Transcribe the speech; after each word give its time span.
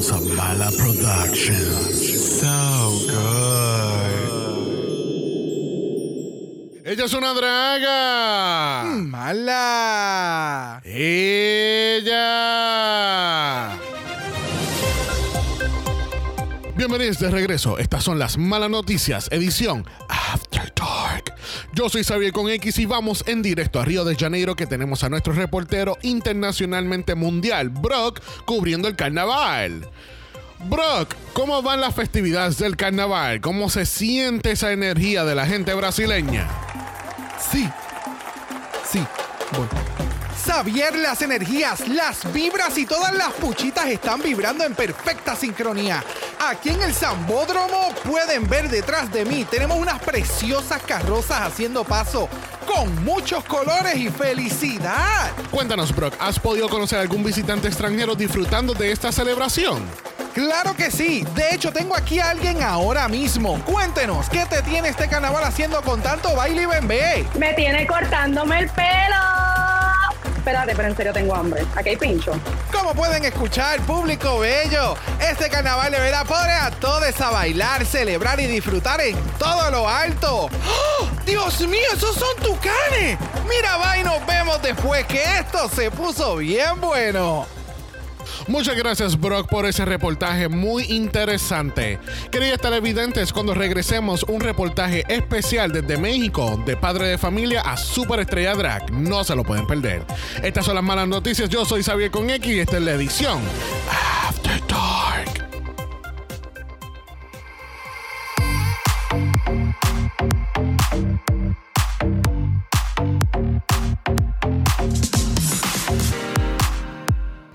Originals 0.00 0.12
of 0.12 0.24
Mala 0.34 0.70
Productions. 0.78 2.40
So 2.40 2.56
good. 3.06 4.00
Ella 6.86 7.04
es 7.04 7.12
una 7.12 7.34
draga. 7.34 8.84
Mala. 8.96 10.80
Ella. 10.84 12.18
Bienvenidos 16.76 17.18
de 17.18 17.30
regreso. 17.30 17.78
Estas 17.78 18.02
son 18.02 18.18
las 18.18 18.38
malas 18.38 18.70
noticias, 18.70 19.28
edición 19.30 19.84
After 20.08 20.72
Dark. 20.74 20.79
Yo 21.72 21.88
soy 21.88 22.02
Xavier 22.02 22.32
con 22.32 22.48
X 22.48 22.78
y 22.78 22.86
vamos 22.86 23.22
en 23.26 23.42
directo 23.42 23.80
a 23.80 23.84
Río 23.84 24.04
de 24.04 24.16
Janeiro 24.16 24.56
que 24.56 24.66
tenemos 24.66 25.04
a 25.04 25.08
nuestro 25.08 25.32
reportero 25.32 25.96
internacionalmente 26.02 27.14
mundial, 27.14 27.68
Brock, 27.68 28.20
cubriendo 28.44 28.88
el 28.88 28.96
carnaval. 28.96 29.88
Brock, 30.68 31.14
¿cómo 31.32 31.62
van 31.62 31.80
las 31.80 31.94
festividades 31.94 32.58
del 32.58 32.76
carnaval? 32.76 33.40
¿Cómo 33.40 33.70
se 33.70 33.86
siente 33.86 34.50
esa 34.50 34.72
energía 34.72 35.24
de 35.24 35.34
la 35.34 35.46
gente 35.46 35.72
brasileña? 35.74 36.48
Sí. 37.50 37.68
Sí. 38.84 39.02
Voy. 39.52 40.09
Xavier, 40.50 40.96
las 40.96 41.22
energías, 41.22 41.86
las 41.86 42.32
vibras 42.32 42.76
y 42.76 42.84
todas 42.84 43.14
las 43.14 43.32
puchitas 43.34 43.86
están 43.86 44.20
vibrando 44.20 44.64
en 44.64 44.74
perfecta 44.74 45.36
sincronía. 45.36 46.02
Aquí 46.40 46.70
en 46.70 46.82
el 46.82 46.92
Zambódromo 46.92 47.94
pueden 48.04 48.48
ver 48.48 48.68
detrás 48.68 49.12
de 49.12 49.24
mí, 49.24 49.44
tenemos 49.44 49.78
unas 49.78 50.00
preciosas 50.00 50.82
carrozas 50.82 51.42
haciendo 51.42 51.84
paso 51.84 52.28
con 52.66 53.04
muchos 53.04 53.44
colores 53.44 53.94
y 53.94 54.08
felicidad. 54.08 55.30
Cuéntanos, 55.52 55.94
Brock, 55.94 56.14
¿has 56.18 56.40
podido 56.40 56.68
conocer 56.68 56.98
a 56.98 57.02
algún 57.02 57.22
visitante 57.22 57.68
extranjero 57.68 58.16
disfrutando 58.16 58.74
de 58.74 58.90
esta 58.90 59.12
celebración? 59.12 59.80
Claro 60.34 60.74
que 60.74 60.90
sí. 60.90 61.24
De 61.32 61.54
hecho, 61.54 61.72
tengo 61.72 61.94
aquí 61.94 62.18
a 62.18 62.30
alguien 62.30 62.60
ahora 62.64 63.06
mismo. 63.06 63.62
Cuéntenos, 63.64 64.28
¿qué 64.28 64.44
te 64.46 64.62
tiene 64.62 64.88
este 64.88 65.06
carnaval 65.06 65.44
haciendo 65.44 65.80
con 65.82 66.02
tanto 66.02 66.34
baile 66.34 66.62
y 66.62 66.66
bembé? 66.66 67.24
Me 67.38 67.54
tiene 67.54 67.86
cortándome 67.86 68.58
el 68.58 68.68
pelo. 68.70 69.79
Espérate, 70.40 70.74
pero 70.74 70.88
en 70.88 70.96
serio 70.96 71.12
tengo 71.12 71.34
hambre. 71.34 71.66
Aquí 71.76 71.90
hay 71.90 71.96
pincho. 71.96 72.32
Como 72.72 72.94
pueden 72.94 73.22
escuchar, 73.26 73.78
público 73.80 74.38
bello, 74.38 74.96
este 75.20 75.50
carnaval 75.50 75.92
de 75.92 76.00
verdad 76.00 76.24
pone 76.24 76.50
a 76.50 76.70
todos 76.70 77.20
a 77.20 77.30
bailar, 77.30 77.84
celebrar 77.84 78.40
y 78.40 78.46
disfrutar 78.46 79.02
en 79.02 79.18
todo 79.38 79.70
lo 79.70 79.86
alto. 79.86 80.46
¡Oh! 80.46 81.08
¡Dios 81.26 81.60
mío, 81.68 81.86
esos 81.94 82.16
son 82.16 82.34
tucanes! 82.36 83.18
Mira, 83.46 83.76
va 83.76 83.98
y 83.98 84.02
nos 84.02 84.24
vemos 84.26 84.62
después 84.62 85.04
que 85.04 85.22
esto 85.22 85.68
se 85.68 85.90
puso 85.90 86.36
bien 86.36 86.80
bueno. 86.80 87.46
Muchas 88.46 88.76
gracias, 88.76 89.18
Brock, 89.18 89.48
por 89.48 89.66
ese 89.66 89.84
reportaje 89.84 90.48
muy 90.48 90.84
interesante. 90.84 91.98
Queridos 92.30 92.60
televidentes, 92.60 93.32
cuando 93.32 93.54
regresemos, 93.54 94.24
un 94.24 94.40
reportaje 94.40 95.04
especial 95.08 95.72
desde 95.72 95.98
México, 95.98 96.62
de 96.66 96.76
padre 96.76 97.08
de 97.08 97.18
familia 97.18 97.60
a 97.62 97.76
superestrella 97.76 98.54
drag. 98.54 98.92
No 98.92 99.24
se 99.24 99.34
lo 99.34 99.44
pueden 99.44 99.66
perder. 99.66 100.04
Estas 100.42 100.64
son 100.64 100.74
las 100.74 100.84
malas 100.84 101.08
noticias. 101.08 101.48
Yo 101.48 101.64
soy 101.64 101.82
Xavier 101.82 102.10
con 102.10 102.30
X 102.30 102.52
y 102.52 102.60
esta 102.60 102.76
es 102.78 102.82
la 102.82 102.92
edición 102.92 103.40
After 104.28 104.60
Dark. 104.66 105.49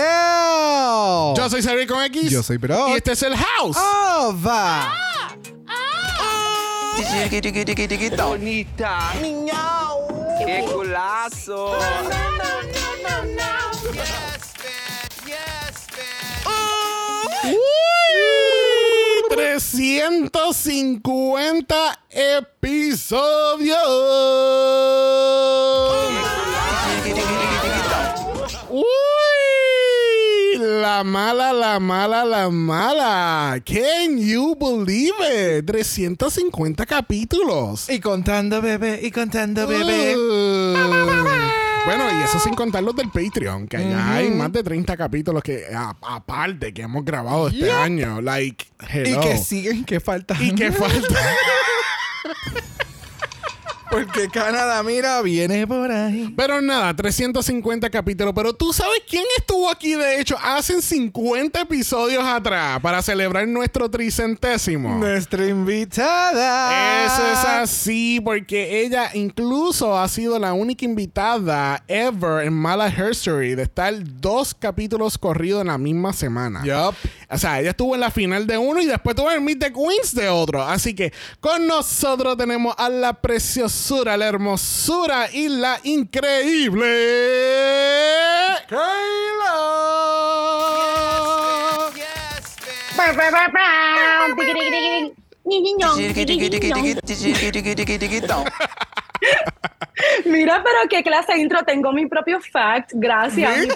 Yo 1.37 1.51
soy 1.51 1.61
Xavier 1.61 1.87
con 1.87 2.03
X. 2.03 2.31
Yo 2.31 2.43
soy 2.43 2.57
Brock. 2.57 2.89
Y 2.89 2.93
este 2.93 3.13
es 3.13 3.23
el 3.23 3.37
House. 3.37 3.77
Ova. 3.77 4.91
Bonita. 8.25 9.13
¡Qué 10.47 10.65
culazo! 10.73 11.77
Uy, 19.79 20.29
350 20.33 21.99
episodios. 22.11 23.79
Uy, 28.71 28.85
la 30.59 31.05
mala, 31.05 31.53
la 31.53 31.79
mala, 31.79 32.25
la 32.25 32.51
mala. 32.51 33.61
Can 33.65 34.19
you 34.19 34.57
believe 34.57 35.15
it? 35.21 35.65
350 35.65 36.85
capítulos. 36.85 37.89
Y 37.89 38.01
contando 38.01 38.61
bebé, 38.61 38.99
y 39.01 39.13
contando 39.13 39.69
bebé. 39.69 40.17
Uh. 40.17 41.68
Bueno, 41.97 42.21
y 42.21 42.23
eso 42.23 42.39
sin 42.39 42.55
contar 42.55 42.83
los 42.83 42.95
del 42.95 43.09
Patreon, 43.11 43.67
que 43.67 43.79
ya 43.79 44.15
hay 44.15 44.31
más 44.31 44.53
de 44.53 44.63
30 44.63 44.97
capítulos 44.97 45.43
que 45.43 45.65
a- 45.75 45.97
aparte 46.03 46.75
que 46.75 46.83
hemos 46.83 47.05
grabado 47.05 47.49
este 47.49 47.61
Yep. 47.67 47.75
año. 47.75 48.21
Like, 48.21 48.67
Y 49.07 49.17
que 49.21 49.39
siguen, 49.39 49.85
que 49.85 49.99
falta. 50.01 50.37
Y 50.41 50.55
que 50.55 50.71
falta. 50.71 51.15
Porque 53.91 54.29
Canadá, 54.29 54.83
mira, 54.83 55.23
viene 55.23 55.67
por 55.67 55.91
ahí. 55.91 56.33
Pero 56.37 56.61
nada, 56.61 56.95
350 56.95 57.89
capítulos. 57.91 58.33
Pero 58.35 58.53
tú 58.53 58.73
sabes 58.73 59.01
quién 59.09 59.25
estuvo 59.39 59.71
aquí, 59.71 59.95
de 59.95 60.21
hecho, 60.21 60.37
hace 60.43 60.83
50 60.83 61.61
episodios 61.61 62.25
atrás 62.25 62.81
para 62.81 63.01
celebrar 63.03 63.49
nuestro 63.49 63.91
tricentésimo. 63.91 64.99
Nuestra 64.99 65.47
invitada. 65.47 67.07
Eso 67.07 67.27
es 67.27 67.45
así, 67.45 68.21
porque 68.23 68.83
ella 68.83 69.11
incluso 69.15 69.99
ha 69.99 70.09
sido 70.09 70.39
la 70.39 70.53
única 70.53 70.85
invitada 70.85 71.83
ever 71.89 72.45
en 72.45 72.53
Mala 72.53 72.89
History 72.89 73.55
de 73.55 73.63
estar 73.63 73.95
dos 74.21 74.55
capítulos 74.55 75.17
corridos 75.17 75.63
en 75.63 75.69
la 75.69 75.79
misma 75.79 76.13
semana. 76.13 76.63
Yup. 76.65 76.95
O 77.31 77.39
sea, 77.39 77.61
ella 77.61 77.71
estuvo 77.71 77.95
en 77.95 78.01
la 78.01 78.11
final 78.11 78.47
de 78.47 78.59
uno 78.59 78.81
y 78.81 78.87
después 78.87 79.17
tuvo 79.17 79.31
en 79.31 79.37
el 79.37 79.43
Meet 79.43 79.61
the 79.61 79.73
Queens 79.73 80.15
de 80.15 80.29
otro. 80.29 80.63
Así 80.63 80.95
que 80.95 81.13
con 81.41 81.67
nosotros 81.67 82.37
tenemos 82.37 82.75
a 82.79 82.89
la 82.89 83.15
la 84.17 84.27
hermosura 84.27 85.29
y 85.33 85.49
la 85.49 85.81
increíble. 85.85 86.87
Kayla. 88.69 89.99
Mira, 100.25 100.63
pero 100.63 100.77
qué 100.91 101.03
clase 101.03 101.33
de 101.33 101.39
intro. 101.41 101.63
Tengo 101.65 101.93
mi 101.93 102.07
propio 102.07 102.41
fact. 102.41 102.93
Gracias. 102.95 103.57
Mi. 103.59 103.69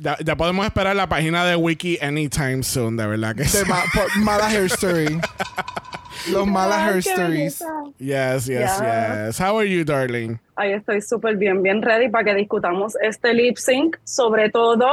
Ya, 0.00 0.16
ya 0.24 0.36
podemos 0.36 0.64
esperar 0.64 0.94
la 0.94 1.08
página 1.08 1.44
de 1.44 1.56
Wiki 1.56 1.98
anytime 2.00 2.62
soon, 2.62 2.96
de 2.96 3.06
verdad 3.06 3.34
que 3.34 3.44
sí. 3.44 3.58
Ma- 3.66 3.82
mala 4.18 4.46
hair 4.48 4.66
story. 4.66 5.18
Los 6.30 6.46
malas 6.46 6.78
hair 6.82 6.92
Ay, 6.94 6.98
stories. 7.00 7.28
belleza. 7.28 7.66
Yes, 7.98 8.46
yes, 8.46 8.48
Yeah. 8.80 9.26
yes. 9.26 9.40
How 9.40 9.58
are 9.58 9.68
you, 9.68 9.84
darling? 9.84 10.38
Ahí 10.56 10.72
estoy 10.72 11.00
súper 11.00 11.36
bien, 11.36 11.62
bien 11.62 11.80
ready 11.82 12.08
para 12.08 12.24
que 12.24 12.34
discutamos 12.34 12.94
este 13.02 13.32
lip 13.34 13.56
sync. 13.56 13.96
Sobre 14.04 14.50
todo, 14.50 14.86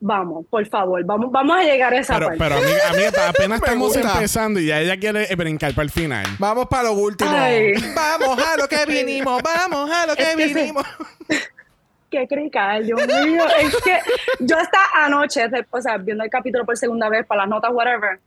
vamos, 0.00 0.46
por 0.48 0.66
favor, 0.66 1.04
vamos, 1.04 1.30
vamos 1.30 1.56
a 1.58 1.62
llegar 1.62 1.92
a 1.92 1.98
esa 1.98 2.14
Pero, 2.14 2.26
parte. 2.28 2.38
pero 2.42 2.54
a 2.56 2.60
mí, 2.60 2.72
a 2.88 2.92
mí 2.94 3.02
apenas 3.28 3.60
estamos 3.60 3.88
gusta. 3.94 4.12
empezando 4.14 4.60
y 4.60 4.66
ya 4.66 4.80
ella 4.80 4.96
quiere 4.98 5.26
brincar 5.36 5.72
para 5.74 5.84
el 5.84 5.90
final. 5.90 6.24
Vamos 6.38 6.66
para 6.68 6.84
lo 6.84 6.92
último. 6.94 7.30
Ay. 7.32 7.74
Vamos 7.94 8.38
a 8.42 8.56
lo 8.56 8.66
que 8.68 8.86
vinimos. 8.86 9.42
Vamos 9.42 9.90
a 9.90 10.06
lo 10.06 10.16
que 10.16 10.22
Es 10.22 10.36
que 10.36 10.48
sí. 10.48 10.54
vinimos. 10.54 10.84
Qué 12.10 12.26
crical, 12.26 12.86
Dios 12.86 13.00
mío. 13.06 13.44
es 13.60 13.76
que 13.82 13.98
yo 14.40 14.56
hasta 14.56 14.78
anoche, 14.94 15.42
o 15.70 15.80
sea, 15.80 15.98
viendo 15.98 16.24
el 16.24 16.30
capítulo 16.30 16.64
por 16.64 16.76
segunda 16.76 17.08
vez 17.08 17.26
para 17.26 17.42
las 17.42 17.50
notas, 17.50 17.70
whatever, 17.72 18.18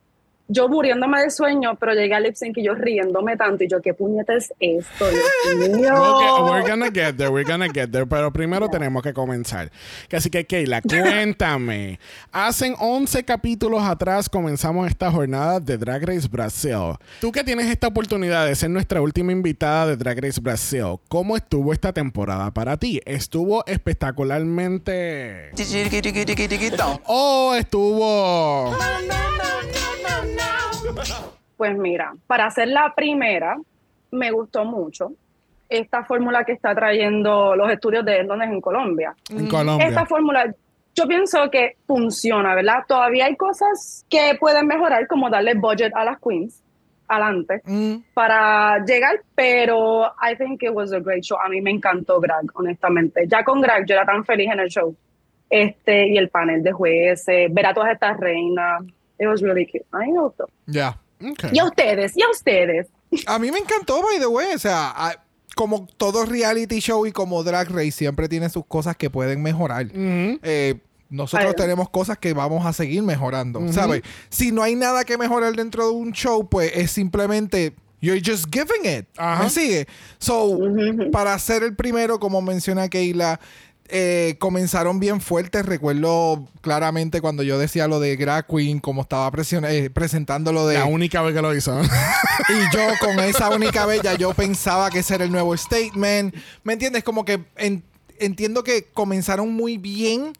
yo 0.51 0.68
muriéndome 0.68 1.21
de 1.21 1.30
sueño, 1.30 1.75
pero 1.80 1.94
llegué 1.94 2.13
al 2.13 2.24
lip 2.24 2.36
sync 2.36 2.57
y 2.57 2.63
yo 2.63 2.75
riéndome 2.75 3.38
tanto 3.38 3.63
y 3.63 3.69
yo, 3.69 3.81
¿qué 3.81 3.94
puñeta 3.94 4.33
es 4.36 4.53
esto? 4.59 5.06
Dios 5.09 5.69
mío. 5.69 5.94
Okay, 5.95 6.44
we're 6.44 6.69
gonna 6.69 6.89
get 6.92 7.15
there, 7.15 7.30
we're 7.30 7.50
gonna 7.50 7.69
get 7.74 7.89
there, 7.89 8.06
pero 8.06 8.31
primero 8.31 8.68
tenemos 8.69 9.01
que 9.01 9.13
comenzar. 9.13 9.71
Así 10.12 10.30
que, 10.30 10.45
Keila, 10.45 10.81
cuéntame. 10.88 12.00
Hacen 12.31 12.75
11 12.80 13.24
capítulos 13.24 13.81
atrás 13.83 14.27
comenzamos 14.27 14.88
esta 14.88 15.09
jornada 15.09 15.59
de 15.59 15.77
Drag 15.77 16.03
Race 16.03 16.27
Brasil. 16.30 16.97
Tú 17.21 17.31
que 17.31 17.44
tienes 17.44 17.68
esta 17.68 17.88
oportunidad 17.88 18.45
de 18.45 18.56
ser 18.56 18.69
nuestra 18.69 19.01
última 19.01 19.31
invitada 19.31 19.88
de 19.88 19.95
Drag 19.95 20.19
Race 20.19 20.42
Brasil, 20.42 20.97
¿cómo 21.07 21.38
estuvo 21.38 21.71
esta 21.71 21.94
temporada 21.94 22.51
para 22.51 22.75
ti? 22.77 23.01
¿Estuvo 23.06 23.65
espectacularmente... 23.65 25.51
Oh, 27.06 27.54
estuvo... 27.57 28.75
Pues 31.58 31.78
mira, 31.78 32.14
para 32.28 32.46
hacer 32.48 32.68
la 32.70 32.94
primera, 32.96 33.58
me 34.12 34.32
gustó 34.32 34.66
mucho 34.66 35.12
esta 35.70 36.04
fórmula 36.04 36.44
que 36.44 36.52
está 36.54 36.76
trayendo 36.76 37.56
los 37.56 37.72
estudios 37.72 38.04
de 38.04 38.18
Endones 38.20 38.50
en 38.50 38.60
Colombia. 38.60 39.14
En 39.30 39.48
Colombia. 39.48 39.88
Esta 39.88 40.06
fórmula, 40.06 40.54
yo 40.96 41.08
pienso 41.08 41.50
que 41.50 41.78
funciona, 41.88 42.56
¿verdad? 42.56 42.84
Todavía 42.88 43.26
hay 43.28 43.36
cosas 43.38 44.06
que 44.10 44.36
pueden 44.40 44.68
mejorar, 44.68 45.08
como 45.08 45.30
darle 45.30 45.54
budget 45.54 45.94
a 45.96 46.04
las 46.04 46.20
queens 46.20 46.62
adelante 47.08 47.62
Mm. 47.66 47.96
para 48.14 48.84
llegar, 48.86 49.22
pero 49.36 50.06
I 50.22 50.36
think 50.38 50.64
it 50.64 50.72
was 50.74 50.92
a 50.94 51.00
great 51.00 51.24
show. 51.24 51.38
A 51.44 51.50
mí 51.50 51.62
me 51.62 51.72
encantó 51.72 52.20
Greg, 52.22 52.50
honestamente. 52.54 53.26
Ya 53.28 53.44
con 53.44 53.60
Greg 53.62 53.86
yo 53.86 53.96
era 53.96 54.06
tan 54.06 54.24
feliz 54.26 54.50
en 54.52 54.60
el 54.62 54.70
show. 54.70 54.96
Este, 55.50 56.08
y 56.08 56.18
el 56.18 56.30
panel 56.30 56.64
de 56.64 56.72
jueces, 56.72 57.54
ver 57.54 57.66
a 57.66 57.74
todas 57.74 57.92
estas 57.92 58.18
reinas. 58.18 58.84
It 59.21 59.27
was 59.27 59.41
really 59.41 59.65
cute. 59.68 59.85
A 59.91 60.00
mí 60.00 60.12
me 60.12 60.19
gustó. 60.19 60.50
Ya. 60.65 61.00
Okay. 61.33 61.51
Y 61.53 61.59
a 61.59 61.65
ustedes, 61.65 62.18
y 62.18 62.23
a 62.23 62.29
ustedes. 62.31 62.88
A 63.27 63.38
mí 63.38 63.51
me 63.51 63.59
encantó, 63.59 64.01
by 64.01 64.18
the 64.19 64.25
way. 64.27 64.47
O 64.56 64.59
sea, 64.59 64.91
a- 64.95 65.23
como 65.56 65.85
todo 65.97 66.25
reality 66.25 66.79
show 66.79 67.06
y 67.06 67.12
como 67.12 67.44
Drag 67.44 67.69
Race, 67.69 67.91
siempre 67.91 68.27
tiene 68.27 68.50
sus 68.50 68.65
cosas 68.65 68.95
que 68.95 69.09
pueden 69.09 69.44
mejorar. 69.44 69.85
Eh, 69.94 70.79
nosotros 71.09 71.56
tenemos 71.56 71.89
cosas 71.89 72.18
que 72.18 72.33
vamos 72.33 72.65
a 72.65 72.71
seguir 72.73 73.03
mejorando, 73.03 73.62
¿sabes? 73.73 74.01
Si 74.29 74.51
no 74.53 74.63
hay 74.63 74.75
nada 74.75 75.03
que 75.03 75.18
mejorar 75.18 75.53
dentro 75.53 75.85
de 75.88 75.91
un 75.91 76.13
show, 76.13 76.47
pues 76.50 76.71
es 76.73 76.89
simplemente 76.91 77.73
you're 78.00 78.21
just 78.25 78.45
giving 78.51 78.85
it. 79.00 79.06
Ajá. 79.18 79.44
¿Me 79.44 79.50
sigue? 79.50 79.88
So, 80.19 80.57
para 81.12 81.38
ser 81.38 81.63
el 81.63 81.75
primero, 81.75 82.18
como 82.19 82.41
menciona 82.41 82.88
Keila, 82.88 83.39
eh, 83.92 84.38
comenzaron 84.40 85.00
bien 85.00 85.22
fuertes. 85.22 85.66
Recuerdo 85.66 86.48
claramente 86.62 87.22
cuando 87.22 87.44
yo 87.44 87.60
decía 87.60 87.88
lo 87.88 88.00
de 88.00 88.16
Drag 88.18 88.48
Queen, 88.48 88.80
como 88.80 89.02
estaba 89.02 89.32
eh, 89.70 89.90
presentando 89.94 90.52
lo 90.54 90.66
de 90.66 90.78
La 90.80 90.86
única 90.86 91.22
vez 91.22 91.36
que 91.36 91.42
lo 91.42 91.54
hizo. 91.56 91.80
y 92.50 92.76
yo 92.76 92.82
con 93.00 93.20
esa 93.24 93.50
única 93.50 93.86
bella, 93.86 94.16
yo 94.16 94.34
pensaba 94.34 94.90
que 94.90 95.00
ese 95.00 95.16
era 95.16 95.26
el 95.26 95.32
nuevo 95.32 95.56
statement. 95.56 96.34
¿Me 96.64 96.74
entiendes? 96.74 97.04
Como 97.04 97.26
que 97.26 97.44
en- 97.58 97.84
entiendo 98.20 98.64
que 98.64 98.86
comenzaron 98.94 99.54
muy 99.54 99.78
bien. 99.78 100.34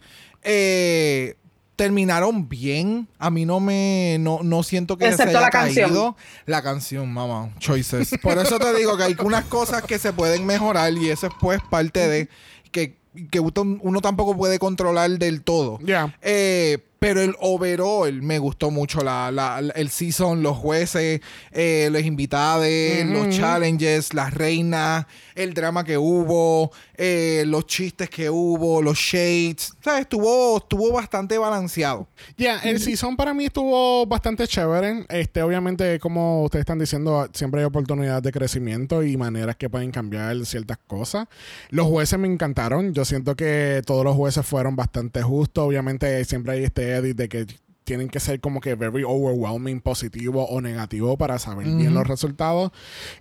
eh, 0.44 1.36
terminaron 1.76 2.48
bien. 2.48 3.08
A 3.18 3.32
mí 3.32 3.44
no 3.46 3.60
me. 3.60 4.18
No, 4.20 4.40
no 4.44 4.62
siento 4.62 4.98
que 4.98 5.06
se 5.06 5.12
Excepto 5.14 5.30
haya 5.38 5.42
la 5.42 5.50
canción. 5.50 5.90
caído. 5.90 6.16
La 6.46 6.62
canción, 6.62 7.12
mamá. 7.12 7.50
Choices. 7.58 8.12
Por 8.22 8.38
eso 8.38 8.60
te 8.60 8.72
digo 8.76 8.96
que 8.98 9.04
hay 9.04 9.16
unas 9.24 9.46
cosas 9.46 9.82
que 9.82 9.98
se 9.98 10.14
pueden 10.14 10.46
mejorar 10.46 10.94
y 10.94 11.10
eso 11.10 11.26
es 11.28 11.34
pues 11.40 11.60
parte 11.72 12.08
de. 12.08 12.30
Que, 12.72 13.01
que 13.30 13.40
uno 13.40 13.52
uno 13.82 14.02
tampoco 14.02 14.36
puede 14.36 14.60
controlar 14.60 15.12
del 15.12 15.42
todo. 15.42 15.80
Ya. 15.82 16.16
Eh, 16.22 16.80
pero 17.02 17.20
el 17.20 17.34
overall 17.40 18.22
me 18.22 18.38
gustó 18.38 18.70
mucho 18.70 19.02
la, 19.02 19.32
la- 19.32 19.60
la- 19.60 19.74
el 19.74 19.90
season, 19.90 20.44
los 20.44 20.56
jueces, 20.56 21.20
eh, 21.52 21.90
los 21.92 22.04
invitados, 22.04 22.68
los 23.06 23.36
challenges, 23.36 24.14
las 24.14 24.32
reinas, 24.36 25.08
el 25.34 25.56
drama 25.56 25.84
que 25.84 25.98
hubo, 25.98 26.72
eh, 26.96 27.44
los 27.48 27.66
chistes 27.66 28.08
que 28.08 28.30
hubo, 28.30 28.84
los 28.84 29.00
shades. 29.00 29.72
O 29.80 29.84
sea, 29.84 29.98
estuvo, 29.98 30.58
estuvo 30.58 30.92
bastante 30.92 31.40
balanceado. 31.40 32.08
Ya, 32.38 32.60
el 32.60 32.80
season 32.80 33.16
para 33.18 33.34
mí 33.34 33.46
estuvo 33.46 34.06
bastante 34.06 34.48
chévere. 34.48 35.04
Este, 35.10 35.42
obviamente, 35.42 36.00
como 36.00 36.44
ustedes 36.44 36.62
están 36.62 36.78
diciendo, 36.78 37.28
siempre 37.34 37.62
hay 37.62 37.66
oportunidades 37.66 38.22
de 38.22 38.32
crecimiento 38.32 39.02
y 39.02 39.18
maneras 39.18 39.56
que 39.56 39.72
pueden 39.72 39.90
cambiar 39.90 40.46
ciertas 40.46 40.78
cosas. 40.86 41.28
Los 41.72 41.88
jueces 41.88 42.20
me 42.20 42.28
encantaron. 42.28 42.94
Yo 42.94 43.06
siento 43.06 43.36
que 43.36 43.82
todos 43.88 44.04
los 44.06 44.16
jueces 44.16 44.46
fueron 44.46 44.76
bastante 44.76 45.24
justos. 45.24 45.66
Obviamente, 45.66 46.24
siempre 46.26 46.54
hay 46.54 46.64
este 46.66 46.91
edit 46.92 47.18
de 47.18 47.28
que 47.28 47.46
tienen 47.84 48.10
que 48.10 48.20
ser 48.20 48.40
como 48.40 48.62
que 48.62 48.76
very 48.76 49.04
overwhelming, 49.04 49.82
positivo 49.82 50.46
o 50.46 50.62
negativo 50.62 51.18
para 51.18 51.40
saber 51.40 51.68
bien 51.68 51.94
los 51.94 52.08
resultados. 52.08 52.72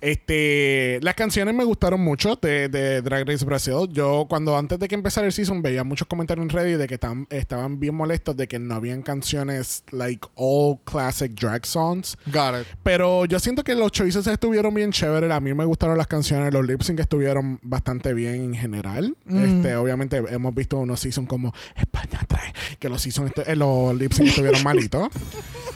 Este, 0.01 0.99
las 1.03 1.15
canciones 1.15 1.55
me 1.55 1.65
gustaron 1.65 2.01
mucho 2.01 2.37
de, 2.37 2.69
de 2.69 3.01
Drag 3.03 3.27
Race 3.27 3.45
Brasil. 3.45 3.89
Yo 3.91 4.27
cuando 4.29 4.57
antes 4.57 4.79
de 4.79 4.89
que 4.89 4.95
empezara 4.95 5.27
el 5.27 5.33
season 5.33 5.63
veía 5.63 5.85
muchos 5.85 6.07
comentarios 6.09 6.45
en 6.45 6.51
Reddit 6.51 6.77
de 6.79 6.87
que 6.87 6.99
tam- 7.01 7.27
estaban 7.31 7.79
bien 7.81 7.95
molestos 7.95 8.37
de 8.37 8.49
que 8.49 8.59
no 8.59 8.75
habían 8.75 9.03
canciones 9.03 9.85
like 9.93 10.27
all 10.35 10.79
classic 10.85 11.33
drag 11.33 11.65
songs. 11.65 12.17
Got 12.27 12.61
it. 12.63 12.67
Pero 12.83 13.25
yo 13.27 13.39
siento 13.39 13.63
que 13.65 13.75
los 13.75 13.93
choices 13.93 14.27
estuvieron 14.27 14.75
bien 14.75 14.91
chéveres. 14.93 15.31
A 15.31 15.41
mí 15.41 15.55
me 15.55 15.65
gustaron 15.65 15.97
las 15.97 16.07
canciones. 16.07 16.53
Los 16.53 16.67
lip 16.67 16.83
sync 16.83 17.01
estuvieron 17.01 17.59
bastante 17.63 18.13
bien 18.15 18.35
en 18.43 18.55
general. 18.55 19.17
Este, 19.29 19.77
obviamente 19.77 20.17
hemos 20.29 20.55
visto 20.55 20.77
unos 20.79 21.01
seasons 21.01 21.29
como 21.29 21.53
España 21.77 22.21
3, 22.27 22.41
que 22.79 22.89
los 22.89 23.01
seasons 23.03 23.31
estu- 23.33 23.45
eh, 23.47 23.57
los 23.57 23.95
lip 23.97 24.13
sync 24.13 24.29
estuvieron 24.41 24.50
malitos. 24.65 25.09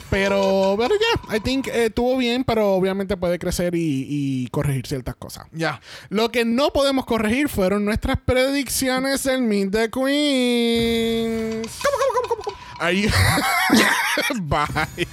Pero, 0.09 0.75
pero 0.77 0.95
ya, 0.95 1.35
I 1.35 1.39
think 1.39 1.67
eh, 1.67 1.85
estuvo 1.85 2.15
bien, 2.17 2.43
pero 2.43 2.73
obviamente 2.73 3.17
puede 3.17 3.39
crecer 3.39 3.75
y, 3.75 4.05
y 4.07 4.47
corregir 4.49 4.85
ciertas 4.87 5.15
cosas. 5.15 5.47
Ya. 5.51 5.81
Lo 6.09 6.29
que 6.29 6.45
no 6.45 6.71
podemos 6.71 7.05
corregir 7.05 7.49
fueron 7.49 7.85
nuestras 7.85 8.17
predicciones 8.23 9.23
del 9.23 9.41
Meet 9.41 9.71
the 9.71 9.89
Queens. 9.89 11.79
¿Cómo, 11.83 11.97
cómo, 11.97 12.13
cómo, 12.13 12.27
cómo? 12.29 12.43
cómo? 12.43 12.57
Ahí. 12.79 13.09
Bye. 14.41 15.07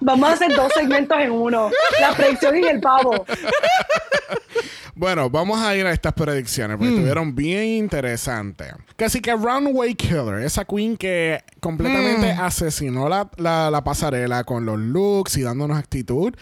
Vamos 0.00 0.28
a 0.28 0.32
hacer 0.32 0.54
dos 0.54 0.72
segmentos 0.74 1.18
en 1.18 1.30
uno. 1.30 1.70
La 2.00 2.14
predicción 2.14 2.56
y 2.56 2.66
el 2.66 2.80
pavo. 2.80 3.26
Bueno, 4.96 5.28
vamos 5.28 5.60
a 5.60 5.74
ir 5.76 5.84
a 5.86 5.92
estas 5.92 6.12
predicciones 6.12 6.76
porque 6.76 6.92
estuvieron 6.94 7.34
bien 7.34 7.64
interesantes. 7.64 8.72
Casi 8.96 9.20
que 9.20 9.32
Runway 9.32 9.94
Killer, 9.94 10.40
esa 10.42 10.64
queen 10.64 10.96
que 10.96 11.42
completamente 11.60 12.30
asesinó 12.30 13.08
la, 13.08 13.28
la- 13.36 13.70
la 13.70 13.82
pasarela 13.82 14.44
con 14.44 14.64
los 14.64 14.78
looks 14.78 15.36
y 15.36 15.42
dándonos 15.42 15.76
actitud. 15.78 16.32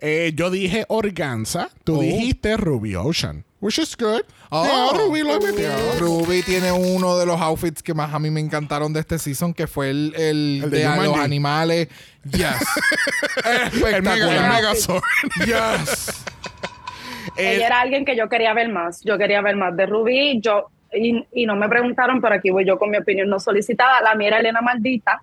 Eh, 0.00 0.32
yo 0.34 0.50
dije 0.50 0.84
Organza, 0.88 1.70
tú 1.82 1.96
Oh. 1.96 2.00
dijiste 2.02 2.58
Ruby 2.58 2.94
Ocean, 2.94 3.42
which 3.60 3.78
is 3.78 3.96
good. 3.96 4.20
Oh. 4.50 4.64
Yeah, 4.92 4.98
Ruby 5.02 5.20
lo 5.22 5.40
metió. 5.40 5.70
Ruby 5.98 6.42
tiene 6.42 6.72
uno 6.72 7.16
de 7.16 7.24
los 7.24 7.40
outfits 7.40 7.82
que 7.82 7.94
más 7.94 8.12
a 8.12 8.18
mí 8.18 8.30
me 8.30 8.40
encantaron 8.40 8.92
de 8.92 9.00
este 9.00 9.18
season, 9.18 9.54
que 9.54 9.66
fue 9.66 9.88
el, 9.88 10.12
el, 10.16 10.60
El 10.64 10.70
de 10.70 10.78
de, 10.80 10.96
los 11.06 11.16
animales. 11.16 11.88
Yes. 12.24 12.42
El 13.44 13.52
mega, 13.80 13.96
el 13.96 14.04
Espectacular. 14.04 14.52
Megazord. 14.52 15.02
yes. 15.46 16.24
Ella 17.36 17.66
era 17.66 17.80
alguien 17.80 18.04
que 18.04 18.16
yo 18.16 18.28
quería 18.28 18.54
ver 18.54 18.68
más. 18.68 19.02
Yo 19.04 19.18
quería 19.18 19.40
ver 19.40 19.56
más 19.56 19.76
de 19.76 19.86
Ruby. 19.86 20.40
Yo, 20.40 20.68
y, 20.92 21.26
y 21.32 21.46
no 21.46 21.56
me 21.56 21.68
preguntaron, 21.68 22.20
pero 22.20 22.34
aquí 22.34 22.50
voy 22.50 22.64
yo 22.64 22.78
con 22.78 22.90
mi 22.90 22.98
opinión 22.98 23.28
no 23.28 23.38
solicitada. 23.38 24.00
La 24.00 24.14
mía 24.14 24.28
era 24.28 24.40
Elena 24.40 24.60
Maldita. 24.60 25.22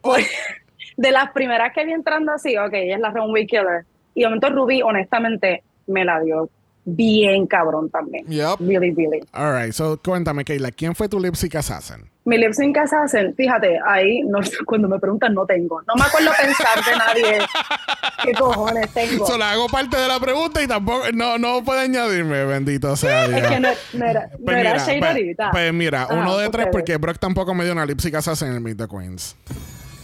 Pues, 0.00 0.30
de 0.96 1.10
las 1.10 1.30
primeras 1.32 1.72
que 1.72 1.84
vi 1.84 1.92
entrando 1.92 2.32
así, 2.32 2.56
ok, 2.56 2.72
ella 2.74 2.96
es 2.96 3.00
la 3.00 3.10
Runway 3.10 3.46
Killer. 3.46 3.84
Y 4.14 4.20
de 4.20 4.26
momento 4.26 4.50
Ruby, 4.50 4.82
honestamente, 4.82 5.62
me 5.86 6.04
la 6.04 6.20
dio 6.20 6.48
bien 6.84 7.46
cabrón 7.46 7.90
también. 7.90 8.26
Yep. 8.26 8.60
Really, 8.60 8.90
really. 8.92 9.20
All 9.32 9.52
right, 9.52 9.72
so 9.72 10.00
cuéntame, 10.02 10.44
Kayla, 10.44 10.70
¿quién 10.72 10.94
fue 10.94 11.08
tu 11.08 11.20
lip 11.20 11.34
sync 11.34 11.54
assassin? 11.56 12.10
Mi 12.24 12.38
lip 12.38 12.52
sync 12.52 12.76
assassin, 12.78 13.34
fíjate, 13.36 13.78
ahí 13.86 14.22
no, 14.22 14.38
cuando 14.66 14.88
me 14.88 14.98
preguntan 15.00 15.34
no 15.34 15.44
tengo. 15.44 15.80
No 15.82 15.94
me 15.96 16.02
acuerdo 16.04 16.30
pensar 16.40 16.84
de 16.84 16.96
nadie. 16.96 17.38
¿Qué 18.24 18.32
cojones 18.32 18.88
tengo? 18.94 19.26
Solo 19.26 19.44
hago 19.44 19.66
parte 19.68 19.96
de 19.96 20.06
la 20.06 20.20
pregunta 20.20 20.62
y 20.62 20.68
tampoco, 20.68 21.04
no, 21.12 21.36
no 21.38 21.64
puede 21.64 21.80
añadirme, 21.80 22.44
bendito 22.44 22.94
sea 22.96 23.26
Dios. 23.26 23.40
Es 23.42 23.48
que 23.48 23.60
no, 23.60 23.68
no 23.94 24.04
era, 24.06 24.28
no 24.38 24.38
Pues 24.44 24.56
era 24.58 24.72
mira, 24.72 24.84
Shane 24.86 24.98
pues- 25.00 25.10
ahorita. 25.10 25.50
pues 25.50 25.72
mira, 25.72 26.02
Ajá, 26.02 26.14
uno 26.14 26.36
de 26.38 26.48
tres 26.50 26.66
ustedes. 26.66 26.68
porque 26.72 26.96
Brock 26.98 27.18
tampoco 27.18 27.54
me 27.54 27.64
dio 27.64 27.72
una 27.72 27.84
lip 27.86 27.98
sync 28.00 28.14
assassin 28.14 28.48
en 28.48 28.54
el 28.54 28.60
Meet 28.60 28.78
the 28.78 28.86
Queens. 28.88 29.34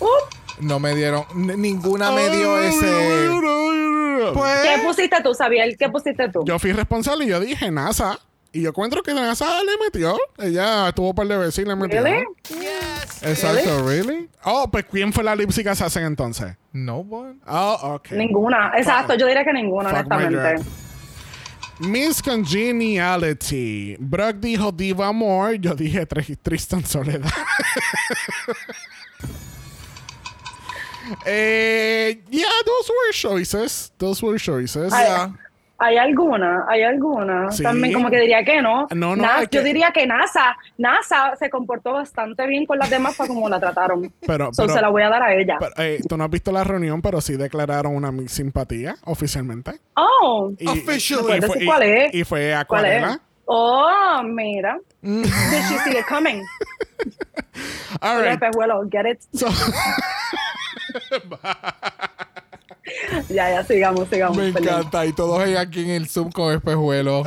Uh, 0.00 0.06
No 0.60 0.80
me 0.80 0.94
dieron, 0.94 1.24
ninguna 1.34 2.10
me 2.12 2.28
dio 2.30 2.58
ese. 2.58 3.30
Pues, 4.34 4.60
¿Qué 4.62 4.82
pusiste 4.84 5.16
tú, 5.22 5.32
Xavier? 5.32 5.76
¿Qué 5.76 5.88
pusiste 5.88 6.28
tú? 6.28 6.44
Yo 6.44 6.58
fui 6.58 6.72
responsable 6.72 7.24
y 7.24 7.28
yo 7.28 7.40
dije 7.40 7.70
NASA. 7.70 8.18
Y 8.50 8.62
yo 8.62 8.70
encuentro 8.70 9.02
que 9.02 9.12
NASA 9.12 9.62
le 9.62 9.72
metió. 9.84 10.16
Ella 10.38 10.88
estuvo 10.88 11.14
por 11.14 11.28
de 11.28 11.36
veces 11.36 11.58
y 11.64 11.68
le 11.68 11.76
metió. 11.76 12.02
¿Really? 12.02 12.24
exacto, 13.22 13.86
¿really? 13.86 14.28
Oh, 14.42 14.70
pues 14.70 14.86
¿quién 14.90 15.12
fue 15.12 15.22
la 15.22 15.36
lip 15.36 15.50
sync 15.50 15.66
assassin 15.68 16.02
entonces? 16.04 16.56
No, 16.72 17.04
boy. 17.04 17.38
Oh, 17.46 17.96
ok. 17.96 18.12
Ninguna. 18.12 18.72
Exacto, 18.76 19.14
yo 19.14 19.26
diría 19.26 19.44
que 19.44 19.52
ninguna, 19.52 19.90
Fuck 19.90 20.12
honestamente. 20.12 20.64
Miss 21.80 22.22
Congeniality. 22.22 23.96
Brock 24.00 24.36
dijo 24.36 24.72
Diva 24.72 25.08
Amor. 25.08 25.54
Yo 25.56 25.74
dije 25.74 26.08
Tr- 26.08 26.38
Tristan 26.42 26.84
Soledad. 26.84 27.30
Eh, 31.26 32.20
yeah, 32.30 32.44
those 32.64 32.90
were 32.90 33.12
choices. 33.12 33.92
Those 33.98 34.24
were 34.24 34.38
choices. 34.38 34.92
Ay, 34.92 35.06
Yeah. 35.06 35.28
Hay 35.80 35.96
alguna, 35.96 36.64
hay 36.68 36.82
alguna. 36.82 37.52
Sí. 37.52 37.62
También 37.62 37.92
como 37.94 38.10
que 38.10 38.18
diría 38.18 38.42
que 38.44 38.60
no. 38.60 38.88
No, 38.96 39.14
no, 39.14 39.22
Na- 39.22 39.42
es 39.42 39.48
que- 39.48 39.58
Yo 39.58 39.62
diría 39.62 39.92
que 39.92 40.08
NASA, 40.08 40.56
NASA 40.76 41.36
se 41.38 41.48
comportó 41.48 41.92
bastante 41.92 42.48
bien 42.48 42.66
con 42.66 42.80
las 42.80 42.90
demás 42.90 43.14
para 43.14 43.28
como 43.28 43.48
la 43.48 43.60
trataron. 43.60 44.12
Pero, 44.26 44.52
So, 44.52 44.64
pero- 44.64 44.74
se 44.74 44.80
la 44.80 44.88
voy 44.88 45.02
a 45.02 45.08
dar 45.08 45.22
a 45.22 45.32
ella. 45.34 45.56
pero, 45.60 45.70
eh, 45.78 46.00
tú 46.08 46.16
no 46.16 46.24
has 46.24 46.30
visto 46.30 46.50
la 46.50 46.64
reunión, 46.64 47.00
pero 47.00 47.20
sí 47.20 47.36
declararon 47.36 47.94
una 47.94 48.10
mi- 48.10 48.26
simpatía 48.26 48.96
oficialmente. 49.04 49.78
oh, 49.94 50.50
Y, 50.58 50.66
Officially. 50.66 51.22
y 51.22 51.26
¿Puedes 51.26 51.46
fue, 51.46 51.64
cuál 51.64 51.82
es? 51.84 52.12
y 52.14 52.24
fue 52.24 52.40
¿cuál 52.66 52.84
es? 52.86 52.96
Acuarela. 52.96 53.20
Oh, 53.44 54.20
mira. 54.24 54.78
Mm. 55.02 55.22
Did 55.22 55.30
she 55.68 55.78
see 55.84 55.96
it 55.96 56.06
coming? 56.08 56.42
All 58.02 58.20
right. 58.20 58.38
get 58.90 59.06
it? 59.06 59.20
So- 59.32 59.46
Ya, 63.28 63.50
ya, 63.50 63.62
sigamos, 63.64 64.08
sigamos. 64.08 64.38
Me 64.38 64.50
perdón. 64.52 64.78
encanta. 64.80 65.04
Y 65.04 65.12
todos 65.12 65.38
ahí 65.40 65.54
aquí 65.56 65.82
en 65.82 65.90
el 65.90 66.08
Zoom 66.08 66.30
con 66.32 66.54
espejuelos. 66.54 67.26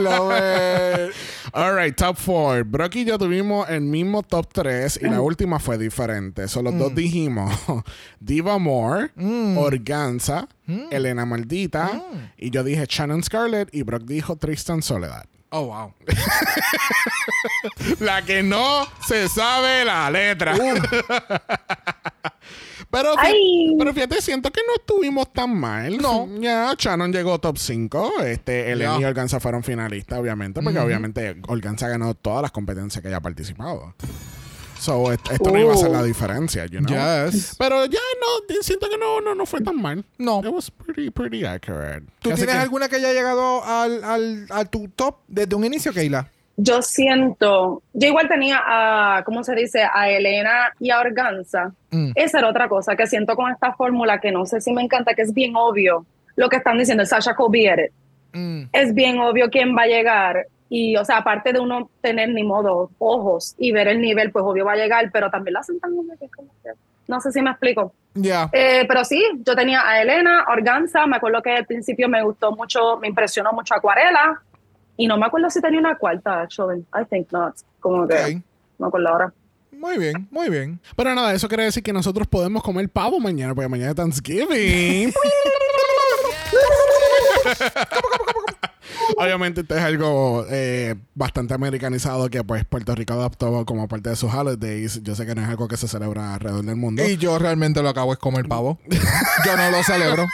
Love 0.00 0.32
it. 0.32 1.12
All 1.52 1.76
right, 1.76 1.94
top 1.94 2.16
four. 2.16 2.64
Brock 2.64 2.94
y 2.96 3.04
yo 3.04 3.18
tuvimos 3.18 3.68
el 3.68 3.82
mismo 3.82 4.22
top 4.22 4.46
3 4.50 5.00
y 5.02 5.08
la 5.10 5.20
última 5.20 5.58
fue 5.58 5.76
diferente. 5.76 6.48
Solo 6.48 6.70
los 6.70 6.78
dos 6.80 6.94
dijimos 6.94 7.52
Diva 8.20 8.56
Moore, 8.58 9.10
Organza, 9.58 10.48
Elena 10.90 11.26
Maldita 11.26 12.02
y 12.38 12.50
yo 12.50 12.64
dije 12.64 12.86
Shannon 12.88 13.22
Scarlett 13.22 13.68
y 13.74 13.82
Brock 13.82 14.04
dijo 14.04 14.36
Tristan 14.36 14.80
Soledad. 14.80 15.26
Oh, 15.54 15.66
wow. 15.66 15.92
La 18.00 18.22
que 18.22 18.42
no 18.42 18.86
se 19.06 19.28
sabe 19.28 19.84
la 19.84 20.10
letra. 20.10 20.54
pero, 22.90 23.12
fí- 23.14 23.18
Ay. 23.18 23.74
pero 23.78 23.92
fíjate, 23.92 24.22
siento 24.22 24.50
que 24.50 24.60
no 24.66 24.74
estuvimos 24.76 25.30
tan 25.32 25.54
mal. 25.54 25.98
No. 25.98 26.26
Ya, 26.40 26.74
Shannon 26.78 27.12
llegó 27.12 27.38
top 27.38 27.58
5. 27.58 28.22
Este, 28.24 28.72
Elena 28.72 28.94
Ya. 28.94 29.00
y 29.00 29.04
Organza 29.04 29.40
fueron 29.40 29.62
finalistas, 29.62 30.18
obviamente, 30.18 30.62
porque 30.62 30.78
obviamente 30.78 31.36
Organza 31.48 31.88
ganó 31.88 32.14
todas 32.14 32.40
las 32.42 32.50
competencias 32.50 33.02
que 33.02 33.08
haya 33.08 33.20
participado. 33.20 33.94
So, 34.82 35.12
est- 35.12 35.30
esto 35.30 35.50
no 35.52 35.60
iba 35.60 35.72
a 35.74 35.76
ser 35.76 35.90
la 35.90 36.02
diferencia, 36.02 36.66
you 36.66 36.80
know? 36.80 36.88
Yes. 36.92 37.54
Pero 37.56 37.86
ya 37.86 38.00
no, 38.20 38.56
siento 38.62 38.88
que 38.90 38.98
no, 38.98 39.20
no, 39.20 39.32
no 39.32 39.46
fue 39.46 39.60
tan 39.60 39.80
mal. 39.80 40.04
No. 40.18 40.40
It 40.40 40.48
was 40.52 40.72
pretty, 40.72 41.08
pretty 41.10 41.44
accurate. 41.44 42.02
¿Tú 42.20 42.30
Así 42.32 42.38
tienes 42.42 42.56
que- 42.56 42.60
alguna 42.62 42.88
que 42.88 42.96
haya 42.96 43.12
llegado 43.12 43.62
al, 43.64 44.02
al, 44.02 44.46
a 44.50 44.64
tu 44.64 44.88
top 44.88 45.18
desde 45.28 45.54
un 45.54 45.64
inicio, 45.64 45.92
Keila? 45.92 46.26
Yo 46.56 46.82
siento, 46.82 47.80
yo 47.92 48.08
igual 48.08 48.26
tenía 48.28 48.60
a, 48.66 49.22
¿cómo 49.24 49.44
se 49.44 49.54
dice? 49.54 49.84
A 49.84 50.10
Elena 50.10 50.72
y 50.80 50.90
a 50.90 50.98
Organza. 50.98 51.72
Mm. 51.92 52.10
Esa 52.16 52.40
era 52.40 52.48
otra 52.50 52.68
cosa 52.68 52.96
que 52.96 53.06
siento 53.06 53.36
con 53.36 53.52
esta 53.52 53.72
fórmula 53.74 54.20
que 54.20 54.32
no 54.32 54.44
sé 54.46 54.60
si 54.60 54.72
me 54.72 54.82
encanta, 54.82 55.14
que 55.14 55.22
es 55.22 55.32
bien 55.32 55.52
obvio 55.54 56.04
lo 56.34 56.48
que 56.48 56.56
están 56.56 56.76
diciendo, 56.76 57.06
Sasha 57.06 57.34
Kobieret. 57.36 57.92
Mm. 58.32 58.62
Es 58.72 58.92
bien 58.94 59.20
obvio 59.20 59.48
quién 59.48 59.76
va 59.76 59.82
a 59.82 59.86
llegar. 59.86 60.46
Y, 60.74 60.96
o 60.96 61.04
sea, 61.04 61.18
aparte 61.18 61.52
de 61.52 61.60
uno 61.60 61.90
tener 62.00 62.30
ni 62.30 62.44
modo 62.44 62.90
ojos 62.98 63.54
y 63.58 63.72
ver 63.72 63.88
el 63.88 64.00
nivel, 64.00 64.32
pues 64.32 64.42
obvio 64.42 64.64
va 64.64 64.72
a 64.72 64.76
llegar, 64.76 65.10
pero 65.12 65.30
también 65.30 65.52
la 65.52 65.60
hacen 65.60 65.78
tan 65.78 65.92
que 66.18 66.30
No 67.06 67.20
sé 67.20 67.30
si 67.30 67.42
me 67.42 67.50
explico. 67.50 67.92
Ya. 68.14 68.48
Eh, 68.54 68.86
pero 68.88 69.04
sí, 69.04 69.22
yo 69.44 69.54
tenía 69.54 69.86
a 69.86 70.00
Elena, 70.00 70.46
Organza, 70.48 71.06
me 71.06 71.18
acuerdo 71.18 71.42
que 71.42 71.50
al 71.50 71.66
principio 71.66 72.08
me 72.08 72.22
gustó 72.22 72.52
mucho, 72.52 72.96
me 72.96 73.08
impresionó 73.08 73.52
mucho 73.52 73.74
Acuarela, 73.74 74.40
y 74.96 75.06
no 75.06 75.18
me 75.18 75.26
acuerdo 75.26 75.50
si 75.50 75.60
tenía 75.60 75.78
una 75.78 75.98
cuarta, 75.98 76.40
actually. 76.40 76.86
I 76.98 77.04
think 77.04 77.30
not. 77.32 77.54
Como 77.78 78.08
que, 78.08 78.36
no 78.36 78.42
me 78.78 78.86
acuerdo 78.86 79.08
ahora. 79.10 79.32
Muy 79.72 79.98
bien, 79.98 80.26
muy 80.30 80.48
bien. 80.48 80.80
Pero 80.96 81.14
nada, 81.14 81.34
eso 81.34 81.48
quiere 81.48 81.64
decir 81.64 81.82
que 81.82 81.92
nosotros 81.92 82.26
podemos 82.26 82.62
comer 82.62 82.88
pavo 82.88 83.20
mañana, 83.20 83.54
porque 83.54 83.68
mañana 83.68 83.90
es 83.90 83.96
Thanksgiving. 83.96 85.12
Obviamente 89.16 89.62
esto 89.62 89.76
es 89.76 89.82
algo 89.82 90.44
eh, 90.50 90.94
bastante 91.14 91.54
americanizado 91.54 92.28
que 92.30 92.42
pues 92.44 92.64
Puerto 92.64 92.94
Rico 92.94 93.12
adoptó 93.14 93.64
como 93.64 93.88
parte 93.88 94.10
de 94.10 94.16
sus 94.16 94.32
holidays. 94.32 95.00
Yo 95.02 95.14
sé 95.14 95.26
que 95.26 95.34
no 95.34 95.42
es 95.42 95.48
algo 95.48 95.68
que 95.68 95.76
se 95.76 95.88
celebra 95.88 96.34
alrededor 96.34 96.64
del 96.64 96.76
mundo. 96.76 97.02
Y 97.06 97.16
yo 97.16 97.38
realmente 97.38 97.82
lo 97.82 97.88
acabo 97.88 98.12
es 98.12 98.18
comer 98.18 98.46
pavo. 98.48 98.78
yo 99.46 99.56
no 99.56 99.70
lo 99.70 99.82
celebro. 99.82 100.26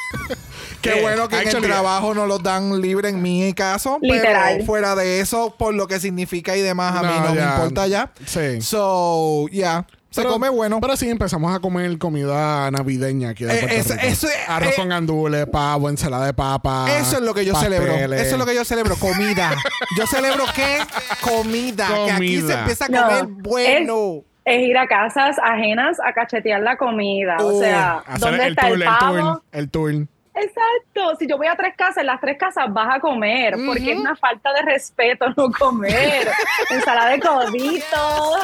Qué 0.80 0.98
Eh, 0.98 1.02
bueno 1.02 1.28
que 1.28 1.40
en 1.40 1.48
el 1.48 1.62
trabajo 1.62 2.14
no 2.14 2.26
los 2.26 2.42
dan 2.42 2.80
libre 2.80 3.08
en 3.08 3.20
mi 3.20 3.52
caso. 3.52 3.98
Literal. 4.00 4.54
Pero 4.54 4.66
fuera 4.66 4.94
de 4.94 5.20
eso, 5.20 5.54
por 5.58 5.74
lo 5.74 5.88
que 5.88 5.98
significa 6.00 6.56
y 6.56 6.60
demás, 6.60 6.94
a 6.96 7.02
mí 7.02 7.08
No, 7.18 7.28
no 7.28 7.34
ya. 7.34 7.46
me 7.46 7.52
importa 7.54 7.86
ya. 7.88 8.12
Sí. 8.26 8.60
So, 8.60 9.46
yeah. 9.48 9.86
Se 10.10 10.22
Pero- 10.22 10.32
come 10.32 10.48
bueno. 10.48 10.80
Pero 10.80 10.96
sí 10.96 11.08
empezamos 11.10 11.54
a 11.54 11.60
comer 11.60 11.98
comida 11.98 12.70
navideña 12.70 13.30
aquí 13.30 13.44
de 13.44 13.52
Eh, 13.54 13.66
eso- 13.78 13.92
Rico. 13.92 14.06
eso 14.06 14.26
es- 14.26 14.48
Arroz 14.48 14.70
eh, 14.70 14.74
con 14.76 14.88
gandules, 14.88 15.46
pavo, 15.46 15.88
ensalada 15.90 16.24
de 16.26 16.32
papa. 16.34 16.86
Eso 16.98 17.16
es 17.16 17.22
lo 17.22 17.34
que 17.34 17.44
yo 17.44 17.54
celebro. 17.54 17.92
Eso 17.94 18.12
es 18.34 18.38
lo 18.38 18.46
que 18.46 18.54
yo 18.54 18.64
celebro. 18.64 18.96
Comida. 18.96 19.50
Yo 19.98 20.06
celebro 20.06 20.44
qué? 20.54 20.78
Comida. 21.20 21.86
Que 21.88 22.10
aquí 22.12 22.36
se 22.36 22.40
Comida. 22.42 22.58
empieza 22.60 22.84
a 22.86 22.88
No, 22.88 23.02
comer 23.06 23.24
bueno. 23.26 24.24
Es 24.46 24.62
ir 24.62 24.78
a 24.78 24.86
casas 24.88 25.36
ajenas 25.44 25.98
a 26.02 26.14
cachetear 26.14 26.62
la 26.62 26.78
comida. 26.78 27.36
Uh, 27.38 27.56
o 27.56 27.60
sea, 27.60 27.98
Hacer 28.06 28.18
¿dónde 28.20 28.44
el 28.46 28.50
está 28.52 28.62
tour, 28.62 28.76
el 28.76 28.82
el 28.82 28.88
pavo? 28.88 29.16
tour, 29.18 29.42
el 29.52 29.70
tour. 29.70 29.92
Exacto. 30.34 31.16
Si 31.18 31.26
yo 31.28 31.36
voy 31.36 31.48
a 31.48 31.54
tres 31.56 31.74
casas, 31.76 31.98
en 31.98 32.06
las 32.06 32.18
tres 32.20 32.38
casas 32.38 32.64
vas 32.72 32.96
a 32.96 33.00
comer, 33.00 33.56
porque 33.66 33.92
es 33.92 33.98
una 33.98 34.16
falta 34.16 34.50
de 34.54 34.62
respeto 34.62 35.26
no 35.36 35.50
comer. 35.52 36.28
Ensalada 36.70 37.10
de 37.10 37.20
codito. 37.20 38.36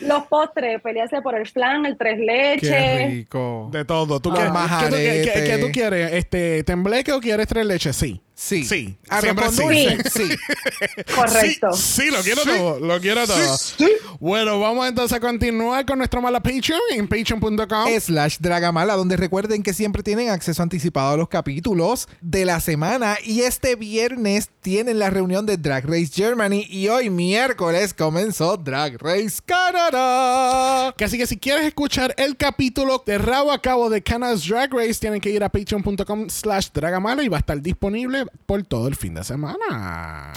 Los 0.00 0.26
postres, 0.26 0.80
pelearse 0.82 1.22
por 1.22 1.34
el 1.36 1.46
flan, 1.46 1.86
el 1.86 1.96
tres 1.96 2.16
Qué 2.18 2.24
leches. 2.26 3.10
rico. 3.10 3.68
De 3.72 3.84
todo. 3.84 4.20
¿Tú 4.20 4.30
Los 4.30 4.38
quieres, 4.38 4.52
¿qué, 4.80 4.86
tú, 4.88 4.94
qué- 4.96 5.32
qué- 5.32 5.44
qué 5.44 5.58
tú 5.58 5.72
quieres? 5.72 6.12
Este, 6.12 6.64
¿Tembleque 6.64 7.12
o 7.12 7.20
quieres 7.20 7.46
tres 7.48 7.64
leches? 7.64 7.96
Sí. 7.96 8.20
Sí. 8.38 8.64
Sí. 8.64 8.98
Siempre 9.20 9.46
con 9.46 9.54
sí. 9.54 9.64
Sí. 10.12 10.36
Correcto. 11.14 11.72
Sí, 11.72 12.02
sí, 12.02 12.10
lo 12.10 12.20
quiero 12.20 12.42
todo. 12.42 12.78
Lo 12.80 13.00
quiero 13.00 13.26
todo. 13.26 13.56
Bueno, 14.20 14.60
vamos 14.60 14.86
entonces 14.86 15.16
a 15.16 15.20
continuar 15.20 15.86
con 15.86 15.96
nuestro 15.96 16.20
mala 16.20 16.42
Patreon 16.42 16.80
en 16.90 17.08
patreon.com. 17.08 17.88
slash 17.98 18.36
Dragamala, 18.38 18.94
donde 18.94 19.16
recuerden 19.16 19.62
que 19.62 19.72
siempre 19.72 20.02
tienen 20.02 20.28
acceso 20.28 20.62
anticipado 20.62 21.14
a 21.14 21.16
los 21.16 21.28
capítulos 21.28 22.08
de 22.20 22.44
la 22.44 22.60
semana. 22.60 23.16
Y 23.24 23.40
este 23.40 23.74
viernes 23.74 24.50
tienen 24.60 24.98
la 24.98 25.08
reunión 25.08 25.46
de 25.46 25.56
Drag 25.56 25.86
Race 25.86 26.10
Germany. 26.14 26.66
Y 26.68 26.88
hoy 26.88 27.08
miércoles 27.08 27.94
comenzó 27.94 28.58
Drag 28.58 28.98
Race 29.00 29.38
Canadá. 29.46 30.94
Que 30.96 31.06
Así 31.06 31.16
que 31.16 31.26
si 31.26 31.38
quieres 31.38 31.64
escuchar 31.64 32.14
el 32.18 32.36
capítulo 32.36 33.02
de 33.06 33.16
rabo 33.16 33.50
a 33.50 33.62
cabo 33.62 33.88
de 33.88 34.02
Canada's 34.02 34.46
Drag 34.46 34.70
Race, 34.74 35.00
tienen 35.00 35.22
que 35.22 35.30
ir 35.30 35.42
a 35.42 35.48
patreon.com 35.48 36.28
slash 36.28 36.68
dragamala 36.74 37.22
y 37.22 37.28
va 37.28 37.38
a 37.38 37.40
estar 37.40 37.60
disponible 37.62 38.25
por 38.46 38.62
todo 38.64 38.88
el 38.88 38.96
fin 38.96 39.14
de 39.14 39.24
semana. 39.24 40.32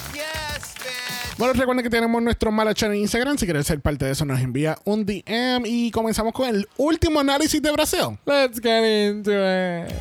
Bueno, 1.37 1.53
recuerden 1.53 1.83
que 1.83 1.89
tenemos 1.89 2.21
nuestro 2.21 2.51
Mala 2.51 2.73
Channel 2.73 2.97
en 2.97 3.03
Instagram. 3.03 3.37
Si 3.37 3.45
quieres 3.45 3.65
ser 3.65 3.79
parte 3.79 4.03
de 4.05 4.11
eso, 4.11 4.25
nos 4.25 4.41
envía 4.41 4.77
un 4.83 5.05
DM 5.05 5.65
y 5.65 5.89
comenzamos 5.89 6.33
con 6.33 6.49
el 6.49 6.67
último 6.75 7.21
análisis 7.21 7.61
de 7.61 7.71
Brasil. 7.71 8.19
Let's 8.25 8.59
get 8.59 9.09
into 9.09 9.31
it. 9.31 9.93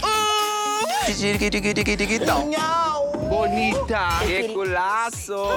Bonita. 3.30 4.20
Qué 4.26 4.50
culazo. 4.52 5.56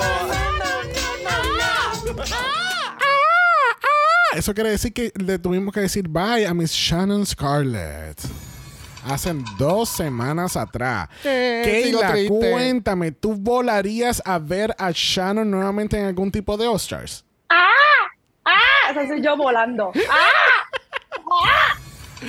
Eso 4.35 4.53
quiere 4.53 4.69
decir 4.69 4.93
que 4.93 5.11
le 5.15 5.39
tuvimos 5.39 5.73
que 5.73 5.81
decir 5.81 6.07
bye 6.07 6.45
a 6.45 6.53
Miss 6.53 6.71
Shannon 6.71 7.25
Scarlett. 7.25 8.21
Hace 9.05 9.33
dos 9.57 9.89
semanas 9.89 10.55
atrás. 10.55 11.09
Eh, 11.23 11.61
Keila, 11.65 12.13
cuéntame, 12.27 13.11
¿tú 13.11 13.35
volarías 13.35 14.21
a 14.25 14.37
ver 14.37 14.75
a 14.77 14.91
Shannon 14.93 15.49
nuevamente 15.49 15.97
en 15.97 16.05
algún 16.05 16.31
tipo 16.31 16.55
de 16.57 16.67
All-Stars? 16.67 17.25
¡Ah! 17.49 17.67
¡Ah! 18.45 18.91
Esa 18.91 19.07
soy 19.07 19.21
yo 19.21 19.35
volando. 19.35 19.91
¡Ah! 20.09 20.67
¡Ah! 21.43 21.77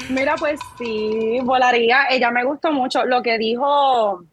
Mira, 0.09 0.37
pues 0.37 0.59
sí, 0.79 1.39
volaría. 1.43 2.07
Ella 2.11 2.31
me 2.31 2.45
gustó 2.45 2.73
mucho 2.73 3.05
lo 3.05 3.23
que 3.23 3.37
dijo. 3.39 4.25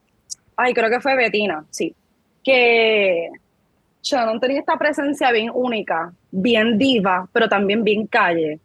Ay, 0.56 0.74
creo 0.74 0.90
que 0.90 1.02
fue 1.02 1.16
Betina, 1.16 1.66
sí. 1.70 1.94
Que 2.44 3.30
Shannon 4.02 4.40
tenía 4.40 4.60
esta 4.60 4.78
presencia 4.78 5.32
bien 5.32 5.52
única, 5.54 6.14
bien 6.32 6.78
diva, 6.78 7.28
pero 7.34 7.50
también 7.50 7.84
bien 7.84 8.08
calle. 8.08 8.60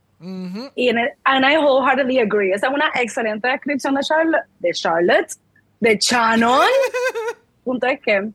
Y 0.75 0.89
en 0.89 0.99
el- 0.99 1.13
and 1.25 1.45
I 1.45 1.57
wholeheartedly 1.57 2.19
agree. 2.21 2.53
Esa 2.53 2.69
es 2.69 2.73
una 2.75 2.91
excelente 2.95 3.49
descripción 3.49 3.95
de 3.95 4.01
Charlotte, 4.03 4.45
de 4.61 4.73
Charlotte, 4.73 5.33
de 5.81 5.99
Shannon. 6.01 6.61
Punto 7.65 7.87
es 7.87 8.01
que, 8.01 8.31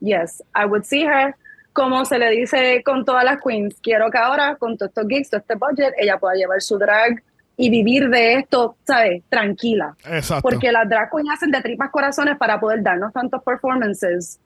yes, 0.00 0.42
I 0.54 0.64
would 0.66 0.84
see 0.84 1.02
her. 1.04 1.34
Como 1.72 2.04
se 2.04 2.18
le 2.18 2.30
dice 2.30 2.82
con 2.84 3.04
todas 3.04 3.24
las 3.24 3.38
queens, 3.40 3.76
quiero 3.82 4.10
que 4.10 4.18
ahora, 4.18 4.56
con 4.56 4.76
todos 4.76 4.90
estos 4.90 5.06
gigs, 5.08 5.30
todo 5.30 5.40
este 5.40 5.54
budget, 5.54 5.94
ella 5.98 6.18
pueda 6.18 6.34
llevar 6.34 6.60
su 6.60 6.76
drag 6.78 7.22
y 7.56 7.70
vivir 7.70 8.08
de 8.08 8.34
esto, 8.34 8.76
¿sabes? 8.84 9.22
Tranquila. 9.28 9.94
Exacto. 10.06 10.42
Porque 10.42 10.72
las 10.72 10.88
drag 10.88 11.10
queens 11.10 11.30
hacen 11.30 11.50
de 11.50 11.60
tripas 11.60 11.90
corazones 11.90 12.36
para 12.36 12.58
poder 12.58 12.82
darnos 12.82 13.12
tantos 13.12 13.42
performances 13.42 14.40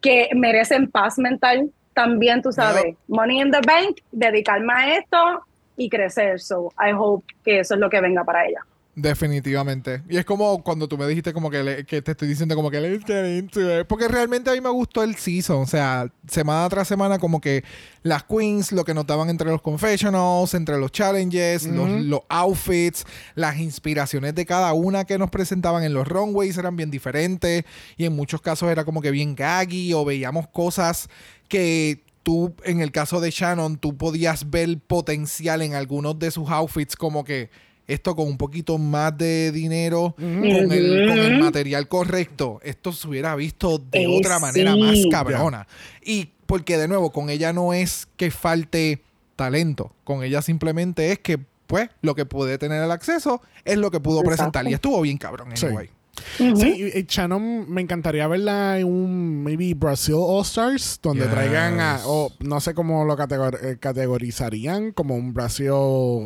que 0.00 0.30
merecen 0.34 0.90
paz 0.90 1.18
mental. 1.18 1.70
También, 1.94 2.40
tú 2.42 2.52
sabes, 2.52 2.96
money 3.06 3.40
in 3.40 3.50
the 3.50 3.60
bank, 3.66 3.98
dedicarme 4.10 4.72
a 4.72 4.96
esto 4.96 5.46
y 5.76 5.88
crecer. 5.88 6.40
So 6.40 6.72
I 6.78 6.92
hope 6.96 7.32
que 7.44 7.60
eso 7.60 7.74
es 7.74 7.80
lo 7.80 7.88
que 7.90 8.00
venga 8.00 8.24
para 8.24 8.46
ella. 8.46 8.60
Definitivamente. 8.94 10.02
Y 10.08 10.18
es 10.18 10.24
como 10.26 10.62
cuando 10.62 10.86
tú 10.86 10.98
me 10.98 11.06
dijiste 11.06 11.32
como 11.32 11.50
que, 11.50 11.62
le- 11.62 11.86
que 11.86 12.02
te 12.02 12.10
estoy 12.10 12.28
diciendo 12.28 12.54
como 12.54 12.70
que 12.70 12.78
let's 12.78 13.04
get 13.06 13.38
into 13.38 13.60
it. 13.80 13.86
Porque 13.86 14.06
realmente 14.06 14.50
a 14.50 14.52
mí 14.52 14.60
me 14.60 14.68
gustó 14.68 15.02
el 15.02 15.14
season. 15.16 15.62
O 15.62 15.66
sea, 15.66 16.10
semana 16.28 16.68
tras 16.68 16.88
semana 16.88 17.18
como 17.18 17.40
que 17.40 17.64
las 18.02 18.24
queens, 18.24 18.70
lo 18.72 18.84
que 18.84 18.92
notaban 18.92 19.30
entre 19.30 19.48
los 19.48 19.62
confessionals, 19.62 20.52
entre 20.54 20.76
los 20.78 20.92
challenges, 20.92 21.66
los, 21.66 21.88
los 22.02 22.20
outfits, 22.28 23.06
las 23.34 23.56
inspiraciones 23.58 24.34
de 24.34 24.44
cada 24.44 24.72
una 24.74 25.04
que 25.04 25.16
nos 25.18 25.30
presentaban 25.30 25.84
en 25.84 25.94
los 25.94 26.06
runways 26.06 26.58
eran 26.58 26.76
bien 26.76 26.90
diferentes. 26.90 27.64
Y 27.96 28.04
en 28.04 28.14
muchos 28.14 28.42
casos 28.42 28.70
era 28.70 28.84
como 28.84 29.00
que 29.00 29.10
bien 29.10 29.34
gaggy 29.34 29.94
o 29.94 30.04
veíamos 30.04 30.48
cosas 30.48 31.08
que 31.48 32.02
tú, 32.22 32.54
en 32.64 32.80
el 32.80 32.92
caso 32.92 33.20
de 33.20 33.30
Shannon, 33.30 33.76
tú 33.78 33.96
podías 33.96 34.50
ver 34.50 34.78
potencial 34.86 35.62
en 35.62 35.74
algunos 35.74 36.18
de 36.18 36.30
sus 36.30 36.48
outfits 36.50 36.96
como 36.96 37.24
que 37.24 37.50
esto 37.88 38.14
con 38.14 38.28
un 38.28 38.38
poquito 38.38 38.78
más 38.78 39.16
de 39.18 39.50
dinero, 39.52 40.14
con, 40.16 40.44
el, 40.72 41.08
con 41.08 41.18
el 41.18 41.38
material 41.40 41.88
correcto, 41.88 42.60
esto 42.62 42.92
se 42.92 43.08
hubiera 43.08 43.34
visto 43.34 43.78
de 43.78 44.04
Eh, 44.04 44.18
otra 44.18 44.38
manera 44.38 44.72
sí. 44.74 44.80
más 44.80 44.98
cabrona. 45.10 45.66
Y 46.04 46.30
porque 46.46 46.78
de 46.78 46.86
nuevo, 46.88 47.10
con 47.12 47.28
ella 47.28 47.52
no 47.52 47.72
es 47.72 48.06
que 48.16 48.30
falte 48.30 49.02
talento, 49.36 49.92
con 50.04 50.22
ella 50.22 50.42
simplemente 50.42 51.10
es 51.10 51.18
que, 51.18 51.38
pues, 51.66 51.90
lo 52.02 52.14
que 52.14 52.24
puede 52.24 52.56
tener 52.58 52.82
el 52.82 52.90
acceso 52.90 53.42
es 53.64 53.76
lo 53.78 53.90
que 53.90 53.98
pudo 53.98 54.18
Exacto. 54.20 54.36
presentar. 54.36 54.68
Y 54.70 54.74
estuvo 54.74 55.00
bien 55.00 55.18
cabrón, 55.18 55.48
Sí. 55.56 55.66
anyway. 55.66 55.86
Sí, 55.88 55.92
y 56.38 57.04
Shannon 57.08 57.70
me 57.70 57.80
encantaría 57.80 58.26
verla 58.28 58.78
en 58.78 58.86
un 58.86 59.42
maybe 59.42 59.74
Brazil 59.74 60.16
All 60.18 60.42
Stars, 60.42 60.98
donde 61.02 61.24
Yes. 61.24 61.32
traigan 61.32 61.80
a, 61.80 62.00
o 62.06 62.30
no 62.40 62.60
sé 62.60 62.74
cómo 62.74 63.04
lo 63.04 63.16
categor- 63.16 63.58
eh, 63.62 63.76
categorizarían, 63.78 64.92
como 64.92 65.14
un 65.14 65.32
Brasil 65.34 65.68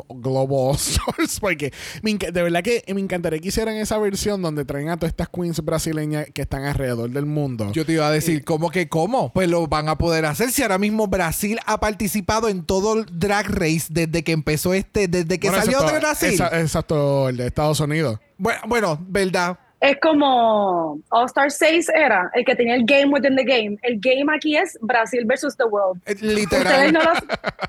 Global 0.09 0.71
All 0.71 0.77
Stars, 0.77 1.39
porque 1.41 1.73
me 2.03 2.15
de 2.17 2.43
verdad 2.43 2.63
que 2.63 2.83
me 2.95 3.01
encantaría 3.01 3.39
que 3.41 3.49
hicieran 3.49 3.77
esa 3.77 3.99
versión 3.99 4.43
donde 4.43 4.65
traen 4.65 4.89
a 4.89 4.97
todas 4.97 5.11
estas 5.11 5.29
queens 5.29 5.61
brasileñas 5.65 6.27
que 6.33 6.43
están 6.43 6.65
alrededor 6.65 7.11
del 7.11 7.27
mundo. 7.27 7.71
Yo 7.73 7.85
te 7.85 7.93
iba 7.93 8.07
a 8.07 8.11
decir, 8.11 8.45
¿cómo 8.45 8.71
que 8.71 8.89
cómo? 8.89 9.33
Pues 9.33 9.49
lo 9.49 9.67
van 9.67 9.89
a 9.89 9.99
poder 9.99 10.25
hacer 10.27 10.51
si 10.51 10.63
ahora 10.63 10.79
mismo 10.79 11.07
Brasil 11.07 11.59
ha 11.67 11.79
participado 11.81 12.49
en 12.49 12.65
todo 12.65 12.95
el 13.01 13.07
drag 13.13 13.49
race 13.49 13.87
desde 13.91 14.23
que 14.25 14.33
empezó 14.33 14.75
este, 14.75 15.09
desde 15.09 15.39
que 15.39 15.49
Bueno, 15.49 15.63
salió 15.65 15.79
excepto- 15.79 15.93
de 15.93 15.99
Brasil. 16.01 16.31
exa- 16.39 16.61
Exacto, 16.61 17.29
el 17.29 17.37
de 17.37 17.47
Estados 17.47 17.81
Unidos. 17.81 18.19
Bueno, 18.39 18.61
bueno, 18.67 18.99
verdad. 19.09 19.59
Es 19.81 19.99
como 20.01 20.99
All 21.11 21.27
Star 21.27 21.51
6 21.51 21.91
era 21.95 22.31
el 22.35 22.45
que 22.45 22.57
tenía 22.57 22.75
el 22.75 22.85
game 22.85 23.07
within 23.07 23.37
the 23.37 23.45
game. 23.45 23.77
El 23.83 24.01
game 24.01 24.25
aquí 24.35 24.57
es 24.57 24.79
Brasil 24.81 25.25
versus 25.27 25.57
the 25.57 25.65
world. 25.65 26.01
Eh, 26.07 26.15
Ustedes 26.15 26.35
Literal. 26.35 26.93
no 26.93 27.01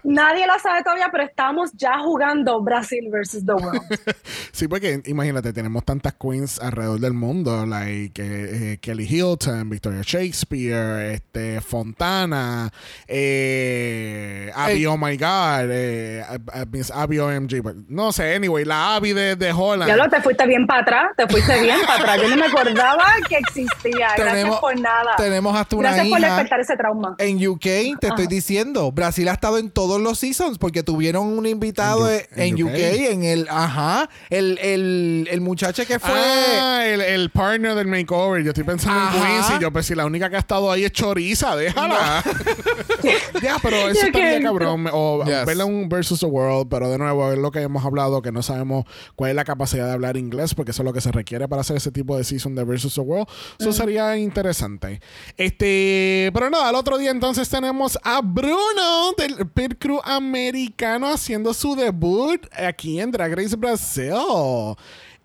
nadie 0.03 0.47
lo 0.47 0.57
sabe 0.59 0.83
todavía, 0.83 1.09
pero 1.11 1.23
estamos 1.25 1.71
ya 1.73 1.99
jugando 1.99 2.61
Brasil 2.61 3.09
versus 3.11 3.45
the 3.45 3.53
world. 3.53 3.81
Sí, 4.51 4.67
porque 4.67 5.01
imagínate, 5.05 5.53
tenemos 5.53 5.85
tantas 5.85 6.13
queens 6.15 6.59
alrededor 6.59 6.99
del 6.99 7.13
mundo, 7.13 7.65
like 7.67 8.19
eh, 8.19 8.73
eh, 8.73 8.77
Kelly 8.81 9.05
Hilton, 9.05 9.69
Victoria 9.69 10.01
Shakespeare, 10.01 11.13
este 11.13 11.61
Fontana, 11.61 12.71
eh, 13.07 14.51
Abby. 14.55 14.85
Oh 14.87 14.97
My 14.97 15.15
God, 15.15 15.69
eh, 15.69 16.23
Miss 16.71 16.89
Abby 16.89 17.19
OMG, 17.19 17.85
no 17.89 18.11
sé, 18.11 18.35
anyway, 18.35 18.65
la 18.65 18.95
Abby 18.95 19.13
de, 19.13 19.35
de 19.35 19.51
Holland. 19.51 19.87
Ya 19.87 19.95
lo 19.95 20.09
te 20.09 20.21
fuiste 20.21 20.47
bien 20.47 20.65
para 20.65 20.81
atrás, 20.81 21.11
te 21.15 21.27
fuiste 21.27 21.61
bien 21.61 21.77
para 21.85 21.97
atrás. 21.98 22.22
Yo 22.22 22.30
no 22.30 22.36
me 22.38 22.46
acordaba 22.46 23.04
que 23.27 23.38
existía. 23.38 24.08
Gracias 24.16 24.34
Tenemos- 24.34 24.60
por 24.60 24.80
nada. 24.80 25.16
tenemos 25.18 25.56
hasta 25.56 25.75
una 25.75 25.89
Gracias 25.89 26.08
por 26.10 26.20
hija. 26.20 26.27
despertar 26.30 26.60
ese 26.60 26.75
trauma. 26.77 27.16
En 27.20 27.48
UK, 27.48 27.98
te 28.00 28.08
estoy 28.08 28.27
diciendo, 28.27 28.92
Brasil 28.92 29.27
ha 29.30 29.34
estado 29.34 29.58
en 29.58 29.70
todos 29.70 30.00
los 30.01 30.20
seasons 30.20 30.58
porque 30.58 30.84
tuvieron 30.84 31.27
un 31.27 31.46
invitado 31.46 32.10
En 32.10 32.16
U- 32.16 32.27
en, 32.36 32.44
en 32.58 32.63
UK, 32.63 32.70
UK. 32.70 33.12
en 33.12 33.24
el, 33.24 33.48
ajá, 33.50 34.10
el, 34.30 34.58
el, 34.60 35.27
el 35.32 35.42
muchacho 35.42 35.86
que 35.86 36.00
fue... 36.00 36.12
Ah, 36.20 36.86
el, 36.88 37.01
el 37.01 37.30
partner 37.32 37.75
del 37.75 37.88
makeover. 37.88 38.44
Yo 38.44 38.50
estoy 38.51 38.63
pensando 38.63 39.00
Ajá. 39.00 39.18
en 39.18 39.24
Queens 39.24 39.51
y 39.58 39.62
yo, 39.62 39.72
pues 39.72 39.86
si 39.86 39.96
la 39.96 40.06
única 40.06 40.30
que 40.30 40.36
ha 40.36 40.39
estado 40.39 40.72
ahí 40.72 40.84
es 40.86 40.92
Choriza, 40.92 41.56
déjala. 41.56 42.24
ya, 43.42 43.58
pero 43.62 43.75
eso 43.89 44.06
estaría 44.08 44.42
cabrón. 44.42 44.88
O 44.92 45.24
Yes. 45.25 45.46
verla 45.46 45.66
un 45.66 45.89
versus 45.89 46.20
the 46.20 46.25
world, 46.25 46.68
pero 46.70 46.89
de 46.89 46.98
nuevo, 46.98 47.32
es 47.32 47.38
lo 47.39 47.51
que 47.51 47.62
hemos 47.62 47.84
hablado, 47.86 48.22
que 48.22 48.32
no 48.32 48.42
sabemos 48.42 48.86
cuál 49.16 49.32
es 49.32 49.36
la 49.36 49.44
capacidad 49.46 49.86
de 49.88 49.94
hablar 49.94 50.18
inglés, 50.18 50.54
porque 50.56 50.72
eso 50.72 50.82
es 50.84 50.86
lo 50.86 50.94
que 50.94 51.01
se 51.01 51.12
requiere 51.12 51.48
para 51.48 51.62
hacer 51.62 51.77
ese 51.88 51.91
tipo 51.94 52.17
de 52.17 52.24
season 52.24 52.53
de 52.56 52.63
versus 52.63 52.96
the 52.96 53.01
world. 53.01 53.27
Eso 53.60 53.72
sería 53.72 54.17
interesante. 54.17 55.00
Este, 55.38 56.29
pero 56.34 56.50
nada, 56.50 56.70
al 56.70 56.75
otro 56.75 56.98
día 56.98 57.12
entonces 57.12 57.48
tenemos 57.50 57.98
a 58.03 58.22
Bruno 58.22 59.13
del 59.17 59.48
Pit 59.48 59.75
Crew 59.79 60.00
americano 60.03 61.08
haciendo 61.08 61.53
su 61.53 61.75
debut 61.75 62.46
aquí 62.51 63.00
en 63.00 63.12
Drag 63.12 63.33
Race 63.35 63.55
Brasil. 63.55 64.14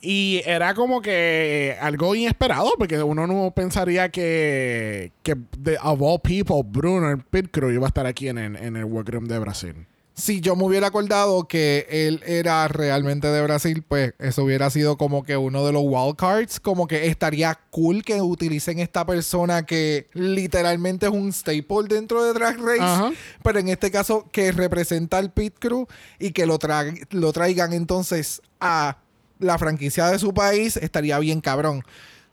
Y 0.05 0.43
era 0.45 0.75
como 0.75 1.01
que 1.01 1.77
algo 1.81 2.15
inesperado, 2.17 2.73
porque 2.77 3.01
uno 3.03 3.27
no 3.27 3.53
pensaría 3.55 4.09
que, 4.11 5.13
que 5.23 5.37
de, 5.59 5.77
of 5.83 6.01
all 6.03 6.21
people, 6.21 6.63
Bruno, 6.65 7.09
el 7.11 7.19
Pit 7.19 7.51
Crew, 7.53 7.71
iba 7.71 7.87
a 7.87 7.89
estar 7.89 8.07
aquí 8.07 8.29
en, 8.29 8.39
el- 8.39 8.57
en 8.57 8.77
el 8.77 8.85
workroom 8.85 9.27
de 9.27 9.39
Brasil. 9.39 9.75
Si 10.15 10.43
yo 10.43 10.57
me 10.57 10.65
hubiera 10.65 10.89
acordado 10.89 11.49
que 11.49 11.87
él 11.89 12.23
era 12.27 12.69
realmente 12.69 13.29
de 13.29 13.43
Brasil, 13.43 13.83
pues 13.87 14.13
eso 14.19 14.45
hubiera 14.45 14.69
sido 14.69 14.99
como 14.99 15.23
que 15.23 15.39
uno 15.39 15.65
de 15.65 15.73
los 15.73 15.83
wildcards. 15.85 16.61
Como 16.61 16.87
que 16.87 17.07
estaría 17.07 17.59
cool 17.71 18.05
que 18.05 18.21
utilicen 18.21 18.79
esta 18.79 19.07
persona 19.07 19.65
que 19.65 20.09
literalmente 20.13 21.07
es 21.07 21.13
un 21.13 21.33
staple 21.33 21.89
dentro 21.89 22.23
de 22.25 22.35
Drag 22.35 22.59
Race. 22.59 22.81
Ajá. 22.83 23.11
Pero 23.43 23.59
en 23.59 23.69
este 23.69 23.91
caso, 23.91 24.29
que 24.31 24.53
representa 24.53 25.17
al 25.17 25.33
Pit 25.33 25.55
Crew 25.59 25.87
y 26.19 26.33
que 26.33 26.45
lo, 26.45 26.59
tra- 26.59 27.07
lo 27.11 27.33
traigan 27.33 27.73
entonces 27.73 28.43
a 28.61 28.99
la 29.39 29.59
franquicia 29.59 30.09
de 30.09 30.19
su 30.19 30.35
país, 30.35 30.77
estaría 30.77 31.19
bien 31.21 31.41
cabrón. 31.41 31.83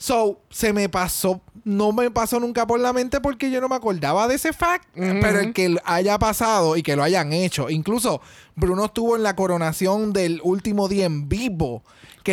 So, 0.02 0.40
se 0.50 0.72
me 0.72 0.88
pasó, 0.88 1.42
no 1.66 1.92
me 1.92 2.10
pasó 2.10 2.40
nunca 2.40 2.66
por 2.66 2.80
la 2.80 2.94
mente 2.94 3.20
porque 3.20 3.52
yo 3.52 3.60
no 3.60 3.68
me 3.68 3.76
acordaba 3.76 4.30
de 4.30 4.36
ese 4.36 4.54
fact, 4.54 4.88
pero 4.96 5.42
el 5.42 5.52
que 5.52 5.76
haya 5.84 6.18
pasado 6.18 6.78
y 6.78 6.84
que 6.84 6.96
lo 6.96 7.04
hayan 7.04 7.34
hecho. 7.34 7.70
Incluso 7.70 8.22
Bruno 8.56 8.86
estuvo 8.86 9.18
en 9.18 9.24
la 9.24 9.36
coronación 9.36 10.14
del 10.14 10.40
último 10.42 10.88
día 10.88 11.06
en 11.06 11.28
vivo, 11.28 11.84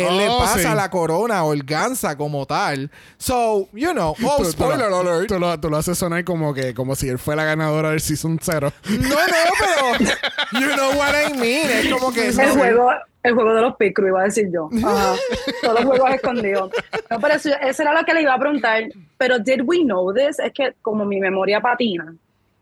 que 0.01 0.07
él 0.07 0.17
le 0.17 0.29
Oh, 0.29 0.39
pasa 0.39 0.59
sí. 0.71 0.75
la 0.75 0.89
corona 0.89 1.43
o 1.43 1.53
el 1.53 1.63
gansa 1.63 2.17
como 2.17 2.45
tal. 2.45 2.89
So, 3.17 3.67
you 3.73 3.91
know, 3.93 4.15
oh, 4.23 4.37
Tú- 4.37 4.43
tú 4.43 4.51
spoiler 4.51 4.89
lo, 4.89 4.97
alert. 4.99 5.27
Tú 5.27 5.39
lo, 5.39 5.59
tú 5.59 5.69
lo 5.69 5.77
haces 5.77 5.97
sonar 5.97 6.23
como 6.23 6.53
que 6.53 6.73
como 6.73 6.95
si 6.95 7.09
él 7.09 7.17
fue 7.19 7.35
la 7.35 7.43
ganadora 7.45 7.89
del 7.91 7.99
Season 8.01 8.37
0. 8.41 8.71
No, 8.89 8.97
no, 8.97 9.15
pero 9.59 10.11
you 10.59 10.73
know 10.75 10.91
what 10.97 11.13
I 11.13 11.33
mean. 11.37 11.69
Es 11.69 11.89
como 11.93 12.11
que 12.13 12.27
El 12.27 12.49
juego, 12.51 12.91
el 13.23 13.33
juego 13.33 13.53
de 13.55 13.61
los 13.61 13.75
picros, 13.75 14.07
iba 14.09 14.21
a 14.21 14.23
decir 14.25 14.49
yo. 14.53 14.69
Ajá. 14.85 15.15
Todos 15.61 15.75
los 15.81 15.85
juegos 15.85 16.09
escondidos. 16.13 16.71
No, 17.09 17.19
pero 17.19 17.33
eso, 17.33 17.49
eso 17.61 17.81
era 17.81 17.93
lo 17.93 18.05
que 18.05 18.13
le 18.13 18.21
iba 18.21 18.33
a 18.33 18.39
preguntar. 18.39 18.83
Pero, 19.17 19.39
¿did 19.39 19.61
we 19.65 19.79
know 19.83 20.13
this? 20.13 20.39
Es 20.39 20.51
que 20.53 20.73
como 20.81 21.03
mi 21.05 21.19
memoria 21.19 21.59
patina. 21.59 22.13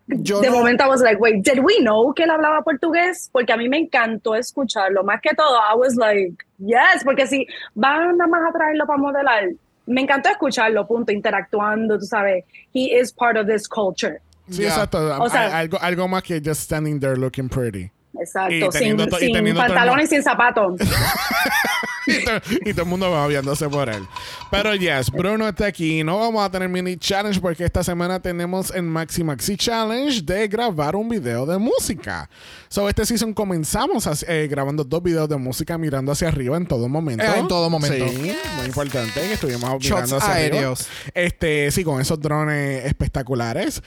Yo 0.07 0.39
de 0.39 0.49
no- 0.51 0.57
momento, 0.57 0.83
I 0.85 0.87
was 0.87 1.01
like, 1.01 1.19
wait, 1.19 1.43
did 1.43 1.59
we 1.63 1.79
know 1.79 2.13
que 2.13 2.23
él 2.23 2.29
hablaba 2.29 2.61
portugués? 2.61 3.29
Porque 3.31 3.51
a 3.51 3.57
mí 3.57 3.67
me 3.67 3.79
encantó 3.79 4.35
escucharlo. 4.35 5.03
Más 5.03 5.19
que 5.19 5.33
todo, 5.35 5.57
I 5.57 5.75
was 5.75 5.95
like, 5.95 6.44
yes, 6.59 7.03
porque 7.03 7.27
si 7.27 7.45
van 7.73 8.17
nada 8.17 8.27
más 8.29 8.41
a 8.49 8.53
traerlo 8.57 8.85
para 8.85 8.99
modelar, 8.99 9.43
me 9.87 10.01
encantó 10.01 10.29
escucharlo, 10.29 10.87
punto, 10.87 11.11
interactuando, 11.11 11.99
tú 11.99 12.05
sabes. 12.05 12.43
He 12.73 12.97
is 12.99 13.13
part 13.13 13.37
of 13.37 13.47
this 13.47 13.67
culture. 13.67 14.19
Sí, 14.49 14.61
Ya. 14.63 14.69
exacto. 14.69 14.97
O 15.21 15.29
sea- 15.29 15.45
Al- 15.47 15.53
algo, 15.53 15.77
algo 15.81 16.07
más 16.07 16.23
que 16.23 16.39
just 16.43 16.61
standing 16.61 16.99
there 16.99 17.15
looking 17.17 17.49
pretty. 17.49 17.91
Exacto, 18.19 18.53
Y 18.53 18.61
sin, 18.71 18.97
sin 19.19 19.35
el 19.47 19.55
pantalones 19.55 20.05
y 20.05 20.15
sin 20.15 20.23
zapatos. 20.23 20.79
y, 22.21 22.23
to- 22.25 22.41
y 22.65 22.71
todo 22.73 22.83
el 22.83 22.87
mundo 22.89 23.11
va 23.11 23.27
viéndose 23.27 23.67
por 23.69 23.89
él. 23.89 24.03
Pero 24.51 24.75
yes, 24.75 25.11
Bruno 25.11 25.47
está 25.47 25.67
aquí. 25.67 26.03
No 26.03 26.19
vamos 26.19 26.43
a 26.45 26.49
tener 26.51 26.69
mini 26.69 26.97
challenge 26.97 27.39
porque 27.39 27.63
esta 27.65 27.83
semana 27.83 28.19
tenemos 28.19 28.71
el 28.71 28.83
Maxi 28.83 29.23
Maxi 29.23 29.57
Challenge 29.57 30.21
de 30.21 30.47
grabar 30.47 30.95
un 30.95 31.09
video 31.09 31.45
de 31.45 31.57
música. 31.57 32.29
So, 32.69 32.89
este 32.89 33.05
season 33.05 33.33
comenzamos 33.33 34.05
eh, 34.27 34.47
grabando 34.49 34.83
dos 34.83 35.01
videos 35.01 35.29
de 35.29 35.37
música 35.37 35.77
mirando 35.77 36.11
hacia 36.11 36.27
arriba 36.27 36.57
en 36.57 36.65
todo 36.65 36.89
momento. 36.89 37.23
Eh, 37.23 37.39
en 37.39 37.47
todo 37.47 37.69
momento. 37.69 38.07
Sí, 38.09 38.35
muy 38.57 38.65
importante. 38.65 39.13
que 39.21 39.33
Estuvimos 39.33 39.81
mirando 39.81 40.17
hacia 40.17 40.33
aéreos. 40.33 40.81
arriba. 40.81 41.11
Este, 41.25 41.71
sí, 41.71 41.83
con 41.83 42.01
esos 42.01 42.19
drones 42.19 42.85
espectaculares. 42.85 43.81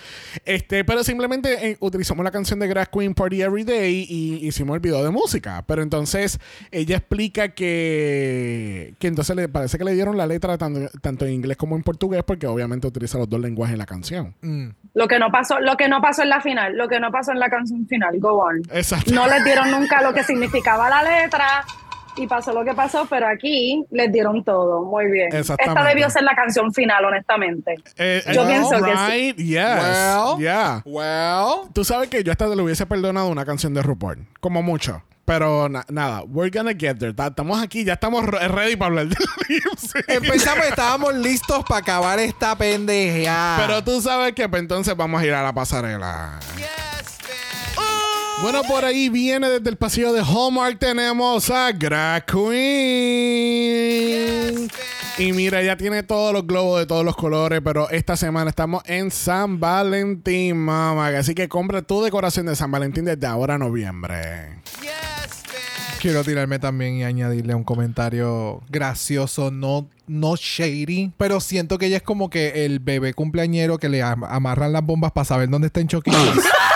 Este, 0.45 0.85
pero 0.85 1.05
simplemente 1.05 1.71
eh, 1.71 1.77
utilizamos 1.81 2.25
la 2.25 2.31
canción 2.31 2.59
de 2.59 2.67
Grass 2.69 2.89
Queen 2.93 3.15
Party 3.15 3.43
Every 3.43 3.65
Day 3.65 4.07
y 4.09 4.47
hicimos 4.47 4.75
el 4.75 4.81
video 4.81 5.03
de 5.05 5.11
música. 5.11 5.65
Pero 5.67 5.83
entonces 5.83 6.39
ella 6.71 6.97
explica 6.97 7.49
que, 7.55 8.08
que 8.99 9.07
entonces 9.07 9.35
le 9.37 9.49
parece 9.49 9.79
que 9.79 9.85
le 9.85 9.93
dieron 9.93 10.17
la 10.17 10.27
letra 10.27 10.59
tanto, 10.59 10.89
tanto 11.01 11.27
en 11.27 11.33
inglés 11.33 11.57
como 11.57 11.77
en 11.77 11.83
portugués 11.83 12.23
porque 12.27 12.47
obviamente 12.47 12.87
utiliza 12.87 13.19
los 13.19 13.29
dos 13.29 13.41
lenguajes 13.41 13.73
en 13.75 13.79
la 13.79 13.87
canción. 13.87 14.35
Mm. 14.43 14.69
Lo 14.95 15.09
que 15.09 15.19
no 15.19 15.31
pasó, 15.31 15.61
lo 15.61 15.77
que 15.77 15.89
no 15.89 16.01
pasó 16.01 16.23
en 16.23 16.31
la 16.31 16.41
final, 16.41 16.77
lo 16.77 16.89
que 16.89 17.01
no 17.01 17.11
pasó 17.11 17.33
en 17.33 17.39
la 17.39 17.49
canción 17.49 17.87
final, 17.87 18.19
go 18.19 18.43
on. 18.43 18.63
Exacto. 18.73 19.13
No 19.15 19.27
les 19.27 19.45
dieron 19.45 19.71
nunca 19.71 20.03
lo 20.03 20.13
que 20.13 20.23
significaba 20.25 20.89
la 20.89 21.03
letra 21.03 21.65
y 22.17 22.27
pasó 22.27 22.53
lo 22.53 22.65
que 22.65 22.75
pasó, 22.75 23.07
pero 23.09 23.29
aquí 23.29 23.85
les 23.91 24.11
dieron 24.13 24.43
todo. 24.43 24.85
Muy 24.85 25.11
bien. 25.11 25.29
Exactamente. 25.33 25.81
Esta 25.81 25.89
debió 25.89 26.11
ser 26.11 26.23
la 26.25 26.35
canción 26.35 26.73
final, 26.73 27.05
honestamente. 27.05 27.77
Eh, 27.97 28.23
Yo 28.35 28.43
eh, 28.43 28.47
pienso 28.47 28.83
que 28.83 28.97
sí. 28.97 29.33
right, 29.33 29.37
Yes. 29.37 29.57
Well. 29.57 30.39
yeah. 30.41 30.83
Well, 30.85 31.71
Tú 31.73 31.85
sabes 31.85 32.09
que 32.09 32.25
yo 32.25 32.33
hasta 32.33 32.47
le 32.49 32.61
hubiese 32.63 32.87
perdonado 32.87 33.29
una 33.29 33.45
canción 33.45 33.73
de 33.73 33.83
RuPaul. 33.83 34.27
Como 34.41 34.63
mucho. 34.63 35.03
Pero 35.29 35.69
na- 35.69 35.85
nada, 35.91 36.23
we're 36.27 36.49
gonna 36.51 36.73
get 36.73 36.97
there. 36.99 37.13
Ta- 37.13 37.27
Estamos 37.27 37.63
aquí, 37.63 37.85
ya 37.85 37.93
estamos 37.93 38.25
re- 38.25 38.49
ready 38.49 38.77
para 38.77 38.87
hablar 38.89 39.09
del 39.09 39.19
lip. 39.47 39.63
Empezamos, 40.09 40.65
estábamos 40.65 41.15
listos 41.17 41.63
para 41.69 41.81
acabar 41.83 42.19
esta 42.19 42.57
pendeja. 42.57 43.59
Pero 43.61 43.85
tú 43.85 44.01
sabes 44.01 44.33
que 44.33 44.49
pues, 44.49 44.63
entonces 44.63 44.97
vamos 44.97 45.21
a 45.21 45.27
ir 45.27 45.35
a 45.35 45.43
la 45.43 45.53
pasarela. 45.53 46.41
Bueno, 48.41 48.63
por 48.63 48.87
ahí 48.87 49.11
viene 49.11 49.51
desde 49.51 49.69
el 49.69 49.77
pasillo 49.77 50.15
de 50.15 50.23
Hallmark. 50.23 50.79
Tenemos 50.79 51.51
a 51.51 51.73
Drag 51.73 52.25
Queen. 52.25 52.49
Y 55.19 55.33
mira, 55.33 55.63
ya 55.63 55.77
tiene 55.77 56.03
todos 56.05 56.33
los 56.33 56.47
globos 56.47 56.79
de 56.79 56.87
todos 56.87 57.05
los 57.05 57.17
colores. 57.17 57.61
Pero 57.65 57.91
esta 57.91 58.17
semana 58.17 58.51
estamos 58.51 58.83
en 58.87 59.11
San 59.11 59.59
Valentín, 59.59 60.57
mamá. 60.57 61.09
Así 61.09 61.35
que 61.35 61.49
compra 61.49 61.83
tu 61.83 62.03
decoración 62.03 62.47
de 62.47 62.55
San 62.55 62.71
Valentín 62.71 63.05
desde 63.05 63.27
ahora 63.27 63.55
a 63.55 63.59
noviembre. 63.59 64.59
Quiero 66.01 66.23
tirarme 66.23 66.61
también 66.61 66.95
y 66.95 67.03
añadirle 67.03 67.57
un 67.57 67.65
comentario 67.65 68.61
gracioso, 68.71 69.51
no, 69.51 69.89
no 70.07 70.37
shady, 70.37 71.13
pero 71.17 71.41
siento 71.41 71.77
que 71.77 71.87
ella 71.87 71.97
es 71.97 72.05
como 72.05 72.31
que 72.31 72.65
el 72.65 72.79
bebé 72.79 73.15
cumpleañero 73.15 73.79
que 73.79 73.89
le 73.89 74.01
am- 74.03 74.23
amarran 74.23 74.73
las 74.73 74.85
bombas 74.85 75.11
para 75.11 75.25
saber 75.25 75.49
dónde 75.49 75.67
está 75.67 75.81
en 75.81 75.89
Chucky 75.89 76.13
E. 76.13 76.15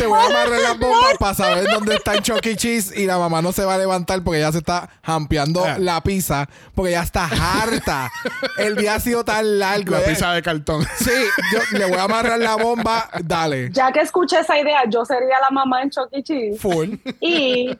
Te 0.00 0.06
voy 0.06 0.18
a 0.18 0.24
amarrar 0.24 0.60
las 0.60 0.78
bombas 0.78 1.18
para 1.18 1.34
saber 1.34 1.68
dónde 1.70 1.94
está 1.96 2.14
en 2.14 2.22
Chucky 2.22 2.48
E. 2.50 2.56
Cheese 2.56 2.98
y 2.98 3.04
la 3.04 3.18
mamá 3.18 3.42
no 3.42 3.52
se 3.52 3.64
va 3.66 3.74
a 3.74 3.78
levantar 3.78 4.22
porque 4.24 4.40
ya 4.40 4.50
se 4.50 4.58
está 4.58 4.88
jampeando 5.02 5.62
Ah. 5.64 5.76
la 5.78 6.00
pizza 6.02 6.48
porque 6.74 6.92
ya 6.92 7.02
está 7.02 7.24
harta. 7.26 8.10
El 8.56 8.76
día 8.76 8.94
ha 8.94 9.00
sido 9.00 9.24
tan 9.24 9.58
largo. 9.58 9.92
La 9.92 10.00
Eh, 10.00 10.04
pizza 10.08 10.32
de 10.32 10.40
cartón. 10.42 10.86
Sí, 10.96 11.10
yo 11.52 11.78
le 11.78 11.84
voy 11.84 11.98
a 11.98 12.04
amarrar 12.04 12.38
la 12.38 12.56
bomba, 12.56 13.10
dale. 13.24 13.68
Ya 13.72 13.92
que 13.92 14.00
escuché 14.00 14.40
esa 14.40 14.58
idea, 14.58 14.80
yo 14.88 15.04
sería 15.04 15.38
la 15.40 15.50
mamá 15.50 15.82
en 15.82 15.90
Chucky 15.90 16.16
E. 16.18 16.22
Cheese. 16.22 16.58
Full. 16.58 16.94
Y 17.20 17.76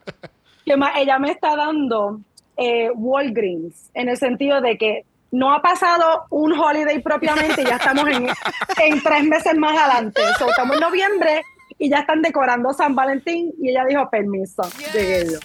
que 0.66 0.76
ma- 0.76 0.98
ella 0.98 1.18
me 1.18 1.30
está 1.30 1.56
dando 1.56 2.20
eh, 2.58 2.90
Walgreens, 2.94 3.88
en 3.94 4.10
el 4.10 4.18
sentido 4.18 4.60
de 4.60 4.76
que 4.76 5.06
no 5.30 5.54
ha 5.54 5.62
pasado 5.62 6.26
un 6.28 6.52
holiday 6.52 7.00
propiamente, 7.00 7.64
ya 7.64 7.76
estamos 7.76 8.06
en, 8.08 8.26
en 8.26 9.02
tres 9.02 9.24
meses 9.24 9.54
más 9.56 9.78
adelante. 9.78 10.20
So, 10.38 10.50
estamos 10.50 10.74
en 10.74 10.80
noviembre 10.82 11.42
y 11.82 11.88
ya 11.90 12.00
están 12.00 12.20
decorando 12.22 12.72
San 12.74 12.94
Valentín 12.94 13.52
y 13.60 13.70
ella 13.70 13.84
dijo, 13.88 14.08
permiso, 14.10 14.62
llegué 14.92 15.24
yo. 15.32 15.38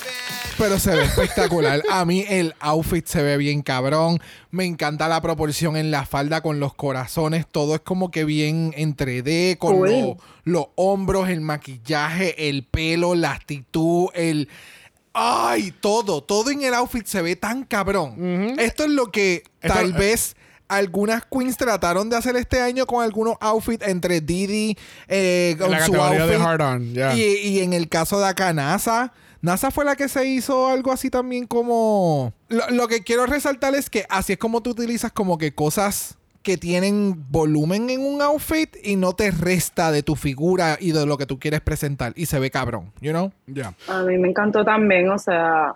Pero 0.58 0.78
se 0.80 0.92
ve 0.96 1.04
espectacular. 1.06 1.82
A 1.90 2.04
mí 2.06 2.26
el 2.30 2.54
outfit 2.60 3.06
se 3.08 3.24
ve 3.24 3.38
bien 3.38 3.62
cabrón. 3.62 4.20
Me 4.52 4.66
encanta 4.66 5.08
la 5.08 5.22
proporción 5.22 5.78
en 5.78 5.92
la 5.92 6.06
falda 6.06 6.42
con 6.42 6.60
los 6.60 6.74
corazones. 6.74 7.48
Todo 7.50 7.76
es 7.76 7.82
como 7.82 8.12
que 8.12 8.26
bien 8.26 8.74
en 8.76 8.96
3D, 8.98 9.58
con 9.58 9.78
Cool. 9.78 9.90
lo- 9.90 10.18
los 10.44 10.68
hombros, 10.76 11.30
el 11.30 11.40
maquillaje, 11.42 12.50
el 12.50 12.64
pelo, 12.66 13.16
la 13.16 13.32
actitud, 13.32 14.10
el... 14.14 14.50
¡Ay! 15.14 15.74
Todo, 15.80 16.22
todo 16.22 16.52
en 16.52 16.64
el 16.64 16.74
outfit 16.74 17.06
se 17.06 17.22
ve 17.22 17.38
tan 17.38 17.64
cabrón. 17.64 18.56
Esto 18.60 18.84
es 18.84 18.90
lo 18.90 19.12
que 19.12 19.44
Esto- 19.62 19.74
tal 19.74 19.92
eh, 19.92 19.98
vez... 19.98 20.36
Algunas 20.68 21.24
queens 21.26 21.58
trataron 21.58 22.10
de 22.10 22.18
hacer 22.18 22.36
este 22.36 22.62
año 22.62 22.86
con 22.86 23.04
algunos 23.04 23.36
outfits 23.40 23.88
entre 23.88 24.22
Didi 24.22 24.78
eh, 25.08 25.56
con 25.60 25.72
la 25.72 25.86
su 25.86 25.92
categoría 25.92 26.26
de 26.26 26.36
outfit 26.36 26.48
hard 26.48 26.62
on, 26.62 26.94
ya. 26.94 27.16
y, 27.16 27.22
y 27.22 27.60
en 27.60 27.74
el 27.74 27.88
caso 27.88 28.20
de 28.20 28.28
acá, 28.28 28.52
NASA, 28.54 29.14
NASA 29.42 29.70
fue 29.70 29.86
la 29.86 29.96
que 29.96 30.10
se 30.10 30.26
hizo 30.26 30.70
algo 30.70 30.92
así 30.92 31.10
también 31.10 31.46
como... 31.46 32.34
Lo, 32.50 32.68
lo 32.72 32.88
que 32.88 33.04
quiero 33.04 33.26
resaltar 33.28 33.76
es 33.76 33.90
que 33.90 34.06
así 34.10 34.34
es 34.34 34.40
como 34.40 34.62
tú 34.62 34.72
utilizas 34.72 35.12
como 35.12 35.38
que 35.38 35.54
cosas 35.54 36.18
que 36.46 36.58
tienen 36.58 37.26
volumen 37.32 37.90
en 37.90 38.02
un 38.06 38.22
outfit 38.22 38.78
y 38.84 38.96
no 38.96 39.14
te 39.14 39.32
resta 39.32 39.92
de 39.92 40.04
tu 40.04 40.16
figura 40.16 40.78
y 40.80 40.92
de 40.92 41.06
lo 41.08 41.18
que 41.18 41.26
tú 41.26 41.40
quieres 41.40 41.60
presentar. 41.62 42.14
Y 42.16 42.28
se 42.28 42.40
ve 42.40 42.52
cabrón, 42.52 42.92
you 43.02 43.12
know? 43.12 43.32
Ya. 43.48 43.74
A 43.88 44.04
mí 44.04 44.18
me 44.20 44.30
encantó 44.30 44.64
también, 44.64 45.10
o 45.10 45.18
sea, 45.18 45.74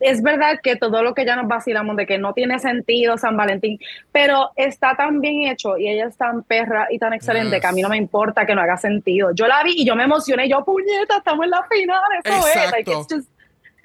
es 0.00 0.22
verdad 0.22 0.58
que 0.62 0.76
todo 0.76 1.02
lo 1.02 1.14
que 1.14 1.24
ya 1.24 1.36
nos 1.36 1.46
vacilamos 1.46 1.94
de 1.96 2.06
que 2.06 2.18
no 2.18 2.32
tiene 2.32 2.58
sentido 2.58 3.16
San 3.18 3.36
Valentín, 3.36 3.78
pero 4.10 4.50
está 4.56 4.96
tan 4.96 5.20
bien 5.20 5.42
hecho 5.50 5.76
y 5.78 5.88
ella 5.88 6.06
es 6.06 6.16
tan 6.16 6.42
perra 6.42 6.88
y 6.90 6.98
tan 6.98 7.12
excelente 7.12 7.56
Yes. 7.56 7.60
que 7.60 7.66
a 7.66 7.72
mí 7.72 7.82
no 7.82 7.88
me 7.90 7.96
importa 7.98 8.44
que 8.46 8.54
no 8.54 8.62
haga 8.62 8.76
sentido. 8.78 9.30
Yo 9.34 9.46
la 9.46 9.62
vi 9.62 9.74
y 9.76 9.84
yo 9.84 9.94
me 9.94 10.04
emocioné, 10.04 10.48
yo 10.48 10.64
puñeta, 10.64 11.18
estamos 11.18 11.44
en 11.44 11.50
la 11.50 11.62
final, 11.70 12.00
eso 12.24 12.48
es, 12.48 12.70
like, 12.72 12.92
just- 12.92 13.12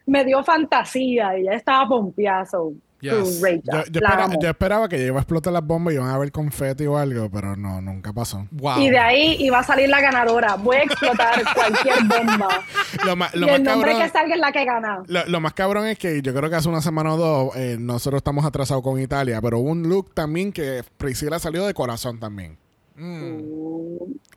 me 0.07 0.23
dio 0.23 0.43
fantasía 0.43 1.37
y 1.37 1.41
ella 1.41 1.53
estaba 1.53 1.87
pompeada, 1.87 2.45
so, 2.45 2.73
Yes. 3.05 3.39
great 3.39 3.63
Yo, 3.63 4.01
job, 4.01 4.39
yo 4.41 4.49
esperaba 4.49 4.89
que 4.89 5.05
iba 5.05 5.17
a 5.17 5.21
explotar 5.21 5.53
las 5.53 5.65
bombas 5.65 5.93
y 5.93 5.97
iban 5.97 6.09
a 6.09 6.17
ver 6.17 6.31
confeti 6.31 6.85
o 6.87 6.97
algo, 6.97 7.29
pero 7.29 7.55
no, 7.55 7.81
nunca 7.81 8.13
pasó. 8.13 8.47
Wow. 8.51 8.79
Y 8.79 8.89
de 8.89 8.99
ahí 8.99 9.37
iba 9.39 9.59
a 9.59 9.63
salir 9.63 9.89
la 9.89 10.01
ganadora. 10.01 10.55
Voy 10.55 10.77
a 10.77 10.83
explotar 10.83 11.41
cualquier 11.53 12.03
bomba. 12.05 12.63
Lo 13.05 13.15
más, 13.15 13.35
lo 13.35 13.47
y 13.47 13.49
más 13.49 13.59
el 13.59 13.63
nombre 13.63 13.91
cabrón, 13.91 14.07
que 14.07 14.17
salga 14.17 14.35
es 14.35 14.41
la 14.41 14.51
que 14.51 14.65
gana. 14.65 15.03
lo, 15.07 15.25
lo 15.25 15.39
más 15.39 15.53
cabrón 15.53 15.85
es 15.87 15.97
que 15.97 16.21
yo 16.21 16.33
creo 16.33 16.49
que 16.49 16.55
hace 16.55 16.69
una 16.69 16.81
semana 16.81 17.13
o 17.13 17.17
dos 17.17 17.55
eh, 17.55 17.77
nosotros 17.79 18.19
estamos 18.19 18.45
atrasados 18.45 18.83
con 18.83 18.99
Italia, 18.99 19.39
pero 19.41 19.59
hubo 19.59 19.69
un 19.69 19.83
look 19.83 20.13
también 20.13 20.51
que 20.51 20.83
Priscila 20.97 21.39
salió 21.39 21.65
de 21.65 21.73
corazón 21.73 22.19
también. 22.19 22.57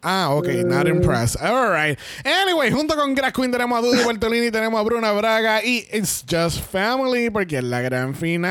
Ah, 0.02 0.30
ok, 0.34 0.48
not 0.64 0.88
impressed. 0.88 1.36
All 1.40 1.70
right. 1.70 1.98
Anyway, 2.24 2.70
junto 2.70 2.96
con 2.96 3.14
Drag 3.14 3.32
Queen 3.32 3.52
tenemos 3.52 3.78
a 3.78 3.82
Dudy 3.82 4.04
Bertolini, 4.04 4.50
tenemos 4.52 4.80
a 4.80 4.82
Bruna 4.82 5.12
Braga 5.12 5.62
y 5.62 5.86
It's 5.92 6.24
Just 6.28 6.60
Family 6.70 7.30
porque 7.30 7.58
es 7.58 7.64
la 7.64 7.80
gran 7.80 8.14
final. 8.14 8.48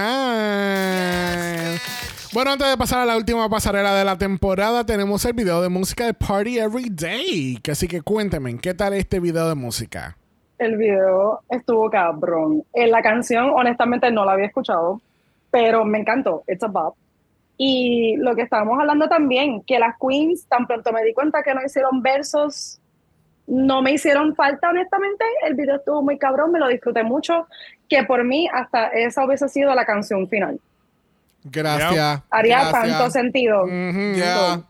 Bueno, 2.34 2.52
antes 2.52 2.67
de 2.70 2.78
pasar 2.78 3.00
a 3.00 3.06
la 3.06 3.17
última 3.17 3.50
pasarela 3.50 3.96
de 3.96 4.06
la 4.06 4.17
temporada, 4.17 4.86
tenemos 4.86 5.26
el 5.26 5.34
video 5.34 5.62
de 5.62 5.70
música 5.70 6.06
de 6.06 6.13
Party 6.13 6.60
Every 6.60 6.89
Day. 6.89 7.60
Así 7.70 7.88
que 7.88 8.02
cuéntenme, 8.02 8.58
¿qué 8.60 8.74
tal 8.74 8.93
este 8.93 9.20
video 9.20 9.50
de 9.50 9.56
música? 9.56 10.17
El 10.58 10.78
video 10.78 11.41
estuvo 11.50 11.89
cabrón. 11.89 12.63
En 12.74 12.91
la 12.91 13.02
canción, 13.02 13.50
honestamente, 13.50 14.12
no 14.12 14.26
la 14.26 14.34
había 14.34 14.48
escuchado, 14.48 15.02
pero 15.52 15.86
me 15.86 16.00
encantó. 16.00 16.43
It's 16.48 16.63
a 16.63 16.67
bop. 16.67 16.96
Y 17.58 18.15
lo 18.17 18.36
que 18.36 18.43
estábamos 18.43 18.80
hablando 18.80 19.10
también, 19.10 19.62
que 19.63 19.80
las 19.80 19.96
queens, 20.00 20.46
tan 20.46 20.67
pronto 20.67 20.91
me 20.91 21.04
di 21.04 21.13
cuenta 21.13 21.41
que 21.41 21.56
no 21.56 21.62
hicieron 21.65 22.04
versos, 22.04 22.80
no 23.48 23.82
me 23.82 23.93
hicieron 23.93 24.36
falta, 24.36 24.70
honestamente. 24.70 25.26
El 25.43 25.56
video 25.56 25.78
estuvo 25.78 26.02
muy 26.04 26.17
cabrón, 26.20 26.52
me 26.52 26.60
lo 26.60 26.67
disfruté 26.67 27.04
mucho, 27.04 27.48
que 27.89 28.04
por 28.04 28.24
mí 28.24 28.48
hasta 28.54 28.89
esa 28.89 29.26
hubiese 29.26 29.50
sido 29.50 29.74
la 29.74 29.86
canción 29.86 30.28
final. 30.28 30.60
Gracias. 31.43 32.22
Haría 32.30 32.60
gracias. 32.60 32.84
tanto 32.84 33.10
sentido. 33.10 33.63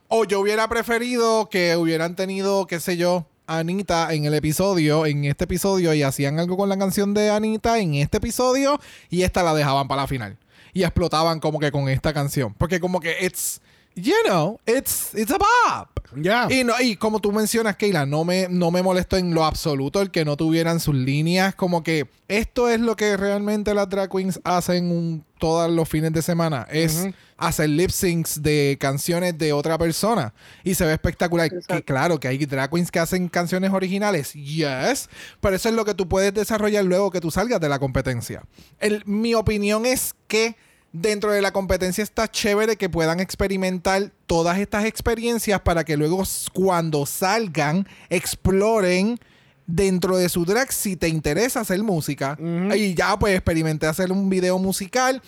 O 0.07 0.25
yo 0.25 0.39
hubiera 0.39 0.67
preferido 0.67 1.49
que 1.49 1.75
hubieran 1.75 2.15
tenido, 2.15 2.67
qué 2.67 2.79
sé 2.79 2.95
yo, 2.97 3.25
Anita 3.47 4.13
en 4.13 4.25
el 4.25 4.33
episodio, 4.33 5.05
en 5.05 5.25
este 5.25 5.45
episodio, 5.45 5.93
y 5.93 6.03
hacían 6.03 6.39
algo 6.39 6.57
con 6.57 6.69
la 6.69 6.77
canción 6.77 7.13
de 7.13 7.31
Anita 7.31 7.79
en 7.79 7.95
este 7.95 8.17
episodio, 8.17 8.79
y 9.09 9.23
esta 9.23 9.41
la 9.41 9.53
dejaban 9.53 9.87
para 9.87 10.01
la 10.01 10.07
final. 10.07 10.37
Y 10.77 10.83
explotaban 10.83 11.39
como 11.39 11.59
que 11.59 11.71
con 11.71 11.89
esta 11.89 12.13
canción. 12.13 12.53
Porque 12.55 12.79
como 12.79 12.99
que 12.99 13.15
it's, 13.25 13.59
you 13.95 14.13
know, 14.25 14.59
it's, 14.67 15.09
it's 15.15 15.31
a 15.31 15.37
bop. 15.37 15.89
Ya. 16.15 16.47
Y, 16.49 16.63
no, 16.63 16.79
y 16.79 16.95
como 16.95 17.19
tú 17.19 17.31
mencionas, 17.31 17.75
Keila, 17.75 18.05
no 18.05 18.23
me, 18.23 18.47
no 18.47 18.69
me 18.71 18.81
molestó 18.83 19.17
en 19.17 19.33
lo 19.33 19.43
absoluto 19.43 20.01
el 20.01 20.11
que 20.11 20.23
no 20.23 20.37
tuvieran 20.37 20.79
sus 20.79 20.93
líneas. 20.95 21.55
Como 21.55 21.81
que 21.83 22.07
esto 22.27 22.69
es 22.69 22.79
lo 22.79 22.95
que 22.95 23.17
realmente 23.17 23.73
las 23.73 23.89
drag 23.89 24.09
queens 24.09 24.39
hacen 24.43 24.91
un- 24.91 25.25
todos 25.39 25.69
los 25.69 25.87
fines 25.89 26.13
de 26.13 26.21
semana. 26.21 26.65
Es 26.71 27.07
hacer 27.37 27.69
lip 27.69 27.89
syncs 27.91 28.41
de 28.41 28.77
canciones 28.79 29.37
de 29.37 29.51
otra 29.53 29.77
persona. 29.77 30.33
Y 30.63 30.75
se 30.75 30.85
ve 30.85 30.93
espectacular. 30.93 31.49
Que, 31.67 31.83
claro, 31.83 32.19
que 32.19 32.27
hay 32.27 32.37
drag 32.45 32.69
queens 32.71 32.89
que 32.89 32.99
hacen 32.99 33.27
canciones 33.27 33.71
originales. 33.73 34.33
Yes. 34.33 35.09
Pero 35.41 35.55
eso 35.55 35.69
es 35.69 35.75
lo 35.75 35.85
que 35.85 35.93
tú 35.93 36.07
puedes 36.07 36.33
desarrollar 36.33 36.85
luego 36.85 37.11
que 37.11 37.19
tú 37.19 37.31
salgas 37.31 37.59
de 37.59 37.67
la 37.69 37.79
competencia. 37.79 38.43
El- 38.79 39.03
mi 39.05 39.33
opinión 39.33 39.85
es 39.85 40.13
que 40.27 40.55
dentro 40.93 41.31
de 41.31 41.41
la 41.41 41.51
competencia 41.51 42.03
está 42.03 42.29
chévere 42.29 42.75
que 42.75 42.89
puedan 42.89 43.19
experimentar 43.19 44.11
todas 44.25 44.57
estas 44.57 44.85
experiencias 44.85 45.61
para 45.61 45.83
que 45.83 45.97
luego 45.97 46.23
cuando 46.53 47.05
salgan 47.05 47.87
exploren 48.09 49.19
dentro 49.65 50.17
de 50.17 50.29
su 50.29 50.45
drag 50.45 50.71
si 50.71 50.95
te 50.95 51.09
interesa 51.09 51.59
hacer 51.59 51.83
música. 51.83 52.37
Y 52.75 52.93
ya 52.93 53.17
pues 53.19 53.35
experimenté 53.35 53.85
hacer 53.85 54.11
un 54.11 54.29
video 54.29 54.57
musical 54.57 55.21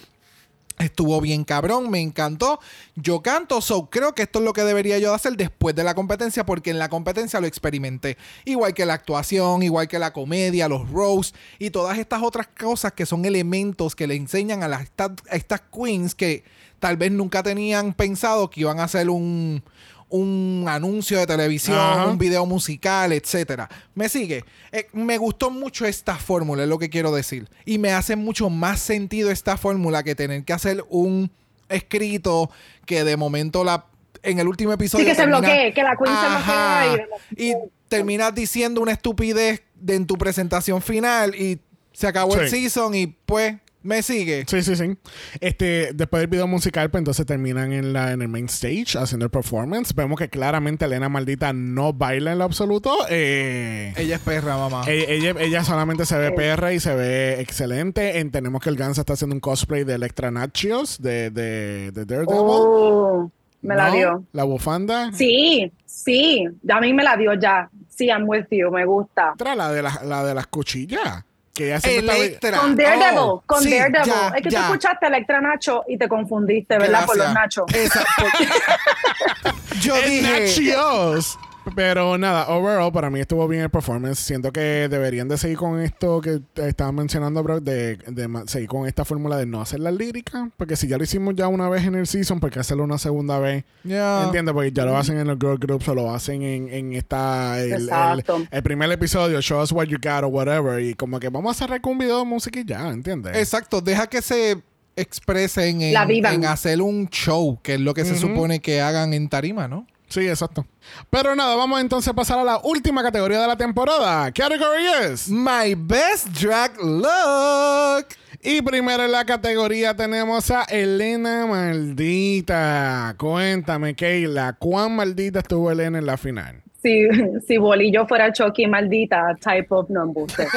Estuvo 0.80 1.20
bien 1.20 1.44
cabrón, 1.44 1.92
me 1.92 2.00
encantó. 2.00 2.62
Yo 2.96 3.22
canto, 3.22 3.60
so 3.60 3.90
creo 3.90 4.16
que 4.16 4.22
esto 4.22 4.40
es 4.40 4.46
lo 4.46 4.54
que 4.54 4.64
debería 4.64 4.98
yo 4.98 5.14
hacer 5.14 5.36
después 5.36 5.76
de 5.76 5.84
la 5.84 5.94
competencia, 5.94 6.46
porque 6.46 6.70
en 6.70 6.80
la 6.80 6.88
competencia 6.88 7.42
lo 7.42 7.48
experimenté. 7.48 8.18
Igual 8.46 8.74
que 8.74 8.86
la 8.86 8.94
actuación, 8.94 9.62
igual 9.62 9.90
que 9.90 10.00
la 10.00 10.14
comedia, 10.14 10.70
los 10.70 10.90
roasts 10.90 11.38
y 11.60 11.72
todas 11.72 11.98
estas 11.98 12.24
otras 12.24 12.48
cosas 12.48 12.94
que 12.94 13.06
son 13.06 13.26
elementos 13.26 13.94
que 13.94 14.08
le 14.08 14.16
enseñan 14.16 14.64
a, 14.64 14.70
las, 14.70 14.90
estas 15.30 15.62
queens 15.70 16.16
que 16.16 16.46
tal 16.80 16.96
vez 16.96 17.12
nunca 17.12 17.44
tenían 17.44 17.94
pensado 17.94 18.50
que 18.50 18.62
iban 18.62 18.80
a 18.80 18.86
hacer 18.86 19.10
un, 19.10 19.62
un 20.10 20.66
anuncio 20.68 21.20
de 21.20 21.28
televisión, 21.28 21.78
Ajá. 21.78 22.08
un 22.08 22.18
video 22.18 22.46
musical, 22.46 23.12
etcétera. 23.14 23.70
Me 23.94 24.10
sigue. 24.10 24.44
Eh, 24.72 24.88
me 24.94 25.18
gustó 25.18 25.50
mucho 25.52 25.86
esta 25.86 26.16
fórmula, 26.16 26.64
es 26.64 26.70
lo 26.70 26.80
que 26.80 26.90
quiero 26.90 27.12
decir. 27.12 27.48
Y 27.66 27.78
me 27.78 27.92
hace 27.94 28.16
mucho 28.16 28.50
más 28.50 28.80
sentido 28.80 29.30
esta 29.32 29.56
fórmula 29.58 30.04
que 30.04 30.16
tener 30.16 30.44
que 30.44 30.54
hacer 30.54 30.84
un 30.90 31.32
escrito 31.70 32.50
que 32.86 33.04
de 33.04 33.18
momento 33.18 33.64
la 33.64 33.86
en 34.22 34.40
el 34.40 34.48
último 34.48 34.74
episodio. 34.74 35.06
Sí, 35.06 35.12
que 35.12 35.16
se 35.16 35.26
bloquee, 35.26 35.74
que 35.74 35.82
la 35.84 35.96
Queen 35.96 36.14
se 36.14 36.26
Ajá. 36.26 36.86
bloquea 36.88 37.08
y- 37.38 37.52
Y 37.52 37.56
terminas 37.88 38.36
diciendo 38.36 38.82
una 38.82 38.92
estupidez 38.92 39.62
de, 39.76 39.96
en 39.96 40.06
tu 40.08 40.18
presentación 40.18 40.82
final 40.82 41.34
y 41.36 41.60
se 41.94 42.06
acabó 42.08 42.36
el 42.36 42.50
season 42.50 42.94
y 42.96 43.08
pues 43.08 43.56
me 43.82 44.02
sigue. 44.04 44.44
Sí, 44.48 44.62
sí, 44.62 44.76
sí. 44.76 44.98
Este, 45.40 45.92
después 45.94 46.22
del 46.22 46.30
video 46.30 46.48
musical, 46.48 46.90
pues 46.92 47.00
entonces 47.02 47.26
terminan 47.26 47.72
en, 47.72 47.94
la, 47.94 48.12
en 48.12 48.22
el 48.22 48.28
main 48.28 48.46
stage 48.46 48.98
haciendo 48.98 49.26
el 49.26 49.32
performance. 49.32 49.94
Vemos 49.96 50.20
que 50.20 50.30
claramente 50.30 50.86
Elena 50.86 51.08
Maldita 51.10 51.54
no 51.54 51.94
baila 51.94 52.32
en 52.34 52.40
lo 52.40 52.44
absoluto. 52.44 52.94
Eh, 53.10 53.94
Ella 53.96 54.16
es 54.18 54.22
perra, 54.22 54.58
mamá. 54.58 54.84
ella, 54.88 55.06
ella, 55.32 55.36
ella 55.42 55.64
solamente 55.64 56.06
se 56.06 56.18
ve 56.18 56.32
perra 56.32 56.74
y 56.74 56.80
se 56.80 56.94
ve 56.96 57.40
excelente. 57.40 58.20
Entendemos 58.20 58.62
que 58.62 58.70
el 58.70 58.76
Gansa 58.76 59.02
está 59.02 59.14
haciendo 59.14 59.34
un 59.36 59.40
cosplay 59.40 59.84
de 59.84 59.94
Electra 59.96 60.30
Nachos 60.32 61.02
de, 61.02 61.30
de, 61.32 61.92
de 61.92 62.06
Daredevil. 62.06 62.28
Oh, 62.38 63.32
me 63.62 63.76
la 63.76 63.90
¿No? 63.90 63.96
dio. 63.96 64.24
La 64.34 64.44
bufanda. 64.44 65.12
Sí, 65.14 65.72
sí, 65.86 66.46
a 66.70 66.80
mí 66.82 66.94
me 66.94 67.04
la 67.04 67.16
dio 67.18 67.34
ya. 67.34 67.70
Sí, 67.90 68.06
I'm 68.08 68.24
with 68.28 68.46
you, 68.52 68.72
me 68.72 68.86
gusta. 68.86 69.34
Otra, 69.34 69.56
la 69.56 69.72
de, 69.72 69.82
la, 69.82 70.02
la 70.06 70.24
de 70.24 70.34
las 70.34 70.48
cuchillas. 70.48 71.26
Que. 71.60 72.40
Con 72.58 72.76
Daredevil, 72.76 73.18
Oh, 73.20 73.44
con 73.46 73.62
sí, 73.62 73.78
Daredevil. 73.78 74.06
ya, 74.06 74.28
es 74.36 74.42
que 74.44 74.50
ya. 74.50 74.60
tú 74.60 74.66
escuchaste 74.66 75.08
Electra 75.08 75.42
Nacho 75.42 75.84
y 75.88 75.98
te 75.98 76.08
confundiste, 76.08 76.78
¿verdad? 76.78 77.06
Por 77.06 77.18
los 77.18 77.32
Gracias. 77.34 77.66
nachos. 77.68 77.74
Esa- 77.76 78.06
por- 78.18 79.80
Yo 79.82 79.96
¡El 79.96 80.10
dije. 80.10 80.72
Nachos! 80.74 81.38
Pero 81.76 82.18
nada, 82.18 82.48
overall, 82.50 82.92
para 82.92 83.10
mí 83.10 83.20
estuvo 83.20 83.48
bien 83.48 83.64
el 83.64 83.70
performance. 83.70 84.20
Siento 84.20 84.52
que 84.52 84.88
deberían 84.90 85.28
de 85.28 85.38
seguir 85.38 85.58
con 85.58 85.80
esto 85.80 86.22
que 86.22 86.42
estaban 86.56 86.96
mencionando, 86.96 87.42
bro, 87.44 87.60
de, 87.60 87.98
de 87.98 88.44
seguir 88.48 88.68
con 88.68 88.88
esta 88.88 89.06
fórmula 89.06 89.38
de 89.38 89.46
no 89.46 89.62
hacer 89.62 89.80
la 89.80 89.92
lírica. 89.92 90.50
Porque 90.58 90.76
si 90.76 90.88
ya 90.88 90.98
lo 90.98 91.04
hicimos 91.04 91.36
ya 91.36 91.48
una 91.48 91.70
vez 91.70 91.86
en 91.86 91.96
el 91.96 92.08
season, 92.08 92.40
¿por 92.40 92.52
qué 92.52 92.60
hacerlo 92.60 92.84
una 92.84 92.98
segunda 92.98 93.40
vez? 93.40 93.64
Ya. 93.84 94.24
¿Entiendes? 94.26 94.54
Porque 94.54 94.72
ya 94.72 94.86
lo 94.86 94.98
hacen 94.98 95.18
en 95.18 95.28
los 95.28 95.38
girl 95.40 95.58
groups 95.58 95.88
o 95.88 95.96
lo 95.96 96.14
hacen 96.14 96.42
en, 96.42 96.70
en 96.70 96.94
esta... 96.94 97.60
El, 97.62 97.74
el, 97.74 97.84
Exacto. 97.84 98.44
el 98.50 98.64
primer 98.64 98.92
episodio, 98.92 99.42
show 99.42 99.62
us 99.62 99.72
what 99.72 99.86
you 99.86 99.98
got 100.02 100.24
or 100.24 100.26
whatever. 100.26 100.82
Y 100.82 100.94
como 100.94 101.20
que 101.20 101.30
vamos 101.30 101.56
a 101.56 101.60
cerrar 101.60 101.82
con 101.82 101.94
un 101.94 102.00
video 102.00 102.20
de 102.20 102.26
música 102.26 102.60
y 102.60 102.66
ya, 102.66 102.90
¿entiendes? 102.90 103.36
Exacto, 103.36 103.82
deja 103.82 104.08
que 104.08 104.22
se 104.22 104.62
expresen 104.96 105.82
en, 105.82 105.96
en 106.26 106.46
hacer 106.46 106.82
un 106.82 107.08
show, 107.10 107.60
que 107.64 107.76
es 107.76 107.80
lo 107.80 107.94
que 107.94 108.04
se 108.04 108.18
supone 108.18 108.60
que 108.60 108.82
hagan 108.82 109.14
en 109.14 109.30
tarima, 109.30 109.68
¿no? 109.68 109.88
Sí, 110.10 110.28
exacto. 110.28 110.66
Pero 111.12 111.36
nada, 111.36 111.56
vamos 111.56 111.80
entonces 111.82 112.10
a 112.10 112.14
pasar 112.14 112.40
a 112.40 112.44
la 112.44 112.60
última 112.64 113.04
categoría 113.04 113.40
de 113.42 113.48
la 113.48 113.56
temporada. 113.56 114.32
Category 114.32 114.86
es... 115.04 115.30
My 115.30 115.76
best 115.76 116.28
drag 116.30 116.76
look. 116.82 118.08
Y 118.42 118.62
primero 118.64 119.04
en 119.04 119.12
la 119.12 119.26
categoría 119.26 119.96
tenemos 119.96 120.50
a 120.50 120.64
Elena 120.64 121.46
Maldita. 121.46 123.14
Cuéntame, 123.18 123.96
Keila, 123.96 124.54
¿cuán 124.54 124.96
maldita 124.96 125.40
estuvo 125.40 125.70
Elena 125.70 126.00
en 126.00 126.06
la 126.06 126.18
final? 126.18 126.64
Si, 126.82 127.08
si 127.46 127.58
Bolillo 127.58 128.08
fuera 128.08 128.32
Chucky, 128.32 128.68
maldita, 128.68 129.36
type 129.42 129.68
of 129.70 129.90
no 129.90 130.04
embuste. 130.04 130.48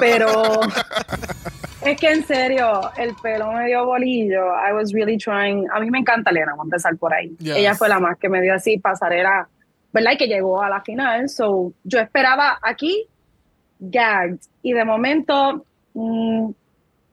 Pero 0.00 0.60
es 1.82 2.00
que 2.00 2.10
en 2.10 2.24
serio, 2.24 2.80
el 2.96 3.14
pelo 3.22 3.52
me 3.52 3.66
dio 3.66 3.86
bolillo. 3.86 4.46
I 4.54 4.72
was 4.72 4.92
really 4.92 5.16
trying. 5.16 5.66
A 5.72 5.80
mí 5.80 5.90
me 5.90 6.00
encanta 6.00 6.30
Elena, 6.30 6.52
vamos 6.52 6.64
a 6.64 6.66
empezar 6.66 6.96
por 6.96 7.14
ahí. 7.14 7.36
Yes. 7.38 7.56
Ella 7.56 7.74
fue 7.74 7.88
la 7.88 8.00
más 8.00 8.18
que 8.18 8.28
me 8.28 8.42
dio 8.42 8.54
así 8.54 8.78
pasarela, 8.78 9.48
¿verdad? 9.92 10.12
Y 10.12 10.16
que 10.16 10.26
llegó 10.26 10.60
a 10.60 10.68
la 10.68 10.80
final. 10.80 11.28
So, 11.28 11.72
yo 11.84 12.00
esperaba 12.00 12.58
aquí 12.62 13.06
gagged. 13.78 14.40
Y 14.62 14.72
de 14.72 14.84
momento, 14.84 15.64
mm, 15.94 16.50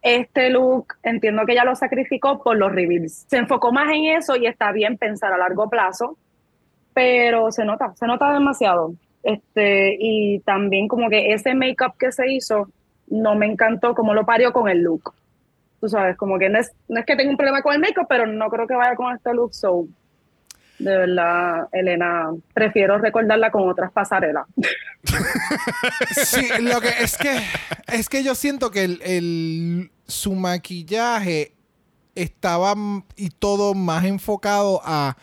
este 0.02 0.50
look, 0.50 0.96
entiendo 1.04 1.46
que 1.46 1.54
ella 1.54 1.66
lo 1.66 1.76
sacrificó 1.76 2.42
por 2.42 2.58
los 2.58 2.72
reveals. 2.72 3.26
Se 3.28 3.38
enfocó 3.38 3.72
más 3.72 3.88
en 3.94 4.18
eso 4.18 4.36
y 4.36 4.48
está 4.48 4.72
bien 4.72 4.98
pensar 4.98 5.32
a 5.34 5.38
largo 5.38 5.70
plazo 5.70 6.18
pero 6.96 7.52
se 7.52 7.66
nota, 7.66 7.94
se 7.96 8.08
nota 8.08 8.34
demasiado. 8.34 8.96
Este, 9.22 9.98
y 10.00 10.40
también 10.40 10.88
como 10.88 11.10
que 11.10 11.34
ese 11.34 11.54
make-up 11.54 11.96
que 12.00 12.12
se 12.12 12.32
hizo 12.32 12.70
no 13.08 13.36
me 13.36 13.46
encantó 13.46 13.94
como 13.94 14.14
lo 14.14 14.26
parió 14.26 14.54
con 14.54 14.70
el 14.70 14.82
look. 14.82 15.14
Tú 15.82 15.90
sabes, 15.90 16.16
como 16.16 16.40
que 16.40 16.50
no 16.50 16.58
es, 16.58 16.72
no 16.88 17.00
es 17.00 17.06
que 17.06 17.18
tenga 17.18 17.30
un 17.30 17.38
problema 17.38 17.62
con 17.62 17.74
el 17.74 17.82
make-up, 17.82 18.08
pero 18.08 18.26
no 18.26 18.50
creo 18.50 18.66
que 18.66 18.76
vaya 18.76 18.96
con 18.96 19.14
este 19.14 19.34
look. 19.34 19.54
So, 19.54 19.88
de 20.80 20.98
verdad, 20.98 21.68
Elena, 21.74 22.32
prefiero 22.54 22.98
recordarla 22.98 23.52
con 23.52 23.70
otras 23.70 23.92
pasarelas. 23.92 24.46
Sí, 26.16 26.48
lo 26.62 26.82
que 26.82 26.90
es 27.00 27.16
que 27.18 27.40
es 27.88 28.10
que 28.10 28.24
yo 28.24 28.34
siento 28.34 28.72
que 28.72 28.86
el, 28.86 29.92
su 30.08 30.34
maquillaje 30.34 31.54
estaba 32.16 32.74
y 33.16 33.30
todo 33.30 33.76
más 33.76 34.04
enfocado 34.06 34.82
a 34.84 35.16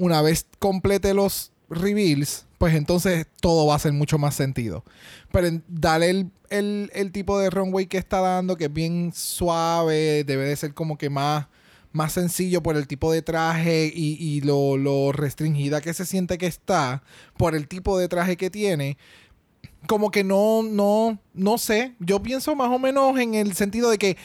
una 0.00 0.20
vez 0.22 0.46
complete 0.58 1.14
los 1.14 1.52
reveals, 1.68 2.46
pues 2.58 2.74
entonces 2.74 3.26
todo 3.40 3.66
va 3.66 3.74
a 3.74 3.76
hacer 3.76 3.92
mucho 3.92 4.18
más 4.18 4.34
sentido. 4.34 4.84
Pero 5.30 5.48
dale 5.68 6.10
el, 6.10 6.30
el- 6.48 6.90
el 6.94 7.12
tipo 7.12 7.38
de 7.38 7.48
runway 7.50 7.86
que 7.86 7.98
está 7.98 8.20
dando, 8.20 8.56
que 8.56 8.64
es 8.64 8.72
bien 8.72 9.12
suave, 9.14 10.24
debe 10.24 10.44
de 10.46 10.56
ser 10.56 10.74
como 10.74 10.98
que 10.98 11.08
más, 11.10 11.46
más 11.92 12.12
sencillo 12.12 12.62
por 12.62 12.76
el 12.76 12.86
tipo 12.88 13.12
de 13.12 13.22
traje 13.22 13.92
y, 13.94 14.14
y 14.18 14.40
lo, 14.40 14.76
lo 14.76 15.12
restringida 15.12 15.80
que 15.80 15.94
se 15.94 16.04
siente 16.06 16.38
que 16.38 16.46
está, 16.46 17.02
por 17.36 17.54
el 17.54 17.68
tipo 17.68 17.96
de 17.98 18.08
traje 18.08 18.36
que 18.36 18.50
tiene 18.50 18.96
como 19.86 20.10
que 20.10 20.24
no, 20.24 20.62
no, 20.62 21.18
no 21.32 21.56
sé. 21.58 21.94
Yo 22.00 22.22
pienso 22.22 22.54
más 22.54 22.68
o 22.70 22.78
menos 22.78 23.18
en 23.18 23.34
el 23.34 23.54
sentido 23.54 23.90
de 23.90 23.98
que 23.98 24.16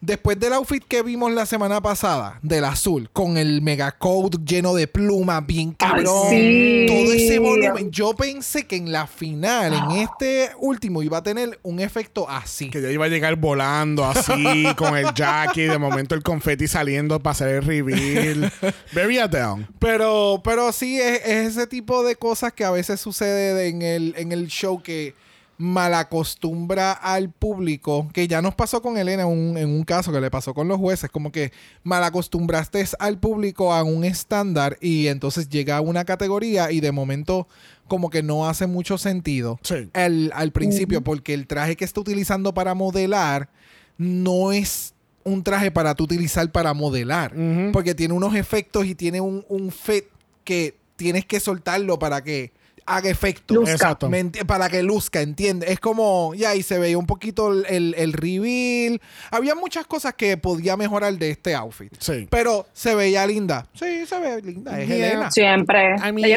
después 0.00 0.38
del 0.38 0.52
outfit 0.52 0.84
que 0.84 1.02
vimos 1.02 1.32
la 1.32 1.46
semana 1.46 1.80
pasada, 1.80 2.38
del 2.42 2.64
azul, 2.64 3.08
con 3.12 3.36
el 3.36 3.62
mega 3.62 3.92
coat 3.92 4.36
lleno 4.44 4.74
de 4.74 4.86
plumas, 4.86 5.44
bien 5.46 5.72
cabrón, 5.72 6.30
sí. 6.30 6.86
todo 6.88 7.12
ese 7.12 7.38
volumen, 7.38 7.90
yo 7.90 8.14
pensé 8.14 8.66
que 8.66 8.76
en 8.76 8.92
la 8.92 9.06
final, 9.06 9.74
en 9.74 9.98
este 9.98 10.50
último, 10.58 11.02
iba 11.02 11.18
a 11.18 11.22
tener 11.22 11.58
un 11.62 11.80
efecto 11.80 12.28
así. 12.28 12.70
Que 12.70 12.80
ya 12.80 12.90
iba 12.90 13.06
a 13.06 13.08
llegar 13.08 13.36
volando 13.36 14.04
así, 14.04 14.66
con 14.76 14.96
el 14.96 15.12
jacket, 15.14 15.70
de 15.70 15.78
momento 15.78 16.14
el 16.14 16.22
confeti 16.22 16.68
saliendo 16.68 17.20
para 17.20 17.32
hacer 17.32 17.48
el 17.48 17.62
reveal. 17.62 18.52
Very 18.92 19.18
Adele. 19.18 19.66
Pero, 19.78 20.40
pero 20.44 20.72
sí, 20.72 21.00
es, 21.00 21.22
es 21.24 21.56
ese 21.56 21.66
tipo 21.66 22.04
de 22.04 22.16
cosas 22.16 22.52
que 22.52 22.64
a 22.64 22.70
veces 22.70 23.00
sucede 23.00 23.68
en 23.68 23.82
el, 23.82 24.14
en 24.16 24.32
el 24.32 24.48
show 24.48 24.82
que 24.82 25.14
malacostumbra 25.58 26.92
al 26.92 27.30
público, 27.30 28.08
que 28.14 28.28
ya 28.28 28.40
nos 28.40 28.54
pasó 28.54 28.80
con 28.80 28.96
Elena 28.96 29.24
en 29.24 29.28
un, 29.28 29.58
en 29.58 29.68
un 29.68 29.82
caso 29.82 30.12
que 30.12 30.20
le 30.20 30.30
pasó 30.30 30.54
con 30.54 30.68
los 30.68 30.78
jueces, 30.78 31.10
como 31.10 31.32
que 31.32 31.52
malacostumbraste 31.82 32.86
al 33.00 33.18
público 33.18 33.74
a 33.74 33.82
un 33.82 34.04
estándar 34.04 34.78
y 34.80 35.08
entonces 35.08 35.48
llega 35.48 35.76
a 35.76 35.80
una 35.80 36.04
categoría 36.04 36.70
y 36.70 36.80
de 36.80 36.92
momento 36.92 37.48
como 37.88 38.08
que 38.08 38.22
no 38.22 38.48
hace 38.48 38.68
mucho 38.68 38.98
sentido. 38.98 39.58
Sí. 39.62 39.90
al, 39.94 40.30
al 40.34 40.52
principio, 40.52 41.02
porque 41.02 41.34
el 41.34 41.46
traje 41.48 41.76
que 41.76 41.84
está 41.84 42.00
utilizando 42.00 42.54
para 42.54 42.74
modelar 42.74 43.50
no 43.96 44.52
es 44.52 44.94
un 45.24 45.42
traje 45.42 45.70
para 45.70 45.94
tú 45.94 46.04
utilizar 46.04 46.50
para 46.52 46.72
modelar, 46.72 47.34
porque 47.72 47.94
tiene 47.94 48.14
unos 48.14 48.34
efectos 48.34 48.86
y 48.86 48.94
tiene 48.94 49.20
un, 49.20 49.44
un 49.48 49.70
fit 49.72 50.04
que 50.44 50.76
tienes 50.96 51.26
que 51.26 51.40
soltarlo 51.40 51.98
para 51.98 52.22
que 52.22 52.52
haga 52.88 53.10
efecto. 53.10 53.54
Luzca. 53.54 53.72
Exacto. 53.72 54.08
¿Me 54.08 54.24
enti- 54.24 54.44
para 54.44 54.68
que 54.68 54.82
luzca, 54.82 55.20
¿entiendes? 55.20 55.70
Es 55.70 55.80
como, 55.80 56.34
ya, 56.34 56.54
y 56.54 56.62
se 56.62 56.78
veía 56.78 56.98
un 56.98 57.06
poquito 57.06 57.52
el, 57.52 57.66
el, 57.68 57.94
el 57.98 58.12
reveal. 58.12 59.00
Había 59.30 59.54
muchas 59.54 59.86
cosas 59.86 60.14
que 60.14 60.36
podía 60.36 60.76
mejorar 60.76 61.14
de 61.18 61.30
este 61.30 61.54
outfit. 61.54 61.92
Sí. 61.98 62.26
Pero 62.30 62.66
se 62.72 62.94
veía 62.94 63.26
linda. 63.26 63.66
Sí, 63.74 64.06
se 64.06 64.18
ve 64.20 64.42
linda. 64.42 64.80
Es 64.80 64.88
Yeah. 64.88 64.96
Elena. 65.08 65.30
Siempre. 65.30 65.94
I 65.96 66.12
mean, 66.12 66.24
Ella 66.24 66.36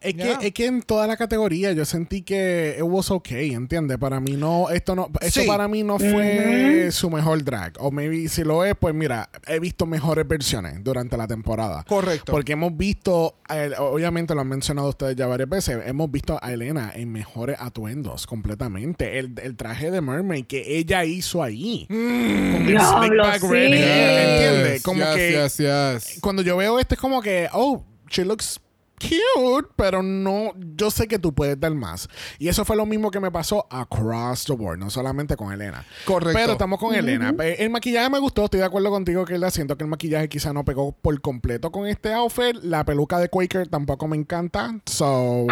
es 0.00 0.14
que, 0.14 0.22
Yeah. 0.22 0.38
es 0.40 0.52
que 0.52 0.66
en 0.66 0.82
toda 0.82 1.06
la 1.06 1.16
categoría 1.16 1.72
yo 1.72 1.84
sentí 1.84 2.22
que 2.22 2.76
it 2.78 2.84
was 2.84 3.10
okay, 3.10 3.52
¿entiendes? 3.52 3.98
Para 3.98 4.20
mí 4.20 4.32
no, 4.36 4.70
esto 4.70 4.94
no, 4.94 5.08
esto 5.20 5.40
Sí. 5.40 5.46
para 5.46 5.66
mí 5.68 5.82
no 5.82 5.98
fue 5.98 6.90
su 6.92 7.10
mejor 7.10 7.42
drag. 7.44 7.74
O 7.80 7.90
maybe 7.90 8.28
si 8.28 8.44
lo 8.44 8.64
es, 8.64 8.74
pues 8.78 8.94
mira, 8.94 9.28
he 9.46 9.58
visto 9.58 9.86
mejores 9.86 10.26
versiones 10.26 10.82
durante 10.82 11.16
la 11.16 11.26
temporada. 11.26 11.84
Correcto. 11.88 12.32
Porque 12.32 12.52
hemos 12.52 12.76
visto, 12.76 13.34
eh, 13.52 13.70
obviamente 13.78 14.34
lo 14.34 14.40
han 14.42 14.48
mencionado 14.48 14.88
ustedes 14.88 15.16
ya 15.16 15.26
varias 15.26 15.48
veces, 15.48 15.78
hemos 15.88 16.10
visto 16.10 16.38
a 16.40 16.52
Elena 16.52 16.92
en 16.94 17.10
mejores 17.10 17.56
atuendos 17.58 18.26
completamente. 18.26 19.18
El, 19.18 19.34
el 19.42 19.56
traje 19.56 19.90
de 19.90 20.00
Mermaid 20.00 20.46
que 20.46 20.78
ella 20.78 21.04
hizo 21.04 21.42
ahí. 21.42 21.86
con 21.88 21.96
el 21.96 22.66
Diablo, 22.66 23.06
slick 23.06 23.18
back 23.20 23.42
red 23.42 23.66
sí. 23.68 23.82
hair, 23.82 24.28
¿entiendes? 24.28 24.72
Yes, 24.74 24.82
Como 24.82 25.04
yes, 25.04 25.14
que 25.14 25.32
yes, 25.32 25.56
yes. 26.04 26.20
cuando 26.20 26.42
yo 26.42 26.56
veo 26.56 26.78
esto 26.78 26.94
es 26.94 27.00
como 27.00 27.20
que, 27.22 27.48
oh, 27.52 27.84
she 28.10 28.24
looks 28.24 28.60
cute, 28.98 29.68
pero 29.76 30.02
no, 30.02 30.52
yo 30.76 30.90
sé 30.90 31.08
que 31.08 31.18
tú 31.18 31.34
puedes 31.34 31.58
dar 31.58 31.74
más. 31.74 32.08
Y 32.38 32.48
eso 32.48 32.64
fue 32.64 32.76
lo 32.76 32.86
mismo 32.86 33.10
que 33.10 33.20
me 33.20 33.30
pasó 33.30 33.66
across 33.70 34.44
the 34.44 34.54
board, 34.54 34.78
no 34.78 34.90
solamente 34.90 35.36
con 35.36 35.52
Elena. 35.52 35.84
Correcto. 36.04 36.38
Pero 36.38 36.52
estamos 36.52 36.78
con 36.78 36.94
Elena. 36.94 37.34
Eh, 37.40 37.56
El 37.58 37.70
maquillaje 37.70 38.10
me 38.10 38.18
gustó, 38.18 38.44
estoy 38.44 38.60
de 38.60 38.66
acuerdo 38.66 38.90
contigo 38.90 39.24
que 39.24 39.38
siento 39.50 39.76
que 39.76 39.84
el 39.84 39.90
maquillaje 39.90 40.28
quizá 40.28 40.52
no 40.52 40.64
pegó 40.64 40.92
por 40.92 41.18
completo 41.20 41.72
con 41.72 41.86
este 41.86 42.12
outfit. 42.12 42.56
La 42.62 42.84
peluca 42.84 43.18
de 43.18 43.28
Quaker 43.28 43.68
tampoco 43.68 44.08
me 44.08 44.16
encanta. 44.16 44.78
So... 44.86 45.46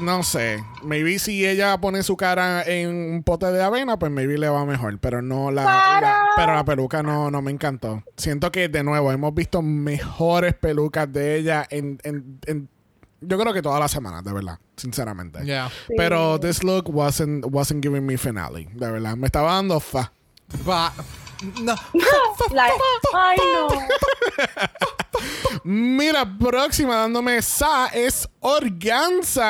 no 0.00 0.22
sé. 0.22 0.62
Maybe 0.82 1.18
si 1.18 1.46
ella 1.46 1.78
pone 1.80 2.02
su 2.02 2.16
cara 2.16 2.62
en 2.62 2.88
un 3.14 3.22
pote 3.22 3.46
de 3.46 3.62
avena, 3.62 3.98
pues 3.98 4.10
maybe 4.12 4.38
le 4.38 4.48
va 4.48 4.64
mejor. 4.64 4.98
Pero 4.98 5.22
no 5.22 5.50
la, 5.50 5.64
la- 5.64 6.24
pero 6.36 6.54
la 6.54 6.64
peluca 6.64 7.02
no, 7.02 7.30
no 7.30 7.42
me 7.42 7.50
encantó. 7.50 8.02
Siento 8.16 8.50
que 8.52 8.68
de 8.68 8.82
nuevo 8.84 9.12
hemos 9.12 9.34
visto 9.34 9.62
mejores 9.62 10.54
pelucas 10.54 11.12
de 11.12 11.36
ella 11.36 11.66
en, 11.70 11.98
en, 12.04 12.38
en- 12.46 12.68
yo 13.20 13.38
creo 13.38 13.52
que 13.52 13.60
todas 13.62 13.78
las 13.80 13.90
semanas, 13.90 14.24
de 14.24 14.32
verdad, 14.32 14.58
sinceramente. 14.76 15.44
Yeah. 15.44 15.70
Pero 15.96 16.40
this 16.40 16.64
look 16.64 16.88
wasn't 16.88 17.44
wasn't 17.50 17.82
giving 17.84 18.06
me 18.06 18.16
finale, 18.16 18.68
de 18.72 18.90
verdad. 18.90 19.14
Me 19.16 19.26
estaba 19.26 19.52
dando 19.54 19.78
fa. 19.80 20.10
Va. 20.66 20.92
No. 21.62 21.74
Like, 22.52 22.74
ay, 23.14 23.36
no. 23.38 23.68
Mira, 25.64 26.24
próxima 26.38 26.96
dándome 26.96 27.42
sa 27.42 27.86
es 27.92 28.28
Organza. 28.40 29.48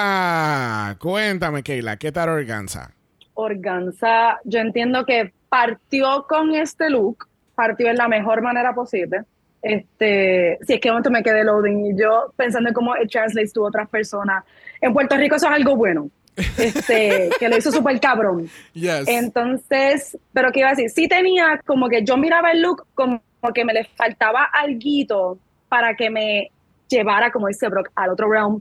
Cuéntame, 0.99 1.63
Keila, 1.63 1.97
¿qué 1.97 2.13
tal 2.13 2.29
Organza? 2.29 2.93
Organza, 3.35 4.39
yo 4.45 4.59
entiendo 4.59 5.07
que 5.07 5.33
partió 5.49 6.27
con 6.29 6.55
este 6.55 6.91
look, 6.91 7.27
partió 7.55 7.89
en 7.89 7.97
la 7.97 8.09
mejor 8.09 8.43
manera 8.43 8.75
posible. 8.75 9.23
Este, 9.63 10.59
si 10.63 10.75
es 10.75 10.81
que 10.81 10.89
momento 10.89 11.11
me 11.11 11.23
quedé 11.23 11.45
loading 11.45 11.87
y 11.87 11.99
yo 11.99 12.33
pensando 12.37 12.69
en 12.71 12.75
cómo 12.75 12.97
it 12.97 13.11
translates 13.11 13.53
to 13.53 13.63
otras 13.63 13.89
personas. 13.89 14.45
En 14.81 14.93
Puerto 14.93 15.17
Rico 15.17 15.37
eso 15.37 15.47
es 15.47 15.53
algo 15.53 15.77
bueno. 15.77 16.11
Este, 16.37 17.31
que 17.39 17.49
lo 17.49 17.57
hizo 17.57 17.71
súper 17.71 18.01
cabrón. 18.01 18.49
Yes. 18.73 19.07
Entonces, 19.07 20.17
pero 20.33 20.53
qué 20.53 20.61
iba 20.61 20.69
a 20.69 20.75
decir, 20.75 20.91
sí 20.91 21.09
tenía 21.09 21.61
como 21.67 21.89
que 21.89 22.05
yo 22.05 22.17
miraba 22.17 22.53
el 22.53 22.63
look 22.63 22.87
como 22.95 23.21
que 23.55 23.65
me 23.65 23.73
le 23.73 23.85
faltaba 23.85 24.45
alguito 24.45 25.39
para 25.69 25.95
que 25.95 26.11
me 26.11 26.51
llevara, 26.89 27.31
como 27.31 27.49
dice 27.49 27.69
Brock, 27.69 27.91
al 27.95 28.11
otro 28.11 28.31
realm. 28.31 28.61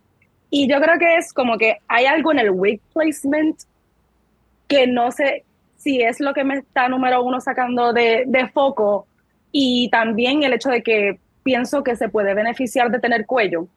Y 0.49 0.67
yo 0.67 0.79
creo 0.81 0.97
que 0.97 1.17
es 1.17 1.33
como 1.33 1.57
que 1.57 1.77
hay 1.87 2.05
algo 2.05 2.31
en 2.31 2.39
el 2.39 2.51
wig 2.51 2.81
placement 2.93 3.59
que 4.67 4.87
no 4.87 5.11
sé 5.11 5.43
si 5.77 6.01
es 6.01 6.19
lo 6.19 6.33
que 6.33 6.43
me 6.43 6.57
está 6.57 6.87
número 6.89 7.23
uno 7.23 7.39
sacando 7.39 7.93
de, 7.93 8.23
de 8.27 8.47
foco 8.49 9.07
y 9.51 9.89
también 9.89 10.43
el 10.43 10.53
hecho 10.53 10.69
de 10.69 10.83
que 10.83 11.19
pienso 11.43 11.83
que 11.83 11.95
se 11.95 12.09
puede 12.09 12.33
beneficiar 12.33 12.91
de 12.91 12.99
tener 12.99 13.25
cuello, 13.25 13.67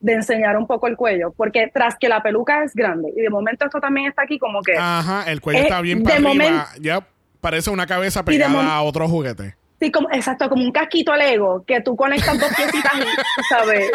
de 0.00 0.14
enseñar 0.14 0.56
un 0.56 0.66
poco 0.66 0.86
el 0.86 0.96
cuello, 0.96 1.32
porque 1.36 1.70
tras 1.72 1.96
que 1.96 2.08
la 2.08 2.22
peluca 2.22 2.64
es 2.64 2.74
grande 2.74 3.12
y 3.14 3.20
de 3.20 3.28
momento 3.30 3.66
esto 3.66 3.80
también 3.80 4.06
está 4.08 4.22
aquí 4.22 4.38
como 4.38 4.62
que... 4.62 4.74
Ajá, 4.76 5.30
el 5.30 5.40
cuello 5.40 5.60
Eh, 5.60 5.62
está 5.64 5.80
bien 5.82 5.98
de 5.98 6.04
para 6.04 6.16
arriba. 6.16 6.28
momento- 6.34 6.64
Yep, 6.80 7.04
parece 7.40 7.70
una 7.70 7.86
cabeza 7.86 8.20
de 8.20 8.24
pegada 8.24 8.74
a 8.76 8.82
otro 8.82 9.06
juguete. 9.08 9.56
Sí, 9.78 9.90
como, 9.90 10.10
exacto, 10.10 10.48
como 10.48 10.62
un 10.64 10.72
casquito 10.72 11.14
Lego, 11.16 11.64
que 11.66 11.80
tú 11.80 11.96
conectas 11.96 12.38
dos 12.38 12.50
piecitas 12.54 12.92
y, 12.98 13.42
¿sabes? 13.48 13.90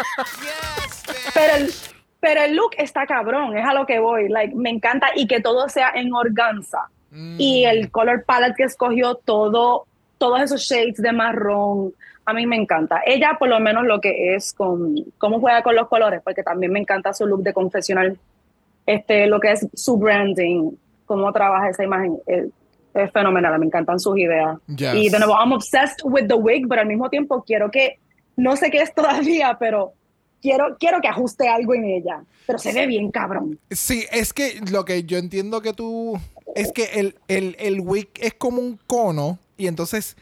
Pero 1.34 1.54
el, 1.56 1.70
pero 2.20 2.42
el 2.42 2.56
look 2.56 2.70
está 2.76 3.06
cabrón, 3.06 3.56
es 3.56 3.64
a 3.64 3.72
lo 3.74 3.86
que 3.86 3.98
voy. 3.98 4.28
Like, 4.28 4.54
me 4.54 4.70
encanta 4.70 5.08
y 5.14 5.26
que 5.26 5.40
todo 5.40 5.68
sea 5.68 5.90
en 5.94 6.12
organza. 6.12 6.88
Y 7.38 7.64
el 7.64 7.90
color 7.90 8.24
palette 8.24 8.56
que 8.56 8.64
escogió, 8.64 9.14
todo, 9.14 9.86
todos 10.18 10.40
esos 10.42 10.60
shades 10.62 10.96
de 10.98 11.12
marrón, 11.12 11.92
a 12.26 12.34
mí 12.34 12.44
me 12.44 12.56
encanta. 12.56 13.00
Ella, 13.06 13.36
por 13.38 13.48
lo 13.48 13.60
menos, 13.60 13.84
lo 13.84 14.00
que 14.00 14.34
es 14.34 14.52
con 14.52 14.96
cómo 15.16 15.40
juega 15.40 15.62
con 15.62 15.76
los 15.76 15.88
colores, 15.88 16.20
porque 16.24 16.42
también 16.42 16.72
me 16.72 16.80
encanta 16.80 17.14
su 17.14 17.24
look 17.24 17.42
de 17.44 17.54
confesional. 17.54 18.18
Este, 18.84 19.28
lo 19.28 19.38
que 19.38 19.52
es 19.52 19.66
su 19.74 19.96
branding, 19.96 20.72
cómo 21.06 21.32
trabaja 21.32 21.70
esa 21.70 21.84
imagen, 21.84 22.18
es, 22.26 22.46
es 22.94 23.12
fenomenal. 23.12 23.56
Me 23.60 23.66
encantan 23.66 24.00
sus 24.00 24.18
ideas. 24.18 24.58
Yes. 24.66 24.94
Y 24.94 25.08
de 25.08 25.18
nuevo, 25.20 25.34
I'm 25.34 25.52
obsessed 25.52 26.04
with 26.04 26.26
the 26.26 26.34
wig, 26.34 26.66
pero 26.68 26.80
al 26.80 26.88
mismo 26.88 27.08
tiempo 27.08 27.44
quiero 27.46 27.70
que, 27.70 28.00
no 28.34 28.56
sé 28.56 28.72
qué 28.72 28.82
es 28.82 28.92
todavía, 28.94 29.56
pero 29.60 29.92
quiero, 30.42 30.76
quiero 30.80 31.00
que 31.00 31.08
ajuste 31.08 31.48
algo 31.48 31.74
en 31.74 31.84
ella. 31.84 32.24
Pero 32.44 32.58
se 32.58 32.72
ve 32.72 32.88
bien 32.88 33.12
cabrón. 33.12 33.60
Sí, 33.70 34.04
es 34.10 34.32
que 34.32 34.60
lo 34.72 34.84
que 34.84 35.04
yo 35.04 35.18
entiendo 35.18 35.62
que 35.62 35.72
tú. 35.72 36.18
Es 36.56 36.72
que 36.72 36.84
el, 36.94 37.16
el, 37.28 37.54
el 37.60 37.80
wig 37.80 38.08
es 38.20 38.34
como 38.34 38.60
un 38.60 38.80
cono. 38.86 39.38
Y 39.58 39.68
entonces 39.68 40.16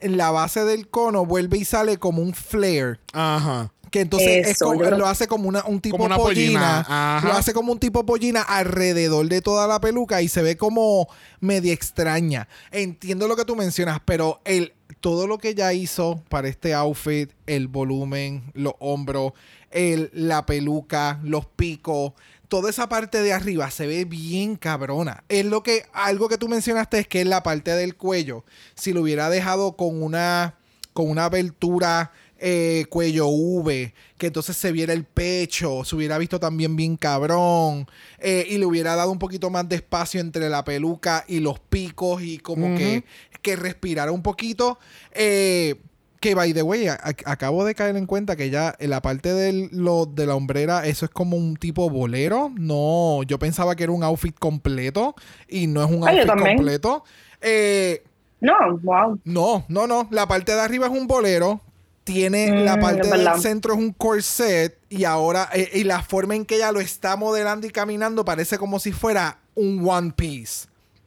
en 0.00 0.16
la 0.16 0.30
base 0.30 0.64
del 0.64 0.88
cono 0.88 1.24
vuelve 1.26 1.58
y 1.58 1.64
sale 1.64 1.98
como 1.98 2.22
un 2.22 2.34
flare. 2.34 2.98
Ajá. 3.12 3.72
Que 3.90 4.02
entonces 4.02 4.46
es 4.46 4.48
Eso, 4.52 4.66
como- 4.66 4.80
yo 4.80 4.86
creo- 4.86 4.98
lo 4.98 5.06
hace 5.06 5.26
como 5.26 5.48
una, 5.48 5.64
un 5.64 5.80
tipo 5.80 5.96
Como 5.96 6.06
una 6.06 6.16
pollina. 6.16 6.84
pollina, 6.84 7.16
ajá. 7.16 7.26
Lo 7.26 7.34
hace 7.34 7.52
como 7.52 7.72
un 7.72 7.78
tipo 7.80 8.06
pollina 8.06 8.40
alrededor 8.42 9.28
de 9.28 9.42
toda 9.42 9.66
la 9.66 9.80
peluca 9.80 10.22
y 10.22 10.28
se 10.28 10.42
ve 10.42 10.56
como 10.56 11.08
media 11.40 11.72
extraña. 11.72 12.46
Entiendo 12.70 13.26
lo 13.26 13.34
que 13.34 13.44
tú 13.44 13.56
mencionas, 13.56 13.98
pero 14.04 14.40
el, 14.44 14.74
todo 15.00 15.26
lo 15.26 15.38
que 15.38 15.48
ella 15.48 15.72
hizo 15.72 16.22
para 16.28 16.46
este 16.48 16.72
outfit, 16.72 17.30
el 17.46 17.66
volumen, 17.66 18.44
los 18.54 18.74
hombros, 18.78 19.32
el, 19.72 20.10
la 20.12 20.46
peluca, 20.46 21.18
los 21.24 21.46
picos, 21.46 22.12
toda 22.50 22.68
esa 22.68 22.88
parte 22.88 23.22
de 23.22 23.32
arriba 23.32 23.70
se 23.70 23.86
ve 23.86 24.04
bien 24.04 24.56
cabrona. 24.56 25.22
Es 25.28 25.46
lo 25.46 25.62
que, 25.62 25.86
algo 25.92 26.28
que 26.28 26.36
tú 26.36 26.48
mencionaste 26.48 26.98
es 26.98 27.08
que 27.08 27.20
en 27.20 27.30
la 27.30 27.42
parte 27.42 27.70
del 27.70 27.94
cuello, 27.94 28.44
si 28.74 28.92
lo 28.92 29.02
hubiera 29.02 29.30
dejado 29.30 29.76
con 29.76 30.02
una, 30.02 30.56
con 30.92 31.08
una 31.08 31.26
abertura 31.26 32.10
eh, 32.38 32.86
cuello 32.90 33.28
V, 33.28 33.94
que 34.18 34.26
entonces 34.26 34.56
se 34.56 34.72
viera 34.72 34.92
el 34.92 35.04
pecho, 35.04 35.84
se 35.84 35.94
hubiera 35.94 36.18
visto 36.18 36.40
también 36.40 36.74
bien 36.74 36.96
cabrón, 36.96 37.86
eh, 38.18 38.44
y 38.50 38.58
le 38.58 38.66
hubiera 38.66 38.96
dado 38.96 39.12
un 39.12 39.20
poquito 39.20 39.48
más 39.48 39.68
de 39.68 39.76
espacio 39.76 40.20
entre 40.20 40.48
la 40.48 40.64
peluca 40.64 41.24
y 41.28 41.38
los 41.38 41.60
picos 41.60 42.20
y 42.20 42.38
como 42.38 42.76
que, 42.76 43.04
que 43.42 43.54
respirara 43.54 44.10
un 44.10 44.22
poquito. 44.22 44.80
Eh, 45.12 45.76
que 46.20 46.34
by 46.34 46.52
the 46.52 46.62
way, 46.62 46.86
a- 46.86 46.94
a- 47.02 47.32
acabo 47.32 47.64
de 47.64 47.74
caer 47.74 47.96
en 47.96 48.06
cuenta 48.06 48.36
que 48.36 48.50
ya 48.50 48.74
en 48.78 48.90
la 48.90 49.00
parte 49.00 49.32
del, 49.32 49.70
lo, 49.72 50.04
de 50.06 50.26
la 50.26 50.34
hombrera, 50.36 50.86
eso 50.86 51.06
es 51.06 51.10
como 51.10 51.36
un 51.36 51.56
tipo 51.56 51.88
bolero. 51.90 52.52
No, 52.56 53.22
yo 53.22 53.38
pensaba 53.38 53.74
que 53.74 53.84
era 53.84 53.92
un 53.92 54.04
outfit 54.04 54.38
completo 54.38 55.14
y 55.48 55.66
no 55.66 55.82
es 55.82 55.90
un 55.90 56.06
Ah, 56.06 56.10
outfit 56.10 56.28
completo. 56.28 57.04
Eh, 57.40 58.02
No, 58.40 58.54
wow. 58.82 59.18
no, 59.24 59.64
no, 59.68 59.86
no. 59.86 60.08
La 60.10 60.26
parte 60.26 60.52
de 60.52 60.60
arriba 60.60 60.86
es 60.86 60.92
un 60.92 61.06
bolero. 61.06 61.60
Tiene 62.04 62.50
Mm, 62.52 62.64
la 62.64 62.80
parte 62.80 63.08
del 63.08 63.28
centro 63.40 63.72
es 63.74 63.78
un 63.78 63.92
corset. 63.92 64.78
Y 64.88 65.04
ahora, 65.04 65.48
eh, 65.54 65.70
y 65.74 65.84
la 65.84 66.02
forma 66.02 66.34
en 66.34 66.44
que 66.44 66.56
ella 66.56 66.72
lo 66.72 66.80
está 66.80 67.16
modelando 67.16 67.66
y 67.66 67.70
caminando 67.70 68.24
parece 68.24 68.58
como 68.58 68.78
si 68.78 68.92
fuera 68.92 69.38
un 69.54 69.86
One 69.88 70.12
Piece. 70.16 70.66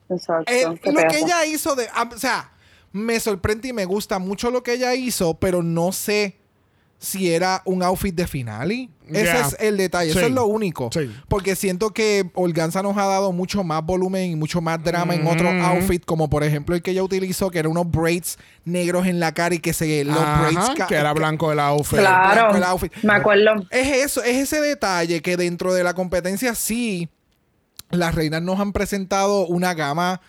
Exacto. 0.09 0.51
Eh, 0.51 0.63
lo 0.85 1.01
que 1.09 1.19
ella 1.19 1.45
hizo 1.45 1.75
de. 1.75 1.87
ah, 1.93 2.09
o 2.13 2.17
sea, 2.17 2.51
me 2.93 3.19
sorprende 3.19 3.67
y 3.67 3.73
me 3.73 3.83
gusta 3.85 4.17
mucho 4.19 4.49
lo 4.51 4.63
que 4.63 4.73
ella 4.73 4.95
hizo, 4.95 5.33
pero 5.33 5.61
no 5.61 5.91
sé 5.91 6.37
si 6.99 7.33
era 7.33 7.61
un 7.65 7.83
outfit 7.83 8.15
de 8.15 8.27
finale. 8.27 8.89
Ese 9.09 9.23
Yeah. 9.23 9.41
es 9.41 9.57
el 9.59 9.75
detalle, 9.75 10.11
eso 10.11 10.21
es 10.21 10.31
lo 10.31 10.45
único. 10.45 10.89
Sí. 10.93 11.13
Porque 11.27 11.57
siento 11.57 11.89
que 11.89 12.31
Organza 12.33 12.81
nos 12.81 12.95
ha 12.97 13.05
dado 13.05 13.33
mucho 13.33 13.61
más 13.65 13.83
volumen 13.85 14.31
y 14.31 14.35
mucho 14.37 14.61
más 14.61 14.81
drama 14.81 15.13
en 15.13 15.27
otros 15.27 15.53
Mhm. 15.53 15.61
outfits, 15.65 16.05
como 16.05 16.29
por 16.29 16.45
ejemplo 16.45 16.75
el 16.75 16.81
que 16.81 16.91
ella 16.91 17.03
utilizó, 17.03 17.49
que 17.51 17.59
era 17.59 17.67
unos 17.67 17.91
braids 17.91 18.37
negros 18.63 19.05
en 19.05 19.19
la 19.19 19.33
cara 19.33 19.53
y 19.55 19.59
que 19.59 19.73
se 19.73 20.05
los 20.05 20.15
Ajá, 20.17 20.43
braids 20.49 20.85
que 20.87 20.95
era 20.95 21.11
blanco 21.11 21.51
el 21.51 21.59
outfit. 21.59 21.99
Claro, 21.99 22.55
el 22.55 22.63
outfit. 22.63 22.93
me 23.03 23.13
acuerdo. 23.13 23.51
Es 23.69 24.05
eso, 24.05 24.23
es 24.23 24.37
ese 24.37 24.61
detalle 24.61 25.21
que 25.21 25.35
dentro 25.35 25.73
de 25.73 25.83
la 25.83 25.93
competencia 25.95 26.55
sí, 26.55 27.09
las 27.89 28.15
reinas 28.15 28.41
nos 28.41 28.61
han 28.61 28.71
presentado 28.71 29.45
una 29.47 29.73
gama 29.73 30.21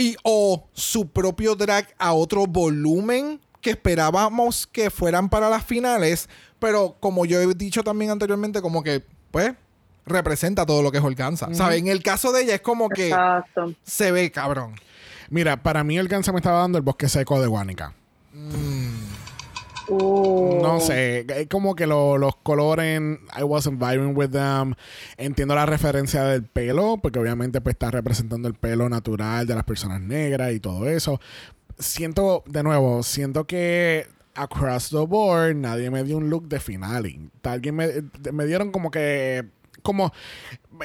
y 0.00 0.16
o 0.22 0.66
su 0.72 1.08
propio 1.08 1.54
drag 1.54 1.86
a 1.98 2.14
otro 2.14 2.46
volumen 2.46 3.38
que 3.60 3.70
esperábamos 3.70 4.66
que 4.66 4.88
fueran 4.88 5.28
para 5.28 5.50
las 5.50 5.62
finales, 5.62 6.26
pero 6.58 6.96
como 7.00 7.26
yo 7.26 7.38
he 7.38 7.54
dicho 7.54 7.84
también 7.84 8.10
anteriormente, 8.10 8.62
como 8.62 8.82
que, 8.82 9.04
pues, 9.30 9.52
representa 10.06 10.64
todo 10.64 10.82
lo 10.82 10.90
que 10.90 10.96
es 10.96 11.04
Organza. 11.04 11.52
¿Sabes? 11.52 11.80
En 11.80 11.88
el 11.88 12.02
caso 12.02 12.32
de 12.32 12.44
ella 12.44 12.54
es 12.54 12.62
como 12.62 12.88
que 12.88 13.08
Exacto. 13.08 13.74
se 13.82 14.10
ve 14.10 14.30
cabrón. 14.30 14.74
Mira, 15.28 15.62
para 15.62 15.84
mí 15.84 15.98
el 15.98 16.08
Gansa 16.08 16.32
me 16.32 16.38
estaba 16.38 16.60
dando 16.60 16.78
el 16.78 16.82
bosque 16.82 17.06
seco 17.08 17.38
de 17.40 17.46
Guánica. 17.46 17.92
Uh, 19.90 20.60
No 20.62 20.78
sé, 20.80 21.26
es 21.28 21.46
como 21.48 21.74
que 21.74 21.86
lo- 21.86 22.16
los 22.18 22.36
colores, 22.36 23.00
I 23.38 23.42
wasn't 23.42 23.78
vibing 23.82 24.16
with 24.16 24.30
them. 24.30 24.74
Entiendo 25.16 25.54
la 25.54 25.66
referencia 25.66 26.22
del 26.24 26.44
pelo, 26.44 26.98
porque 27.02 27.18
obviamente 27.18 27.60
pues 27.60 27.74
está 27.74 27.90
representando 27.90 28.46
el 28.48 28.54
pelo 28.54 28.88
natural 28.88 29.46
de 29.46 29.54
las 29.54 29.64
personas 29.64 30.00
negras 30.00 30.52
y 30.52 30.60
todo 30.60 30.88
eso. 30.88 31.20
Siento, 31.78 32.44
de 32.46 32.62
nuevo, 32.62 33.02
siento 33.02 33.46
que 33.46 34.06
across 34.34 34.90
the 34.90 34.98
board 34.98 35.56
nadie 35.56 35.90
me 35.90 36.04
dio 36.04 36.16
un 36.18 36.30
look 36.30 36.46
de 36.48 36.60
finale. 36.60 37.18
Alguien 37.42 37.74
me, 37.74 37.88
me 38.32 38.46
dieron 38.46 38.70
como 38.70 38.90
que, 38.90 39.46
como, 39.82 40.12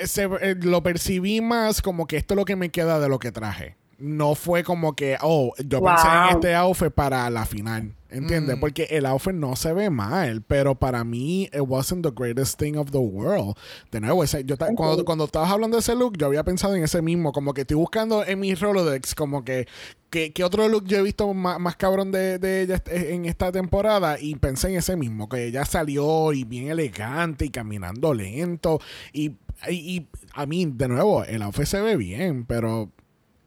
se- 0.05 0.29
eh, 0.41 0.55
lo 0.61 0.81
percibí 0.83 1.41
más 1.41 1.81
como 1.81 2.07
que 2.07 2.17
esto 2.17 2.33
es 2.33 2.37
lo 2.37 2.45
que 2.45 2.55
me 2.55 2.69
queda 2.69 2.99
de 2.99 3.09
lo 3.09 3.19
que 3.19 3.31
traje. 3.31 3.75
No 3.97 4.35
fue 4.35 4.63
como 4.63 4.93
que, 4.93 5.17
oh, 5.21 5.53
yo 5.57 5.81
pensé 5.81 6.07
en 6.07 6.13
Wow. 6.23 6.29
este 6.31 6.55
outfit 6.55 6.91
para 6.91 7.29
la 7.29 7.45
final. 7.45 7.93
¿Entiendes? 8.09 8.57
Porque 8.59 8.83
el 8.91 9.05
outfit 9.07 9.33
no 9.33 9.55
se 9.55 9.73
ve 9.73 9.89
mal, 9.89 10.41
pero 10.43 10.75
para 10.75 11.03
mí 11.03 11.43
it 11.51 11.61
wasn't 11.65 12.03
the 12.05 12.11
greatest 12.15 12.57
thing 12.59 12.75
of 12.77 12.91
the 12.91 12.97
world. 12.99 13.55
De 13.91 13.99
nuevo, 13.99 14.23
ese- 14.23 14.43
yo 14.45 14.55
ta- 14.57 14.67
cuando, 14.75 15.03
cuando 15.05 15.25
estabas 15.25 15.49
hablando 15.51 15.75
de 15.77 15.81
ese 15.81 15.95
look, 15.95 16.17
yo 16.17 16.27
había 16.27 16.43
pensado 16.43 16.75
en 16.75 16.83
ese 16.83 17.01
mismo, 17.01 17.31
como 17.31 17.53
que 17.53 17.61
estoy 17.61 17.75
buscando 17.77 18.23
en 18.25 18.39
mi 18.39 18.53
Rolodex, 18.55 19.15
como 19.15 19.43
que 19.43 19.67
¿qué, 20.11 20.31
otro 20.45 20.67
look 20.69 20.85
yo 20.85 20.99
he 20.99 21.01
visto 21.01 21.33
más, 21.33 21.59
más 21.59 21.75
cabrón 21.75 22.11
de, 22.11 22.37
de 22.39 22.61
ella 22.61 22.81
en 22.87 23.25
esta 23.25 23.51
temporada? 23.51 24.17
Y 24.19 24.35
pensé 24.35 24.69
en 24.69 24.75
ese 24.77 24.95
mismo, 24.95 25.27
que 25.27 25.45
ella 25.47 25.65
salió 25.65 26.31
y 26.31 26.43
bien 26.45 26.69
elegante 26.69 27.45
y 27.45 27.49
caminando 27.49 28.13
lento. 28.13 28.79
Y, 29.11 29.31
y, 29.67 29.73
y 29.73 30.07
a 30.33 30.45
mí, 30.45 30.65
de 30.73 30.87
nuevo, 30.87 31.23
el 31.25 31.41
outfit 31.41 31.65
se 31.65 31.81
ve 31.81 31.97
bien, 31.97 32.45
pero 32.45 32.91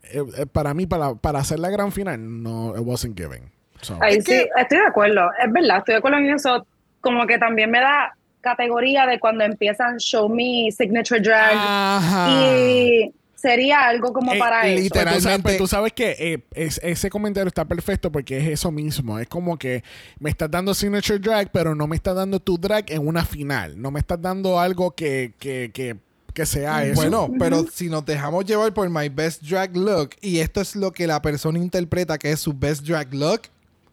eh, 0.02 0.22
eh, 0.36 0.46
para 0.46 0.74
mí, 0.74 0.86
para, 0.86 1.14
para 1.14 1.38
hacer 1.38 1.58
la 1.60 1.70
gran 1.70 1.90
final, 1.92 2.42
no, 2.42 2.74
it 2.76 2.82
wasn't 2.84 3.16
given. 3.18 3.50
So, 3.80 3.96
Ahí 4.00 4.16
Es 4.16 4.24
sí, 4.24 4.30
que- 4.32 4.48
estoy 4.60 4.78
de 4.78 4.86
acuerdo, 4.86 5.30
es 5.44 5.52
verdad, 5.52 5.78
estoy 5.78 5.94
de 5.94 5.98
acuerdo 5.98 6.18
en 6.18 6.30
eso. 6.30 6.66
Como 7.00 7.26
que 7.26 7.38
también 7.38 7.70
me 7.70 7.80
da 7.80 8.14
categoría 8.40 9.06
de 9.06 9.18
cuando 9.20 9.44
empiezan 9.44 9.98
Show 9.98 10.28
Me 10.28 10.70
Signature 10.72 11.20
Drag 11.20 11.52
Ajá. 11.54 12.30
y 12.30 13.12
sería 13.34 13.86
algo 13.86 14.12
como 14.12 14.32
Eh, 14.34 14.38
para 14.38 14.66
eso. 14.66 14.80
literal. 14.82 15.04
Tú 15.14 15.20
sabes, 15.20 15.22
Literalmente- 15.22 15.42
pues 15.42 15.58
tú 15.58 15.66
sabes 15.68 15.92
que 15.92 16.16
eh, 16.18 16.38
es- 16.54 16.80
ese 16.82 17.08
comentario 17.10 17.46
está 17.48 17.64
perfecto 17.64 18.10
porque 18.10 18.38
es 18.38 18.48
eso 18.48 18.72
mismo. 18.72 19.18
Es 19.18 19.28
como 19.28 19.56
que 19.58 19.84
me 20.18 20.30
estás 20.30 20.50
dando 20.50 20.74
signature 20.74 21.18
drag, 21.20 21.50
pero 21.52 21.74
no 21.74 21.86
me 21.86 21.94
estás 21.96 22.16
dando 22.16 22.40
tu 22.40 22.58
drag 22.58 22.90
en 22.90 23.06
una 23.06 23.24
final. 23.24 23.80
No 23.80 23.90
me 23.92 24.00
estás 24.00 24.20
dando 24.20 24.58
algo 24.58 24.90
que, 24.92 25.34
que, 25.38 25.70
que, 25.72 25.96
que 26.34 26.46
sea 26.46 26.84
eso. 26.84 26.94
Bueno, 26.96 27.28
pero 27.38 27.64
si 27.72 27.88
nos 27.88 28.04
dejamos 28.04 28.44
llevar 28.44 28.72
por 28.74 28.88
My 28.90 29.08
Best 29.08 29.42
Drag 29.42 29.76
Look 29.76 30.10
y 30.20 30.38
esto 30.40 30.60
es 30.60 30.74
lo 30.74 30.92
que 30.92 31.06
la 31.06 31.22
persona 31.22 31.58
interpreta 31.58 32.18
que 32.18 32.30
es 32.32 32.40
su 32.40 32.52
Best 32.54 32.84
Drag 32.86 33.12
Look, 33.14 33.42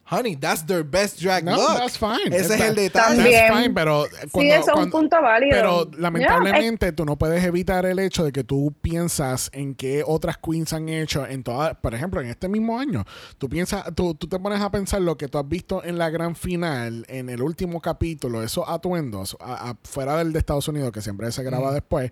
honey, 0.08 0.36
that's 0.36 0.66
their 0.66 0.84
best 0.84 1.20
drag 1.20 1.44
No, 1.44 1.56
look. 1.56 1.78
that's 1.78 1.98
fine. 1.98 2.28
Ese 2.34 2.54
es 2.56 2.62
el 2.62 2.76
detalle. 2.76 3.16
También. 3.18 3.48
That's 3.48 3.60
fine, 3.62 3.74
pero 3.74 4.06
sí, 4.06 4.28
cuando- 4.32 4.54
eso 4.56 4.72
es 4.74 4.80
un 4.86 4.92
punto 4.92 5.22
válido. 5.22 5.52
Pero 5.56 5.92
lamentablemente 5.98 6.92
tú 6.92 7.06
no 7.06 7.18
puedes 7.18 7.44
evitar 7.44 7.86
el 7.86 8.00
hecho 8.00 8.24
de 8.24 8.32
que 8.32 8.44
tú 8.44 8.74
piensas 8.82 9.50
en 9.54 9.74
qué 9.76 10.04
otras 10.06 10.38
queens 10.38 10.74
han 10.74 10.90
hecho 10.90 11.26
en 11.26 11.44
todas, 11.44 11.76
por 11.78 11.94
ejemplo, 11.96 12.22
en 12.22 12.28
este 12.28 12.48
mismo 12.48 12.80
año. 12.80 13.04
Tú 13.38 13.50
piensas, 13.50 13.84
tú, 13.96 14.14
tú 14.16 14.28
te 14.28 14.40
pones 14.40 14.62
a 14.62 14.70
pensar 14.72 15.02
lo 15.02 15.18
que 15.18 15.28
tú 15.28 15.38
has 15.40 15.48
visto 15.48 15.84
en 15.84 15.98
la 15.98 16.10
gran 16.10 16.36
final, 16.36 17.06
en 17.10 17.30
el 17.30 17.42
último 17.42 17.82
capítulo, 17.82 18.44
esos 18.44 18.66
atuendos, 18.68 19.36
a- 19.40 19.72
a- 19.72 19.78
fuera 19.84 20.18
del 20.18 20.34
de 20.34 20.40
Estados 20.40 20.68
Unidos, 20.68 20.92
que 20.92 21.02
siempre 21.02 21.32
se 21.32 21.44
graba 21.44 21.72
después. 21.74 22.12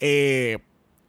Eh, 0.00 0.58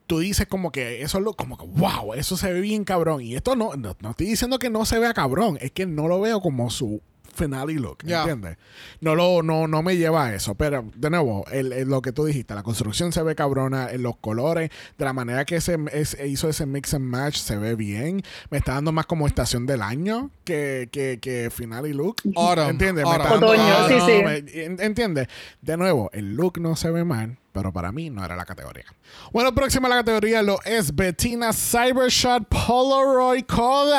Tú 0.08 0.20
dices 0.20 0.48
como 0.48 0.72
que 0.72 1.02
eso 1.04 1.18
es 1.20 1.24
lo, 1.24 1.34
como 1.34 1.58
que 1.58 1.66
wow, 1.66 2.14
eso 2.16 2.38
se 2.38 2.52
ve 2.54 2.62
bien 2.62 2.84
cabrón. 2.86 3.22
Y 3.22 3.36
esto 3.36 3.56
no, 3.56 3.76
no, 3.76 3.96
no 4.00 4.10
estoy 4.12 4.28
diciendo 4.28 4.58
que 4.58 4.70
no 4.70 4.86
se 4.86 4.98
vea 5.00 5.14
cabrón, 5.14 5.58
es 5.62 5.72
que 5.72 5.86
no 5.86 6.08
lo 6.08 6.20
veo 6.22 6.40
como 6.42 6.70
su 6.70 7.02
finale 7.36 7.74
look. 7.74 8.00
¿entiendes? 8.04 8.58
No 9.00 9.14
lo, 9.14 9.44
no, 9.44 9.68
no 9.68 9.84
me 9.84 9.96
lleva 9.96 10.26
a 10.26 10.34
eso. 10.34 10.56
Pero, 10.56 10.90
de 10.96 11.10
nuevo, 11.12 11.46
el, 11.52 11.72
el- 11.72 11.88
lo 11.88 12.02
que 12.02 12.12
tú 12.12 12.26
dijiste, 12.26 12.56
la 12.56 12.64
construcción 12.64 13.12
se 13.12 13.22
ve 13.22 13.36
cabrona, 13.36 13.92
en 13.92 14.02
los 14.02 14.18
colores, 14.18 14.72
de 14.98 15.06
la 15.06 15.14
manera 15.14 15.46
que 15.46 15.62
se 15.62 15.78
es- 15.94 16.18
hizo 16.26 16.50
ese 16.50 16.66
mix 16.66 16.96
and 16.96 17.06
match, 17.06 17.36
se 17.38 17.56
ve 17.58 17.76
bien. 17.76 18.24
Me 18.50 18.58
está 18.58 18.74
dando 18.74 18.92
más 18.92 19.06
como 19.06 19.28
estación 19.28 19.68
del 19.68 19.84
año 19.84 20.32
que, 20.46 20.90
que, 20.92 21.20
que 21.22 21.52
finale 21.52 21.94
look. 21.94 22.16
Autumn, 22.36 22.70
¿Entiendes? 22.70 23.06
Me 23.06 23.12
está 23.12 23.30
autumn. 23.30 23.40
dando- 23.42 23.48
Otoño, 23.50 23.64
ah, 23.78 23.86
sí, 23.88 23.94
no, 23.98 24.06
sí. 24.08 24.12
me- 24.24 24.64
en- 24.64 24.82
¿Entiendes? 24.82 25.28
De 25.62 25.78
nuevo, 25.78 26.10
el 26.14 26.34
look 26.36 26.60
no 26.60 26.76
se 26.76 26.90
ve 26.90 27.04
mal, 27.04 27.38
pero 27.58 27.74
para 27.74 27.92
mí 27.92 28.12
no 28.12 28.24
era 28.24 28.36
la 28.36 28.46
categoría. 28.46 28.86
Bueno, 29.32 29.52
próxima 29.56 29.88
a 29.88 29.90
la 29.90 29.96
categoría 29.96 30.44
lo 30.44 30.60
es 30.64 30.96
Bettina 30.96 31.52
Cybershot 31.52 32.44
Polaroid 32.48 33.46
Kodak. 33.46 33.98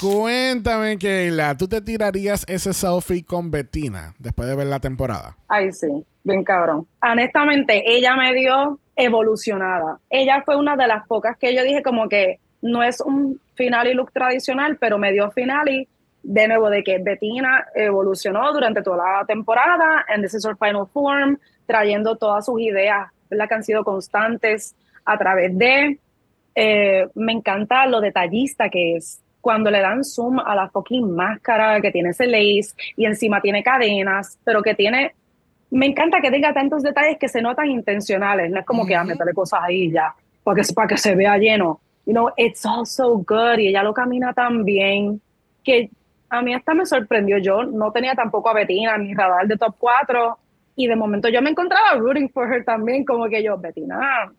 Cuéntame, 0.00 0.96
Keila, 0.96 1.56
¿tú 1.56 1.66
te 1.66 1.80
tirarías 1.80 2.44
ese 2.46 2.72
selfie 2.72 3.24
con 3.24 3.50
Bettina 3.50 4.14
después 4.20 4.46
de 4.46 4.54
ver 4.54 4.68
la 4.68 4.78
temporada? 4.78 5.36
Ay, 5.48 5.72
sí, 5.72 5.88
bien 6.22 6.44
cabrón. 6.44 6.86
Honestamente, 7.02 7.82
ella 7.84 8.14
me 8.14 8.32
dio 8.32 8.78
evolucionada. 8.94 9.98
Ella 10.10 10.42
fue 10.44 10.54
una 10.54 10.76
de 10.76 10.86
las 10.86 11.08
pocas 11.08 11.36
que 11.36 11.56
yo 11.56 11.64
dije 11.64 11.82
como 11.82 12.08
que 12.08 12.38
no 12.62 12.84
es 12.84 13.00
un 13.00 13.40
final 13.56 13.88
y 13.88 13.94
look 13.94 14.12
tradicional, 14.12 14.76
pero 14.78 14.96
me 14.96 15.10
dio 15.10 15.28
final 15.32 15.68
y 15.68 15.88
de 16.24 16.48
nuevo 16.48 16.70
de 16.70 16.82
que 16.82 16.98
Bettina 16.98 17.66
evolucionó 17.74 18.52
durante 18.52 18.82
toda 18.82 19.20
la 19.20 19.24
temporada 19.26 20.04
and 20.08 20.24
this 20.24 20.34
is 20.34 20.44
her 20.44 20.56
final 20.56 20.86
form, 20.86 21.38
trayendo 21.66 22.16
todas 22.16 22.46
sus 22.46 22.60
ideas, 22.60 23.08
¿verdad? 23.30 23.48
que 23.48 23.54
han 23.54 23.62
sido 23.62 23.84
constantes 23.84 24.74
a 25.04 25.16
través 25.16 25.56
de... 25.56 25.98
eh, 26.54 27.06
me 27.14 27.32
encanta 27.32 27.86
lo 27.86 28.00
detallista 28.00 28.68
que 28.68 28.96
es. 28.96 29.20
Cuando 29.40 29.70
le 29.70 29.80
dan 29.80 30.02
zoom 30.02 30.38
a 30.38 30.54
la 30.54 30.70
fucking 30.70 31.14
máscara 31.14 31.80
que 31.82 31.90
tiene 31.90 32.10
ese 32.10 32.26
lace 32.26 32.74
y 32.96 33.04
encima 33.04 33.42
tiene 33.42 33.62
cadenas, 33.62 34.38
pero 34.42 34.62
que 34.62 34.74
tiene 34.74 35.14
me 35.70 35.86
encanta 35.86 36.20
que 36.20 36.30
tenga 36.30 36.54
tantos 36.54 36.82
detalles 36.82 37.18
que 37.18 37.28
se 37.28 37.42
notan 37.42 37.66
intencionales. 37.66 38.50
No 38.50 38.60
es 38.60 38.66
como 38.66 38.86
que 38.86 38.94
a 38.94 39.02
meterle 39.02 39.34
cosas 39.34 39.60
ahí 39.64 39.90
ya, 39.90 40.14
para 40.44 40.62
que, 40.62 40.72
para 40.72 40.88
que 40.88 40.96
se 40.96 41.14
vea 41.14 41.36
lleno. 41.36 41.80
You 42.06 42.12
know, 42.12 42.30
it's 42.36 42.64
all 42.64 42.86
so 42.86 43.18
good. 43.18 43.58
Y 43.58 43.68
ella 43.68 43.82
lo 43.82 43.92
camina 43.92 44.32
tan 44.32 44.64
bien 44.64 45.20
que 45.64 45.90
a 46.38 46.42
mí 46.42 46.54
hasta 46.54 46.74
me 46.74 46.86
sorprendió. 46.86 47.38
Yo 47.38 47.64
no 47.64 47.92
tenía 47.92 48.14
tampoco 48.14 48.50
a 48.50 48.54
Betina 48.54 48.96
en 48.96 49.02
mi 49.02 49.14
radar 49.14 49.46
de 49.46 49.56
top 49.56 49.74
4. 49.78 50.38
Y 50.76 50.86
de 50.86 50.96
momento 50.96 51.28
yo 51.28 51.40
me 51.40 51.50
encontraba 51.50 51.94
rooting 51.94 52.30
for 52.30 52.52
her 52.52 52.64
también, 52.64 53.04
como 53.04 53.28
que 53.28 53.42
yo, 53.42 53.56
Betina, 53.56 54.32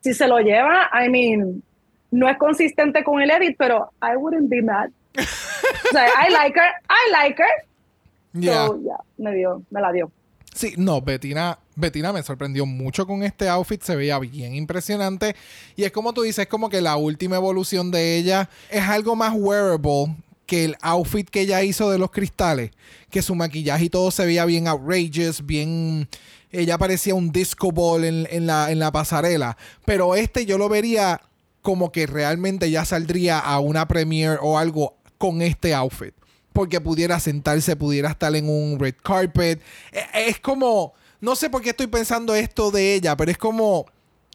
si 0.00 0.14
se 0.14 0.28
lo 0.28 0.38
lleva, 0.38 0.88
I 0.94 1.08
mean, 1.08 1.62
no 2.10 2.28
es 2.28 2.38
consistente 2.38 3.02
con 3.02 3.20
el 3.20 3.30
edit, 3.30 3.56
pero 3.58 3.90
I 4.00 4.16
wouldn't 4.16 4.48
be 4.48 4.62
mad. 4.62 4.90
o 5.18 5.92
sea, 5.92 6.06
I 6.06 6.30
like 6.32 6.58
her, 6.58 6.70
I 6.88 7.10
like 7.12 7.42
her. 7.42 8.40
Yeah. 8.40 8.66
So, 8.66 8.80
yeah, 8.80 8.98
me 9.18 9.34
dio, 9.34 9.62
me 9.70 9.80
la 9.80 9.92
dio. 9.92 10.12
Sí, 10.54 10.74
no, 10.76 11.00
Betina, 11.00 11.58
Betina 11.76 12.12
me 12.12 12.22
sorprendió 12.22 12.66
mucho 12.66 13.06
con 13.06 13.22
este 13.22 13.48
outfit, 13.48 13.82
se 13.82 13.96
veía 13.96 14.18
bien 14.18 14.54
impresionante. 14.54 15.34
Y 15.76 15.84
es 15.84 15.92
como 15.92 16.12
tú 16.12 16.22
dices, 16.22 16.40
es 16.40 16.48
como 16.48 16.68
que 16.68 16.80
la 16.80 16.96
última 16.96 17.36
evolución 17.36 17.90
de 17.90 18.16
ella 18.16 18.48
es 18.70 18.82
algo 18.82 19.16
más 19.16 19.32
wearable 19.36 20.16
que 20.50 20.64
el 20.64 20.76
outfit 20.80 21.30
que 21.30 21.42
ella 21.42 21.62
hizo 21.62 21.92
de 21.92 21.98
los 21.98 22.10
cristales, 22.10 22.72
que 23.08 23.22
su 23.22 23.36
maquillaje 23.36 23.84
y 23.84 23.88
todo 23.88 24.10
se 24.10 24.26
veía 24.26 24.44
bien 24.44 24.66
outrageous, 24.66 25.46
bien... 25.46 26.08
Ella 26.50 26.76
parecía 26.76 27.14
un 27.14 27.30
disco 27.30 27.70
ball 27.70 28.02
en, 28.02 28.46
la, 28.48 28.72
en 28.72 28.80
la 28.80 28.90
pasarela. 28.90 29.56
Pero 29.84 30.16
este 30.16 30.46
yo 30.46 30.58
lo 30.58 30.68
vería 30.68 31.20
como 31.62 31.92
que 31.92 32.08
realmente 32.08 32.68
ya 32.68 32.84
saldría 32.84 33.38
a 33.38 33.60
una 33.60 33.86
premiere 33.86 34.38
o 34.42 34.58
algo 34.58 34.96
con 35.18 35.40
este 35.40 35.72
outfit 35.72 36.12
porque 36.52 36.80
pudiera 36.80 37.20
sentarse, 37.20 37.76
pudiera 37.76 38.10
estar 38.10 38.34
en 38.34 38.48
un 38.48 38.80
red 38.80 38.96
carpet. 39.00 39.62
Eh, 39.92 40.26
Es 40.26 40.40
como, 40.40 40.94
no 41.20 41.36
sé 41.36 41.48
por 41.48 41.62
qué 41.62 41.70
estoy 41.70 41.86
pensando 41.86 42.34
esto 42.34 42.72
de 42.72 42.94
ella, 42.94 43.16
pero 43.16 43.30
es 43.30 43.38
como, 43.38 43.86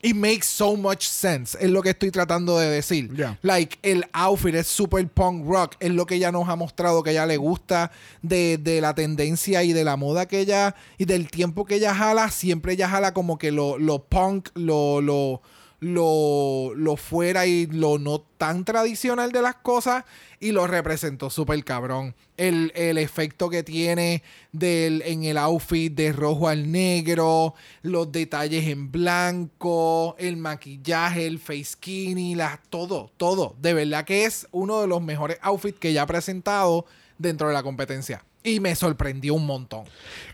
it 0.05 0.15
makes 0.15 0.45
so 0.45 0.77
much 0.77 1.01
sense, 1.07 1.57
es 1.59 1.69
lo 1.71 1.81
que 1.81 1.89
estoy 1.89 2.11
tratando 2.11 2.59
de 2.59 2.69
decir. 2.69 3.09
Like, 3.41 3.79
el 3.81 4.05
outfit 4.13 4.53
es 4.53 4.67
super 4.67 5.03
punk 5.07 5.47
rock, 5.47 5.75
es 5.79 5.89
lo 5.89 6.05
que 6.05 6.15
ella 6.15 6.31
nos 6.31 6.47
ha 6.47 6.55
mostrado 6.55 7.01
que 7.01 7.09
ella 7.09 7.25
le 7.25 7.37
gusta, 7.37 7.91
de, 8.21 8.59
de 8.59 8.81
la 8.81 8.93
tendencia 8.93 9.63
y 9.63 9.73
de 9.73 9.83
la 9.83 9.97
moda 9.97 10.27
que 10.27 10.41
ella, 10.41 10.75
y 10.99 11.05
del 11.05 11.31
tiempo 11.31 11.65
que 11.65 11.75
ella 11.75 11.95
jala, 11.95 12.29
siempre 12.29 12.73
ella 12.73 12.87
jala 12.87 13.15
como 13.15 13.39
que 13.39 13.51
lo, 13.51 13.79
lo 13.79 14.03
punk, 14.03 14.49
lo, 14.53 15.01
lo, 15.01 15.41
lo, 15.79 16.73
lo 16.75 16.95
fuera 16.95 17.45
y 17.45 17.67
lo 17.67 17.97
no 17.97 18.19
tan 18.19 18.65
tradicional 18.65 19.31
de 19.31 19.41
las 19.41 19.55
cosas 19.55 20.05
y 20.39 20.51
lo 20.51 20.67
representó 20.67 21.29
súper 21.29 21.63
cabrón. 21.63 22.15
El, 22.37 22.71
el 22.75 22.97
efecto 22.97 23.49
que 23.49 23.63
tiene 23.63 24.23
del, 24.51 25.01
en 25.03 25.23
el 25.23 25.37
outfit 25.37 25.93
de 25.93 26.11
rojo 26.11 26.47
al 26.47 26.71
negro, 26.71 27.55
los 27.81 28.11
detalles 28.11 28.67
en 28.67 28.91
blanco, 28.91 30.15
el 30.19 30.37
maquillaje, 30.37 31.25
el 31.25 31.39
face 31.39 31.63
skinny, 31.63 32.35
las, 32.35 32.59
todo, 32.69 33.11
todo. 33.17 33.55
De 33.61 33.73
verdad 33.73 34.05
que 34.05 34.25
es 34.25 34.47
uno 34.51 34.81
de 34.81 34.87
los 34.87 35.01
mejores 35.01 35.37
outfits 35.41 35.79
que 35.79 35.93
ya 35.93 36.03
ha 36.03 36.07
presentado 36.07 36.85
dentro 37.17 37.47
de 37.47 37.53
la 37.53 37.63
competencia. 37.63 38.23
Y 38.45 38.59
me 38.59 38.75
sorprendió 38.75 39.33
un 39.33 39.45
montón. 39.45 39.85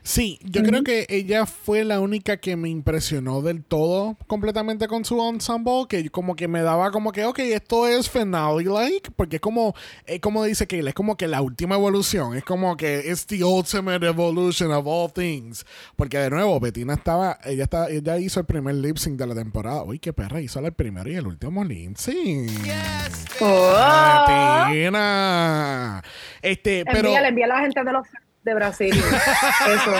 Sí, 0.04 0.40
yo 0.44 0.64
creo 0.64 0.84
que 0.84 1.06
ella 1.10 1.46
fue 1.46 1.84
la 1.86 2.00
única 2.00 2.38
que 2.38 2.56
me 2.56 2.70
impresionó 2.70 3.42
del 3.42 3.64
todo 3.64 4.18
completamente 4.28 4.88
con 4.88 5.06
su 5.06 5.22
ensemble, 5.22 5.86
que 5.88 6.10
como 6.10 6.36
que 6.36 6.48
me 6.48 6.62
daba 6.62 6.92
como 6.92 7.12
que, 7.12 7.24
ok, 7.24 7.40
esto 7.40 7.88
es 7.88 8.10
finale 8.10 8.64
like, 8.64 9.12
porque 9.16 9.36
es 9.36 9.42
como, 9.42 9.76
es 10.06 10.20
como 10.20 10.44
dice 10.44 10.66
Kayla, 10.68 10.90
es 10.90 10.96
como 10.96 11.16
que 11.16 11.28
la 11.28 11.42
última 11.42 11.76
evolución, 11.76 12.36
es 12.36 12.44
como 12.44 12.76
que 12.76 13.04
it's 13.08 13.28
the 13.28 13.44
ultimate 13.44 14.06
evolution 14.06 14.72
of 14.72 14.86
all 14.88 15.12
things, 15.12 15.66
porque 15.96 16.18
de 16.18 16.32
nuevo, 16.32 16.60
Bettina 16.60 16.96
estaba, 16.96 17.38
ella 17.46 17.64
está, 17.64 17.90
ella 17.90 18.18
hizo 18.18 18.40
el 18.40 18.46
primer 18.48 18.76
lip 18.76 18.98
sync 18.98 19.20
de 19.20 19.28
la 19.28 19.36
temporada, 19.36 19.84
uy, 19.84 20.00
qué 20.00 20.14
perra, 20.14 20.42
hizo 20.42 20.60
el 20.60 20.74
primero 20.74 21.10
y 21.10 21.16
el 21.16 21.28
último 21.28 21.64
lip 21.64 21.96
sync. 21.96 22.52
Oh. 23.40 24.68
Bettina. 24.68 26.04
Este, 26.42 26.84
pero... 26.86 27.10
Envíale, 27.10 27.28
envía 27.28 27.46
a 27.46 27.50
la 27.50 27.60
gente 27.62 27.84
de 27.84 27.92
los 27.92 28.01
de 28.44 28.54
Brasil. 28.54 28.94
Eso. 28.94 29.94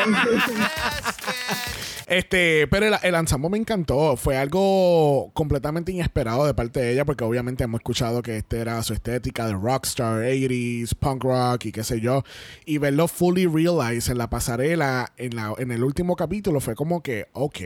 Este, 2.08 2.68
pero 2.68 2.88
el, 2.88 2.96
el 3.04 3.16
ensamble 3.16 3.50
me 3.50 3.58
encantó. 3.58 4.18
Fue 4.18 4.38
algo 4.38 5.32
completamente 5.34 5.94
inesperado 5.94 6.46
de 6.46 6.54
parte 6.54 6.82
de 6.82 6.92
ella, 6.92 7.06
porque 7.06 7.24
obviamente 7.24 7.64
hemos 7.64 7.80
escuchado 7.80 8.22
que 8.22 8.36
este 8.36 8.60
era 8.60 8.84
su 8.84 8.94
estética 8.94 9.48
de 9.48 9.54
rockstar, 9.54 10.22
80s, 10.22 10.94
punk 10.96 11.24
rock 11.24 11.66
y 11.68 11.72
qué 11.72 11.86
sé 11.86 12.02
yo. 12.02 12.24
Y 12.66 12.80
verlo 12.80 13.08
fully 13.08 13.48
realized 13.48 14.12
en 14.12 14.18
la 14.18 14.30
pasarela 14.30 15.14
en, 15.16 15.38
la, 15.38 15.54
en 15.58 15.72
el 15.72 15.86
último 15.86 16.18
capítulo 16.18 16.60
fue 16.60 16.76
como 16.76 17.02
que, 17.02 17.28
ok, 17.32 17.60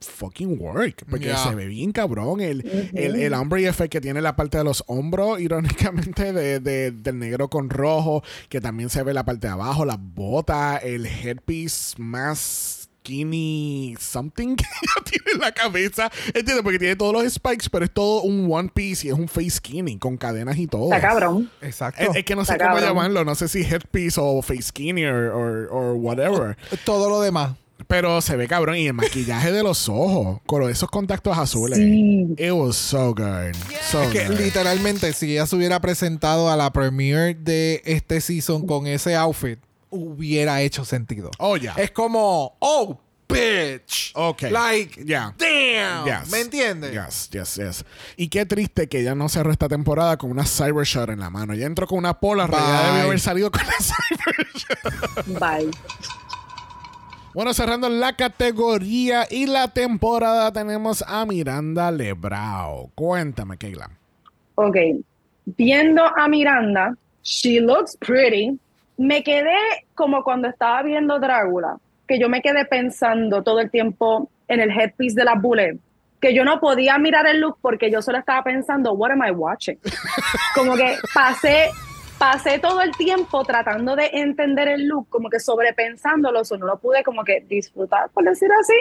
fucking 0.00 0.58
work. 0.60 1.04
Porque 1.08 1.26
Yeah. 1.26 1.38
se 1.48 1.54
ve 1.54 1.66
bien 1.66 1.92
cabrón. 1.92 2.40
El, 2.40 2.90
el, 2.94 3.16
el 3.16 3.34
hombre 3.34 3.66
effect 3.66 3.92
que 3.92 4.00
tiene 4.00 4.20
la 4.20 4.36
parte 4.36 4.58
de 4.58 4.64
los 4.64 4.84
hombros, 4.86 5.40
irónicamente, 5.40 6.32
de, 6.32 6.60
de- 6.60 6.90
del 6.92 7.18
negro 7.18 7.48
con 7.48 7.70
rojo, 7.70 8.22
que 8.48 8.60
también 8.60 8.90
se 8.90 9.02
ve 9.02 9.14
la 9.14 9.24
parte 9.24 9.46
de 9.46 9.52
abajo, 9.52 9.84
las 9.84 9.98
botas, 10.00 10.82
el 10.84 11.06
headpiece 11.06 11.94
más 11.98 12.88
skinny 13.06 13.94
something 14.00 14.56
que 14.56 14.64
ella 14.64 15.04
tiene 15.04 15.30
en 15.34 15.40
la 15.40 15.52
cabeza. 15.52 16.10
¿Entiendes? 16.26 16.62
Porque 16.62 16.78
tiene 16.80 16.96
todos 16.96 17.12
los 17.12 17.32
spikes, 17.32 17.68
pero 17.70 17.84
es 17.84 17.90
todo 17.92 18.22
un 18.22 18.48
one 18.50 18.68
piece 18.74 19.06
y 19.06 19.10
es 19.10 19.16
un 19.16 19.28
face 19.28 19.50
skinny 19.50 19.96
con 19.98 20.16
cadenas 20.16 20.56
y 20.58 20.66
todo. 20.66 20.86
Está 20.92 21.00
cabrón. 21.08 21.48
Exacto. 21.62 22.02
Es, 22.02 22.16
es 22.16 22.24
que 22.24 22.34
no 22.34 22.44
sé 22.44 22.52
Está 22.54 22.64
cómo 22.64 22.76
cabrón. 22.76 22.90
llamarlo, 22.96 23.24
no 23.24 23.34
sé 23.36 23.46
si 23.48 23.62
headpiece 23.62 24.20
o 24.20 24.42
face 24.42 24.62
skinny 24.62 25.04
or, 25.04 25.30
or, 25.32 25.68
or 25.70 25.94
whatever. 25.94 26.56
Todo 26.84 27.08
lo 27.08 27.20
demás. 27.20 27.52
Pero 27.88 28.20
se 28.20 28.36
ve 28.36 28.48
cabrón. 28.48 28.76
Y 28.76 28.86
el 28.88 28.94
maquillaje 28.94 29.52
de 29.52 29.62
los 29.62 29.88
ojos, 29.88 30.40
con 30.46 30.68
esos 30.68 30.90
contactos 30.90 31.36
azules. 31.38 31.78
Sí. 31.78 32.34
It 32.38 32.50
was 32.52 32.76
so 32.76 33.14
good. 33.14 33.54
So 33.90 34.02
Es 34.02 34.10
que 34.10 34.26
good. 34.28 34.38
literalmente, 34.38 35.12
si 35.12 35.32
ella 35.32 35.46
se 35.46 35.56
hubiera 35.56 35.80
presentado 35.80 36.50
a 36.50 36.56
la 36.56 36.72
premiere 36.72 37.34
de 37.34 37.82
este 37.84 38.20
season 38.20 38.66
con 38.66 38.86
ese 38.86 39.14
outfit, 39.14 39.58
hubiera 39.90 40.60
hecho 40.62 40.84
sentido. 40.84 41.30
Oh, 41.38 41.56
ya. 41.56 41.74
Es 41.76 41.90
como, 41.92 42.56
oh, 42.58 42.98
bitch. 43.28 44.12
Ok. 44.14 44.42
Like, 44.50 45.04
Ya. 45.04 45.34
damn. 45.38 46.04
Yes. 46.06 46.30
¿Me 46.30 46.40
entiendes? 46.40 46.92
Yes, 46.92 47.28
yes, 47.30 47.54
yes. 47.56 47.84
Y 48.16 48.28
qué 48.28 48.46
triste 48.46 48.88
que 48.88 49.00
ella 49.00 49.14
no 49.14 49.28
cerró 49.28 49.52
esta 49.52 49.68
temporada 49.68 50.16
con 50.16 50.30
una 50.30 50.44
Cybershot 50.44 51.10
en 51.10 51.20
la 51.20 51.30
mano. 51.30 51.52
Ella 51.52 51.66
entró 51.66 51.86
con 51.86 51.98
una 51.98 52.18
pola, 52.18 52.48
ya 52.50 52.86
debió 52.92 53.02
haber 53.06 53.20
salido 53.20 53.50
con 53.50 53.62
la 53.66 53.74
Cybershot. 53.80 55.26
Bye. 55.38 55.70
Bueno, 57.36 57.52
cerrando 57.52 57.90
la 57.90 58.14
categoría 58.14 59.26
y 59.30 59.44
la 59.44 59.68
temporada, 59.68 60.50
tenemos 60.54 61.04
a 61.06 61.26
Miranda 61.26 61.90
Lebrao. 61.90 62.90
Cuéntame, 62.94 63.58
Keila. 63.58 63.90
Ok. 64.54 64.76
Viendo 65.44 66.02
a 66.02 66.28
Miranda, 66.28 66.96
she 67.22 67.60
looks 67.60 67.94
pretty. 67.98 68.58
Me 68.96 69.22
quedé 69.22 69.54
como 69.94 70.24
cuando 70.24 70.48
estaba 70.48 70.82
viendo 70.82 71.18
Drácula, 71.18 71.76
que 72.08 72.18
yo 72.18 72.30
me 72.30 72.40
quedé 72.40 72.64
pensando 72.64 73.42
todo 73.42 73.60
el 73.60 73.70
tiempo 73.70 74.30
en 74.48 74.60
el 74.60 74.70
headpiece 74.70 75.16
de 75.16 75.24
la 75.26 75.34
bullet, 75.34 75.76
que 76.22 76.32
yo 76.32 76.42
no 76.42 76.58
podía 76.58 76.96
mirar 76.96 77.26
el 77.26 77.40
look 77.40 77.58
porque 77.60 77.90
yo 77.90 78.00
solo 78.00 78.16
estaba 78.16 78.42
pensando, 78.44 78.94
what 78.94 79.10
am 79.10 79.22
I 79.22 79.30
watching? 79.30 79.78
Como 80.54 80.74
que 80.74 80.96
pasé, 81.12 81.68
pasé 82.18 82.58
todo 82.58 82.80
el 82.80 82.92
tiempo 82.92 83.44
tratando 83.44 83.96
de 83.96 84.10
entender 84.12 84.68
el 84.68 84.86
look, 84.86 85.08
como 85.08 85.28
que 85.28 85.40
sobrepensándolo, 85.40 86.40
eso 86.40 86.56
no 86.56 86.66
lo 86.66 86.78
pude 86.78 87.02
como 87.02 87.24
que 87.24 87.40
disfrutar, 87.48 88.10
por 88.10 88.24
decir 88.24 88.48
así. 88.60 88.74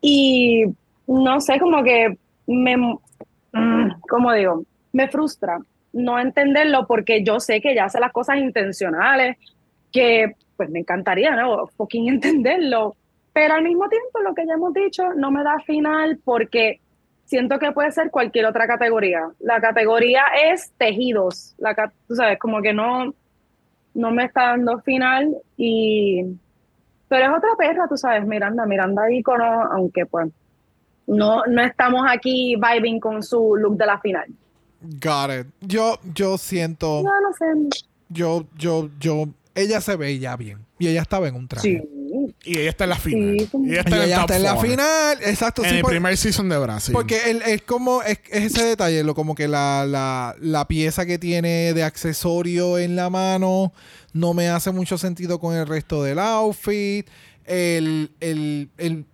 Y 0.00 0.64
no 1.06 1.40
sé, 1.40 1.58
como 1.58 1.82
que 1.82 2.16
me, 2.46 2.76
mm, 2.76 4.00
¿cómo 4.08 4.32
digo? 4.32 4.62
Me 4.92 5.08
frustra 5.08 5.58
no 5.92 6.18
entenderlo 6.18 6.86
porque 6.86 7.24
yo 7.24 7.40
sé 7.40 7.60
que 7.60 7.72
ella 7.72 7.86
hace 7.86 8.00
las 8.00 8.12
cosas 8.12 8.38
intencionales, 8.38 9.36
que 9.92 10.34
pues 10.56 10.70
me 10.70 10.80
encantaría, 10.80 11.34
¿no? 11.36 11.66
Fucking 11.68 12.08
entenderlo. 12.14 12.96
Pero 13.32 13.54
al 13.54 13.62
mismo 13.62 13.88
tiempo, 13.88 14.20
lo 14.20 14.34
que 14.34 14.46
ya 14.46 14.54
hemos 14.54 14.74
dicho, 14.74 15.14
no 15.14 15.30
me 15.30 15.44
da 15.44 15.58
final 15.60 16.18
porque 16.24 16.80
siento 17.28 17.58
que 17.58 17.72
puede 17.72 17.92
ser 17.92 18.10
cualquier 18.10 18.46
otra 18.46 18.66
categoría. 18.66 19.20
La 19.38 19.60
categoría 19.60 20.22
es 20.46 20.72
tejidos. 20.78 21.54
La, 21.58 21.92
tú 22.06 22.14
sabes, 22.14 22.38
como 22.38 22.62
que 22.62 22.72
no, 22.72 23.14
no 23.94 24.10
me 24.10 24.24
está 24.24 24.48
dando 24.48 24.80
final 24.80 25.36
y... 25.56 26.24
Pero 27.08 27.24
es 27.24 27.38
otra 27.38 27.50
perra, 27.56 27.88
tú 27.88 27.96
sabes, 27.96 28.26
Miranda, 28.26 28.66
Miranda 28.66 29.10
ícono, 29.10 29.62
aunque 29.72 30.04
pues 30.04 30.28
no, 31.06 31.42
no 31.46 31.62
estamos 31.62 32.02
aquí 32.06 32.54
vibing 32.56 33.00
con 33.00 33.22
su 33.22 33.56
look 33.56 33.78
de 33.78 33.86
la 33.86 33.98
final. 33.98 34.26
Got 34.82 35.30
it. 35.30 35.46
Yo, 35.62 35.98
yo 36.14 36.36
siento, 36.36 37.02
No, 37.02 37.20
no 37.20 37.32
sé. 37.32 37.80
yo, 38.10 38.44
yo, 38.56 38.90
yo, 39.00 39.24
ella 39.54 39.80
se 39.80 39.96
veía 39.96 40.36
bien. 40.36 40.58
Y 40.78 40.88
ella 40.88 41.00
estaba 41.00 41.28
en 41.28 41.34
un 41.36 41.48
traje. 41.48 41.78
Sí. 41.80 41.97
Y 42.44 42.58
ella 42.58 42.70
está 42.70 42.84
en 42.84 42.90
la 42.90 42.96
final. 42.98 43.38
Sí, 43.38 43.48
Y 43.64 43.70
ella 43.70 43.74
Y 43.74 43.78
está 43.78 43.88
en 43.96 44.02
el 44.02 44.08
ella 44.08 44.20
está 44.20 44.36
en 44.36 44.42
la 44.42 44.56
final. 44.56 45.18
Exacto, 45.24 45.62
En 45.64 45.70
sí. 45.70 45.76
el 45.76 45.82
por- 45.82 45.90
primer 45.90 46.16
season 46.16 46.48
de 46.48 46.58
Brasil. 46.58 46.92
Porque 46.92 47.30
el- 47.30 47.42
es 47.42 47.62
como, 47.62 48.02
es, 48.02 48.18
es 48.30 48.44
ese 48.54 48.64
detalle, 48.64 49.02
lo 49.04 49.14
como 49.14 49.34
que 49.34 49.48
la, 49.48 49.84
la, 49.86 50.34
la 50.40 50.66
pieza 50.68 51.06
que 51.06 51.18
tiene 51.18 51.72
de 51.74 51.82
accesorio 51.82 52.78
en 52.78 52.96
la 52.96 53.10
mano 53.10 53.72
no 54.12 54.34
me 54.34 54.48
hace 54.48 54.70
mucho 54.70 54.98
sentido 54.98 55.38
con 55.40 55.54
el 55.54 55.66
resto 55.66 56.02
del 56.02 56.18
outfit. 56.18 57.06
El, 57.44 58.10
el, 58.20 58.70
el- 58.78 59.04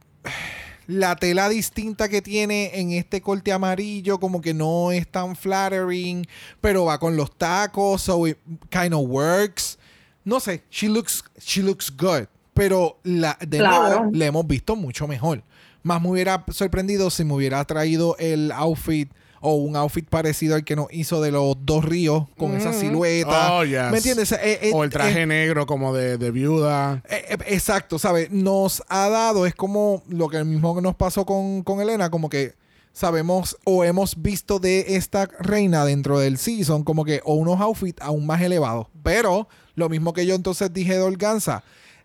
la 0.87 1.17
tela 1.17 1.49
distinta 1.49 2.11
que 2.11 2.21
tiene 2.21 2.73
en 2.79 2.93
este 2.93 3.23
corte 3.23 3.53
amarillo 3.53 4.21
como 4.21 4.43
que 4.43 4.53
no 4.53 4.93
es 4.93 5.09
tan 5.11 5.35
flattering, 5.35 6.27
pero 6.61 6.85
va 6.85 6.99
con 6.99 7.17
los 7.17 7.37
tacos, 7.39 8.03
so 8.03 8.27
it 8.27 8.37
kind 8.71 8.93
of 8.93 9.09
works. 9.09 9.79
No 10.25 10.41
sé, 10.41 10.63
she 10.71 10.89
looks, 10.89 11.25
she 11.39 11.63
looks 11.63 11.91
good, 11.91 12.27
pero 12.55 12.99
la, 13.03 13.37
de 13.41 13.59
Claro. 13.59 13.97
nuevo 13.99 14.11
le 14.13 14.27
hemos 14.27 14.47
visto 14.47 14.77
mucho 14.77 15.07
mejor. 15.07 15.43
Más 15.83 16.01
me 16.01 16.09
hubiera 16.11 16.45
sorprendido 16.51 17.11
si 17.11 17.25
me 17.25 17.35
hubiera 17.35 17.63
traído 17.65 18.17
el 18.19 18.51
outfit 18.53 19.11
o 19.47 19.57
un 19.57 19.77
outfit 19.77 20.09
parecido 20.09 20.55
al 20.55 20.65
que 20.65 20.75
nos 20.75 20.87
hizo 20.91 21.21
de 21.21 21.31
los 21.31 21.55
dos 21.67 21.85
ríos 21.85 22.25
con 22.39 22.57
esa 22.57 22.73
silueta. 22.73 23.53
Oh, 23.53 23.63
yes. 23.65 23.91
¿Me 23.91 23.99
entiendes? 23.99 24.33
Eh, 24.33 24.39
eh, 24.63 24.71
o 24.73 24.83
el 24.85 24.89
traje 24.91 25.21
eh, 25.23 25.27
negro 25.27 25.67
como 25.67 25.93
de, 25.93 26.17
de 26.17 26.31
viuda. 26.31 27.03
eh, 27.11 27.27
eh, 27.29 27.37
exacto, 27.49 27.99
¿sabes? 27.99 28.31
Nos 28.31 28.83
ha 28.89 29.11
dado, 29.11 29.45
es 29.45 29.55
como 29.55 30.03
lo 30.09 30.29
que 30.31 30.43
mismo 30.45 30.75
que 30.75 30.81
nos 30.81 30.95
pasó 30.95 31.27
con, 31.27 31.63
con 31.63 31.83
Elena, 31.83 32.09
como 32.11 32.31
que 32.31 32.55
sabemos 32.95 33.59
o 33.65 33.85
hemos 33.85 34.23
visto 34.23 34.59
de 34.61 34.97
esta 34.97 35.27
reina 35.41 35.85
dentro 35.85 36.19
del 36.21 36.39
season, 36.39 36.83
como 36.85 37.05
que 37.05 37.21
o 37.25 37.35
unos 37.35 37.61
outfits 37.61 38.01
aún 38.01 38.25
más 38.25 38.41
elevados. 38.41 38.87
Pero 39.03 39.49
lo 39.75 39.91
mismo 39.91 40.15
que 40.15 40.25
yo 40.25 40.35
entonces 40.37 40.73
dije 40.73 40.95
de 40.95 41.03
Organza, 41.03 41.63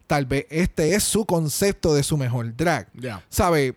tal 0.10 0.26
vez 0.26 0.48
este 0.50 0.96
es 0.96 1.04
su 1.04 1.24
concepto 1.24 1.94
de 1.94 2.02
su 2.02 2.18
mejor 2.18 2.58
drag. 2.58 2.88
Ya. 2.96 3.24
¿Sabe? 3.30 3.76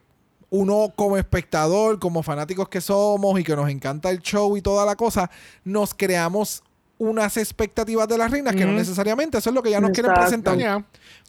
Uno 0.49 0.91
como 0.97 1.19
espectador, 1.19 1.99
como 1.99 2.23
fanáticos 2.23 2.71
que 2.71 2.81
somos 2.81 3.39
y 3.39 3.45
que 3.45 3.55
nos 3.55 3.69
encanta 3.69 4.09
el 4.09 4.21
show 4.21 4.57
y 4.57 4.63
toda 4.63 4.87
la 4.87 4.97
cosa, 4.97 5.31
nos 5.63 5.93
creamos 5.93 6.63
unas 6.97 7.37
expectativas 7.37 8.09
de 8.09 8.17
las 8.17 8.31
reinas 8.31 8.55
que 8.57 8.65
no 8.65 8.73
necesariamente 8.73 9.37
eso 9.37 9.51
es 9.51 9.55
lo 9.55 9.63
que 9.63 9.71
ya 9.71 9.81
nos 9.81 9.91
quieren 9.91 10.11
Exacto. 10.11 10.27
presentar. 10.27 10.57
Ya. 10.59 10.83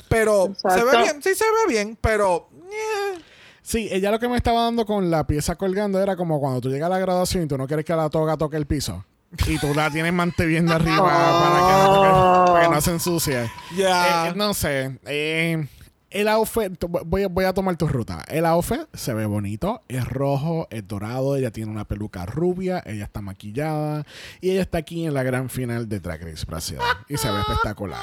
Pero 0.08 0.54
se 0.56 0.84
ve 0.86 0.98
bien, 1.04 1.22
sí 1.22 1.36
se 1.36 1.44
ve 1.44 1.74
bien, 1.74 1.98
pero 2.00 2.48
eh, 2.72 3.20
Sí, 3.62 3.90
ella 3.92 4.10
lo 4.12 4.20
que 4.20 4.30
me 4.30 4.38
estaba 4.38 4.64
dando 4.64 4.86
con 4.86 5.12
la 5.12 5.28
pieza 5.28 5.56
colgando 5.56 6.02
era 6.02 6.16
como 6.16 6.40
cuando 6.40 6.62
tú 6.62 6.70
llegas 6.70 6.88
a 6.88 6.90
la 6.90 7.00
graduación 7.00 7.44
y 7.44 7.48
tú 7.48 7.58
no 7.58 7.68
quieres 7.68 7.86
que 7.86 7.94
la 7.94 8.10
toga 8.10 8.38
toque 8.38 8.56
el 8.56 8.68
piso. 8.68 9.04
Y 9.48 9.58
tú 9.60 9.74
la 9.74 9.90
tienes 9.90 10.14
manteniendo 10.14 10.74
arriba 10.76 11.04
para, 11.04 11.58
que 11.68 11.74
no 11.74 11.96
toque- 11.96 12.52
para 12.54 12.66
que 12.68 12.76
no 12.76 12.82
se 12.82 12.92
ensucie. 12.92 13.52
Ya. 13.76 14.28
Eh, 14.30 14.34
no 14.36 14.54
sé. 14.54 15.00
eh, 15.06 15.68
el 16.12 16.28
outfit, 16.28 16.72
voy, 17.06 17.24
a- 17.24 17.28
voy 17.28 17.46
a 17.46 17.54
tomar 17.54 17.76
tu 17.76 17.88
ruta. 17.88 18.24
El 18.28 18.46
outfit 18.46 18.82
se 18.94 19.16
ve 19.16 19.26
bonito, 19.26 19.82
es 19.88 20.08
rojo, 20.08 20.68
es 20.70 20.88
dorado, 20.88 21.36
ella 21.36 21.50
tiene 21.50 21.72
una 21.72 21.86
peluca 21.86 22.26
rubia, 22.28 22.84
ella 22.86 23.06
está 23.06 23.22
maquillada 23.22 24.06
y 24.40 24.52
ella 24.52 24.62
está 24.62 24.78
aquí 24.78 25.08
en 25.08 25.16
la 25.16 25.24
gran 25.24 25.50
final 25.50 25.90
de 25.90 26.00
Drag 26.00 26.22
Race 26.24 26.46
Brasil. 26.46 26.78
Y 27.10 27.18
se 27.18 27.32
ve 27.32 27.40
espectacular. 27.40 28.00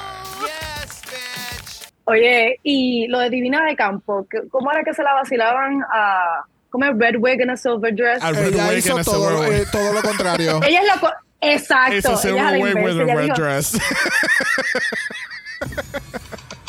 Oye, 2.05 2.59
y 2.63 3.07
lo 3.07 3.19
de 3.19 3.29
Divina 3.29 3.63
de 3.63 3.75
Campo, 3.75 4.27
¿qué- 4.29 4.41
¿cómo 4.49 4.71
era 4.71 4.83
que 4.83 4.93
se 4.93 5.03
la 5.03 5.13
vacilaban 5.13 5.81
a. 5.93 6.43
¿Cómo 6.71 6.85
es 6.85 6.91
Red 6.97 7.17
Wig 7.19 7.41
and 7.41 7.51
a 7.51 7.57
Silver 7.57 7.93
Dress? 7.95 8.23
Al- 8.23 8.35
Red 8.35 8.53
ella 8.55 8.67
wig 8.69 8.77
hizo 8.79 8.97
a 8.97 9.03
todo, 9.03 9.15
silver 9.15 9.31
lo- 9.33 9.41
wig. 9.41 9.61
eh, 9.61 9.65
todo 9.71 9.93
lo 9.93 10.01
contrario. 10.01 10.59
Ella 10.67 10.81
es 10.81 10.87
lo. 10.95 10.99
co- 11.01 11.13
Exacto. 11.43 11.95
It's 11.97 12.05
a 12.05 12.13
a 12.13 12.17
silver 12.17 12.61
wig 12.61 12.75
with 12.75 13.01
a 13.01 13.15
red 13.15 13.23
dijo, 13.25 13.35
dress. 13.35 13.73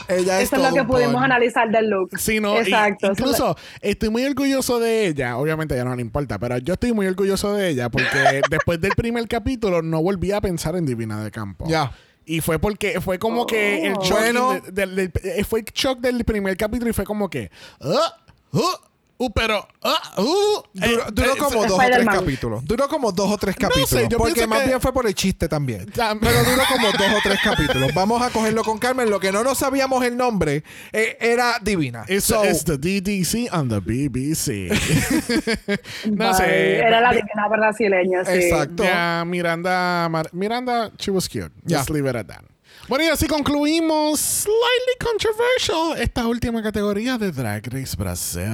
ella 0.08 0.40
es 0.40 0.44
Eso 0.52 0.56
es 0.56 0.62
lo 0.70 0.74
que 0.74 0.84
pudimos 0.84 1.22
analizar 1.22 1.70
del 1.70 1.88
look. 1.88 2.18
Sí, 2.18 2.40
no, 2.40 2.58
Exacto. 2.58 3.08
incluso 3.10 3.56
estoy 3.80 4.08
muy 4.10 4.24
orgulloso 4.24 4.78
de 4.80 5.06
ella. 5.06 5.36
Obviamente 5.36 5.76
ya 5.76 5.84
no 5.84 5.94
le 5.94 6.02
importa, 6.02 6.38
pero 6.38 6.58
yo 6.58 6.74
estoy 6.74 6.92
muy 6.92 7.06
orgulloso 7.06 7.54
de 7.54 7.68
ella 7.70 7.88
porque 7.90 8.40
después 8.50 8.80
del 8.80 8.92
primer 8.92 9.26
capítulo 9.28 9.82
no 9.82 10.02
volví 10.02 10.32
a 10.32 10.40
pensar 10.40 10.74
en 10.76 10.84
Divina 10.86 11.22
de 11.22 11.30
Campo. 11.30 11.66
Ya. 11.68 11.92
Y 12.24 12.40
fue 12.40 12.58
porque 12.58 13.00
fue 13.00 13.18
como 13.18 13.46
que 13.46 13.86
el 13.86 13.94
shock 13.94 14.18
Bueno. 14.18 14.60
de- 14.72 15.10
eh, 15.22 15.44
fue 15.44 15.60
el 15.60 15.66
shock 15.66 16.00
del 16.00 16.24
primer 16.24 16.56
capítulo 16.56 16.90
y 16.90 16.92
fue 16.92 17.04
como 17.04 17.28
que 17.28 17.50
"Ah, 17.80 18.14
ah, 18.54 18.80
Uh, 19.24 19.30
pero. 19.32 19.68
ah, 19.82 20.14
uh, 20.18 20.62
Duró, 20.74 21.02
eh, 21.02 21.04
duró 21.12 21.32
eh, 21.34 21.38
como 21.38 21.62
se- 21.62 21.68
dos 21.68 21.78
o 21.78 21.82
tres 21.86 22.06
capítulos. 22.06 22.64
Duró 22.64 22.88
como 22.88 23.12
dos 23.12 23.30
o 23.30 23.38
tres 23.38 23.54
sé, 23.54 23.60
capítulos. 23.60 24.08
yo 24.08 24.18
porque 24.18 24.46
más 24.48 24.60
que- 24.60 24.66
bien 24.66 24.80
fue 24.80 24.92
por 24.92 25.06
el 25.06 25.14
chiste 25.14 25.48
también. 25.48 25.86
Tam- 25.92 26.18
Pero 26.20 26.42
duró 26.42 26.62
como 26.68 26.86
dos 26.90 27.18
o 27.18 27.20
tres 27.22 27.38
capítulos. 27.44 27.94
Vamos 27.94 28.20
a 28.20 28.30
cogerlo 28.30 28.64
con 28.64 28.78
Carmen. 28.78 29.08
Lo 29.10 29.20
que 29.20 29.30
no 29.30 29.44
nos 29.44 29.58
sabíamos 29.58 30.04
el 30.04 30.16
nombre 30.16 30.64
eh, 30.92 31.16
era 31.20 31.58
divina. 31.62 32.04
It's, 32.08 32.24
So, 32.24 32.44
it's 32.44 32.64
the 32.64 32.76
DDC 32.78 33.48
on 33.52 33.68
the 33.68 33.78
BBC. 33.80 34.70
no 36.06 36.16
Bye. 36.30 36.34
sé. 36.34 36.78
Era 36.78 37.00
la 37.00 37.10
divina 37.12 37.48
brasileña, 37.48 38.24
sí. 38.24 38.32
Exacto. 38.32 38.84
Miranda, 39.26 40.08
Mar- 40.10 40.30
Miranda, 40.32 40.90
she 40.98 41.10
was 41.10 41.28
cute. 41.28 41.52
Just 41.68 41.90
leave 41.90 42.08
it 42.08 42.16
at 42.16 42.26
that. 42.26 42.42
Bueno, 42.88 43.04
y 43.04 43.08
así 43.08 43.26
concluimos, 43.26 44.18
slightly 44.18 44.96
controversial, 45.00 46.02
esta 46.02 46.26
última 46.26 46.62
categoría 46.62 47.16
de 47.16 47.30
Drag 47.30 47.62
Race 47.72 47.96
Brasil. 47.96 48.50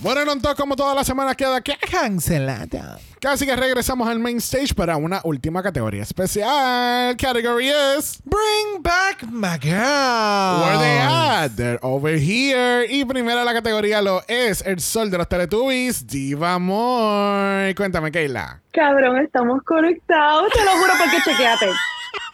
Bueno, 0.00 0.24
no 0.24 0.38
todo 0.40 0.54
como 0.56 0.76
toda 0.76 0.94
la 0.94 1.04
semana 1.04 1.34
queda 1.34 1.60
que 1.60 1.76
Cancelada. 1.90 2.98
casi 3.20 3.46
que 3.46 3.56
regresamos 3.56 4.08
al 4.08 4.18
main 4.18 4.38
stage 4.38 4.74
para 4.74 4.96
una 4.96 5.20
última 5.24 5.62
categoría 5.62 6.02
especial. 6.02 7.16
Category 7.16 7.68
is 7.68 8.18
Bring 8.24 8.82
back 8.82 9.22
my 9.30 9.58
girl. 9.58 10.60
Where 10.62 10.78
they 10.78 10.98
at? 10.98 11.50
They're 11.56 11.78
over 11.82 12.18
here. 12.18 12.86
Y 12.88 13.04
primera 13.04 13.44
la 13.44 13.52
categoría 13.52 14.00
lo 14.02 14.22
es 14.28 14.62
el 14.66 14.80
sol 14.80 15.10
de 15.10 15.18
los 15.18 15.28
Teletubbies, 15.28 16.06
Diva 16.06 16.58
Moore. 16.58 17.74
Cuéntame, 17.74 18.10
Keila. 18.12 18.60
Cabrón, 18.72 19.18
estamos 19.18 19.62
conectados, 19.64 20.52
te 20.52 20.64
lo 20.64 20.72
juro 20.72 20.92
porque 20.98 21.16
chequeate. 21.24 21.70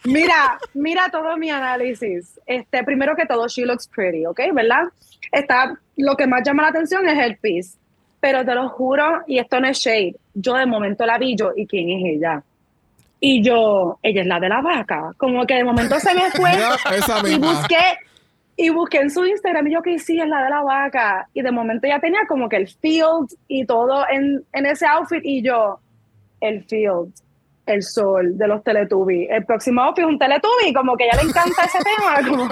Mira, 0.04 0.58
mira 0.74 1.08
todo 1.10 1.36
mi 1.36 1.50
análisis. 1.50 2.40
Este, 2.46 2.82
primero 2.84 3.14
que 3.14 3.26
todo, 3.26 3.46
she 3.48 3.64
looks 3.64 3.86
pretty, 3.86 4.26
¿ok? 4.26 4.40
¿Verdad? 4.52 4.84
Está, 5.30 5.78
lo 5.96 6.16
que 6.16 6.26
más 6.26 6.42
llama 6.44 6.64
la 6.64 6.68
atención 6.70 7.06
es 7.08 7.18
el 7.18 7.36
piece. 7.36 7.78
Pero 8.20 8.44
te 8.44 8.54
lo 8.54 8.68
juro, 8.68 9.22
y 9.26 9.38
esto 9.38 9.60
no 9.60 9.66
es 9.66 9.78
shade, 9.78 10.14
yo 10.34 10.54
de 10.54 10.64
momento 10.64 11.04
la 11.04 11.18
vi 11.18 11.34
yo, 11.34 11.50
¿y 11.56 11.66
quién 11.66 11.90
es 11.90 12.16
ella? 12.16 12.42
Y 13.18 13.42
yo, 13.42 13.98
ella 14.00 14.20
es 14.22 14.26
la 14.26 14.38
de 14.38 14.48
la 14.48 14.60
vaca. 14.60 15.12
Como 15.16 15.44
que 15.44 15.54
de 15.54 15.64
momento 15.64 15.98
se 15.98 16.14
me 16.14 16.30
fue 16.30 16.50
y 17.28 17.38
busqué 17.38 17.98
y 18.56 18.68
busqué 18.70 18.98
en 18.98 19.10
su 19.10 19.24
Instagram 19.24 19.66
y 19.66 19.72
yo 19.72 19.82
que 19.82 19.98
sí 19.98 20.20
es 20.20 20.28
la 20.28 20.44
de 20.44 20.50
la 20.50 20.62
vaca 20.62 21.28
y 21.32 21.42
de 21.42 21.50
momento 21.50 21.88
ya 21.88 21.98
tenía 21.98 22.20
como 22.28 22.48
que 22.48 22.56
el 22.56 22.68
field 22.68 23.32
y 23.48 23.64
todo 23.64 24.04
en, 24.08 24.44
en 24.52 24.66
ese 24.66 24.86
outfit 24.86 25.24
y 25.24 25.42
yo 25.42 25.80
el 26.40 26.62
field 26.64 27.12
el 27.72 27.82
sol 27.82 28.36
de 28.38 28.46
los 28.48 28.62
Teletubbies 28.64 29.28
el 29.30 29.44
próximo 29.44 29.82
outfit 29.82 30.04
es 30.04 30.10
un 30.10 30.18
Teletubby 30.18 30.72
como 30.74 30.96
que 30.96 31.06
ya 31.12 31.16
le 31.22 31.28
encanta 31.28 31.62
ese 31.64 31.78
tema 31.84 32.28
como, 32.28 32.48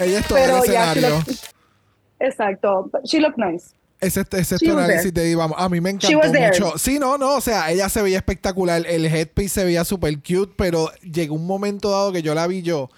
Ella 0.00 0.18
es 0.20 0.26
todo 0.26 0.38
el 0.38 0.44
pero 0.44 0.64
ya 0.64 0.72
she 0.94 0.98
escenario. 1.00 1.18
looked- 1.18 1.48
exacto 2.20 2.90
she 3.04 3.20
looked 3.20 3.38
nice 3.38 3.74
Ese, 4.00 4.20
ese 4.32 4.56
es 4.56 4.60
She 4.60 4.66
tu 4.68 4.74
was 4.74 4.84
análisis 4.84 5.14
de 5.14 5.24
Diva 5.24 5.46
Moore. 5.46 5.62
A 5.62 5.68
mí 5.68 5.80
me 5.80 5.92
She 5.98 6.12
encantó 6.12 6.40
mucho. 6.40 6.76
Sí, 6.76 6.98
no, 6.98 7.16
no. 7.18 7.36
O 7.36 7.40
sea, 7.40 7.70
ella 7.70 7.88
se 7.88 8.02
veía 8.02 8.16
espectacular. 8.18 8.82
El 8.84 9.06
headpiece 9.06 9.60
se 9.60 9.64
veía 9.64 9.84
súper 9.84 10.16
cute, 10.16 10.52
pero 10.56 10.90
llegó 11.02 11.36
un 11.36 11.46
momento 11.46 11.88
dado 11.92 12.10
que 12.12 12.20
yo 12.20 12.34
la 12.34 12.48
vi 12.48 12.62
yo. 12.62 12.90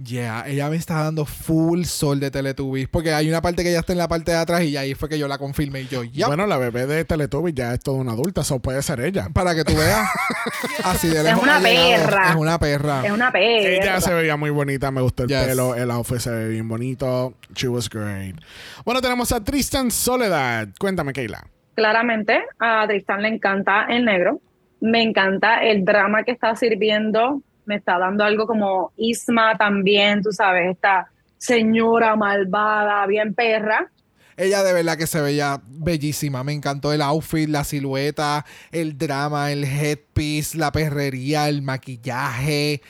Yeah, 0.00 0.44
ella 0.46 0.70
me 0.70 0.76
está 0.76 1.02
dando 1.02 1.24
full 1.24 1.82
sol 1.82 2.20
de 2.20 2.30
Teletubbies. 2.30 2.88
Porque 2.88 3.12
hay 3.12 3.28
una 3.28 3.42
parte 3.42 3.64
que 3.64 3.70
ella 3.70 3.80
está 3.80 3.92
en 3.92 3.98
la 3.98 4.06
parte 4.06 4.30
de 4.30 4.36
atrás 4.36 4.62
y 4.62 4.76
ahí 4.76 4.94
fue 4.94 5.08
que 5.08 5.18
yo 5.18 5.26
la 5.26 5.38
confirmé. 5.38 5.80
Y 5.80 5.88
yo, 5.88 6.04
ya. 6.04 6.28
Bueno, 6.28 6.46
la 6.46 6.56
bebé 6.56 6.86
de 6.86 7.04
Teletubbies 7.04 7.54
ya 7.56 7.74
es 7.74 7.80
toda 7.80 7.96
una 7.98 8.12
adulta, 8.12 8.42
eso 8.42 8.60
puede 8.60 8.80
ser 8.82 9.00
ella. 9.00 9.28
Para 9.32 9.56
que 9.56 9.64
tú 9.64 9.74
veas. 9.76 10.08
Así 10.84 11.08
de 11.08 11.24
lejos 11.24 11.42
una 11.42 11.56
ha 11.56 11.60
llegado. 11.60 12.06
perra. 12.06 12.28
Es 12.30 12.36
una 12.36 12.58
perra. 12.60 13.06
es 13.06 13.10
una 13.10 13.32
perra 13.32 13.44
Ella 13.68 14.00
se 14.00 14.14
veía 14.14 14.36
muy 14.36 14.50
bonita, 14.50 14.90
me 14.92 15.00
gustó 15.00 15.24
el 15.24 15.30
Yes. 15.30 15.46
pelo, 15.46 15.74
el 15.74 15.90
outfit 15.90 16.18
se 16.20 16.30
ve 16.30 16.48
bien 16.48 16.68
bonito. 16.68 17.34
She 17.54 17.66
was 17.66 17.90
great. 17.90 18.36
Bueno, 18.84 19.00
tenemos 19.00 19.32
a 19.32 19.42
Tristan 19.42 19.90
Soledad. 19.90 20.68
Cuéntame, 20.78 21.12
Keila. 21.12 21.44
claramente 21.74 22.40
a 22.60 22.86
Tristan 22.86 23.22
le 23.22 23.28
encanta 23.28 23.86
el 23.88 24.04
negro, 24.04 24.40
me 24.80 25.02
encanta 25.02 25.58
el 25.64 25.84
drama 25.84 26.22
que 26.22 26.30
está 26.32 26.54
sirviendo, 26.54 27.42
me 27.68 27.76
está 27.76 27.98
dando 27.98 28.24
algo 28.24 28.46
como 28.46 28.92
Isma 28.96 29.56
también, 29.58 30.22
tú 30.22 30.32
sabes, 30.32 30.70
esta 30.70 31.10
señora 31.36 32.16
malvada, 32.16 33.06
bien 33.06 33.34
perra. 33.34 33.90
Ella 34.38 34.62
de 34.62 34.72
verdad 34.72 34.96
que 34.96 35.06
se 35.06 35.20
veía 35.20 35.60
bellísima. 35.66 36.44
Me 36.44 36.52
encantó 36.52 36.92
el 36.92 37.02
outfit, 37.02 37.48
la 37.48 37.64
silueta, 37.64 38.46
el 38.70 38.96
drama, 38.96 39.50
el 39.50 39.64
headpiece, 39.64 40.56
la 40.56 40.72
perrería, 40.72 41.48
el 41.48 41.60
maquillaje. 41.60 42.80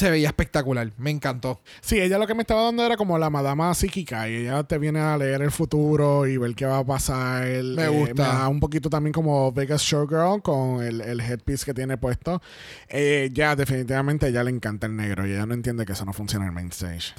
Se 0.00 0.10
veía 0.10 0.28
espectacular. 0.28 0.90
Me 0.96 1.10
encantó. 1.10 1.60
Sí, 1.82 2.00
ella 2.00 2.16
lo 2.16 2.26
que 2.26 2.34
me 2.34 2.40
estaba 2.40 2.62
dando 2.62 2.86
era 2.86 2.96
como 2.96 3.18
la 3.18 3.28
madama 3.28 3.74
psíquica 3.74 4.28
y 4.30 4.36
ella 4.36 4.62
te 4.64 4.78
viene 4.78 4.98
a 4.98 5.18
leer 5.18 5.42
el 5.42 5.50
futuro 5.50 6.26
y 6.26 6.38
ver 6.38 6.54
qué 6.54 6.64
va 6.64 6.78
a 6.78 6.84
pasar. 6.86 7.44
Me 7.44 7.84
Eh, 7.84 7.88
gusta. 7.88 8.22
da 8.22 8.48
un 8.48 8.60
poquito 8.60 8.88
también 8.88 9.12
como 9.12 9.52
Vegas 9.52 9.82
Showgirl 9.82 10.40
con 10.40 10.82
el, 10.82 11.02
el 11.02 11.20
headpiece 11.20 11.66
que 11.66 11.74
tiene 11.74 11.98
puesto. 11.98 12.40
Eh, 12.88 13.28
ya, 13.32 13.54
definitivamente, 13.54 14.24
a 14.24 14.28
ella 14.30 14.42
le 14.42 14.50
encanta 14.52 14.86
el 14.86 14.96
negro 14.96 15.26
y 15.26 15.32
ella 15.32 15.44
no 15.44 15.52
entiende 15.52 15.84
que 15.84 15.92
eso 15.92 16.06
no 16.06 16.14
funciona 16.14 16.46
en 16.46 16.48
el 16.48 16.54
main 16.54 16.68
stage. 16.68 17.12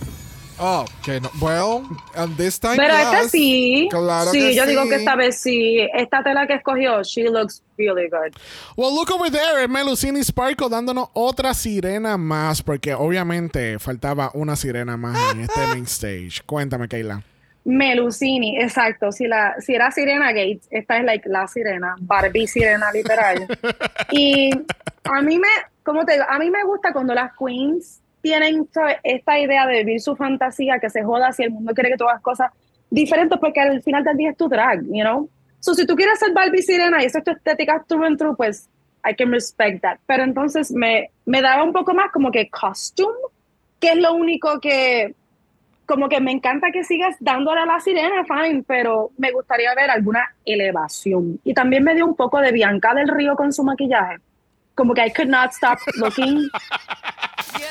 Oh, 0.64 0.86
que 1.03 1.20
no. 1.20 1.32
Well, 1.41 1.88
and 2.16 2.38
this 2.38 2.59
time. 2.59 2.78
Pero 2.78 2.93
esta 2.93 3.28
sí, 3.28 3.88
Claro 3.89 4.30
sí, 4.30 4.53
yo 4.53 4.68
digo 4.68 4.88
que 4.88 4.97
esta 4.97 5.16
vez 5.16 5.41
sí, 5.41 5.80
esta 5.91 6.22
tela 6.22 6.45
que 6.45 6.53
escogió, 6.53 7.01
she 7.01 7.24
looks 7.24 7.64
really 7.80 8.07
good. 8.07 8.36
Well, 8.78 8.93
look 8.93 9.09
over 9.09 9.32
there, 9.32 9.68
Melusini 9.68 10.24
Sparkle 10.24 10.70
dándonos 10.70 11.09
otra 11.14 11.55
sirena 11.55 12.16
más, 12.16 12.62
porque 12.62 12.93
obviamente 12.93 13.80
faltaba 13.80 14.30
una 14.36 14.55
sirena 14.55 14.97
más 14.97 15.34
en 15.34 15.41
este 15.41 15.66
main 15.68 15.86
stage. 15.86 16.43
Cuéntame, 16.45 16.88
Keila. 16.88 17.24
Melusini, 17.66 18.59
exacto. 18.62 19.12
Si, 19.12 19.28
la, 19.28 19.55
si 19.59 19.74
era 19.74 19.89
Sirena 19.89 20.32
Gates, 20.32 20.68
esta 20.70 20.97
es 20.97 21.05
like 21.05 21.28
la 21.28 21.47
sirena, 21.47 21.95
Barbie 22.01 22.45
sirena 22.45 22.91
literal. 22.91 23.47
y 24.12 24.51
a 25.05 25.22
mí 25.24 25.39
me, 25.39 25.47
¿cómo 25.84 26.05
te 26.05 26.14
digo? 26.14 26.26
A 26.30 26.38
mí 26.38 26.51
me 26.51 26.64
gusta 26.66 26.93
cuando 26.93 27.16
las 27.16 27.32
queens 27.36 28.00
tienen 28.22 28.67
¿sabes? 28.72 28.97
esta 29.03 29.39
idea 29.39 29.65
de 29.65 29.80
vivir 29.80 30.01
su 30.01 30.15
fantasía, 30.15 30.80
que 30.80 30.89
se 30.89 31.03
joda 31.03 31.32
si 31.32 31.43
el 31.43 31.51
mundo 31.51 31.74
quiere 31.74 31.91
que 31.91 31.97
tú 31.97 32.05
hagas 32.05 32.22
cosas 32.22 32.51
diferentes, 32.89 33.39
porque 33.39 33.59
al 33.59 33.82
final 33.82 34.03
del 34.03 34.17
día 34.17 34.32
es 34.32 34.38
tu 34.38 34.47
drag, 34.47 34.82
you 34.84 35.01
know? 35.01 35.30
So, 35.59 35.76
si 35.76 35.86
tú 35.86 35.95
quieres 35.95 36.19
ser 36.19 36.34
Barbie 36.34 36.63
sirena 36.63 37.03
y 37.03 37.05
esa 37.05 37.19
es 37.19 37.24
tu 37.24 37.32
estética 37.32 37.84
through 37.88 38.03
and 38.03 38.17
through, 38.17 38.36
pues 38.36 38.67
I 39.05 39.15
can 39.15 39.32
respect 39.32 39.82
that. 39.82 39.97
Pero 40.07 40.24
entonces 40.24 40.72
me, 40.72 41.11
me 41.26 41.41
daba 41.41 41.63
un 41.63 41.72
poco 41.72 41.93
más 41.93 42.11
como 42.11 42.32
que 42.32 42.49
costume, 42.49 43.13
que 43.80 43.89
es 43.89 43.97
lo 43.97 44.13
único 44.13 44.59
que 44.59 45.15
como 45.86 46.07
que 46.07 46.22
me 46.22 46.32
encanta 46.32 46.72
que 46.72 46.86
sigas 46.86 47.17
dándole 47.19 47.61
a 47.61 47.65
la 47.65 47.80
sirena, 47.82 48.24
fine, 48.24 48.63
pero 48.65 49.11
me 49.17 49.32
gustaría 49.32 49.76
ver 49.76 49.89
alguna 49.89 50.24
elevación. 50.45 51.39
Y 51.43 51.53
también 51.53 51.84
me 51.84 51.93
dio 51.93 52.05
un 52.05 52.15
poco 52.15 52.39
de 52.39 52.53
Bianca 52.53 52.93
del 52.93 53.09
Río 53.09 53.36
con 53.36 53.51
su 53.51 53.63
maquillaje. 53.63 54.15
Como 54.76 54.93
que 54.93 55.05
I 55.05 55.11
could 55.11 55.30
not 55.30 55.51
stop 55.51 55.78
looking 55.97 56.49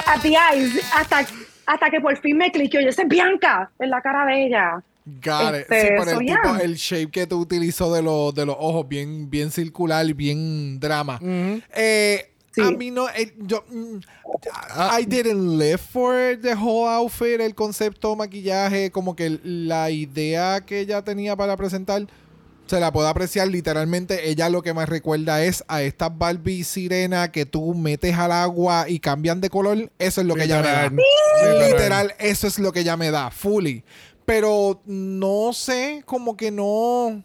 at 0.07 0.21
the 0.23 0.37
eyes 0.37 0.81
hasta, 0.95 1.27
hasta 1.67 1.91
que 1.91 2.01
por 2.01 2.17
fin 2.19 2.37
me 2.37 2.51
cliqueó. 2.51 2.81
Yo, 2.81 2.89
es 2.89 2.97
Bianca 3.07 3.71
en 3.79 3.91
la 3.91 4.01
cara 4.01 4.27
de 4.27 4.47
ella. 4.47 4.83
Got 5.07 5.55
it. 5.55 5.61
Este, 5.63 5.81
sí, 5.81 5.89
por 5.97 6.09
el 6.09 6.15
so, 6.15 6.19
tipo, 6.21 6.43
yeah. 6.43 6.59
el 6.63 6.75
shape 6.77 7.11
que 7.11 7.27
tú 7.27 7.39
utilizó 7.41 7.93
de, 7.95 8.03
los 8.03 8.35
de 8.35 8.47
los 8.47 8.57
ojos, 8.59 8.87
bien, 8.87 9.31
bien 9.31 9.51
circular 9.51 10.07
y 10.07 10.13
bien 10.13 10.79
drama. 10.79 11.19
Eh, 11.75 12.27
Sí. 12.53 12.63
A 12.63 12.71
mí 12.73 12.91
no, 12.91 13.09
eh, 13.11 13.33
yo, 13.39 13.65
mm, 13.71 14.01
I 14.99 15.05
didn't 15.05 15.57
live 15.57 15.79
for 15.79 16.37
the 16.37 16.55
whole 16.55 16.89
outfit, 16.89 17.41
el 17.41 17.55
concepto, 17.55 18.17
maquillaje, 18.17 18.91
como 18.91 19.15
que 19.15 19.39
la 19.45 19.91
idea 19.91 20.61
que 20.61 20.81
ella 20.81 21.03
tenía 21.03 21.37
para 21.37 21.57
presentar, 21.57 22.09
se 22.71 22.79
la 22.79 22.93
puedo 22.93 23.09
apreciar 23.09 23.49
literalmente. 23.49 24.31
Ella 24.31 24.49
lo 24.49 24.63
que 24.63 24.73
me 24.73 24.87
recuerda 24.87 25.43
es 25.43 25.65
a 25.67 25.83
estas 25.83 26.17
Barbie 26.17 26.63
sirena 26.63 27.33
que 27.33 27.45
tú 27.45 27.75
metes 27.75 28.17
al 28.17 28.31
agua 28.31 28.89
y 28.89 29.01
cambian 29.01 29.41
de 29.41 29.51
color. 29.51 29.91
Eso 29.99 30.21
es 30.21 30.27
lo 30.29 30.37
que 30.37 30.45
ella 30.45 30.63
me 30.63 30.69
da. 30.69 30.89
Literal. 30.89 31.73
Literal. 31.73 32.15
Eso 32.21 32.47
es 32.47 32.61
lo 32.61 32.71
que 32.71 32.81
ella 32.81 32.97
me 32.97 33.11
da, 33.11 33.33
fully. 33.33 33.83
Pero 34.25 34.81
no 34.85 35.53
sé, 35.53 36.05
como 36.07 36.37
que 36.37 36.53
no. 36.53 37.25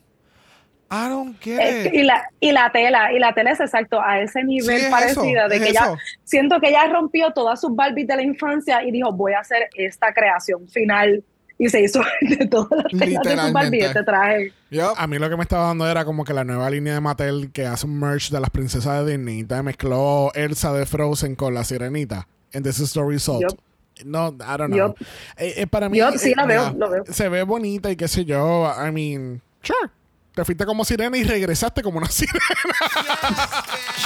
I 0.89 1.09
don't 1.09 1.39
get 1.39 1.85
it. 1.85 1.93
y, 1.93 2.01
la, 2.01 2.27
y 2.39 2.51
la 2.51 2.71
tela, 2.71 3.13
y 3.13 3.19
la 3.19 3.33
tela 3.35 3.51
es 3.51 3.59
exacto 3.59 4.01
a 4.01 4.21
ese 4.21 4.43
nivel 4.43 4.81
es 4.81 4.89
parecida 4.89 5.41
eso, 5.41 5.49
de 5.49 5.55
es 5.57 5.61
que 5.61 5.69
ella, 5.69 5.81
eso. 5.85 5.97
siento 6.23 6.59
que 6.59 6.69
ella 6.69 6.87
rompió 6.87 7.31
todas 7.33 7.61
sus 7.61 7.75
Barbies 7.75 8.07
de 8.07 8.15
la 8.15 8.23
infancia 8.23 8.83
y 8.83 8.89
dijo, 8.89 9.11
voy 9.11 9.33
a 9.33 9.41
hacer 9.41 9.69
esta 9.75 10.11
creación 10.11 10.67
final. 10.69 11.23
Y 11.57 11.69
se 11.69 11.81
hizo 11.81 12.01
de 12.21 12.47
todas 12.47 12.69
las 12.91 13.11
telas 13.23 13.71
de 13.71 13.79
este 13.79 14.03
traje. 14.03 14.53
Yup. 14.71 14.93
A 14.97 15.07
mí 15.07 15.17
lo 15.19 15.29
que 15.29 15.37
me 15.37 15.43
estaba 15.43 15.67
dando 15.67 15.87
era 15.87 16.03
como 16.03 16.25
que 16.25 16.33
la 16.33 16.43
nueva 16.43 16.69
línea 16.69 16.95
de 16.95 17.01
Mattel 17.01 17.51
que 17.53 17.65
hace 17.65 17.85
un 17.85 17.97
merch 17.99 18.29
de 18.29 18.39
las 18.41 18.49
princesas 18.49 19.05
de 19.05 19.11
Disney. 19.17 19.39
Entonces 19.39 19.63
mezcló 19.63 20.31
Elsa 20.33 20.73
de 20.73 20.85
Frozen 20.85 21.35
con 21.35 21.53
la 21.53 21.63
sirenita. 21.63 22.27
And 22.53 22.65
this 22.65 22.79
is 22.79 22.91
the 22.93 23.03
result. 23.03 23.41
Yup. 23.43 23.59
No, 24.03 24.27
I 24.27 24.57
don't 24.57 24.73
know. 24.73 24.89
Yup. 24.89 24.97
Eh, 25.37 25.53
eh, 25.57 25.67
para 25.67 25.87
mí. 25.87 25.99
Sí, 26.17 26.33
la 26.35 26.45
veo, 26.45 26.73
lo 26.77 26.89
veo. 26.89 27.03
Se 27.09 27.29
ve 27.29 27.43
bonita 27.43 27.89
y 27.89 27.95
qué 27.95 28.09
sé 28.09 28.25
yo. 28.25 28.69
I 28.77 28.91
mean, 28.91 29.41
sure. 29.61 29.89
Te 30.33 30.43
fuiste 30.43 30.65
como 30.65 30.83
sirena 30.83 31.17
y 31.17 31.23
regresaste 31.23 31.81
como 31.81 31.99
una 31.99 32.07
sirena. 32.11 32.43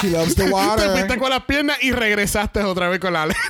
She 0.00 0.10
loves 0.10 0.36
the 0.36 0.44
Te 0.44 0.50
water. 0.50 0.90
fuiste 0.90 1.18
con 1.18 1.30
las 1.30 1.42
piernas 1.42 1.78
y 1.82 1.90
regresaste 1.90 2.62
otra 2.62 2.88
vez 2.88 3.00
con 3.00 3.12
la 3.12 3.24
aleta. 3.24 3.40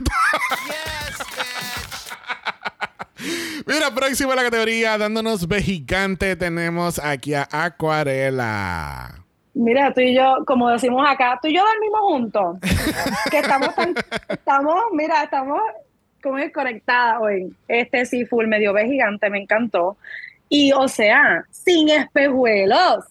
Mira, 3.67 3.95
próximo 3.95 4.33
a 4.33 4.37
la 4.37 4.43
categoría, 4.43 4.99
dándonos 4.99 5.47
gigante, 5.63 6.37
tenemos 6.37 6.99
aquí 6.99 7.35
a 7.35 7.49
Acuarela. 7.51 9.21
Mira, 9.55 9.93
tú 9.93 10.01
y 10.01 10.15
yo, 10.15 10.45
como 10.47 10.71
decimos 10.71 11.05
acá, 11.09 11.39
tú 11.43 11.49
y 11.49 11.55
yo 11.55 11.63
dormimos 11.65 12.01
juntos. 12.01 12.57
que 13.31 13.39
estamos 13.39 13.75
tan, 13.75 13.95
estamos, 14.29 14.77
mira, 14.93 15.25
estamos 15.25 15.61
como 16.23 16.39
conectadas 16.55 17.21
hoy. 17.21 17.55
Este 17.69 18.07
sí, 18.07 18.25
full 18.25 18.47
medio 18.47 18.73
ve 18.73 18.87
gigante, 18.87 19.29
me 19.29 19.41
encantó. 19.41 19.97
Y 20.49 20.73
o 20.73 20.89
sea, 20.89 21.45
sin 21.51 21.89
espejuelos. 21.89 23.05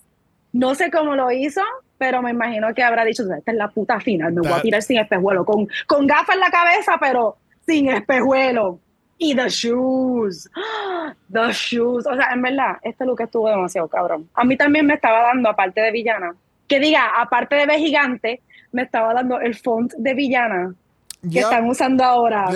No 0.51 0.73
sé 0.75 0.89
cómo 0.89 1.15
lo 1.15 1.31
hizo, 1.31 1.61
pero 1.97 2.21
me 2.21 2.31
imagino 2.31 2.73
que 2.73 2.81
habrá 2.81 3.05
dicho, 3.05 3.23
esta 3.23 3.51
es 3.51 3.57
la 3.57 3.69
puta 3.69 3.99
final, 3.99 4.33
me 4.33 4.41
voy 4.41 4.51
a 4.51 4.61
tirar 4.61 4.81
sin 4.81 4.97
espejuelo, 4.97 5.45
con, 5.45 5.67
con 5.85 6.07
gafas 6.07 6.35
en 6.35 6.41
la 6.41 6.49
cabeza, 6.49 6.97
pero 6.99 7.37
sin 7.67 7.89
espejuelo. 7.89 8.79
Y 9.19 9.35
the 9.35 9.49
shoes, 9.49 10.49
the 11.31 11.51
shoes. 11.51 12.07
O 12.07 12.15
sea, 12.15 12.31
en 12.33 12.41
verdad, 12.41 12.77
este 12.81 13.05
look 13.05 13.21
estuvo 13.21 13.49
demasiado 13.49 13.87
cabrón. 13.87 14.29
A 14.33 14.43
mí 14.45 14.57
también 14.57 14.85
me 14.85 14.95
estaba 14.95 15.21
dando, 15.23 15.49
aparte 15.49 15.81
de 15.81 15.91
villana, 15.91 16.33
que 16.67 16.79
diga, 16.79 17.21
aparte 17.21 17.55
de 17.55 17.65
B 17.65 17.77
gigante, 17.79 18.41
me 18.71 18.83
estaba 18.83 19.13
dando 19.13 19.39
el 19.39 19.55
font 19.55 19.93
de 19.97 20.13
villana 20.13 20.73
que 21.29 21.39
están 21.39 21.67
usando 21.67 22.03
ahora. 22.03 22.47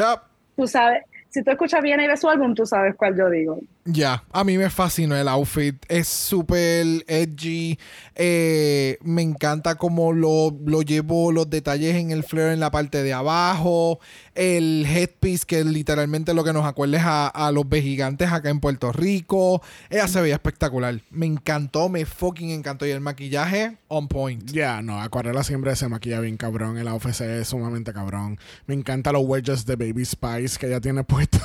Tú 0.56 0.68
sabes, 0.68 1.04
si 1.34 1.44
tú 1.44 1.50
escuchas 1.50 1.82
bien 1.82 2.00
y 2.00 2.08
ves 2.08 2.22
su 2.22 2.30
álbum, 2.30 2.54
tú 2.54 2.64
sabes 2.64 2.96
cuál 2.96 3.18
yo 3.18 3.28
digo. 3.28 3.60
Ya, 3.86 4.24
a 4.32 4.44
mí 4.44 4.56
me 4.56 4.70
fascinó 4.70 5.16
el 5.18 5.28
outfit. 5.28 5.84
Es 5.90 6.08
súper 6.08 6.86
edgy. 7.08 7.80
Eh, 8.14 9.00
me 9.02 9.24
encanta 9.24 9.74
cómo 9.74 10.14
lo, 10.14 10.56
lo 10.64 10.84
llevo, 10.84 11.32
los 11.32 11.50
detalles 11.50 11.96
en 11.96 12.12
el 12.12 12.24
flare 12.24 12.54
en 12.54 12.60
la 12.60 12.70
parte 12.70 13.02
de 13.02 13.14
abajo. 13.14 14.00
El 14.36 14.86
headpiece, 14.86 15.46
que 15.46 15.64
literalmente 15.64 16.34
lo 16.34 16.44
que 16.44 16.54
nos 16.54 16.66
acuerda 16.66 16.98
es 16.98 17.04
a, 17.06 17.52
los 17.52 17.66
gigantes 17.70 18.32
acá 18.32 18.50
en 18.50 18.60
Puerto 18.60 18.92
Rico. 18.92 19.62
Ella 19.90 20.08
se 20.08 20.22
veía 20.22 20.36
espectacular. 20.36 21.00
Me 21.12 21.26
encantó, 21.26 21.90
me 21.90 22.06
fucking 22.06 22.52
encantó. 22.52 22.86
Y 22.86 22.92
el 22.92 23.02
maquillaje, 23.02 23.78
on 23.88 24.08
point. 24.08 24.50
Ya, 24.52 24.82
no, 24.82 25.02
Acuarela 25.02 25.44
siempre 25.44 25.76
se 25.76 25.88
maquilla 25.88 26.20
bien 26.20 26.38
cabrón. 26.38 26.78
El 26.78 26.88
outfit 26.88 27.22
es 27.22 27.48
sumamente 27.48 27.94
cabrón. 27.94 28.40
Me 28.66 28.74
encanta 28.74 29.12
los 29.12 29.24
wedges 29.26 29.66
de 29.66 29.76
Baby 29.76 30.06
Spice 30.06 30.58
que 30.58 30.68
ella 30.68 30.82
tiene 30.82 31.04
puesto. 31.04 31.38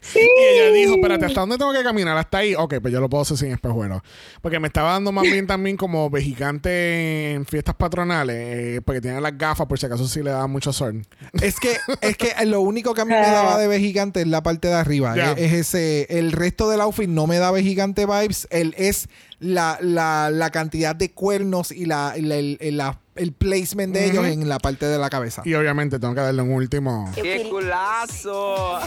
Sí. 0.00 0.20
y 0.20 0.54
ella 0.54 0.72
dijo, 0.72 0.94
espérate, 0.94 1.26
¿hasta 1.26 1.40
dónde 1.40 1.58
tengo 1.58 1.72
que 1.72 1.82
caminar? 1.82 2.16
¿Hasta 2.16 2.38
ahí? 2.38 2.54
Ok, 2.54 2.76
pues 2.80 2.92
yo 2.92 3.00
lo 3.00 3.08
puedo 3.08 3.22
hacer 3.22 3.36
sin 3.36 3.52
espejuelos. 3.52 4.02
Porque 4.40 4.60
me 4.60 4.68
estaba 4.68 4.92
dando 4.92 5.12
más 5.12 5.24
bien 5.24 5.46
también 5.46 5.76
como 5.76 6.10
vejigante 6.10 7.32
en 7.32 7.46
fiestas 7.46 7.74
patronales, 7.74 8.36
eh, 8.36 8.80
porque 8.84 9.00
tiene 9.00 9.20
las 9.20 9.36
gafas 9.36 9.66
por 9.66 9.78
si 9.78 9.86
acaso 9.86 10.06
sí 10.06 10.22
le 10.22 10.30
daba 10.30 10.46
mucho 10.46 10.72
sol. 10.72 11.04
Es 11.40 11.58
que, 11.58 11.76
es 12.00 12.16
que 12.16 12.32
lo 12.46 12.60
único 12.60 12.94
que 12.94 13.02
a 13.02 13.04
mí 13.04 13.12
me 13.12 13.20
daba 13.20 13.58
de 13.58 13.68
vejigante 13.68 14.20
es 14.20 14.26
la 14.26 14.42
parte 14.42 14.68
de 14.68 14.74
arriba. 14.74 15.14
Es, 15.36 15.52
ese, 15.52 16.06
el 16.18 16.32
resto 16.32 16.68
del 16.68 16.80
outfit 16.80 17.08
no 17.08 17.26
me 17.26 17.38
da 17.38 17.50
vejigante 17.50 18.06
vibes. 18.06 18.46
El, 18.50 18.74
es 18.76 19.08
la, 19.40 19.78
la, 19.80 20.30
la 20.30 20.50
cantidad 20.50 20.94
de 20.94 21.10
cuernos 21.10 21.70
y 21.72 21.86
la, 21.86 22.14
la 22.18 22.98
el 23.18 23.32
placement 23.32 23.92
de 23.92 24.06
ellos 24.06 24.24
en 24.24 24.48
la 24.48 24.58
parte 24.58 24.86
de 24.86 24.98
la 24.98 25.10
cabeza. 25.10 25.42
Y 25.44 25.54
obviamente 25.54 25.98
tengo 25.98 26.14
que 26.14 26.20
darle 26.20 26.42
un 26.42 26.52
último. 26.52 27.10
¡Qué 27.14 27.46
culazo! 27.50 28.78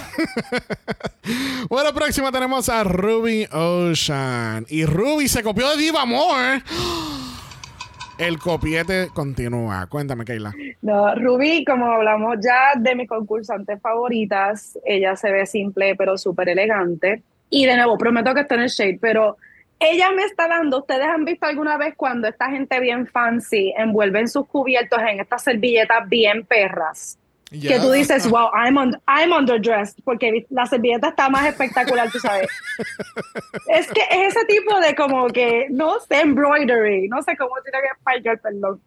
bueno, 1.70 1.94
próxima 1.94 2.32
tenemos 2.32 2.70
a 2.70 2.84
Ruby 2.84 3.48
Ocean. 3.52 4.66
Y 4.70 4.86
Ruby 4.86 5.28
se 5.28 5.44
copió 5.44 5.70
de 5.72 5.78
Diva 5.78 6.06
More. 6.06 6.64
El 8.22 8.38
copiete 8.38 9.08
continúa. 9.16 9.88
Cuéntame, 9.88 10.24
Keila. 10.24 10.54
No, 10.84 11.16
Ruby, 11.16 11.66
como 11.66 11.88
hablamos 11.88 12.38
ya 12.40 12.80
de 12.80 12.94
mis 12.94 13.10
concursantes 13.10 13.82
favoritas, 13.82 14.78
ella 14.86 15.16
se 15.16 15.32
ve 15.32 15.48
simple 15.48 15.96
pero 15.96 16.16
súper 16.20 16.50
elegante. 16.50 17.24
Y 17.50 17.66
de 17.66 17.76
nuevo, 17.76 17.98
prometo 17.98 18.36
que 18.36 18.42
está 18.42 18.54
en 18.54 18.62
el 18.62 18.70
shade, 18.70 19.00
pero 19.02 19.38
ella 19.80 20.12
me 20.12 20.24
está 20.26 20.48
dando, 20.48 20.82
ustedes 20.82 21.08
han 21.08 21.26
visto 21.26 21.48
alguna 21.48 21.78
vez 21.78 21.96
cuando 21.98 22.28
esta 22.28 22.52
gente 22.52 22.80
bien 22.80 23.08
fancy 23.08 23.74
envuelven 23.76 24.28
sus 24.28 24.48
cubiertos 24.48 25.00
en 25.00 25.20
estas 25.20 25.44
servilletas 25.44 26.08
bien 26.08 26.46
perras. 26.46 27.18
Que 27.52 27.80
tú 27.82 27.92
dices, 27.92 28.30
wow, 28.30 28.50
I'm, 28.54 28.78
I'm 29.08 29.34
underdressed, 29.34 30.02
porque 30.06 30.46
la 30.50 30.66
servilleta 30.66 31.10
está 31.10 31.30
más 31.30 31.48
espectacular, 31.48 32.10
tú 32.10 32.18
sabes. 32.20 32.48
es 33.68 33.88
que 33.92 34.02
es 34.10 34.36
ese 34.36 34.46
tipo 34.46 34.80
de 34.80 34.96
como 34.96 35.28
que, 35.28 35.68
no 35.70 36.00
sé, 36.00 36.22
embroidery, 36.22 37.10
no 37.10 37.22
sé 37.22 37.36
cómo 37.36 37.52
tiene 37.62 37.80
que 37.82 38.30
el 38.30 38.40
perdón. 38.40 38.82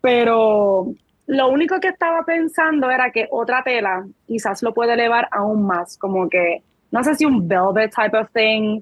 Pero 0.00 0.92
lo 1.28 1.48
único 1.48 1.78
que 1.78 1.88
estaba 1.88 2.24
pensando 2.24 2.90
era 2.90 3.12
que 3.12 3.28
otra 3.30 3.62
tela 3.62 4.04
quizás 4.26 4.64
lo 4.64 4.74
puede 4.74 4.94
elevar 4.94 5.28
aún 5.30 5.64
más, 5.64 5.96
como 5.96 6.28
que, 6.28 6.62
no 6.90 7.04
sé 7.04 7.14
si 7.14 7.24
un 7.24 7.46
velvet 7.46 7.94
type 7.94 8.18
of 8.18 8.28
thing, 8.32 8.80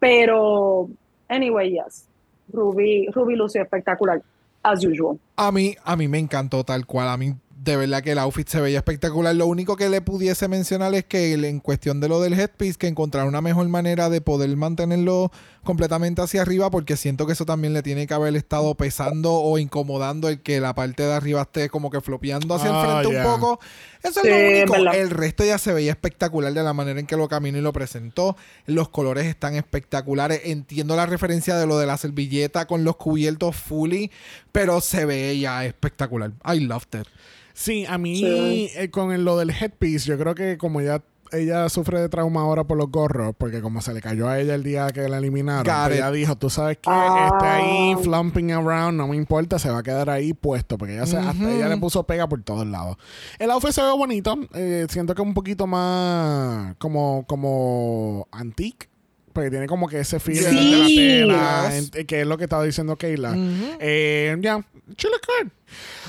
pero, 0.00 0.88
anyway, 1.28 1.72
yes. 1.72 2.06
Ruby, 2.50 3.06
Ruby 3.12 3.36
lució 3.36 3.60
espectacular, 3.60 4.22
as 4.62 4.82
usual. 4.82 5.18
A 5.36 5.52
mí, 5.52 5.76
a 5.84 5.94
mí 5.94 6.08
me 6.08 6.18
encantó 6.18 6.64
tal 6.64 6.86
cual. 6.86 7.08
A 7.08 7.16
mí 7.16 7.34
de 7.62 7.76
verdad 7.76 8.02
que 8.02 8.10
el 8.10 8.18
outfit 8.18 8.48
se 8.48 8.60
veía 8.60 8.78
espectacular. 8.78 9.36
Lo 9.36 9.46
único 9.46 9.76
que 9.76 9.88
le 9.88 10.00
pudiese 10.00 10.48
mencionar 10.48 10.94
es 10.94 11.04
que 11.04 11.32
en 11.32 11.60
cuestión 11.60 12.00
de 12.00 12.08
lo 12.08 12.20
del 12.20 12.32
headpiece, 12.32 12.76
que 12.76 12.88
encontrar 12.88 13.28
una 13.28 13.40
mejor 13.40 13.68
manera 13.68 14.10
de 14.10 14.20
poder 14.20 14.56
mantenerlo 14.56 15.30
completamente 15.62 16.22
hacia 16.22 16.42
arriba, 16.42 16.70
porque 16.70 16.96
siento 16.96 17.26
que 17.26 17.32
eso 17.32 17.46
también 17.46 17.72
le 17.72 17.82
tiene 17.82 18.06
que 18.06 18.14
haber 18.14 18.34
estado 18.36 18.74
pesando 18.74 19.32
o 19.32 19.58
incomodando 19.58 20.28
el 20.28 20.40
que 20.42 20.60
la 20.60 20.74
parte 20.74 21.02
de 21.02 21.12
arriba 21.12 21.42
esté 21.42 21.68
como 21.68 21.90
que 21.90 22.00
flopeando 22.00 22.54
hacia 22.54 22.70
el 22.70 22.76
ah, 22.76 23.00
frente 23.00 23.16
un 23.16 23.22
poco. 23.22 23.60
Eso 24.02 24.20
es 24.22 24.66
lo 24.66 24.76
único. 24.76 24.92
El 24.92 25.10
resto 25.10 25.44
ya 25.44 25.58
se 25.58 25.72
veía 25.72 25.92
espectacular 25.92 26.52
de 26.52 26.62
la 26.62 26.72
manera 26.72 26.98
en 26.98 27.06
que 27.06 27.16
lo 27.16 27.28
caminó 27.28 27.58
y 27.58 27.60
lo 27.60 27.72
presentó. 27.72 28.36
Los 28.66 28.88
colores 28.88 29.26
están 29.26 29.54
espectaculares. 29.54 30.40
Entiendo 30.44 30.96
la 30.96 31.06
referencia 31.06 31.56
de 31.56 31.66
lo 31.66 31.78
de 31.78 31.86
la 31.86 31.96
servilleta 31.96 32.66
con 32.66 32.84
los 32.84 32.96
cubiertos 32.96 33.56
fully, 33.56 34.10
pero 34.50 34.80
se 34.80 35.04
veía 35.04 35.64
espectacular. 35.64 36.32
I 36.44 36.60
loved 36.60 37.00
it. 37.00 37.06
Sí, 37.54 37.84
a 37.86 37.98
mí 37.98 38.70
eh, 38.74 38.90
con 38.90 39.24
lo 39.24 39.36
del 39.36 39.50
headpiece, 39.50 40.06
yo 40.06 40.18
creo 40.18 40.34
que 40.34 40.56
como 40.56 40.80
ya 40.80 41.02
ella 41.32 41.68
sufre 41.68 42.00
de 42.00 42.08
trauma 42.08 42.42
ahora 42.42 42.64
por 42.64 42.76
los 42.76 42.90
gorros, 42.90 43.34
porque 43.36 43.60
como 43.60 43.80
se 43.80 43.92
le 43.94 44.00
cayó 44.00 44.28
a 44.28 44.38
ella 44.38 44.54
el 44.54 44.62
día 44.62 44.86
que 44.88 45.08
la 45.08 45.18
eliminaron, 45.18 45.64
pues 45.64 45.96
ella 45.96 46.10
dijo, 46.10 46.36
tú 46.36 46.50
sabes 46.50 46.78
que 46.78 46.90
está 46.90 47.56
ahí 47.56 47.94
flumping 48.02 48.52
around, 48.52 48.98
no 48.98 49.08
me 49.08 49.16
importa, 49.16 49.58
se 49.58 49.70
va 49.70 49.78
a 49.78 49.82
quedar 49.82 50.10
ahí 50.10 50.32
puesto, 50.32 50.78
porque 50.78 50.94
ella, 50.94 51.06
se, 51.06 51.16
hasta 51.16 51.50
ella 51.50 51.68
le 51.68 51.76
puso 51.78 52.04
pega 52.04 52.28
por 52.28 52.42
todos 52.42 52.66
lados. 52.66 52.96
El 53.38 53.50
outfit 53.50 53.72
se 53.72 53.82
ve 53.82 53.92
bonito, 53.92 54.38
eh, 54.54 54.86
siento 54.88 55.14
que 55.14 55.22
es 55.22 55.26
un 55.28 55.34
poquito 55.34 55.66
más 55.66 56.74
como, 56.78 57.24
como 57.26 58.28
antique 58.30 58.91
porque 59.32 59.50
tiene 59.50 59.66
como 59.66 59.88
que 59.88 60.00
ese 60.00 60.20
feeling 60.20 60.42
de 60.42 61.26
la 61.26 61.68
tela, 61.70 62.04
que 62.06 62.20
es 62.20 62.26
lo 62.26 62.36
que 62.38 62.44
estaba 62.44 62.64
diciendo 62.64 62.96
Keila. 62.96 63.34
Eh, 63.80 64.36
ya, 64.40 64.62
yeah, 64.96 65.12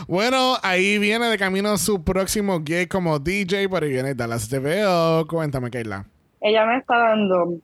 Bueno, 0.08 0.58
ahí 0.62 0.98
viene 0.98 1.28
de 1.28 1.38
camino 1.38 1.78
su 1.78 2.04
próximo 2.04 2.62
gig 2.66 2.88
como 2.88 3.20
DJ, 3.20 3.70
pero 3.70 3.88
viene 3.88 4.14
Dallas 4.14 4.50
TVO. 4.50 5.26
Cuéntame, 5.28 5.72
Keila. 5.72 6.06
Ella 6.42 6.66
me 6.66 6.78
está 6.78 6.98
dando 6.98 7.58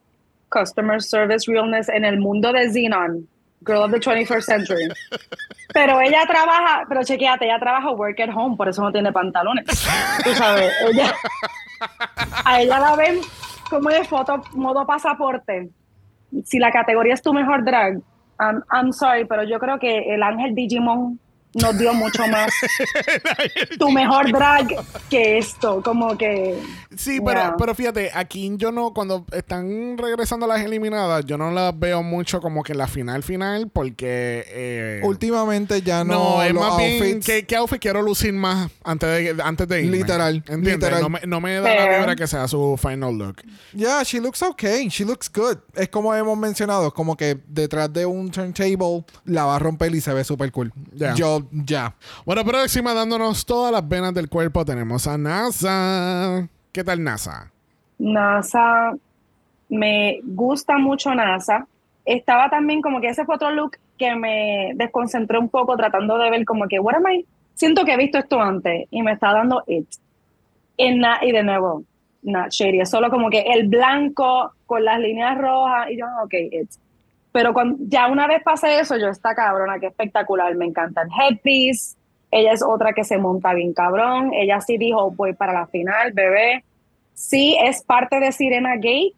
Customer 0.49 1.01
Service 1.01 1.51
Realness 1.51 1.89
en 1.89 2.05
el 2.05 2.19
mundo 2.19 2.51
de 2.53 2.71
Xenon, 2.71 3.27
Girl 3.65 3.83
of 3.83 3.91
the 3.91 3.99
21st 3.99 4.41
Century. 4.41 4.87
pero 5.73 5.99
ella 6.01 6.25
trabaja, 6.27 6.85
pero 6.87 7.03
chequeate, 7.03 7.45
ella 7.45 7.59
trabaja 7.59 7.91
work 7.91 8.19
at 8.19 8.29
home, 8.33 8.55
por 8.57 8.67
eso 8.67 8.81
no 8.81 8.91
tiene 8.91 9.11
pantalones. 9.11 9.65
Tú 10.23 10.33
sabes, 10.33 10.73
ella, 10.89 11.13
a 12.45 12.61
ella 12.61 12.79
la 12.79 12.95
ven 12.95 13.19
como 13.69 13.89
de 13.89 14.03
foto, 14.03 14.41
modo 14.53 14.85
pasaporte. 14.85 15.69
Si 16.43 16.59
la 16.59 16.71
categoría 16.71 17.13
es 17.13 17.21
tu 17.21 17.33
mejor 17.33 17.63
drag, 17.63 18.01
I'm 18.71 18.93
sorry, 18.93 19.25
pero 19.25 19.43
yo 19.43 19.59
creo 19.59 19.79
que 19.79 20.13
el 20.13 20.23
ángel 20.23 20.55
Digimon 20.55 21.19
nos 21.53 21.77
dio 21.77 21.93
mucho 21.93 22.27
más 22.27 22.51
tu 23.79 23.89
mejor 23.89 24.31
drag 24.31 24.67
que 25.09 25.39
esto, 25.39 25.81
como 25.81 26.17
que... 26.17 26.61
Sí, 26.95 27.19
pero, 27.25 27.55
pero 27.57 27.73
fíjate, 27.73 28.11
aquí 28.13 28.51
yo 28.57 28.71
no, 28.71 28.93
cuando 28.93 29.25
están 29.31 29.97
regresando 29.97 30.45
las 30.45 30.61
eliminadas, 30.61 31.25
yo 31.25 31.37
no 31.37 31.51
las 31.51 31.77
veo 31.77 32.03
mucho 32.03 32.39
como 32.39 32.63
que 32.63 32.75
la 32.75 32.87
final 32.87 33.23
final, 33.23 33.69
porque... 33.69 34.45
Eh, 34.47 35.01
Últimamente 35.03 35.81
ya 35.81 36.03
no... 36.03 36.37
No, 36.37 36.43
es 36.43 36.53
más 36.53 36.77
bien, 36.77 37.19
¿qué, 37.21 37.55
outfit 37.55 37.79
quiero 37.79 38.01
lucir 38.01 38.33
más 38.33 38.69
antes 38.83 39.35
de, 39.35 39.43
antes 39.43 39.67
de 39.67 39.81
irme? 39.81 39.97
Literal, 39.97 40.43
literal. 40.47 41.01
No, 41.01 41.09
me, 41.09 41.19
no 41.25 41.41
me 41.41 41.55
da 41.55 41.75
la 41.75 41.97
vibra 41.97 42.15
que 42.15 42.27
sea 42.27 42.47
su 42.47 42.77
final 42.77 43.17
look. 43.17 43.41
Yeah, 43.73 44.03
she 44.03 44.19
looks 44.19 44.43
okay, 44.43 44.87
she 44.89 45.03
looks 45.03 45.31
good. 45.31 45.57
Es 45.75 45.89
como 45.89 46.13
hemos 46.13 46.37
mencionado, 46.37 46.93
como 46.93 47.17
que 47.17 47.39
detrás 47.47 47.91
de 47.91 48.05
un 48.05 48.29
turntable 48.29 49.05
la 49.25 49.45
va 49.45 49.55
a 49.55 49.59
romper 49.59 49.93
y 49.95 50.01
se 50.01 50.13
ve 50.13 50.23
súper 50.23 50.51
cool. 50.51 50.71
Yo 51.15 51.38
ya. 51.51 51.95
Bueno, 52.25 52.43
próxima 52.45 52.93
dándonos 52.93 53.45
todas 53.45 53.71
las 53.71 53.87
venas 53.87 54.13
del 54.13 54.29
cuerpo 54.29 54.65
tenemos 54.65 55.07
a 55.07 55.17
NASA. 55.17 56.47
¿Qué 56.71 56.83
tal 56.83 57.03
NASA? 57.03 57.51
NASA, 57.97 58.93
me 59.69 60.19
gusta 60.23 60.77
mucho 60.77 61.13
NASA. 61.13 61.67
Estaba 62.05 62.49
también 62.49 62.81
como 62.81 63.01
que 63.01 63.09
ese 63.09 63.25
fue 63.25 63.35
otro 63.35 63.51
look 63.51 63.77
que 63.97 64.15
me 64.15 64.71
desconcentré 64.75 65.37
un 65.37 65.49
poco 65.49 65.75
tratando 65.75 66.17
de 66.17 66.29
ver 66.31 66.45
como 66.45 66.67
que, 66.67 66.79
what 66.79 66.95
am 66.95 67.11
I? 67.11 67.25
Siento 67.53 67.83
que 67.83 67.93
he 67.93 67.97
visto 67.97 68.17
esto 68.17 68.41
antes 68.41 68.87
y 68.89 69.01
me 69.01 69.11
está 69.11 69.33
dando 69.33 69.63
it. 69.67 69.87
y 70.77 71.31
de 71.31 71.43
nuevo, 71.43 71.83
not 72.23 72.49
shady. 72.51 72.85
Solo 72.85 73.09
como 73.09 73.29
que 73.29 73.41
el 73.41 73.67
blanco 73.67 74.53
con 74.65 74.85
las 74.85 74.99
líneas 74.99 75.37
rojas 75.37 75.91
y 75.91 75.97
yo, 75.97 76.05
ok, 76.23 76.33
it's. 76.51 76.79
Pero 77.31 77.53
cuando, 77.53 77.77
ya 77.87 78.07
una 78.07 78.27
vez 78.27 78.41
pasé 78.43 78.79
eso, 78.79 78.97
yo, 78.97 79.07
esta 79.09 79.35
cabrona, 79.35 79.79
que 79.79 79.87
espectacular, 79.87 80.55
me 80.55 80.65
encanta 80.65 81.03
el 81.03 81.09
headpiece. 81.09 81.95
Ella 82.31 82.53
es 82.53 82.63
otra 82.63 82.93
que 82.93 83.03
se 83.03 83.17
monta 83.17 83.53
bien 83.53 83.73
cabrón. 83.73 84.33
Ella 84.33 84.61
sí 84.61 84.77
dijo, 84.77 85.11
voy 85.11 85.33
para 85.33 85.53
la 85.53 85.67
final, 85.67 86.11
bebé. 86.13 86.63
Sí, 87.13 87.57
es 87.61 87.83
parte 87.83 88.19
de 88.19 88.31
Sirena 88.31 88.75
Gate, 88.75 89.15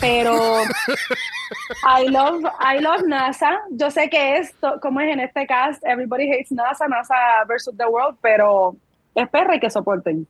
pero 0.00 0.34
I 1.98 2.08
love, 2.08 2.44
I 2.60 2.80
love 2.80 3.04
NASA. 3.06 3.60
Yo 3.70 3.90
sé 3.90 4.10
que 4.10 4.38
es, 4.38 4.52
como 4.80 5.00
es 5.00 5.12
en 5.12 5.20
este 5.20 5.46
cast, 5.46 5.84
everybody 5.84 6.30
hates 6.30 6.50
NASA, 6.50 6.88
NASA 6.88 7.14
versus 7.46 7.76
the 7.76 7.86
world, 7.86 8.18
pero 8.20 8.74
es 9.14 9.28
perra 9.28 9.56
y 9.56 9.60
que 9.60 9.70
soporten. 9.70 10.26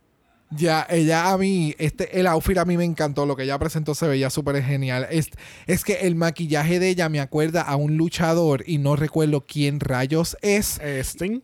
Ya, 0.53 0.85
ella 0.91 1.31
a 1.31 1.39
mí, 1.39 1.77
este, 1.79 2.19
el 2.19 2.27
outfit 2.27 2.59
a 2.59 2.65
mí 2.65 2.77
me 2.77 2.85
encantó, 2.85 3.25
lo 3.25 3.37
que 3.37 3.45
ella 3.45 3.59
presentó 3.59 3.95
se 3.95 4.09
veía 4.09 4.31
súper 4.31 4.61
genial. 4.63 5.07
Es, 5.11 5.31
es 5.67 5.85
que 5.85 6.01
el 6.01 6.17
maquillaje 6.17 6.81
de 6.81 6.89
ella 6.89 7.09
me 7.09 7.21
acuerda 7.21 7.63
a 7.63 7.77
un 7.77 7.97
luchador 7.97 8.65
y 8.67 8.79
no 8.79 8.97
recuerdo 8.97 9.47
quién 9.47 9.79
rayos 9.79 10.37
es. 10.43 10.81
Sting. 10.83 11.41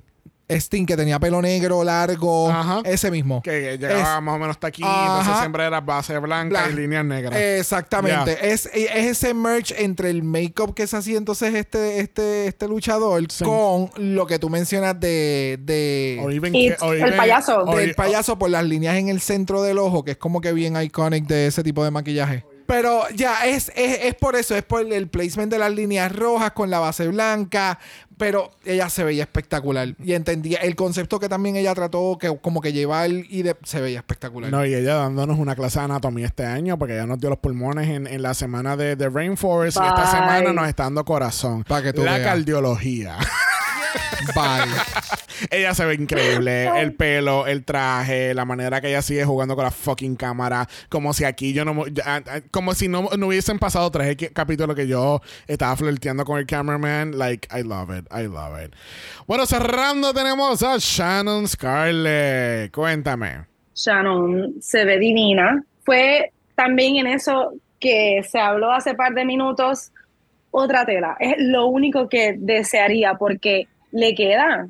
Sting 0.49 0.86
que 0.86 0.97
tenía 0.97 1.18
pelo 1.18 1.42
negro 1.42 1.82
largo, 1.82 2.53
ese 2.84 3.11
mismo. 3.11 3.42
Que 3.42 3.76
llegaba 3.78 4.20
más 4.20 4.36
o 4.36 4.38
menos 4.38 4.57
hasta 4.57 4.68
aquí, 4.68 4.82
entonces 4.82 5.38
siempre 5.38 5.64
era 5.64 5.80
base 5.80 6.16
blanca 6.18 6.68
y 6.70 6.74
líneas 6.74 7.05
negras. 7.05 7.38
Exactamente. 7.38 8.53
Es, 8.53 8.70
ese 8.72 9.34
merch 9.34 9.72
entre 9.76 10.11
el 10.11 10.22
make-up 10.22 10.74
que 10.74 10.86
se 10.86 10.97
hacía 10.97 11.18
entonces 11.18 11.55
este, 11.55 12.01
este, 12.01 12.47
este 12.47 12.68
luchador 12.68 13.24
con 13.42 13.90
lo 13.97 14.26
que 14.26 14.38
tú 14.38 14.51
mencionas 14.51 14.99
de. 14.99 15.59
de 15.62 16.20
el 16.22 17.16
payaso. 17.16 17.64
Del 17.64 17.94
payaso 17.94 18.38
por 18.38 18.51
las 18.51 18.64
líneas 18.64 18.97
en 18.97 19.09
el 19.09 19.20
centro 19.20 19.62
del 19.62 19.78
ojo, 19.78 20.05
que 20.05 20.12
es 20.12 20.16
como 20.16 20.40
que 20.40 20.53
bien 20.53 20.80
iconic 20.80 21.26
de 21.26 21.47
ese 21.47 21.62
tipo 21.62 21.84
de 21.84 21.90
maquillaje. 21.90 22.44
Pero 22.67 23.09
ya, 23.14 23.47
es, 23.47 23.73
es, 23.75 24.14
por 24.14 24.37
eso, 24.37 24.57
es 24.57 24.62
por 24.62 24.93
el 24.93 25.09
placement 25.09 25.53
de 25.53 25.59
las 25.59 25.73
líneas 25.73 26.14
rojas 26.14 26.53
con 26.53 26.71
la 26.71 26.79
base 26.79 27.09
blanca. 27.09 27.79
Pero 28.19 28.51
ella 28.64 28.89
se 28.89 29.05
veía 29.05 29.25
espectacular. 29.25 29.95
Y 30.03 30.14
entendía 30.14 30.59
el 30.59 30.75
concepto 30.75 31.21
que 31.21 31.29
también 31.29 31.57
ella 31.57 31.75
trató, 31.75 32.17
que 32.19 32.35
como 32.41 32.62
que 32.62 32.73
llevar 32.73 33.11
y 33.11 33.43
de, 33.43 33.57
se 33.62 33.81
veía 33.81 33.99
espectacular. 33.99 34.51
No, 34.51 34.64
y 34.64 34.75
ella 34.75 34.95
dándonos 34.95 35.39
una 35.39 35.55
clase 35.55 35.79
de 35.79 35.85
anatomía 35.85 36.27
este 36.27 36.47
año, 36.47 36.79
porque 36.79 36.95
ella 36.95 37.07
nos 37.07 37.21
dio 37.21 37.29
los 37.29 37.39
pulmones 37.39 37.89
en, 37.89 38.23
la 38.23 38.33
semana 38.33 38.77
de, 38.77 38.97
de 38.97 39.09
Rainforest. 39.11 39.77
Y 39.77 39.87
esta 39.87 40.11
semana 40.11 40.53
nos 40.53 40.67
está 40.67 40.85
dando 40.85 41.05
corazón. 41.05 41.64
Para 41.64 41.83
que 41.83 41.93
tú 41.93 42.05
La 42.05 42.23
cardiología. 42.23 43.19
Bye. 44.34 44.72
ella 45.51 45.74
se 45.74 45.84
ve 45.84 45.94
increíble. 45.94 46.66
El 46.80 46.94
pelo, 46.94 47.47
el 47.47 47.64
traje, 47.64 48.34
la 48.34 48.44
manera 48.44 48.80
que 48.80 48.88
ella 48.88 49.03
sigue 49.03 49.24
jugando 49.24 49.55
con 49.55 49.64
la 49.64 49.70
fucking 49.70 50.16
cámara. 50.16 50.68
Como 50.88 51.12
si 51.12 51.24
aquí 51.24 51.53
yo 51.53 51.64
no. 51.64 51.84
Como 52.51 52.74
si 52.74 52.88
no, 52.88 53.09
no 53.16 53.26
hubiesen 53.26 53.59
pasado 53.59 53.90
tres 53.90 54.16
capítulos 54.32 54.76
que 54.76 54.86
yo 54.86 55.20
estaba 55.47 55.76
flirteando 55.76 56.24
con 56.24 56.38
el 56.38 56.47
cameraman. 56.47 57.18
Like, 57.18 57.49
I 57.57 57.62
love 57.62 57.90
it. 57.97 58.07
I 58.12 58.26
love 58.26 58.62
it. 58.64 58.74
Bueno, 59.26 59.47
cerrando 59.47 60.12
tenemos 60.12 60.62
a 60.62 60.76
Shannon 60.78 61.49
Scarlett. 61.49 62.72
Cuéntame. 62.72 63.47
Shannon 63.74 64.55
se 64.61 64.84
ve 64.84 64.99
divina. 64.99 65.62
Fue 65.84 66.32
también 66.55 66.97
en 66.97 67.07
eso 67.07 67.53
que 67.78 68.22
se 68.28 68.38
habló 68.38 68.72
hace 68.72 68.94
par 68.94 69.14
de 69.14 69.24
minutos 69.24 69.92
otra 70.51 70.86
tela. 70.86 71.16
Es 71.20 71.34
lo 71.38 71.66
único 71.66 72.09
que 72.09 72.34
desearía 72.38 73.14
porque 73.14 73.68
le 73.93 74.14
queda 74.14 74.68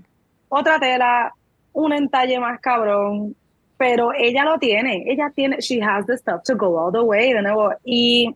otra 0.48 0.78
tela, 0.78 1.32
un 1.72 1.92
entalle 1.92 2.38
más 2.38 2.60
cabrón, 2.60 3.34
pero 3.76 4.12
ella 4.14 4.44
lo 4.44 4.58
tiene, 4.58 5.04
ella 5.06 5.30
tiene, 5.34 5.58
she 5.58 5.82
has 5.82 6.06
the 6.06 6.16
stuff 6.16 6.42
to 6.44 6.56
go 6.56 6.78
all 6.78 6.92
the 6.92 7.00
way, 7.00 7.32
de 7.32 7.42
nuevo. 7.42 7.72
Y 7.84 8.34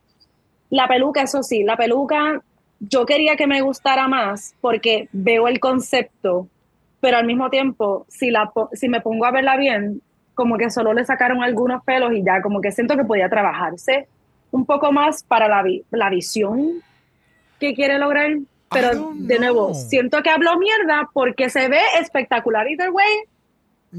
la 0.68 0.86
peluca, 0.86 1.22
eso 1.22 1.42
sí, 1.42 1.62
la 1.62 1.76
peluca, 1.76 2.42
yo 2.80 3.06
quería 3.06 3.36
que 3.36 3.46
me 3.46 3.60
gustara 3.60 4.08
más 4.08 4.54
porque 4.60 5.08
veo 5.12 5.48
el 5.48 5.60
concepto, 5.60 6.48
pero 7.00 7.16
al 7.16 7.26
mismo 7.26 7.48
tiempo, 7.48 8.06
si, 8.08 8.30
la, 8.30 8.50
si 8.72 8.88
me 8.88 9.00
pongo 9.00 9.24
a 9.24 9.30
verla 9.30 9.56
bien, 9.56 10.02
como 10.34 10.56
que 10.56 10.70
solo 10.70 10.92
le 10.92 11.04
sacaron 11.04 11.42
algunos 11.42 11.82
pelos 11.84 12.12
y 12.12 12.22
ya, 12.22 12.42
como 12.42 12.60
que 12.60 12.72
siento 12.72 12.96
que 12.96 13.04
podía 13.04 13.28
trabajarse 13.28 14.08
un 14.50 14.66
poco 14.66 14.92
más 14.92 15.22
para 15.22 15.48
la, 15.48 15.64
la 15.90 16.10
visión 16.10 16.82
que 17.58 17.74
quiere 17.74 17.98
lograr. 17.98 18.30
Pero 18.70 19.12
de 19.14 19.38
nuevo, 19.38 19.74
siento 19.74 20.22
que 20.22 20.30
hablo 20.30 20.56
mierda 20.58 21.08
porque 21.12 21.50
se 21.50 21.68
ve 21.68 21.80
espectacular 22.00 22.68
either 22.68 22.90
way. 22.90 23.24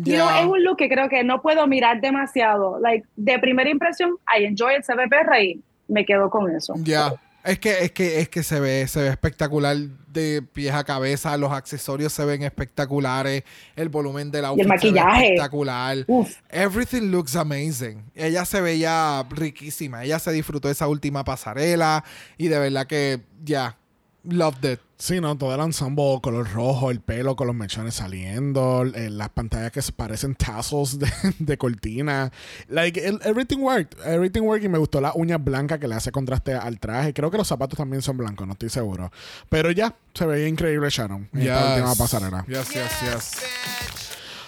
es 0.06 0.46
un 0.46 0.64
look 0.64 0.78
que 0.78 0.88
creo 0.88 1.10
que 1.10 1.24
no 1.24 1.42
puedo 1.42 1.68
mirar 1.68 2.00
demasiado. 2.00 2.80
Like, 2.80 3.06
de 3.16 3.38
primera 3.40 3.70
impresión, 3.70 4.18
I 4.28 4.46
enjoy 4.46 4.76
it, 4.78 4.84
se 4.84 4.96
ve 4.96 5.08
perra 5.10 5.42
y 5.42 5.62
me 5.88 6.06
quedo 6.06 6.30
con 6.30 6.50
eso. 6.56 6.74
Ya. 6.78 7.14
Es 7.44 7.58
que, 7.58 7.84
es 7.84 7.92
que, 7.92 8.20
es 8.20 8.30
que 8.30 8.44
se 8.44 8.60
ve, 8.60 8.88
se 8.88 9.02
ve 9.02 9.08
espectacular 9.08 9.76
de 9.76 10.44
pies 10.44 10.74
a 10.76 10.84
cabeza, 10.84 11.36
los 11.38 11.52
accesorios 11.52 12.14
se 12.14 12.24
ven 12.24 12.44
espectaculares, 12.44 13.44
el 13.76 13.90
volumen 13.90 14.30
del 14.30 14.46
outfit 14.46 14.62
el 14.62 14.68
maquillaje. 14.68 15.24
espectacular. 15.24 16.06
Everything 16.50 17.10
looks 17.10 17.36
amazing. 17.36 18.04
Ella 18.14 18.46
se 18.46 18.62
veía 18.62 19.26
riquísima. 19.32 20.04
Ella 20.04 20.20
se 20.20 20.32
disfrutó 20.32 20.70
esa 20.70 20.88
última 20.88 21.24
pasarela 21.24 22.04
y 22.38 22.48
de 22.48 22.60
verdad 22.60 22.86
que 22.86 23.22
ya, 23.44 23.76
Loved 24.24 24.66
it. 24.66 24.80
Sí, 24.98 25.20
no, 25.20 25.36
todo 25.36 25.56
el 25.56 25.62
ensemble, 25.62 26.20
color 26.22 26.48
rojo, 26.54 26.92
el 26.92 27.00
pelo 27.00 27.36
con 27.36 27.48
los 27.48 27.56
mechones 27.56 27.96
saliendo, 27.96 28.84
eh, 28.84 29.10
las 29.10 29.30
pantallas 29.30 29.72
que 29.72 29.82
parecen 29.92 30.36
tassels 30.36 31.00
de, 31.00 31.12
de 31.40 31.58
cortina. 31.58 32.32
Like, 32.68 33.02
everything 33.24 33.58
worked. 33.62 33.98
Everything 34.06 34.42
worked 34.42 34.64
y 34.64 34.70
me 34.70 34.78
gustó 34.78 35.02
la 35.02 35.12
uña 35.16 35.40
blanca 35.40 35.80
que 35.80 35.88
le 35.88 35.96
hace 35.96 36.12
contraste 36.12 36.54
al 36.54 36.80
traje. 36.80 37.16
Creo 37.16 37.32
que 37.32 37.40
los 37.40 37.48
zapatos 37.48 37.78
también 37.78 38.04
son 38.04 38.18
blancos, 38.18 38.46
no 38.46 38.54
estoy 38.54 38.70
seguro. 38.70 39.12
Pero 39.50 39.72
ya, 39.72 39.96
se 40.14 40.28
veía 40.28 40.48
increíble 40.48 40.88
Sharon 40.92 41.28
en 41.34 41.42
esta 41.42 41.74
última 41.74 41.96
pasarela. 41.96 42.46
Yes, 42.48 42.70
yes, 42.70 42.92
yes. 43.02 44.01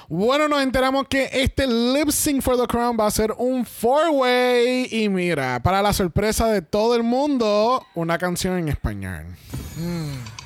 Bueno, 0.09 0.47
nos 0.47 0.61
enteramos 0.61 1.07
que 1.07 1.29
este 1.31 1.67
Lip 1.67 2.09
Sync 2.09 2.41
for 2.41 2.57
the 2.57 2.67
Crown 2.67 2.97
va 2.99 3.07
a 3.07 3.11
ser 3.11 3.33
un 3.37 3.65
four-way. 3.65 4.87
Y 4.91 5.09
mira, 5.09 5.61
para 5.63 5.81
la 5.81 5.93
sorpresa 5.93 6.47
de 6.47 6.61
todo 6.61 6.95
el 6.95 7.03
mundo, 7.03 7.85
una 7.95 8.17
canción 8.17 8.57
en 8.57 8.69
español. 8.69 9.25
Mm. 9.77 10.43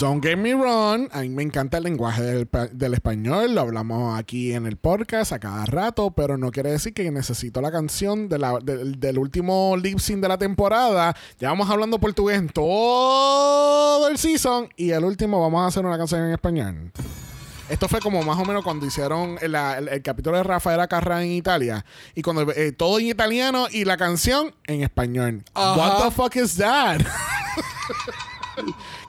Don't 0.00 0.24
get 0.24 0.38
me 0.38 0.54
wrong, 0.54 1.10
a 1.12 1.20
mí 1.20 1.28
me 1.28 1.42
encanta 1.42 1.76
el 1.76 1.84
lenguaje 1.84 2.22
del, 2.22 2.94
español, 2.94 3.54
lo 3.54 3.60
hablamos 3.60 4.18
aquí 4.18 4.54
en 4.54 4.64
el 4.64 4.78
podcast 4.78 5.30
a 5.32 5.38
cada 5.38 5.66
rato, 5.66 6.12
pero 6.12 6.38
no 6.38 6.50
quiere 6.50 6.70
decir 6.70 6.94
que 6.94 7.10
necesito 7.10 7.60
la 7.60 7.70
canción 7.70 8.26
del 8.30 9.18
último 9.18 9.76
lip 9.76 9.98
sync 9.98 10.20
de 10.20 10.28
la 10.28 10.38
temporada. 10.38 11.14
Ya 11.38 11.50
vamos 11.50 11.68
hablando 11.68 12.00
portugués 12.00 12.38
en 12.38 12.48
todo 12.48 14.08
el 14.08 14.16
season 14.16 14.70
y 14.74 14.92
el 14.92 15.04
último 15.04 15.38
vamos 15.38 15.64
a 15.64 15.66
hacer 15.66 15.84
una 15.84 15.98
canción 15.98 16.24
en 16.24 16.32
español. 16.32 16.92
Esto 17.70 17.88
fue 17.88 18.00
como 18.00 18.22
más 18.24 18.36
o 18.36 18.44
menos 18.44 18.64
cuando 18.64 18.84
hicieron 18.84 19.38
el, 19.40 19.52
capítulo 20.02 20.36
de 20.36 20.42
Rafaela 20.42 20.88
Carrá 20.88 21.22
en 21.22 21.30
Italia. 21.30 21.84
Y 22.16 22.22
cuando 22.22 22.50
eh, 22.52 22.72
todo 22.72 22.98
en 22.98 23.06
italiano 23.06 23.68
y 23.70 23.84
la 23.84 23.96
canción 23.96 24.52
en 24.66 24.82
español. 24.82 25.44
What 25.54 26.02
the 26.02 26.10
fuck 26.10 26.34
is 26.34 26.56
that? 26.56 27.00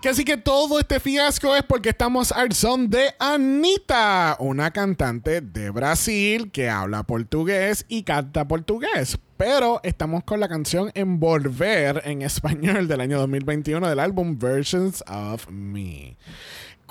que 0.01 0.09
así 0.09 0.23
que 0.23 0.37
todo 0.37 0.79
este 0.79 0.99
fiasco 0.99 1.55
es 1.55 1.63
porque 1.63 1.89
estamos 1.89 2.31
al 2.31 2.53
son 2.53 2.89
de 2.91 3.15
Anita, 3.17 4.37
una 4.39 4.69
cantante 4.69 5.41
de 5.41 5.71
Brasil 5.71 6.51
que 6.51 6.69
habla 6.69 7.01
portugués 7.01 7.85
y 7.87 8.03
canta 8.03 8.47
portugués. 8.47 9.17
Pero 9.37 9.79
estamos 9.81 10.23
con 10.23 10.39
la 10.39 10.47
canción 10.47 10.91
Envolver 10.93 12.03
en 12.05 12.21
español 12.21 12.87
del 12.87 13.01
año 13.01 13.17
2021 13.17 13.89
del 13.89 13.99
álbum 13.99 14.37
Versions 14.37 15.03
of 15.07 15.49
Me. 15.49 16.15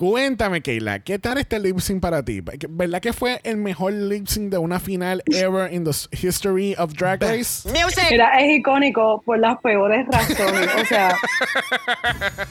Cuéntame, 0.01 0.63
Keila, 0.63 1.01
¿qué 1.01 1.19
tal 1.19 1.37
este 1.37 1.61
lip 1.61 1.79
sync 1.79 2.01
para 2.01 2.25
ti? 2.25 2.41
¿Verdad 2.71 3.03
que 3.03 3.13
fue 3.13 3.39
el 3.45 3.59
mejor 3.59 3.93
lip 3.93 4.29
sync 4.29 4.51
de 4.51 4.57
una 4.57 4.81
final 4.81 5.23
ever 5.27 5.71
in 5.71 5.85
the 5.85 5.91
history 5.91 6.75
of 6.79 6.95
Drag 6.95 7.21
Race? 7.21 7.69
Mira, 7.71 8.41
es 8.41 8.61
icónico 8.61 9.21
por 9.27 9.39
las 9.39 9.59
peores 9.59 10.07
razones. 10.11 10.71
O 10.81 10.85
sea, 10.87 11.15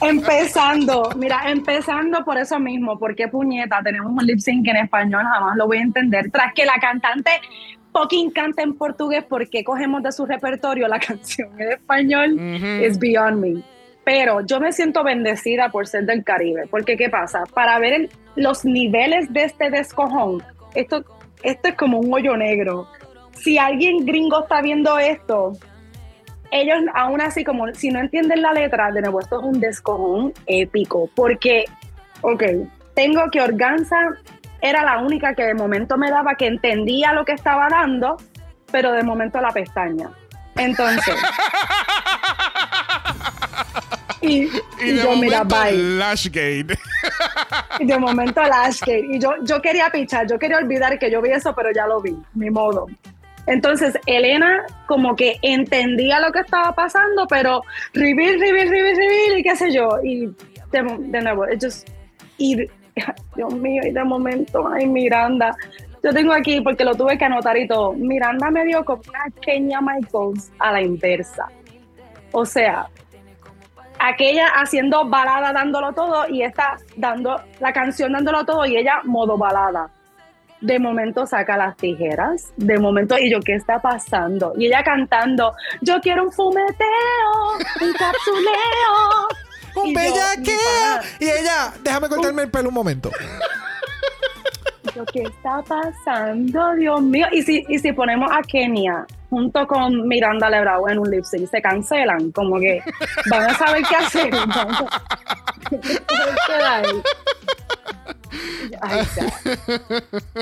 empezando, 0.00 1.10
mira, 1.16 1.42
empezando 1.50 2.24
por 2.24 2.38
eso 2.38 2.60
mismo, 2.60 2.96
porque 3.00 3.26
puñeta, 3.26 3.82
tenemos 3.82 4.12
un 4.12 4.24
lip 4.24 4.38
sync 4.38 4.68
en 4.68 4.76
español, 4.76 5.24
jamás 5.24 5.56
lo 5.56 5.66
voy 5.66 5.78
a 5.78 5.82
entender. 5.82 6.30
Tras 6.30 6.54
que 6.54 6.64
la 6.64 6.78
cantante 6.80 7.32
fucking 7.92 8.30
canta 8.30 8.62
en 8.62 8.74
portugués, 8.74 9.24
porque 9.28 9.64
cogemos 9.64 10.04
de 10.04 10.12
su 10.12 10.24
repertorio 10.24 10.86
la 10.86 11.00
canción 11.04 11.60
en 11.60 11.72
español? 11.72 12.38
Es 12.80 12.96
Beyond 12.96 13.40
Me 13.40 13.79
pero 14.04 14.40
yo 14.40 14.60
me 14.60 14.72
siento 14.72 15.04
bendecida 15.04 15.68
por 15.70 15.86
ser 15.86 16.04
del 16.04 16.24
Caribe, 16.24 16.66
porque 16.70 16.96
¿qué 16.96 17.08
pasa? 17.08 17.44
Para 17.54 17.78
ver 17.78 18.08
los 18.36 18.64
niveles 18.64 19.32
de 19.32 19.44
este 19.44 19.70
descojón, 19.70 20.42
esto, 20.74 21.04
esto 21.42 21.68
es 21.68 21.74
como 21.74 21.98
un 21.98 22.12
hoyo 22.12 22.36
negro. 22.36 22.88
Si 23.32 23.58
alguien 23.58 24.04
gringo 24.04 24.42
está 24.42 24.62
viendo 24.62 24.98
esto, 24.98 25.52
ellos 26.50 26.78
aún 26.94 27.20
así, 27.20 27.44
como 27.44 27.72
si 27.74 27.90
no 27.90 28.00
entienden 28.00 28.42
la 28.42 28.52
letra, 28.52 28.90
de 28.90 29.02
nuevo, 29.02 29.20
esto 29.20 29.40
es 29.40 29.46
un 29.46 29.60
descojón 29.60 30.32
épico, 30.46 31.08
porque, 31.14 31.64
ok, 32.22 32.42
tengo 32.94 33.30
que 33.30 33.40
Organza 33.40 33.96
era 34.60 34.82
la 34.82 34.98
única 34.98 35.34
que 35.34 35.44
de 35.44 35.54
momento 35.54 35.96
me 35.96 36.10
daba 36.10 36.34
que 36.34 36.46
entendía 36.46 37.12
lo 37.12 37.24
que 37.24 37.32
estaba 37.32 37.68
dando, 37.68 38.16
pero 38.70 38.92
de 38.92 39.02
momento 39.02 39.40
la 39.40 39.50
pestaña. 39.50 40.10
Entonces. 40.56 41.14
y, 44.22 44.48
Y, 44.82 44.92
de 44.92 45.02
yo, 45.02 45.16
mira, 45.16 45.44
momento, 45.44 45.56
bye. 45.62 45.76
Lashgate. 45.98 46.78
Y 47.78 47.86
de 47.86 47.98
momento 47.98 48.42
Lashgate. 48.42 49.06
Y 49.10 49.18
yo, 49.18 49.34
yo 49.42 49.60
quería 49.62 49.88
pichar, 49.90 50.26
yo 50.28 50.38
quería 50.38 50.58
olvidar 50.58 50.98
que 50.98 51.10
yo 51.10 51.20
vi 51.22 51.30
eso, 51.30 51.54
pero 51.54 51.70
ya 51.74 51.86
lo 51.86 52.00
vi, 52.00 52.16
ni 52.34 52.50
modo. 52.50 52.86
Entonces, 53.46 53.98
Elena 54.06 54.64
como 54.86 55.16
que 55.16 55.38
entendía 55.42 56.20
lo 56.20 56.30
que 56.30 56.40
estaba 56.40 56.72
pasando, 56.74 57.26
pero 57.26 57.62
reveal, 57.94 58.38
reveal, 58.38 58.68
reveal, 58.68 58.96
reveal, 58.96 59.38
y 59.38 59.42
qué 59.42 59.56
sé 59.56 59.72
yo. 59.72 59.88
Y 60.04 60.26
de, 60.70 60.96
de 60.98 61.20
nuevo, 61.22 61.46
just- 61.60 61.88
y 62.36 62.56
Dios 63.34 63.54
mío, 63.54 63.82
y 63.86 63.90
de 63.92 64.04
momento, 64.04 64.68
ay, 64.68 64.86
Miranda. 64.86 65.56
Yo 66.02 66.12
tengo 66.14 66.32
aquí, 66.32 66.60
porque 66.62 66.84
lo 66.84 66.94
tuve 66.94 67.18
que 67.18 67.24
anotar 67.26 67.56
y 67.58 67.66
todo, 67.68 67.92
Miranda 67.92 68.50
me 68.50 68.64
dio 68.64 68.84
como 68.84 69.02
una 69.08 69.24
Kenya 69.42 69.80
Michaels 69.80 70.50
a 70.58 70.72
la 70.72 70.80
inversa. 70.80 71.46
O 72.32 72.46
sea, 72.46 72.86
aquella 74.00 74.48
haciendo 74.48 75.04
balada 75.08 75.52
dándolo 75.52 75.92
todo 75.92 76.26
y 76.28 76.42
esta 76.42 76.78
dando 76.96 77.40
la 77.60 77.72
canción 77.72 78.12
dándolo 78.12 78.44
todo 78.44 78.64
y 78.64 78.76
ella 78.76 79.00
modo 79.04 79.36
balada. 79.36 79.90
De 80.60 80.78
momento 80.78 81.26
saca 81.26 81.56
las 81.56 81.74
tijeras, 81.76 82.52
de 82.56 82.78
momento, 82.78 83.16
y 83.18 83.30
yo, 83.30 83.40
¿qué 83.40 83.54
está 83.54 83.80
pasando? 83.80 84.52
Y 84.58 84.66
ella 84.66 84.82
cantando, 84.82 85.54
yo 85.80 86.00
quiero 86.02 86.24
un 86.24 86.32
fumeteo, 86.32 86.72
un 87.80 87.92
capsuleo. 87.92 89.28
Un 89.76 89.94
bellaqueo. 89.94 91.00
Y 91.20 91.26
ella, 91.26 91.72
déjame 91.80 92.08
cortarme 92.08 92.42
el 92.42 92.50
pelo 92.50 92.70
un 92.70 92.74
momento. 92.74 93.08
yo, 94.96 95.04
¿qué 95.04 95.22
está 95.22 95.62
pasando? 95.62 96.74
Dios 96.74 97.00
mío. 97.00 97.28
Y 97.30 97.42
si, 97.42 97.64
y 97.68 97.78
si 97.78 97.92
ponemos 97.92 98.28
a 98.32 98.42
Kenia 98.42 99.06
junto 99.30 99.66
con 99.66 100.06
Miranda 100.08 100.50
Lebrau 100.50 100.88
en 100.88 100.98
un 100.98 101.10
lip 101.10 101.24
sync, 101.24 101.48
se 101.48 101.62
cancelan, 101.62 102.32
como 102.32 102.58
que 102.58 102.82
van 103.30 103.48
a 103.50 103.54
saber 103.56 103.82
qué 103.88 103.96
hacer. 103.96 104.30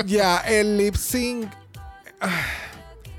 Ya. 0.05 0.37
El 0.47 0.77
lip 0.77 0.95
sync. 0.95 1.47
ah, 2.21 2.29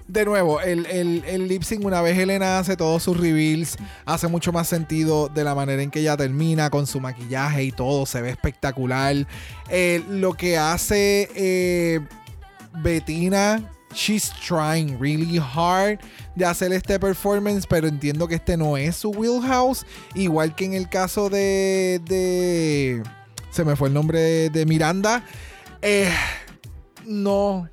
De 0.08 0.24
nuevo, 0.24 0.60
el, 0.60 0.86
el, 0.86 1.22
el 1.26 1.46
lip 1.48 1.62
sync, 1.62 1.84
una 1.84 2.02
vez 2.02 2.18
Elena 2.18 2.58
hace 2.58 2.76
todos 2.76 3.02
sus 3.02 3.16
reveals, 3.16 3.76
hace 4.04 4.26
mucho 4.28 4.52
más 4.52 4.66
sentido 4.68 5.28
de 5.28 5.44
la 5.44 5.54
manera 5.54 5.82
en 5.82 5.90
que 5.90 6.00
ella 6.00 6.16
termina 6.16 6.68
con 6.70 6.86
su 6.86 7.00
maquillaje 7.00 7.62
y 7.64 7.72
todo, 7.72 8.06
se 8.06 8.20
ve 8.20 8.30
espectacular. 8.30 9.14
Eh, 9.68 10.02
lo 10.08 10.32
que 10.34 10.58
hace 10.58 11.28
eh, 11.34 12.00
Bettina, 12.82 13.62
she's 13.94 14.30
trying 14.46 14.98
really 14.98 15.38
hard 15.38 16.00
de 16.36 16.44
hacer 16.44 16.72
este 16.72 16.98
performance, 16.98 17.66
pero 17.66 17.88
entiendo 17.88 18.28
que 18.28 18.36
este 18.36 18.56
no 18.56 18.76
es 18.76 18.96
su 18.96 19.10
wheelhouse. 19.10 19.84
Igual 20.14 20.54
que 20.54 20.64
en 20.64 20.74
el 20.74 20.88
caso 20.88 21.28
de. 21.28 22.00
de 22.04 23.02
se 23.50 23.64
me 23.64 23.76
fue 23.76 23.88
el 23.88 23.94
nombre 23.94 24.20
de, 24.20 24.50
de 24.50 24.66
Miranda. 24.66 25.24
Eh, 25.82 26.12
no. 27.04 27.68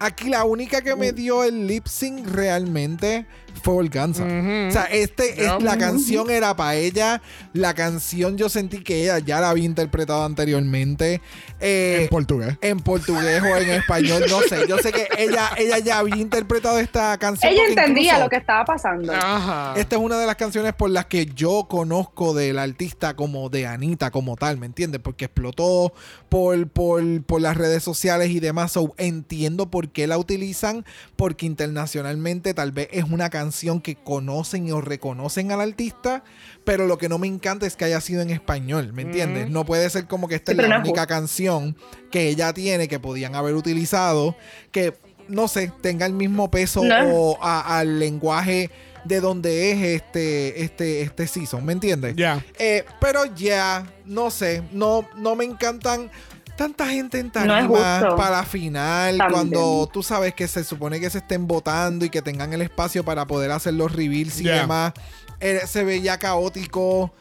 Aquí 0.00 0.28
la 0.28 0.44
única 0.44 0.80
que 0.80 0.94
me 0.94 1.12
dio 1.12 1.42
el 1.42 1.66
lip 1.66 1.86
sync 1.86 2.26
realmente 2.28 3.26
fue 3.58 3.74
Organza. 3.74 4.24
O 4.24 4.70
sea, 4.70 4.84
este 4.90 5.44
es, 5.44 5.62
la 5.62 5.76
canción 5.78 6.30
era 6.30 6.54
para 6.56 6.74
ella. 6.76 7.22
La 7.52 7.74
canción 7.74 8.36
yo 8.36 8.48
sentí 8.48 8.82
que 8.82 9.02
ella 9.02 9.18
ya 9.18 9.40
la 9.40 9.50
había 9.50 9.64
interpretado 9.64 10.24
anteriormente. 10.24 11.20
Eh, 11.60 12.02
en 12.02 12.08
portugués. 12.08 12.56
en 12.60 12.80
portugués 12.80 13.42
o 13.42 13.56
en 13.56 13.70
español, 13.70 14.24
no 14.28 14.40
sé. 14.42 14.66
Yo 14.68 14.78
sé 14.78 14.92
que 14.92 15.08
ella, 15.18 15.50
ella 15.56 15.78
ya 15.78 15.98
había 15.98 16.16
interpretado 16.16 16.78
esta 16.78 17.16
canción. 17.18 17.52
Ella 17.52 17.62
entendía 17.68 18.12
incluso 18.12 18.24
lo 18.24 18.30
que 18.30 18.36
estaba 18.36 18.64
pasando. 18.64 19.12
Ajá. 19.12 19.74
Esta 19.76 19.96
es 19.96 20.02
una 20.02 20.18
de 20.18 20.26
las 20.26 20.36
canciones 20.36 20.72
por 20.74 20.90
las 20.90 21.06
que 21.06 21.26
yo 21.26 21.66
conozco 21.68 22.34
del 22.34 22.58
artista 22.58 23.16
como 23.16 23.48
de 23.48 23.66
Anita 23.66 24.10
como 24.10 24.36
tal, 24.36 24.58
¿me 24.58 24.66
entiendes? 24.66 25.00
Porque 25.00 25.26
explotó 25.26 25.92
por, 26.28 26.68
por, 26.68 27.22
por 27.24 27.40
las 27.40 27.56
redes 27.56 27.82
sociales 27.82 28.30
y 28.30 28.40
demás. 28.40 28.72
So, 28.72 28.94
entiendo 28.98 29.70
por 29.70 29.90
qué 29.90 30.06
la 30.06 30.18
utilizan, 30.18 30.84
porque 31.16 31.46
internacionalmente 31.46 32.54
tal 32.54 32.72
vez 32.72 32.88
es 32.92 33.04
una 33.04 33.30
canción 33.30 33.47
que 33.82 33.96
conocen 33.96 34.70
o 34.72 34.80
reconocen 34.80 35.52
al 35.52 35.60
artista, 35.60 36.22
pero 36.64 36.86
lo 36.86 36.98
que 36.98 37.08
no 37.08 37.18
me 37.18 37.26
encanta 37.26 37.66
es 37.66 37.76
que 37.76 37.84
haya 37.84 38.00
sido 38.00 38.22
en 38.22 38.30
español, 38.30 38.92
¿me 38.92 39.02
entiendes? 39.02 39.50
No 39.50 39.64
puede 39.64 39.88
ser 39.90 40.06
como 40.06 40.28
que 40.28 40.36
esta 40.36 40.52
Sí, 40.52 40.58
es 40.60 40.68
la 40.68 40.76
no 40.78 40.80
única 40.84 41.06
canción 41.06 41.76
que 42.10 42.28
ella 42.28 42.52
tiene 42.52 42.88
que 42.88 42.98
podían 43.00 43.34
haber 43.34 43.54
utilizado, 43.54 44.36
que 44.72 44.94
no 45.28 45.46
sé, 45.48 45.72
tenga 45.82 46.06
el 46.06 46.12
mismo 46.14 46.50
peso 46.50 46.82
No. 46.84 46.94
o 47.14 47.38
a- 47.42 47.78
al 47.78 47.98
lenguaje 47.98 48.70
de 49.04 49.20
donde 49.20 49.70
es 49.70 49.78
este, 50.02 50.62
este, 50.62 51.02
este 51.02 51.26
season, 51.26 51.64
¿me 51.64 51.72
entiendes? 51.72 52.14
Ya. 52.16 52.44
Eh, 52.58 52.84
pero 53.00 53.24
ya, 53.34 53.86
no 54.04 54.30
sé, 54.30 54.62
no, 54.72 55.08
no 55.16 55.34
me 55.36 55.44
encantan 55.44 56.10
tanta 56.58 56.86
gente 56.88 57.18
en 57.18 57.26
No 57.28 57.32
tarima 57.32 57.56
es 57.62 57.66
justo. 58.02 58.16
para 58.16 58.30
la 58.38 58.44
final, 58.44 59.16
También. 59.16 59.32
cuando 59.32 59.88
tú 59.90 60.02
sabes 60.02 60.34
que 60.34 60.46
se 60.46 60.62
supone 60.64 61.00
que 61.00 61.08
se 61.08 61.18
estén 61.18 61.46
votando 61.46 62.04
y 62.04 62.10
que 62.10 62.20
tengan 62.20 62.52
el 62.52 62.60
espacio 62.60 63.02
para 63.04 63.26
poder 63.26 63.50
hacer 63.52 63.72
los 63.74 63.90
reveals 63.92 64.38
y 64.40 64.44
Ya. 64.44 64.60
demás. 64.60 64.92
Eh, 65.40 65.60
se 65.66 65.84
veía 65.84 66.18
caótico. 66.18 67.14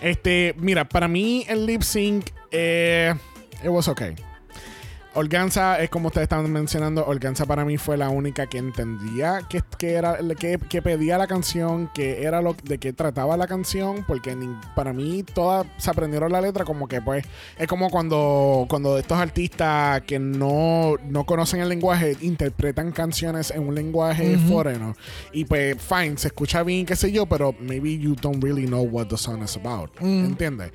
Este, 0.00 0.54
mira, 0.58 0.88
para 0.88 1.08
mí 1.08 1.44
el 1.48 1.66
lip 1.66 1.82
sync, 1.82 2.28
eh, 2.50 3.14
it 3.62 3.68
was 3.68 3.88
okay. 3.88 4.14
Organza, 5.16 5.80
es 5.82 5.88
como 5.90 6.08
ustedes 6.08 6.24
estaban 6.26 6.52
mencionando, 6.52 7.06
Organza 7.06 7.46
para 7.46 7.64
mí 7.64 7.78
fue 7.78 7.96
la 7.96 8.10
única 8.10 8.46
que 8.46 8.58
entendía 8.58 9.40
que, 9.48 9.62
que 9.78 9.94
era 9.94 10.18
que, 10.38 10.58
que 10.58 10.82
pedía 10.82 11.16
la 11.18 11.26
canción, 11.26 11.90
que 11.94 12.22
era 12.24 12.42
lo 12.42 12.54
de 12.64 12.78
qué 12.78 12.92
trataba 12.92 13.36
la 13.36 13.46
canción, 13.46 14.04
porque 14.06 14.36
ni- 14.36 14.54
para 14.74 14.92
mí 14.92 15.22
todas 15.22 15.66
se 15.78 15.90
aprendieron 15.90 16.30
la 16.30 16.40
letra 16.40 16.64
como 16.66 16.86
que 16.86 17.00
pues 17.00 17.24
es 17.58 17.66
como 17.66 17.88
cuando 17.88 18.66
cuando 18.68 18.98
estos 18.98 19.18
artistas 19.18 20.02
que 20.02 20.18
no, 20.18 20.96
no 21.08 21.24
conocen 21.24 21.60
el 21.60 21.68
lenguaje 21.70 22.16
interpretan 22.20 22.92
canciones 22.92 23.50
en 23.50 23.66
un 23.66 23.74
lenguaje 23.74 24.36
foreigno 24.48 24.94
y 25.32 25.44
pues 25.46 25.76
fine, 25.80 26.18
se 26.18 26.28
escucha 26.28 26.62
bien, 26.62 26.84
qué 26.84 26.94
sé 26.94 27.10
yo, 27.10 27.24
pero 27.26 27.54
maybe 27.58 27.98
you 27.98 28.14
don't 28.20 28.42
really 28.44 28.66
know 28.66 28.82
what 28.82 29.06
the 29.06 29.16
song 29.16 29.42
is 29.42 29.56
about, 29.56 29.90
¿entiendes? 30.00 30.72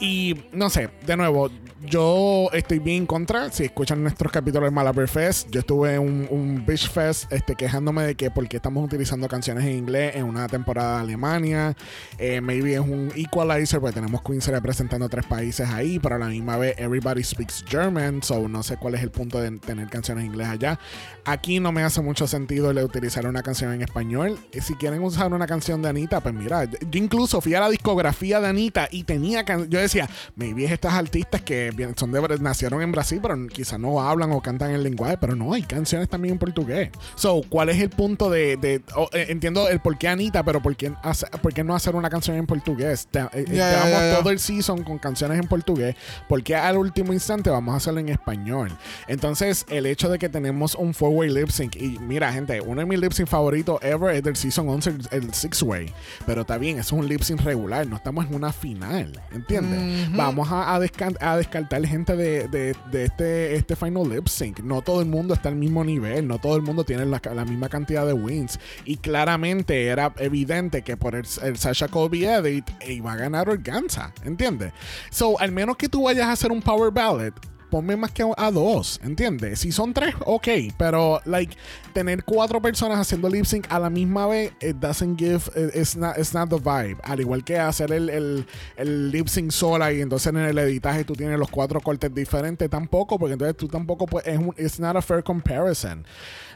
Y 0.00 0.44
no 0.52 0.68
sé, 0.68 0.90
de 1.06 1.16
nuevo, 1.16 1.48
yo 1.84 2.48
estoy 2.52 2.80
bien 2.80 2.98
en 3.02 3.06
contra. 3.06 3.50
Si 3.52 3.64
escuchan 3.64 4.02
nuestros 4.02 4.32
capítulos 4.32 4.66
de 4.68 4.70
Malabar 4.74 5.06
Fest, 5.06 5.48
yo 5.50 5.60
estuve 5.60 5.94
en 5.94 6.00
un, 6.00 6.26
un 6.30 6.66
Beach 6.66 6.88
Fest 6.90 7.32
este, 7.32 7.54
quejándome 7.54 8.02
de 8.02 8.14
que 8.16 8.30
porque 8.30 8.56
estamos 8.56 8.84
utilizando 8.84 9.28
canciones 9.28 9.64
en 9.64 9.72
inglés 9.78 10.16
en 10.16 10.24
una 10.24 10.48
temporada 10.48 10.96
de 10.96 11.02
Alemania. 11.02 11.76
Eh, 12.18 12.40
maybe 12.40 12.74
es 12.74 12.80
un 12.80 13.12
equalizer 13.14 13.80
porque 13.80 13.94
tenemos 13.94 14.22
Queens 14.22 14.48
representando 14.48 15.08
tres 15.08 15.24
países 15.26 15.68
ahí, 15.68 16.00
pero 16.00 16.16
a 16.16 16.18
la 16.18 16.26
misma 16.26 16.56
vez 16.56 16.74
everybody 16.78 17.22
speaks 17.22 17.64
German, 17.68 18.22
so 18.24 18.48
no 18.48 18.62
sé 18.64 18.76
cuál 18.78 18.94
es 18.96 19.02
el 19.02 19.10
punto 19.10 19.40
de 19.40 19.52
tener 19.58 19.88
canciones 19.88 20.24
en 20.24 20.30
inglés 20.32 20.48
allá. 20.48 20.80
Aquí 21.24 21.60
no 21.60 21.70
me 21.70 21.84
hace 21.84 22.00
mucho 22.00 22.26
sentido 22.26 22.70
el 22.70 22.76
de 22.76 22.84
utilizar 22.84 23.24
una 23.26 23.42
canción 23.42 23.72
en 23.72 23.82
español. 23.82 24.36
Eh, 24.50 24.60
Si 24.60 24.74
quieren 24.74 25.02
usar 25.02 25.32
una 25.32 25.46
canción 25.46 25.80
de 25.82 25.88
Anita, 25.90 26.20
pues 26.20 26.34
mira, 26.34 26.64
yo 26.64 26.78
incluso 26.94 27.40
fui 27.40 27.54
a 27.54 27.60
la 27.60 27.68
discografía 27.70 28.40
de 28.40 28.48
Anita 28.48 28.88
y 28.90 29.04
tenía 29.04 29.44
can- 29.44 29.68
yo 29.70 29.78
decía, 29.92 30.08
maybe 30.36 30.64
es 30.64 30.72
estas 30.72 30.94
artistas 30.94 31.42
que 31.42 31.70
son 31.96 32.12
de 32.12 32.22
nacieron 32.40 32.80
en 32.82 32.92
Brasil, 32.92 33.18
pero 33.20 33.36
quizás 33.48 33.78
no 33.78 34.00
hablan 34.00 34.32
o 34.32 34.40
cantan 34.40 34.70
el 34.70 34.82
lenguaje, 34.82 35.18
pero 35.18 35.34
no, 35.36 35.52
hay 35.52 35.62
canciones 35.62 36.08
también 36.08 36.32
en 36.34 36.38
portugués. 36.38 36.90
So, 37.14 37.42
¿cuál 37.48 37.68
es 37.68 37.80
el 37.80 37.90
punto 37.90 38.30
de, 38.30 38.56
de- 38.56 38.82
oh, 38.96 39.08
eh, 39.12 39.26
entiendo 39.28 39.68
el 39.68 39.80
por 39.80 39.98
qué 39.98 40.08
Anita, 40.08 40.42
pero 40.44 40.62
por 40.62 40.74
qué, 40.76 40.92
hace- 41.02 41.26
por 41.42 41.52
qué 41.52 41.64
no 41.64 41.74
hacer 41.74 41.94
una 41.96 42.08
canción 42.10 42.36
en 42.36 42.46
portugués? 42.46 43.08
Te- 43.10 43.20
eh, 43.20 43.44
llevamos 43.48 43.90
ya, 43.90 44.10
ya. 44.12 44.18
todo 44.18 44.30
el 44.30 44.38
season 44.38 44.82
con 44.84 44.98
canciones 44.98 45.38
en 45.38 45.46
portugués, 45.48 45.96
¿por 46.28 46.42
qué 46.42 46.54
al 46.56 46.76
último 46.78 47.12
instante 47.12 47.50
vamos 47.50 47.74
a 47.74 47.76
hacerlo 47.78 48.00
en 48.00 48.08
español? 48.08 48.70
Entonces, 49.08 49.66
el 49.68 49.86
hecho 49.86 50.08
de 50.08 50.18
que 50.18 50.28
tenemos 50.28 50.74
un 50.74 50.94
four-way 50.94 51.30
lip 51.30 51.48
sync, 51.50 51.76
y 51.76 51.98
mira, 51.98 52.32
gente, 52.32 52.60
uno 52.60 52.80
de 52.80 52.86
mis 52.86 52.98
lip 53.00 53.12
sync 53.12 53.28
favoritos 53.28 53.78
ever 53.82 54.14
es 54.14 54.22
del 54.22 54.36
season 54.36 54.68
11, 54.68 54.94
el, 55.10 55.34
six-way, 55.34 55.92
pero 56.26 56.42
está 56.42 56.58
bien, 56.58 56.78
eso 56.78 56.94
es 56.96 57.00
un 57.02 57.08
lip 57.08 57.22
sync 57.22 57.40
regular, 57.42 57.86
no 57.86 57.96
estamos 57.96 58.26
en 58.26 58.34
una 58.34 58.52
final, 58.52 59.20
¿entiendes? 59.32 59.71
Vamos 60.14 60.48
a, 60.50 60.78
descartar 60.78 61.86
gente 61.86 62.16
de, 62.16 62.74
este, 62.92 63.54
este 63.54 63.76
final 63.76 64.08
lip 64.08 64.28
sync. 64.28 64.60
No 64.60 64.82
todo 64.82 65.00
el 65.00 65.06
mundo 65.08 65.34
está 65.34 65.48
al 65.48 65.56
mismo 65.56 65.84
nivel, 65.84 66.26
no 66.26 66.38
todo 66.38 66.56
el 66.56 66.62
mundo 66.62 66.84
tiene 66.84 67.06
la, 67.06 67.44
misma 67.44 67.68
cantidad 67.68 68.06
de 68.06 68.12
wins. 68.12 68.58
Y 68.84 68.96
claramente 68.96 69.86
era 69.86 70.12
evidente 70.18 70.82
que 70.82 70.96
por 70.96 71.14
el, 71.14 71.26
Sasha 71.26 71.88
Colby 71.88 72.24
Edit 72.24 72.70
iba 72.86 73.12
a 73.12 73.16
ganar 73.16 73.48
Organza, 73.48 74.12
¿entiendes? 74.24 74.72
So, 75.10 75.38
al 75.40 75.52
menos 75.52 75.76
que 75.76 75.88
tú 75.88 76.04
vayas 76.04 76.26
a 76.26 76.32
hacer 76.32 76.52
un 76.52 76.62
power 76.62 76.92
ballad. 76.92 77.32
Ponme 77.72 77.96
más 77.96 78.12
que 78.12 78.22
a, 78.36 78.50
dos, 78.50 79.00
¿entiendes? 79.02 79.60
Si 79.60 79.72
son 79.72 79.94
tres, 79.94 80.14
ok, 80.26 80.46
pero 80.76 81.22
like 81.24 81.56
tener 81.94 82.22
cuatro 82.22 82.60
personas 82.60 82.98
haciendo 82.98 83.30
lip 83.30 83.46
sync 83.46 83.64
a 83.70 83.78
la 83.78 83.88
misma 83.88 84.26
vez, 84.26 84.52
it 84.60 84.76
doesn't 84.76 85.18
give, 85.18 85.40
it's 85.74 85.96
not, 85.96 86.18
it's 86.18 86.34
not 86.34 86.50
the 86.50 86.58
vibe. 86.58 86.98
Al 87.02 87.18
igual 87.20 87.42
que 87.42 87.58
hacer 87.58 87.90
el, 87.90 88.10
el, 88.10 88.46
el 88.76 89.10
lip 89.10 89.26
sync 89.26 89.50
sola 89.52 89.90
y 89.90 90.02
entonces 90.02 90.26
en 90.26 90.36
el 90.36 90.58
editaje 90.58 91.02
tú 91.04 91.14
tienes 91.14 91.38
los 91.38 91.48
cuatro 91.48 91.80
cortes 91.80 92.14
diferentes, 92.14 92.68
tampoco, 92.68 93.18
porque 93.18 93.32
entonces 93.32 93.56
tú 93.56 93.68
tampoco 93.68 94.04
puedes, 94.04 94.28
es 94.28 94.38
un, 94.38 94.54
it's 94.58 94.78
not 94.78 94.94
a 94.94 95.00
fair 95.00 95.24
comparison. 95.24 96.04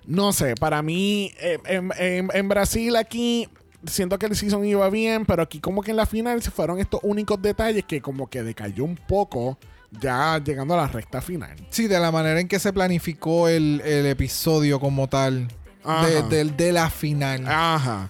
No 0.04 0.34
sé, 0.34 0.54
para 0.54 0.82
mí, 0.82 1.32
en, 1.40 1.92
en, 1.98 2.28
en 2.30 2.48
Brasil 2.50 2.94
aquí 2.94 3.48
siento 3.86 4.18
que 4.18 4.26
el 4.26 4.36
season 4.36 4.66
iba 4.66 4.90
bien, 4.90 5.24
pero 5.24 5.40
aquí 5.40 5.60
como 5.60 5.80
que 5.80 5.92
en 5.92 5.96
la 5.96 6.04
final 6.04 6.42
se 6.42 6.50
fueron 6.50 6.78
estos 6.78 7.00
únicos 7.02 7.40
detalles 7.40 7.86
que 7.86 8.02
como 8.02 8.28
que 8.28 8.42
decayó 8.42 8.84
un 8.84 8.96
poco 8.96 9.56
ya 10.00 10.38
llegando 10.44 10.74
a 10.74 10.78
la 10.78 10.88
recta 10.88 11.20
final. 11.20 11.56
Sí, 11.70 11.86
de 11.88 11.98
la 12.00 12.10
manera 12.12 12.40
en 12.40 12.48
que 12.48 12.58
se 12.58 12.72
planificó 12.72 13.48
el, 13.48 13.80
el 13.84 14.06
episodio 14.06 14.80
como 14.80 15.08
tal. 15.08 15.48
De, 16.04 16.22
de- 16.24 16.44
de 16.52 16.72
la 16.72 16.90
final. 16.90 17.44
Ajá. 17.46 18.08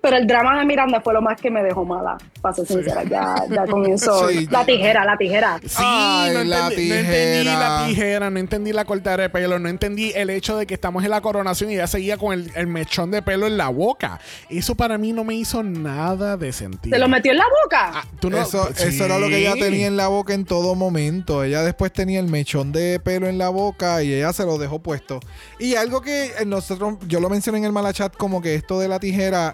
Pero 0.00 0.16
el 0.16 0.26
drama 0.26 0.58
de 0.58 0.64
Miranda 0.64 1.00
fue 1.00 1.12
lo 1.14 1.20
más 1.22 1.40
que 1.40 1.50
me 1.50 1.62
dejó 1.62 1.84
mala, 1.84 2.16
para 2.40 2.54
ser 2.54 2.66
sincera. 2.66 3.04
Ya, 3.04 3.34
ya 3.50 3.66
con 3.66 3.84
eso. 3.86 4.28
Sí. 4.34 4.46
La 4.50 4.64
tijera, 4.64 5.04
la 5.04 5.16
tijera. 5.16 5.58
Sí, 5.64 5.76
Ay, 5.78 6.32
no, 6.34 6.44
la 6.44 6.58
entendí, 6.68 6.88
no 6.88 6.94
entendí 6.94 7.44
la 7.44 7.52
tijera. 7.54 7.86
tijera, 7.86 8.30
no 8.30 8.38
entendí 8.40 8.72
la 8.72 8.84
cortadera 8.84 9.22
de 9.24 9.30
pelo, 9.30 9.58
no 9.58 9.68
entendí 9.68 10.12
el 10.14 10.30
hecho 10.30 10.56
de 10.56 10.66
que 10.66 10.74
estamos 10.74 11.04
en 11.04 11.10
la 11.10 11.20
coronación 11.20 11.70
y 11.70 11.74
ella 11.74 11.86
seguía 11.86 12.16
con 12.16 12.32
el, 12.32 12.50
el 12.54 12.66
mechón 12.66 13.10
de 13.10 13.22
pelo 13.22 13.46
en 13.46 13.56
la 13.56 13.68
boca. 13.68 14.18
Eso 14.48 14.74
para 14.74 14.98
mí 14.98 15.12
no 15.12 15.24
me 15.24 15.34
hizo 15.34 15.62
nada 15.62 16.36
de 16.36 16.52
sentido. 16.52 16.94
¿Se 16.94 16.98
lo 17.00 17.08
metió 17.08 17.32
en 17.32 17.38
la 17.38 17.44
boca? 17.64 17.90
Ah, 17.94 18.04
tú 18.20 18.30
no- 18.30 18.38
eso, 18.40 18.68
sí. 18.74 18.84
eso 18.88 19.04
era 19.04 19.18
lo 19.18 19.28
que 19.28 19.38
ella 19.38 19.54
tenía 19.54 19.86
en 19.86 19.96
la 19.96 20.08
boca 20.08 20.32
en 20.34 20.44
todo 20.44 20.74
momento. 20.74 21.44
Ella 21.44 21.62
después 21.62 21.92
tenía 21.92 22.20
el 22.20 22.28
mechón 22.28 22.72
de 22.72 23.00
pelo 23.00 23.26
en 23.28 23.38
la 23.38 23.48
boca 23.50 24.02
y 24.02 24.12
ella 24.12 24.32
se 24.32 24.44
lo 24.44 24.58
dejó 24.58 24.78
puesto. 24.80 25.20
Y 25.58 25.74
algo 25.76 26.00
que 26.00 26.26
eh, 26.38 26.44
nosotros, 26.46 26.94
yo 27.06 27.20
lo 27.20 27.28
mencioné 27.28 27.58
en 27.58 27.64
el 27.64 27.72
malachat 27.72 28.16
como 28.16 28.40
que 28.42 28.54
esto 28.54 28.78
de 28.80 28.88
la 28.88 28.98
tijera, 28.98 29.53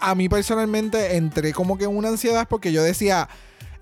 a 0.00 0.14
mí 0.14 0.28
personalmente 0.28 1.16
entré 1.16 1.52
como 1.52 1.76
que 1.78 1.84
en 1.84 1.96
una 1.96 2.08
ansiedad 2.08 2.46
porque 2.48 2.72
yo 2.72 2.82
decía, 2.82 3.28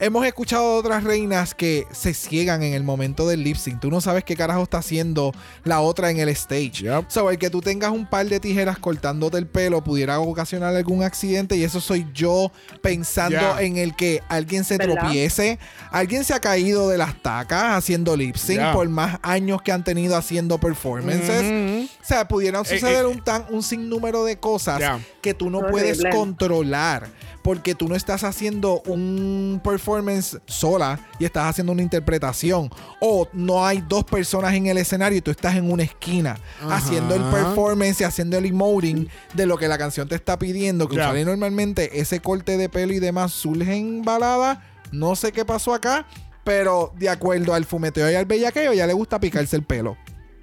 hemos 0.03 0.27
escuchado 0.27 0.73
de 0.73 0.79
otras 0.81 1.05
reinas 1.05 1.55
que 1.55 1.87
se 1.93 2.13
ciegan 2.13 2.65
en 2.65 2.75
el 2.75 2.83
momento 2.83 3.29
del 3.29 3.45
lip 3.45 3.57
sync. 3.57 3.79
Tú 3.79 3.89
no 3.89 4.01
sabes 4.01 4.25
qué 4.25 4.35
carajo 4.35 4.65
está 4.65 4.79
haciendo 4.79 5.33
la 5.63 5.81
otra 5.81 6.11
en 6.11 6.19
el 6.19 6.29
stage. 6.31 6.83
Yep. 6.83 7.05
So, 7.07 7.31
el 7.31 7.39
que 7.39 7.51
tú 7.51 7.61
tengas 7.61 7.93
un 7.93 8.07
par 8.07 8.27
de 8.27 8.41
tijeras 8.41 8.79
cortándote 8.79 9.39
el 9.39 9.47
pelo 9.47 9.85
pudiera 9.85 10.19
ocasionar 10.19 10.75
algún 10.75 11.05
accidente 11.05 11.57
y 11.57 11.63
eso 11.63 11.81
soy 11.81 12.05
yo 12.13 12.51
pensando 12.81 13.59
en 13.61 13.77
el 13.77 13.95
que 13.95 14.23
alguien 14.29 14.65
se 14.65 14.77
¿Verdad? 14.77 15.03
tropiece, 15.03 15.61
alguien 15.93 16.25
se 16.25 16.35
ha 16.35 16.41
caído 16.41 16.89
de 16.89 16.99
las 16.99 17.23
tacas 17.23 17.77
haciendo 17.77 18.17
lip 18.17 18.35
sync 18.35 18.73
por 18.73 18.89
más 18.89 19.21
años 19.23 19.63
que 19.63 19.71
han 19.71 19.85
tenido 19.85 20.17
haciendo 20.17 20.59
performances. 20.59 21.43
Ujú. 21.43 21.89
O 22.03 22.05
sea, 22.05 22.27
pudieran 22.27 22.63
Eh, 22.63 22.69
suceder 22.69 23.05
eh. 23.05 23.07
un, 23.07 23.23
tan, 23.23 23.47
un 23.51 23.63
sinnúmero 23.63 24.25
de 24.25 24.37
cosas 24.39 24.81
que 25.21 25.35
tú 25.35 25.51
no 25.51 25.59
Horrible. 25.59 25.95
puedes 25.95 26.15
controlar. 26.15 27.09
Porque 27.43 27.75
tú 27.75 27.89
no 27.89 27.97
estás 27.97 28.23
haciendo 28.23 28.83
un 28.87 29.61
performance 29.65 30.39
sola 30.47 31.01
y 31.19 31.25
estás 31.25 31.45
haciendo 31.47 31.73
una 31.73 31.83
interpretación. 31.83 32.71
O 33.01 33.27
no 33.33 33.67
hay 33.67 33.83
dos 33.89 34.05
personas 34.05 34.55
en 34.55 34.67
el 34.69 34.79
escenario 34.79 35.19
y 35.19 35.23
tú 35.23 35.33
estás 35.33 35.57
en 35.57 35.69
una 35.71 35.83
esquina 35.83 36.39
Ajá. 36.61 36.77
haciendo 36.77 37.17
el 37.17 37.23
performance 37.25 38.01
y 38.01 38.05
haciendo 38.05 38.39
el 38.39 38.47
emoting 38.47 39.09
de 39.35 39.47
lo 39.47 39.59
que 39.59 39.67
la 39.67 39.77
canción 39.77 40.09
te 40.09 40.15
está 40.15 40.39
pidiendo. 40.39 40.89
Que 40.89 40.95
usualmente 40.95 41.31
normalmente 41.31 42.01
ese 42.01 42.21
corte 42.21 42.57
de 42.57 42.69
pelo 42.69 42.93
y 42.93 43.01
demás 43.01 43.33
surge 43.33 43.75
en 43.75 44.03
balada. 44.03 44.63
No 44.93 45.17
sé 45.17 45.33
qué 45.33 45.45
pasó 45.45 45.75
acá, 45.75 46.07
pero 46.45 46.93
de 46.97 47.09
acuerdo 47.09 47.55
al 47.55 47.65
fumeteo 47.65 48.09
y 48.09 48.15
al 48.15 48.27
bellaqueo, 48.27 48.73
ya 48.73 48.87
le 48.87 48.93
gusta 48.93 49.19
picarse 49.19 49.57
el 49.57 49.65
pelo. 49.65 49.97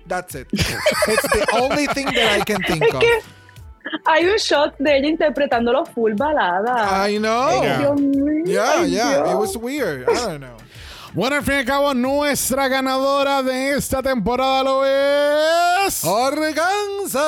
That's 0.09 0.35
it. 0.35 0.47
It's 0.51 1.27
the 1.31 1.45
only 1.61 1.87
thing 1.87 2.05
that 2.07 2.39
I 2.39 2.43
can 2.43 2.61
think 2.63 2.83
Es 2.83 2.93
of. 2.93 2.99
que 2.99 3.21
hay 4.05 4.25
un 4.25 4.37
shot 4.37 4.75
de 4.79 4.97
ella 4.97 5.07
interpretándolo 5.07 5.85
full 5.85 6.13
balada. 6.15 7.07
I 7.07 7.17
know. 7.19 7.61
Ay, 7.61 7.77
Dios 7.79 8.01
mío. 8.01 8.43
Yeah, 8.45 8.73
ay, 8.81 8.89
yeah. 8.89 9.13
Dios. 9.23 9.31
It 9.31 9.37
was 9.37 9.55
weird. 9.57 10.09
I 10.09 10.13
don't 10.13 10.39
know. 10.41 10.57
Bueno, 11.13 11.37
al 11.37 11.43
fin 11.43 11.55
y 11.55 11.57
al 11.59 11.65
cabo, 11.65 11.93
nuestra 11.95 12.67
ganadora 12.67 13.41
de 13.41 13.71
esta 13.77 14.01
temporada 14.03 14.63
lo 14.63 14.85
es. 14.85 16.03
Organza. 16.03 17.19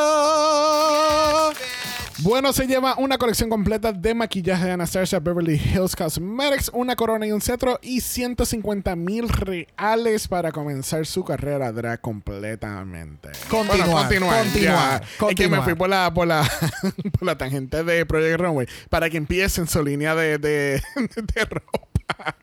Bueno, 2.23 2.53
se 2.53 2.67
lleva 2.67 2.95
una 2.97 3.17
colección 3.17 3.49
completa 3.49 3.91
de 3.93 4.13
maquillaje 4.13 4.65
de 4.65 4.71
Anastasia 4.71 5.19
Beverly 5.19 5.55
Hills 5.55 5.95
Cosmetics, 5.95 6.69
una 6.73 6.95
corona 6.95 7.25
y 7.25 7.31
un 7.31 7.41
cetro 7.41 7.79
y 7.81 8.01
150 8.01 8.95
mil 8.95 9.27
reales 9.27 10.27
para 10.27 10.51
comenzar 10.51 11.05
su 11.07 11.23
carrera 11.23 11.71
drag 11.71 11.99
completamente. 11.99 13.29
Continuar, 13.49 13.77
Bueno, 13.87 13.97
continuar. 13.97 14.43
continuar. 14.43 15.01
Es 15.01 15.09
que 15.09 15.17
continuar. 15.17 15.59
me 15.61 15.65
fui 15.65 15.73
por 15.73 15.89
la, 15.89 16.13
por 16.13 16.27
la, 16.27 16.47
por 17.13 17.23
la 17.23 17.37
tangente 17.37 17.83
de 17.83 18.05
Project 18.05 18.39
Runway 18.39 18.67
para 18.89 19.09
que 19.09 19.17
empiecen 19.17 19.67
su 19.67 19.83
línea 19.83 20.13
de, 20.13 20.37
de, 20.37 20.81
de 21.15 21.45
ropa. 21.45 22.35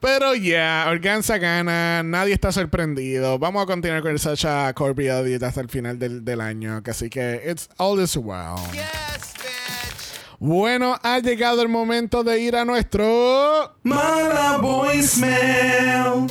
Pero 0.00 0.34
ya, 0.34 0.86
Organza 0.88 1.38
gana, 1.38 2.02
nadie 2.02 2.34
está 2.34 2.52
sorprendido. 2.52 3.38
Vamos 3.38 3.62
a 3.62 3.66
continuar 3.66 4.02
con 4.02 4.12
el 4.12 4.18
Sacha 4.18 4.72
Corby 4.74 5.08
Elliott 5.08 5.42
hasta 5.42 5.60
el 5.60 5.68
final 5.68 5.98
del, 5.98 6.24
del 6.24 6.40
año. 6.40 6.82
Así 6.86 7.10
que, 7.10 7.42
it's 7.50 7.68
all 7.76 8.00
is 8.02 8.16
well. 8.16 8.56
Bueno, 10.38 10.98
ha 11.02 11.18
llegado 11.18 11.60
el 11.60 11.68
momento 11.68 12.24
de 12.24 12.40
ir 12.40 12.56
a 12.56 12.64
nuestro. 12.64 13.76
Mala 13.82 14.56
voicemail. 14.56 16.30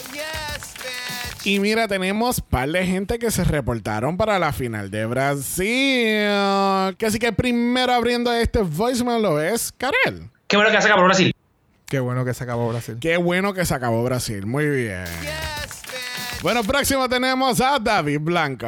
Y 1.43 1.59
mira, 1.59 1.87
tenemos 1.87 2.41
par 2.41 2.69
de 2.69 2.85
gente 2.85 3.17
que 3.17 3.31
se 3.31 3.43
reportaron 3.43 4.17
para 4.17 4.39
la 4.39 4.51
final 4.51 4.91
de 4.91 5.05
Brasil. 5.05 6.25
Así 6.27 7.19
que 7.19 7.31
primero 7.31 7.93
abriendo 7.93 8.33
este 8.33 8.61
voicemail 8.61 9.21
lo 9.21 9.39
es 9.41 9.71
Karel. 9.77 10.29
Qué 10.47 10.57
bueno 10.57 10.71
que 10.71 10.81
se 10.81 10.87
acabó 10.87 11.05
Brasil. 11.05 11.31
Qué 11.89 11.99
bueno 11.99 12.23
que 12.23 12.35
se 12.35 12.43
acabó 12.43 12.69
Brasil. 12.69 12.97
Qué 13.01 13.17
bueno 13.17 13.53
que 13.53 13.65
se 13.65 13.73
acabó 13.73 14.03
Brasil. 14.03 14.45
Muy 14.45 14.67
bien. 14.67 15.05
Bueno, 16.43 16.63
próximo 16.63 17.09
tenemos 17.09 17.59
a 17.61 17.79
David 17.79 18.19
Blanco. 18.21 18.67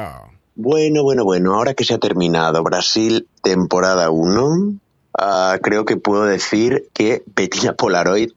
Bueno, 0.56 1.04
bueno, 1.04 1.24
bueno, 1.24 1.54
ahora 1.54 1.74
que 1.76 1.86
se 1.86 1.94
ha 1.94 2.00
terminado 2.00 2.62
Brasil 2.64 3.28
temporada 3.44 4.10
1, 4.10 4.74
ah, 5.18 5.58
creo 5.62 5.86
que 5.86 5.98
puedo 5.98 6.26
decir 6.26 6.90
que 6.94 7.24
Bettina 7.36 7.74
Polaroid 7.74 8.32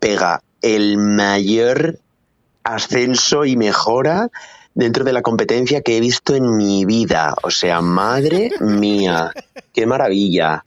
pega 0.00 0.42
el 0.62 0.98
mayor 0.98 1.98
ascenso 2.64 3.44
y 3.44 3.56
mejora 3.56 4.30
dentro 4.74 5.04
de 5.04 5.12
la 5.12 5.22
competencia 5.22 5.82
que 5.82 5.96
he 5.96 6.00
visto 6.00 6.34
en 6.34 6.56
mi 6.56 6.84
vida. 6.84 7.34
O 7.42 7.50
sea, 7.50 7.80
madre 7.80 8.50
mía, 8.60 9.32
qué 9.72 9.86
maravilla. 9.86 10.64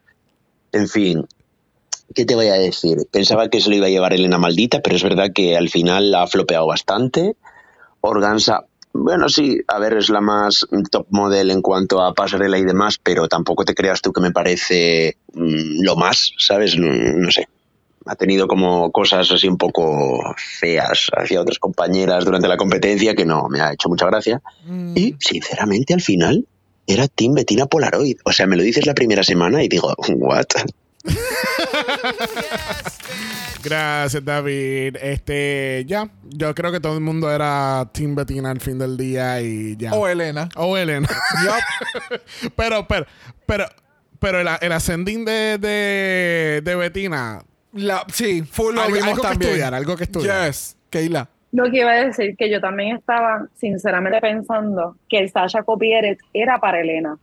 En 0.72 0.88
fin, 0.88 1.28
¿qué 2.18 2.26
te 2.26 2.34
voy 2.34 2.48
a 2.48 2.56
decir? 2.56 2.98
Pensaba 3.12 3.48
que 3.48 3.62
se 3.62 3.70
lo 3.70 3.76
iba 3.76 3.86
a 3.86 3.90
llevar 3.90 4.12
Elena 4.12 4.40
Maldita, 4.40 4.82
pero 4.82 4.96
es 4.96 5.04
verdad 5.04 5.28
que 5.36 5.56
al 5.56 5.70
final 5.70 6.10
la 6.10 6.24
ha 6.24 6.28
flopeado 6.28 6.66
bastante. 6.66 7.36
Organza, 8.02 8.66
bueno, 8.92 9.30
sí, 9.30 9.60
a 9.68 9.78
ver, 9.78 9.94
es 9.94 10.10
la 10.10 10.20
más 10.20 10.66
top 10.90 11.06
model 11.12 11.52
en 11.52 11.62
cuanto 11.62 12.02
a 12.02 12.16
pasarela 12.16 12.58
y 12.58 12.64
demás, 12.64 12.98
pero 12.98 13.28
tampoco 13.28 13.66
te 13.66 13.76
creas 13.76 14.02
tú 14.02 14.12
que 14.12 14.22
me 14.22 14.32
parece 14.32 15.18
mm, 15.36 15.84
lo 15.84 15.96
más, 15.96 16.32
¿sabes? 16.40 16.76
No, 16.76 16.88
no 16.88 17.30
sé. 17.30 17.48
Ha 18.08 18.16
tenido 18.16 18.48
como 18.48 18.92
cosas 18.92 19.32
así 19.32 19.48
un 19.48 19.60
poco 19.60 20.20
feas 20.38 21.12
hacia 21.16 21.40
otras 21.40 21.60
compañeras 21.60 22.26
durante 22.26 22.48
la 22.48 22.58
competencia 22.58 23.14
que 23.14 23.26
no 23.26 23.48
me 23.48 23.62
ha 23.62 23.74
hecho 23.74 23.90
mucha 23.90 24.08
gracia. 24.08 24.42
Y, 24.96 25.14
sinceramente, 25.20 25.94
al 25.94 26.02
final 26.02 26.48
era 26.88 27.08
Team 27.08 27.36
Bettina 27.36 27.68
Polaroid. 27.68 28.18
O 28.24 28.32
sea, 28.32 28.48
me 28.48 28.56
lo 28.56 28.64
dices 28.64 28.88
la 28.88 28.96
primera 28.96 29.22
semana 29.22 29.62
y 29.64 29.68
digo, 29.68 29.94
¿what? 30.16 30.48
Gracias, 33.64 34.24
David. 34.24 34.98
Este, 35.02 35.84
ya. 35.88 36.10
Yo 36.30 36.54
creo 36.56 36.72
que 36.72 36.80
todo 36.80 36.96
el 36.96 37.02
mundo 37.02 37.32
era 37.32 37.90
Team 37.92 38.16
Bettina 38.16 38.52
al 38.52 38.60
fin 38.62 38.78
del 38.80 38.96
día 38.98 39.42
y 39.42 39.76
ya. 39.78 39.94
O 39.94 40.08
Elena. 40.08 40.50
O 40.56 40.78
Elena. 40.78 41.08
Pero, 42.56 42.88
pero, 42.88 43.06
pero, 43.46 43.66
pero 44.20 44.40
el, 44.40 44.48
el 44.62 44.72
ascending 44.72 45.26
de, 45.26 45.58
de, 45.58 46.62
de 46.64 46.76
Bettina. 46.76 47.42
La- 47.74 48.06
sí, 48.12 48.44
full 48.44 48.76
lo 48.76 48.82
Algo- 48.82 49.22
que 49.22 49.28
estudiar, 49.46 49.74
algo 49.74 49.96
que 49.98 50.04
estudiar. 50.06 50.48
Yes, 50.48 50.78
Keila. 50.90 51.30
Lo 51.52 51.70
que 51.72 51.80
iba 51.80 51.92
a 51.92 52.06
decir, 52.06 52.36
que 52.38 52.50
yo 52.50 52.60
también 52.60 52.98
estaba 52.98 53.48
sinceramente 53.56 54.20
pensando 54.20 54.96
que 55.10 55.20
el 55.20 55.30
Sasha 55.32 55.64
Copieres 55.64 56.18
era 56.34 56.60
para 56.60 56.82
Elena. 56.82 57.18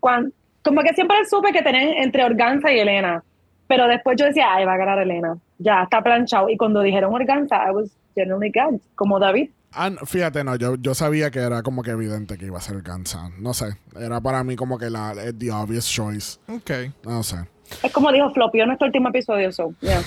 Cuan- 0.00 0.32
como 0.62 0.82
que 0.82 0.94
siempre 0.94 1.16
supe 1.28 1.52
que 1.52 1.62
tenían 1.62 1.88
entre 1.98 2.24
Organza 2.24 2.72
y 2.72 2.80
Elena, 2.80 3.22
pero 3.66 3.86
después 3.86 4.16
yo 4.18 4.26
decía, 4.26 4.46
ay, 4.54 4.64
va 4.64 4.74
a 4.74 4.78
ganar 4.78 4.98
Elena. 4.98 5.36
Ya, 5.58 5.82
está 5.82 6.02
planchado. 6.02 6.48
Y 6.48 6.56
cuando 6.56 6.80
dijeron 6.80 7.12
Organza, 7.12 7.56
I 7.68 7.72
was 7.72 7.90
genuinely 8.14 8.52
good, 8.52 8.80
como 8.94 9.18
David. 9.18 9.50
Ah, 9.72 9.90
fíjate, 10.06 10.42
no, 10.44 10.56
yo, 10.56 10.76
yo 10.76 10.94
sabía 10.94 11.30
que 11.30 11.40
era 11.40 11.62
como 11.62 11.82
que 11.82 11.90
evidente 11.90 12.38
que 12.38 12.46
iba 12.46 12.58
a 12.58 12.62
ser 12.62 12.80
Gansa. 12.80 13.30
No 13.38 13.52
sé. 13.52 13.76
Era 14.00 14.20
para 14.20 14.42
mí 14.42 14.56
como 14.56 14.78
que 14.78 14.88
la 14.88 15.12
eh, 15.12 15.32
the 15.32 15.50
obvious 15.52 15.86
choice. 15.86 16.38
Ok. 16.48 16.70
No 17.04 17.22
sé. 17.22 17.36
Es 17.82 17.92
como 17.92 18.10
dijo 18.10 18.30
Floppy, 18.30 18.60
en 18.60 18.68
nuestro 18.68 18.86
último 18.86 19.10
episodio, 19.10 19.52
so, 19.52 19.74
yeah. 19.80 20.00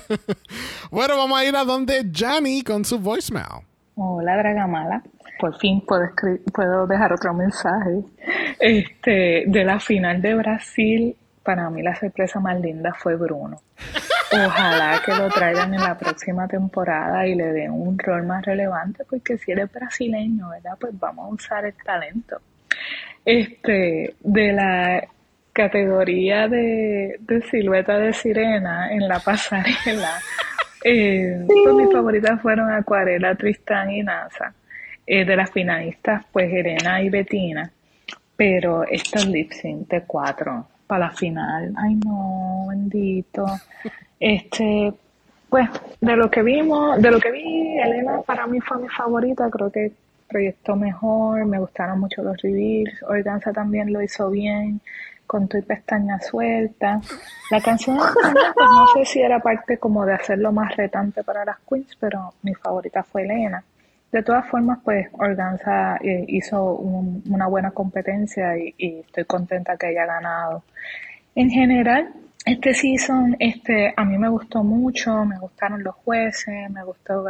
Bueno, 0.90 1.16
vamos 1.16 1.38
a 1.38 1.44
ir 1.44 1.54
a 1.54 1.64
donde 1.64 2.10
Johnny 2.12 2.62
con 2.62 2.84
su 2.84 2.98
voicemail. 2.98 3.64
Hola, 3.94 4.36
Dragamala. 4.36 5.02
Por 5.42 5.58
fin 5.58 5.80
puedo, 5.80 6.08
puedo 6.54 6.86
dejar 6.86 7.12
otro 7.12 7.34
mensaje. 7.34 8.04
Este, 8.60 9.42
de 9.44 9.64
la 9.64 9.80
final 9.80 10.22
de 10.22 10.36
Brasil, 10.36 11.16
para 11.42 11.68
mí 11.68 11.82
la 11.82 11.96
sorpresa 11.96 12.38
más 12.38 12.60
linda 12.60 12.94
fue 12.96 13.16
Bruno. 13.16 13.56
Ojalá 14.32 15.02
que 15.04 15.12
lo 15.12 15.28
traigan 15.30 15.74
en 15.74 15.80
la 15.80 15.98
próxima 15.98 16.46
temporada 16.46 17.26
y 17.26 17.34
le 17.34 17.46
den 17.46 17.72
un 17.72 17.98
rol 17.98 18.22
más 18.22 18.44
relevante, 18.44 19.04
porque 19.10 19.36
si 19.36 19.50
eres 19.50 19.72
brasileño, 19.72 20.48
¿verdad? 20.50 20.76
Pues 20.78 20.96
vamos 21.00 21.24
a 21.26 21.34
usar 21.34 21.64
el 21.64 21.74
talento. 21.74 22.40
Este, 23.24 24.14
de 24.20 24.52
la 24.52 25.02
categoría 25.52 26.46
de, 26.46 27.16
de 27.18 27.42
silueta 27.50 27.98
de 27.98 28.12
sirena 28.12 28.92
en 28.92 29.08
la 29.08 29.18
pasarela, 29.18 30.20
eh, 30.84 31.44
pues 31.48 31.74
mis 31.74 31.92
favoritas 31.92 32.40
fueron 32.40 32.70
Acuarela, 32.70 33.34
Tristán 33.34 33.90
y 33.90 34.04
Nasa. 34.04 34.54
Eh, 35.04 35.24
de 35.24 35.36
las 35.36 35.50
finalistas, 35.50 36.24
pues 36.30 36.52
Elena 36.52 37.02
y 37.02 37.10
Betina. 37.10 37.70
Pero 38.36 38.84
estos 38.84 39.26
lip 39.26 39.52
sync 39.52 39.88
de 39.88 40.02
cuatro 40.02 40.66
para 40.86 41.06
la 41.06 41.10
final, 41.12 41.72
ay 41.76 41.96
no, 41.96 42.66
bendito. 42.68 43.46
Este, 44.18 44.92
pues 45.48 45.68
de 46.00 46.16
lo 46.16 46.30
que 46.30 46.42
vimos, 46.42 47.00
de 47.00 47.10
lo 47.10 47.18
que 47.18 47.30
vi, 47.30 47.78
Elena 47.78 48.22
para 48.22 48.46
mí 48.46 48.60
fue 48.60 48.78
mi 48.78 48.88
favorita, 48.88 49.50
creo 49.50 49.70
que 49.70 49.92
proyectó 50.28 50.76
mejor, 50.76 51.44
me 51.44 51.58
gustaron 51.58 52.00
mucho 52.00 52.22
los 52.22 52.36
reveals, 52.40 53.02
Organza 53.02 53.52
también 53.52 53.92
lo 53.92 54.00
hizo 54.02 54.30
bien, 54.30 54.80
con 55.26 55.48
tu 55.48 55.62
pestaña 55.62 56.20
suelta. 56.20 57.00
La 57.50 57.60
canción 57.60 57.96
pues 57.96 58.68
no 58.70 58.86
sé 58.94 59.04
si 59.04 59.20
era 59.20 59.40
parte 59.40 59.78
como 59.78 60.04
de 60.06 60.14
hacerlo 60.14 60.52
más 60.52 60.76
retante 60.76 61.22
para 61.22 61.44
las 61.44 61.58
queens, 61.68 61.96
pero 61.98 62.34
mi 62.42 62.54
favorita 62.54 63.02
fue 63.02 63.24
Elena. 63.24 63.62
De 64.12 64.22
todas 64.22 64.46
formas, 64.48 64.78
pues 64.84 65.08
Organza 65.14 65.96
eh, 65.96 66.24
hizo 66.28 66.74
un- 66.76 67.22
una 67.30 67.46
buena 67.48 67.70
competencia 67.72 68.56
y, 68.58 68.74
estoy 69.06 69.24
contenta 69.24 69.76
que 69.76 69.86
haya 69.88 70.06
ganado. 70.06 70.62
En 71.34 71.50
general, 71.50 72.10
este 72.46 72.74
season, 72.74 73.36
este, 73.40 73.94
a 73.96 74.04
mí 74.04 74.18
me 74.18 74.28
gustó 74.28 74.62
mucho, 74.64 75.24
me 75.24 75.38
gustaron 75.38 75.82
los 75.82 75.94
jueces, 75.96 76.70
me 76.70 76.84
gustó 76.84 77.24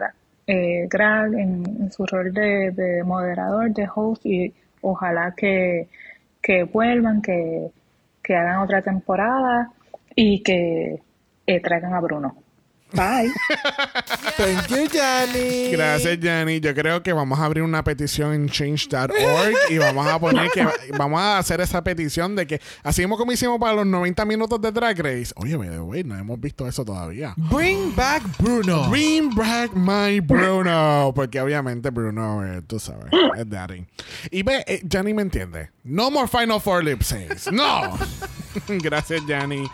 eh, 0.47 0.87
Greg 0.91 1.35
en, 1.35 1.65
en 1.83 1.93
su 1.93 2.07
rol 2.07 2.33
de, 2.33 2.73
de 2.73 3.05
moderador, 3.05 3.71
de 3.73 3.89
host, 3.95 4.27
y 4.27 4.53
ojalá 4.83 5.35
que, 5.37 5.89
que 6.43 6.65
vuelvan, 6.65 7.23
que, 7.23 7.71
que 8.23 8.35
hagan 8.37 8.59
otra 8.61 8.83
temporada 8.83 9.71
y 10.17 10.43
que 10.43 11.01
eh, 11.47 11.61
traigan 11.61 11.95
a 11.95 12.01
Bruno. 12.01 12.37
Bye. 12.95 13.31
Thank 14.37 14.69
you, 14.69 14.89
Yanni. 14.89 15.71
Gracias, 15.73 16.19
Yanni. 16.21 16.61
Yo 16.61 16.75
creo 16.75 17.03
que 17.03 17.13
vamos 17.13 17.39
a 17.39 17.45
abrir 17.45 17.63
una 17.63 17.83
petición 17.83 18.33
en 18.33 18.49
change.org 18.49 19.55
y 19.71 19.79
vamos 19.79 20.07
a 20.07 20.19
poner 20.19 20.51
que 20.51 20.67
vamos 20.99 21.21
a 21.21 21.39
hacer 21.39 21.61
esa 21.61 21.83
petición 21.83 22.37
de 22.37 22.47
que, 22.47 22.61
así 22.83 23.03
mismo 23.03 23.17
como 23.17 23.33
hicimos 23.33 23.59
para 23.59 23.75
los 23.75 23.87
90 23.87 24.25
minutos 24.25 24.61
de 24.61 24.73
Drag 24.73 24.99
Race. 24.99 25.33
Oye, 25.37 25.57
by 25.57 25.69
the 25.69 25.81
way, 25.81 26.05
no 26.05 26.17
hemos 26.17 26.41
visto 26.41 26.67
eso 26.67 26.85
todavía. 26.85 27.35
Bring 27.37 27.95
back 27.95 28.23
Bruno. 28.39 28.89
Bring 28.89 29.35
back 29.35 29.73
my 29.75 30.21
Bruno. 30.21 31.13
Porque 31.15 31.41
obviamente 31.41 31.91
Bruno, 31.91 32.45
eh, 32.45 32.63
tú 32.67 32.79
sabes, 32.79 33.07
es 33.37 33.49
daddy. 33.49 33.87
Y 34.31 34.43
ve, 34.43 34.65
eh, 34.67 34.81
Yanni 34.85 35.15
me 35.15 35.23
entiende. 35.23 35.71
No 35.85 36.11
more 36.11 36.29
Final 36.29 36.61
Four 36.61 36.85
lip 36.85 37.03
syncs. 37.03 37.51
No. 37.51 37.99
Gracias, 38.69 39.23
Yanni. 39.27 39.69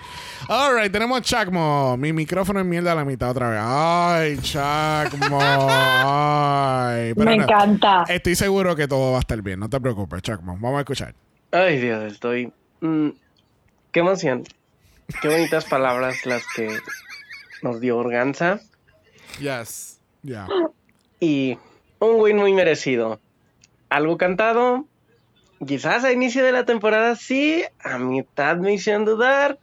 Alright, 0.50 0.90
tenemos 0.90 1.20
Chacmo. 1.22 1.96
Mi 1.98 2.12
micrófono 2.14 2.60
es 2.60 2.66
mierda 2.66 2.92
a 2.92 2.94
la 2.94 3.04
mitad 3.04 3.30
otra 3.30 3.50
vez. 3.50 3.60
Ay, 3.62 4.38
Chacmo. 4.40 5.38
Ay. 5.42 7.12
Pero 7.14 7.30
Me 7.30 7.36
no, 7.36 7.44
encanta. 7.44 8.04
Estoy 8.08 8.34
seguro 8.34 8.74
que 8.74 8.88
todo 8.88 9.12
va 9.12 9.18
a 9.18 9.20
estar 9.20 9.40
bien. 9.42 9.60
No 9.60 9.68
te 9.68 9.78
preocupes, 9.78 10.22
Chacmo. 10.22 10.54
Vamos 10.54 10.78
a 10.78 10.80
escuchar. 10.80 11.14
Ay, 11.52 11.78
Dios, 11.78 12.12
estoy. 12.12 12.50
mm, 12.80 13.08
qué 13.92 14.00
emoción. 14.00 14.44
Qué 15.20 15.28
bonitas 15.28 15.66
palabras 15.66 16.24
las 16.24 16.42
que 16.56 16.68
nos 17.62 17.80
dio 17.80 17.98
Organza. 17.98 18.60
Yes. 19.40 20.00
Ya. 20.22 20.46
Y 21.20 21.58
un 21.98 22.20
win 22.20 22.36
muy 22.38 22.54
merecido. 22.54 23.20
Algo 23.90 24.16
cantado. 24.16 24.86
Quizás 25.66 26.04
a 26.04 26.12
inicio 26.12 26.42
de 26.42 26.52
la 26.52 26.64
temporada 26.64 27.16
sí, 27.16 27.64
a 27.82 27.98
mitad 27.98 28.56
me 28.56 28.72
hicieron 28.72 29.04
dudar. 29.04 29.58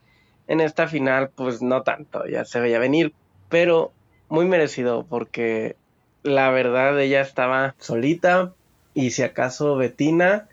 En 0.47 0.61
esta 0.61 0.88
final, 0.88 1.30
pues 1.35 1.61
no 1.61 1.81
tanto, 1.84 2.26
ya 2.27 2.45
se 2.45 2.59
veía 2.59 2.80
venir. 2.80 3.13
Pero 3.49 3.91
muy 4.30 4.45
merecido 4.45 5.05
porque 5.07 5.76
la 6.23 6.49
verdad 6.49 6.99
ella 6.99 7.22
estaba 7.22 7.76
solita. 7.80 8.53
Y 8.93 9.11
si 9.11 9.23
acaso 9.23 9.76
Betina, 9.76 10.47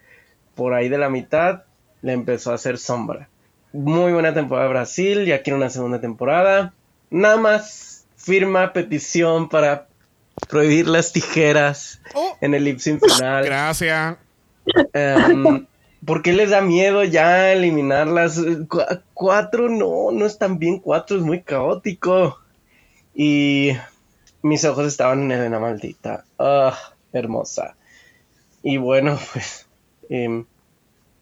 por 0.54 0.74
ahí 0.74 0.88
de 0.88 0.98
la 0.98 1.08
mitad, 1.08 1.62
le 2.02 2.12
empezó 2.12 2.52
a 2.52 2.54
hacer 2.56 2.78
sombra. 2.78 3.28
Muy 3.72 4.12
buena 4.12 4.34
temporada 4.34 4.66
de 4.66 4.72
Brasil, 4.74 5.24
ya 5.24 5.42
quiere 5.42 5.56
una 5.56 5.70
segunda 5.70 6.00
temporada. 6.00 6.74
Nada 7.10 7.36
más 7.36 8.04
firma 8.16 8.72
petición 8.72 9.48
para 9.48 9.86
prohibir 10.48 10.86
las 10.88 11.12
tijeras 11.12 12.00
Oh. 12.14 12.36
en 12.40 12.54
el 12.54 12.64
lip 12.64 12.78
sync 12.78 13.00
final. 13.04 13.44
Gracias. 13.44 14.16
Em, 14.92 15.66
¿Por 16.04 16.22
qué 16.22 16.32
les 16.32 16.50
da 16.50 16.60
miedo 16.60 17.04
ya 17.04 17.52
eliminarlas? 17.52 18.40
Cu- 18.68 18.80
cuatro, 19.14 19.68
no, 19.68 20.10
no 20.12 20.26
es 20.26 20.38
tan 20.38 20.58
bien 20.58 20.78
cuatro, 20.78 21.16
es 21.16 21.22
muy 21.22 21.42
caótico. 21.42 22.38
Y 23.14 23.72
mis 24.42 24.64
ojos 24.64 24.86
estaban 24.86 25.22
en 25.22 25.32
Elena 25.32 25.60
Maldita. 25.60 26.24
Ah, 26.38 26.76
hermosa. 27.12 27.76
Y 28.62 28.78
bueno, 28.78 29.18
pues, 29.32 29.66
em, 30.08 30.44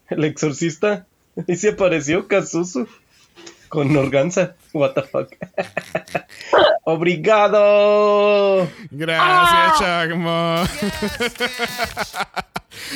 el 0.09 0.23
exorcista, 0.25 1.05
ahí 1.47 1.55
se 1.55 1.69
apareció 1.69 2.27
Kazuzu 2.27 2.87
con 3.69 3.95
Organza. 3.95 4.55
What 4.73 4.93
the 4.93 5.03
fuck. 5.03 5.29
Obrigado. 6.83 8.67
Gracias, 8.89 9.79
Chacmo. 9.79 10.63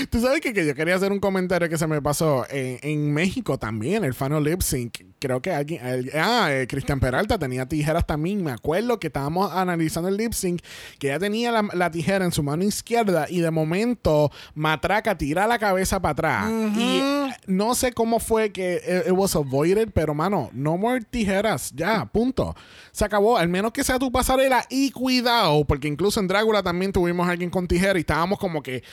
Tú 0.09 0.21
sabes 0.21 0.39
que, 0.41 0.53
que 0.53 0.65
yo 0.65 0.73
quería 0.73 0.95
hacer 0.95 1.11
un 1.11 1.19
comentario 1.19 1.67
que 1.69 1.77
se 1.77 1.85
me 1.87 2.01
pasó. 2.01 2.45
En, 2.49 2.79
en 2.81 3.13
México 3.13 3.57
también, 3.57 4.03
el 4.05 4.13
Final 4.13 4.43
Lip 4.43 4.61
Sync. 4.61 4.99
Creo 5.19 5.41
que 5.41 5.51
alguien. 5.51 5.85
el- 5.85 6.11
ah, 6.13 6.47
eh, 6.51 6.67
Cristian 6.67 6.99
Peralta 6.99 7.37
tenía 7.39 7.65
tijeras 7.65 8.05
también. 8.05 8.43
Me 8.43 8.51
acuerdo 8.51 8.99
que 8.99 9.07
estábamos 9.07 9.51
analizando 9.51 10.07
el 10.09 10.17
lip 10.17 10.33
sync. 10.33 10.61
Que 10.99 11.07
ella 11.07 11.19
tenía 11.19 11.51
la, 11.51 11.67
la 11.73 11.89
tijera 11.89 12.25
en 12.25 12.31
su 12.31 12.43
mano 12.43 12.63
izquierda. 12.63 13.25
Y 13.29 13.39
de 13.39 13.49
momento, 13.49 14.31
Matraca 14.53 15.17
tira 15.17 15.47
la 15.47 15.57
cabeza 15.57 15.99
para 16.01 16.11
atrás. 16.11 16.51
Y 16.77 16.99
eh, 17.01 17.29
no 17.47 17.73
sé 17.75 17.91
cómo 17.93 18.19
fue 18.19 18.51
que 18.51 18.75
it, 19.05 19.07
it 19.07 19.13
was 19.17 19.35
avoided. 19.35 19.89
Pero, 19.93 20.13
mano, 20.13 20.49
no 20.53 20.77
more 20.77 21.01
tijeras. 21.01 21.64
Ya, 21.73 22.05
punto. 22.05 22.55
Se 22.91 23.05
acabó. 23.05 23.37
Al 23.37 23.47
menos 23.47 23.71
que 23.71 23.83
sea 23.83 23.99
tu 23.99 24.11
pasarela. 24.11 24.65
Y 24.69 24.91
cuidado, 24.91 25.65
porque 25.65 25.87
incluso 25.87 26.19
en 26.19 26.27
Drácula 26.27 26.63
también 26.63 26.91
tuvimos 26.91 27.27
a 27.27 27.31
alguien 27.31 27.49
con 27.49 27.67
tijera. 27.67 27.97
Y 27.97 28.01
estábamos 28.01 28.39
como 28.39 28.61
que. 28.61 28.83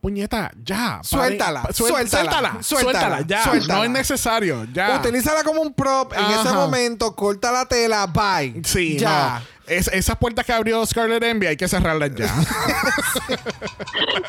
Puñeta, 0.00 0.50
ya. 0.64 1.00
Suéltala, 1.02 1.68
suéltala, 1.72 2.08
suéltala, 2.08 2.62
suéltala, 2.62 2.62
suéltala, 2.62 3.20
ya. 3.26 3.44
suéltala. 3.44 3.74
No 3.78 3.84
es 3.84 3.90
necesario, 3.90 4.66
ya. 4.72 4.96
Utilízala 4.98 5.42
como 5.44 5.60
un 5.60 5.74
prop 5.74 6.12
en 6.14 6.24
ese 6.38 6.52
momento, 6.54 7.14
corta 7.14 7.52
la 7.52 7.66
tela, 7.66 8.06
bye. 8.06 8.62
Sí, 8.64 8.98
ya. 8.98 9.40
no. 9.44 9.60
Es- 9.74 9.86
esas 9.92 10.16
puertas 10.16 10.44
que 10.44 10.52
abrió 10.52 10.84
Scarlett 10.84 11.22
Envy 11.22 11.46
hay 11.46 11.56
que 11.56 11.68
cerrarlas 11.68 12.10
ya. 12.16 12.26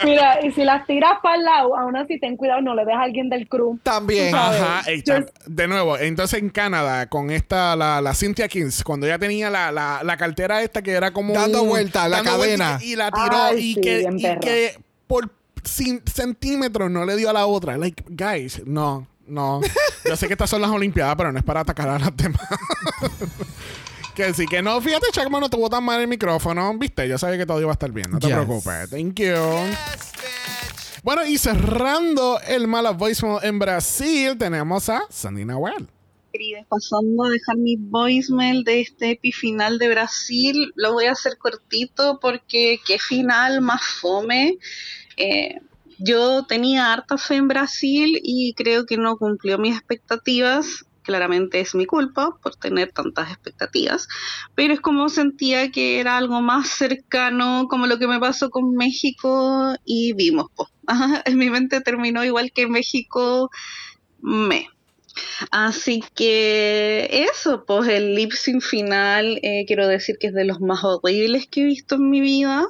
Mira, 0.04 0.46
y 0.46 0.52
si 0.52 0.64
las 0.64 0.86
tiras 0.86 1.14
para 1.24 1.36
el 1.36 1.44
lado, 1.44 1.78
aún 1.78 1.96
así 1.96 2.20
ten 2.20 2.38
cuidado, 2.38 2.62
no 2.62 2.76
le 2.76 2.84
dejes 2.86 3.00
a 3.00 3.04
alguien 3.04 3.30
del 3.30 3.48
crew. 3.48 3.80
También. 3.84 4.34
Ajá, 4.36 4.82
ey, 4.88 5.02
Yo- 5.04 5.16
cham- 5.16 5.30
de 5.46 5.68
nuevo, 5.68 5.98
entonces 5.98 6.40
en 6.40 6.50
Canadá, 6.50 7.08
con 7.08 7.32
esta, 7.32 7.76
la, 7.76 8.02
la 8.02 8.14
Cynthia 8.14 8.48
Kings, 8.48 8.84
cuando 8.84 9.06
ella 9.08 9.18
tenía 9.20 9.50
la, 9.50 9.72
la, 9.72 10.02
la 10.04 10.18
cartera 10.18 10.62
esta 10.62 10.82
que 10.82 10.92
era 10.92 11.12
como. 11.12 11.34
Dando 11.34 11.64
un- 11.64 11.70
vuelta, 11.70 12.08
la 12.08 12.18
dando 12.18 12.38
vuelta 12.38 12.58
cadena. 12.66 12.80
Y, 12.84 12.94
y 12.94 12.96
la 12.96 13.12
tiró 13.12 13.44
Ay, 13.44 13.58
y, 13.60 13.74
sí, 13.76 13.82
que, 13.82 14.08
y 14.16 14.40
que 14.40 14.80
por 15.08 15.30
centímetros 15.64 16.90
no 16.92 17.06
le 17.06 17.16
dio 17.16 17.30
a 17.30 17.34
la 17.34 17.46
otra. 17.46 17.78
Like, 17.78 18.04
guys, 18.10 18.62
no, 18.66 19.08
no. 19.28 19.62
Yo 20.06 20.16
sé 20.16 20.28
que 20.28 20.34
estas 20.34 20.50
son 20.50 20.62
las 20.62 20.72
Olimpiadas, 20.72 21.16
pero 21.16 21.32
no 21.32 21.40
es 21.40 21.44
para 21.46 21.62
atacar 21.62 21.90
a 21.90 22.00
las 22.00 22.16
demás. 22.16 22.42
que 24.16 24.34
sí, 24.34 24.46
que 24.46 24.62
no. 24.62 24.80
Fíjate, 24.82 25.08
Chacma, 25.12 25.40
no 25.40 25.50
tuvo 25.50 25.70
tan 25.70 25.84
mal 25.84 26.02
el 26.02 26.08
micrófono. 26.08 26.78
Viste, 26.78 27.08
yo 27.08 27.18
sabía 27.18 27.38
que 27.38 27.46
todo 27.46 27.60
iba 27.62 27.72
a 27.72 27.74
estar 27.74 27.92
bien. 27.92 28.12
No 28.12 28.20
te 28.20 28.28
Yes. 28.28 28.36
preocupes. 28.36 28.90
Thank 28.90 29.16
you. 29.20 29.36
Bueno, 31.04 31.26
y 31.26 31.38
cerrando 31.38 32.40
el 32.48 32.68
mala 32.68 32.92
voicemail 32.92 33.40
en 33.44 33.58
Brasil, 33.58 34.38
tenemos 34.38 34.88
a 34.90 35.02
Sandy 35.10 35.46
Nahuel. 35.46 35.90
Queridas, 36.32 36.66
pasando 36.68 37.26
a 37.26 37.30
dejar 37.30 37.58
mi 37.58 37.76
voicemail 37.78 38.64
de 38.64 38.82
este 38.82 39.12
epifinal 39.12 39.78
de 39.78 39.90
Brasil. 39.90 40.72
Lo 40.76 40.94
voy 40.94 41.06
a 41.06 41.12
hacer 41.12 41.38
cortito 41.38 42.20
porque 42.22 42.80
qué 42.86 43.00
final 43.00 43.62
más 43.62 43.82
fome. 43.84 44.58
Eh, 45.18 45.56
yo 46.00 46.46
tenía 46.48 46.92
harta 46.92 47.18
fe 47.18 47.36
en 47.36 47.48
Brasil 47.48 48.20
y 48.24 48.54
creo 48.56 48.86
que 48.86 48.98
no 48.98 49.18
cumplió 49.18 49.58
mis 49.58 49.76
expectativas. 49.76 50.86
claramente 51.04 51.60
es 51.60 51.74
mi 51.74 51.88
culpa 51.88 52.38
por 52.44 52.56
tener 52.56 52.92
tantas 52.92 53.32
expectativas, 53.32 54.08
pero 54.54 54.74
es 54.74 54.82
como 54.82 55.10
sentía 55.10 55.72
que 55.72 56.00
era 56.00 56.16
algo 56.16 56.42
más 56.42 56.68
cercano 56.70 57.66
como 57.68 57.88
lo 57.88 57.98
que 57.98 58.08
me 58.08 58.20
pasó 58.20 58.52
con 58.52 58.76
México 58.76 59.74
y 59.84 60.14
vimos, 60.14 60.48
po. 60.56 60.68
En 61.26 61.38
mi 61.38 61.50
mente 61.50 61.82
terminó 61.82 62.24
igual 62.24 62.52
que 62.52 62.68
México 62.68 63.50
me. 64.22 64.70
Así 65.50 66.04
que 66.16 67.28
eso, 67.30 67.66
pues 67.66 67.90
el 67.90 68.16
lip 68.16 68.32
final, 68.32 69.40
eh, 69.44 69.66
quiero 69.68 69.88
decir 69.88 70.18
que 70.20 70.28
es 70.28 70.34
de 70.34 70.46
los 70.46 70.62
más 70.62 70.84
horribles 70.84 71.48
que 71.48 71.62
he 71.62 71.66
visto 71.66 71.96
en 71.96 72.10
mi 72.10 72.22
vida. 72.22 72.66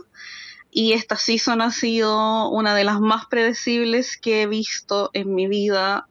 Y 0.72 0.94
esta 0.94 1.18
season 1.18 1.62
ha 1.62 1.72
sido 1.72 2.50
una 2.50 2.74
de 2.74 2.86
las 2.86 3.02
más 3.02 3.26
predecibles 3.28 4.18
que 4.18 4.44
he 4.44 4.48
visto 4.48 5.10
en 5.14 5.36
mi 5.36 5.48
vida, 5.48 6.08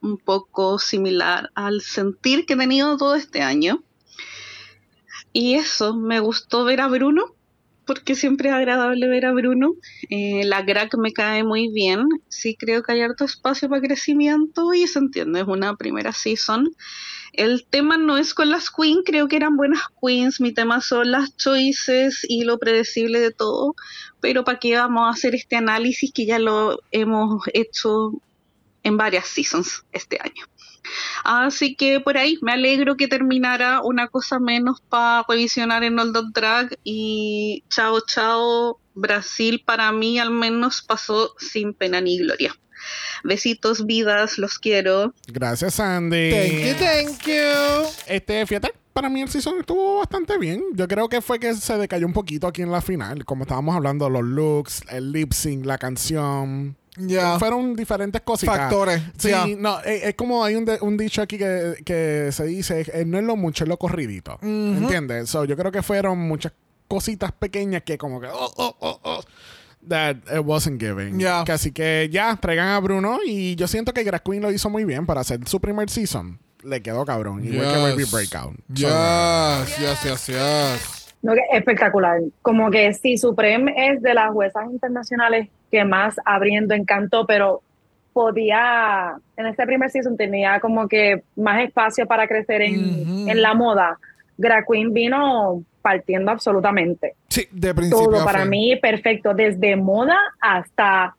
un 0.00 0.18
poco 0.18 0.78
similar 0.78 1.50
al 1.54 1.80
sentir 1.80 2.46
que 2.46 2.54
he 2.54 2.56
tenido 2.56 2.96
todo 2.96 3.16
este 3.16 3.42
año. 3.42 3.82
Y 5.32 5.56
eso, 5.56 5.96
me 5.96 6.20
gustó 6.20 6.64
ver 6.64 6.80
a 6.80 6.86
Bruno, 6.86 7.33
porque 7.86 8.14
siempre 8.14 8.48
es 8.48 8.54
agradable 8.54 9.08
ver 9.08 9.26
a 9.26 9.32
Bruno. 9.32 9.74
Eh, 10.10 10.44
la 10.44 10.62
Grack 10.62 10.96
me 10.96 11.12
cae 11.12 11.44
muy 11.44 11.68
bien, 11.68 12.06
sí 12.28 12.56
creo 12.58 12.82
que 12.82 12.92
hay 12.92 13.00
harto 13.02 13.24
espacio 13.24 13.68
para 13.68 13.82
crecimiento 13.82 14.72
y 14.74 14.86
se 14.86 14.98
entiende, 14.98 15.40
es 15.40 15.46
una 15.46 15.76
primera 15.76 16.12
season. 16.12 16.70
El 17.32 17.66
tema 17.66 17.96
no 17.98 18.16
es 18.16 18.32
con 18.32 18.50
las 18.50 18.70
queens, 18.70 19.02
creo 19.04 19.26
que 19.26 19.36
eran 19.36 19.56
buenas 19.56 19.82
queens, 20.00 20.40
mi 20.40 20.52
tema 20.52 20.80
son 20.80 21.10
las 21.10 21.36
choices 21.36 22.24
y 22.28 22.44
lo 22.44 22.58
predecible 22.58 23.18
de 23.18 23.32
todo, 23.32 23.74
pero 24.20 24.44
para 24.44 24.58
qué 24.60 24.76
vamos 24.76 25.06
a 25.06 25.10
hacer 25.10 25.34
este 25.34 25.56
análisis 25.56 26.12
que 26.12 26.26
ya 26.26 26.38
lo 26.38 26.78
hemos 26.92 27.42
hecho 27.52 28.12
en 28.84 28.96
varias 28.96 29.26
seasons 29.26 29.84
este 29.92 30.18
año. 30.20 30.44
Así 31.24 31.74
que 31.74 32.00
por 32.00 32.16
ahí 32.16 32.38
me 32.42 32.52
alegro 32.52 32.96
que 32.96 33.08
terminara 33.08 33.80
una 33.82 34.08
cosa 34.08 34.38
menos 34.38 34.80
para 34.80 35.24
revisionar 35.28 35.84
en 35.84 35.98
Old 35.98 36.14
Dog 36.14 36.32
Drag 36.32 36.78
y 36.84 37.64
chao 37.68 38.00
chao 38.06 38.78
Brasil 38.94 39.62
para 39.64 39.90
mí 39.92 40.18
al 40.18 40.30
menos 40.30 40.82
pasó 40.82 41.34
sin 41.38 41.74
pena 41.74 42.00
ni 42.00 42.18
gloria. 42.18 42.54
Besitos, 43.22 43.86
vidas, 43.86 44.38
los 44.38 44.58
quiero. 44.58 45.14
Gracias, 45.28 45.74
Sandy. 45.74 46.30
Thank 46.30 46.66
you, 46.66 46.74
thank 46.84 47.26
you. 47.26 47.88
Este, 48.06 48.44
fíjate, 48.46 48.74
para 48.92 49.08
mí 49.08 49.22
el 49.22 49.28
season 49.28 49.58
estuvo 49.60 49.98
bastante 49.98 50.38
bien. 50.38 50.62
Yo 50.74 50.86
creo 50.86 51.08
que 51.08 51.20
fue 51.20 51.38
que 51.38 51.54
se 51.54 51.78
decayó 51.78 52.06
un 52.06 52.12
poquito 52.12 52.46
aquí 52.46 52.62
en 52.62 52.70
la 52.70 52.82
final. 52.82 53.24
Como 53.24 53.44
estábamos 53.44 53.74
hablando, 53.74 54.08
los 54.10 54.22
looks, 54.22 54.82
el 54.90 55.12
lip 55.12 55.32
sync, 55.32 55.64
la 55.64 55.78
canción. 55.78 56.76
Ya. 56.96 57.38
Fueron 57.38 57.74
diferentes 57.74 58.20
cositas. 58.22 58.56
Factores, 58.56 59.02
Sí, 59.18 59.30
ya. 59.30 59.46
no, 59.58 59.80
es, 59.80 60.04
es 60.04 60.14
como 60.14 60.44
hay 60.44 60.54
un, 60.54 60.64
de- 60.64 60.78
un 60.80 60.96
dicho 60.96 61.22
aquí 61.22 61.36
que, 61.38 61.74
que 61.84 62.30
se 62.32 62.44
dice, 62.44 62.86
eh, 62.92 63.04
no 63.04 63.18
es 63.18 63.24
lo 63.24 63.36
mucho, 63.36 63.64
es 63.64 63.68
lo 63.68 63.76
corridito. 63.78 64.38
¿Entiendes? 64.42 65.28
So, 65.30 65.44
yo 65.44 65.56
creo 65.56 65.72
que 65.72 65.82
fueron 65.82 66.18
muchas 66.18 66.52
cositas 66.88 67.32
pequeñas 67.32 67.82
que 67.84 67.98
como 67.98 68.20
que... 68.20 68.28
oh, 68.28 68.52
oh, 68.56 68.76
oh, 68.80 69.00
oh, 69.02 69.20
that 69.88 70.16
it 70.32 70.40
wasn't 70.44 70.80
giving. 70.80 71.18
Ya. 71.18 71.42
Que 71.44 71.52
así 71.52 71.72
que 71.72 72.08
ya, 72.12 72.36
traigan 72.36 72.68
a 72.68 72.78
Bruno 72.80 73.18
y 73.26 73.54
yo 73.56 73.66
siento 73.68 73.92
que 73.92 74.02
Grass 74.04 74.22
Queen 74.24 74.40
lo 74.42 74.50
hizo 74.52 74.70
muy 74.70 74.84
bien 74.84 75.04
para 75.06 75.20
hacer 75.22 75.40
su 75.48 75.60
primer 75.60 75.90
season. 75.90 76.38
Le 76.62 76.80
quedó 76.80 77.04
cabrón. 77.04 77.44
Igual 77.44 77.72
que 77.74 77.78
Baby 77.80 78.02
Yes. 78.04 78.12
Breakout. 78.12 78.54
So, 78.56 78.62
Yes, 78.74 79.78
yes, 79.78 80.02
yes, 80.04 80.26
yes. 80.28 81.03
No, 81.24 81.32
espectacular. 81.52 82.20
Como 82.42 82.70
que 82.70 82.92
sí, 82.92 83.16
Supreme 83.16 83.72
es 83.76 84.02
de 84.02 84.12
las 84.12 84.30
juezas 84.30 84.66
internacionales 84.70 85.48
que 85.70 85.82
más 85.82 86.16
abriendo 86.22 86.74
encantó, 86.74 87.26
pero 87.26 87.62
podía, 88.12 89.16
en 89.34 89.46
este 89.46 89.64
primer 89.64 89.90
season 89.90 90.18
tenía 90.18 90.60
como 90.60 90.86
que 90.86 91.22
más 91.34 91.64
espacio 91.64 92.06
para 92.06 92.28
crecer 92.28 92.60
en, 92.60 93.26
en 93.26 93.40
la 93.40 93.54
moda. 93.54 93.98
Drag 94.36 94.66
Queen 94.70 94.92
vino 94.92 95.64
partiendo 95.80 96.30
absolutamente. 96.30 97.14
Sí, 97.28 97.48
de 97.50 97.74
principio 97.74 98.04
Todo 98.04 98.24
para 98.24 98.44
mí 98.44 98.76
perfecto, 98.76 99.32
desde 99.32 99.76
moda 99.76 100.18
hasta 100.40 101.16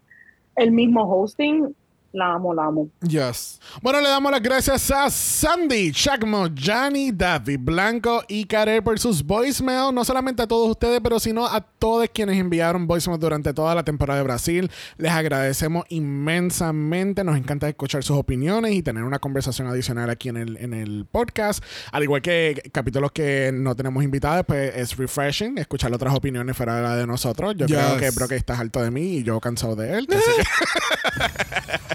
el 0.55 0.71
mismo 0.71 1.01
hosting. 1.01 1.75
La 2.15 2.31
amo, 2.35 2.53
la 2.53 2.63
amo. 2.67 2.87
Yes. 3.01 3.59
Bueno, 3.81 3.99
le 3.99 4.07
damos 4.07 4.31
las 4.31 4.41
gracias 4.41 4.89
a 4.89 5.09
Sandy, 5.09 5.91
Chacmo, 5.91 6.47
Johnny, 6.57 7.11
David, 7.11 7.59
Blanco 7.61 8.23
y 8.29 8.45
Karel 8.45 8.81
por 8.81 8.97
sus 8.99 9.21
voicemail. 9.21 9.93
No 9.93 10.05
solamente 10.05 10.41
a 10.41 10.47
todos 10.47 10.69
ustedes, 10.69 11.01
pero 11.03 11.19
sino 11.19 11.45
a 11.45 11.59
todos 11.59 12.07
quienes 12.13 12.37
enviaron 12.37 12.87
voicemail 12.87 13.19
durante 13.19 13.53
toda 13.53 13.75
la 13.75 13.83
temporada 13.83 14.19
de 14.19 14.23
Brasil. 14.23 14.71
Les 14.95 15.11
agradecemos 15.11 15.83
inmensamente. 15.89 17.25
Nos 17.25 17.35
encanta 17.35 17.67
escuchar 17.67 18.01
sus 18.01 18.15
opiniones 18.17 18.71
y 18.71 18.81
tener 18.81 19.03
una 19.03 19.19
conversación 19.19 19.67
adicional 19.67 20.09
aquí 20.09 20.29
en 20.29 20.37
el, 20.37 20.55
en 20.55 20.73
el 20.73 21.05
podcast. 21.11 21.61
Al 21.91 22.03
igual 22.03 22.21
que 22.21 22.61
capítulos 22.71 23.11
que 23.11 23.51
no 23.53 23.75
tenemos 23.75 24.01
invitados, 24.05 24.45
pues 24.47 24.73
es 24.73 24.95
refreshing 24.95 25.57
escuchar 25.57 25.93
otras 25.93 26.15
opiniones 26.15 26.55
fuera 26.55 26.77
de 26.77 26.81
la 26.81 26.95
de 26.95 27.05
nosotros. 27.07 27.55
Yo 27.57 27.65
creo 27.65 27.97
que 27.97 28.09
Brock 28.11 28.31
estás 28.31 28.57
harto 28.57 28.81
de 28.81 28.89
mí 28.89 29.17
y 29.17 29.23
yo 29.23 29.41
cansado 29.41 29.75
de 29.75 29.97
él. 29.97 30.07
Así 30.09 30.19
que- 30.37 30.45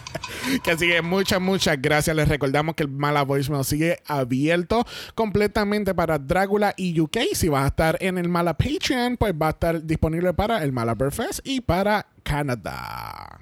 que 0.65 0.71
así 0.71 0.89
que 0.89 1.03
muchas, 1.03 1.41
muchas 1.41 1.81
gracias. 1.81 2.15
Les 2.15 2.29
recordamos 2.29 2.75
que 2.75 2.85
el 2.85 2.89
Mala 2.89 3.23
Voicemail 3.23 3.65
sigue 3.65 3.99
abierto 4.07 4.87
completamente 5.15 5.95
para 5.95 6.19
Drácula 6.19 6.75
y 6.77 6.99
UK. 7.01 7.19
Si 7.35 7.49
vas 7.49 7.65
a 7.65 7.69
estar 7.69 7.99
en 8.01 8.19
el 8.19 8.29
Mala 8.29 8.57
Patreon, 8.57 9.17
pues 9.17 9.35
va 9.35 9.49
a 9.49 9.51
estar 9.51 9.83
disponible 9.85 10.33
para 10.35 10.63
el 10.63 10.73
Mala 10.73 10.97
Fest 11.11 11.41
y 11.45 11.61
para 11.61 12.07
Canadá. 12.23 13.41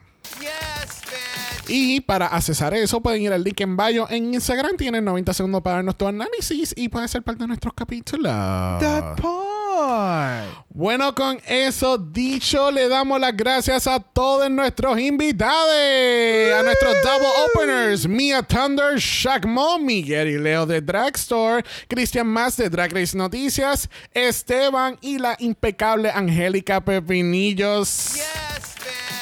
Y 1.68 2.00
para 2.00 2.26
accesar 2.26 2.74
eso, 2.74 3.00
pueden 3.00 3.22
ir 3.22 3.32
al 3.32 3.44
link 3.44 3.60
en 3.60 3.76
bio 3.76 4.08
en 4.10 4.34
Instagram. 4.34 4.76
Tienen 4.76 5.04
90 5.04 5.32
segundos 5.34 5.62
para 5.62 5.76
ver 5.76 5.84
nuestro 5.84 6.08
análisis 6.08 6.74
y 6.76 6.88
pueden 6.88 7.08
ser 7.08 7.22
parte 7.22 7.44
de 7.44 7.48
nuestros 7.48 7.74
capítulos. 7.74 8.32
That 8.32 9.16
part. 9.20 9.48
Bueno, 10.70 11.14
con 11.14 11.40
eso 11.46 11.98
dicho, 11.98 12.70
le 12.70 12.88
damos 12.88 13.20
las 13.20 13.36
gracias 13.36 13.86
a 13.86 14.00
todos 14.00 14.50
nuestros 14.50 14.98
invitados, 14.98 15.72
a 16.54 16.62
nuestros 16.62 16.94
double 17.02 17.28
openers, 17.46 18.08
Mia 18.08 18.42
Thunder, 18.42 18.96
Shaq 18.98 19.46
Mo, 19.46 19.78
Miguel 19.78 20.28
y 20.28 20.38
Leo 20.38 20.66
de 20.66 20.80
Dragstore, 20.80 21.64
Cristian 21.88 22.26
Más 22.26 22.56
de 22.56 22.68
Drag 22.68 22.92
Race 22.92 23.16
Noticias, 23.16 23.88
Esteban 24.12 24.98
y 25.00 25.18
la 25.18 25.36
impecable 25.38 26.10
Angélica 26.10 26.80
Pepinillos. 26.84 28.18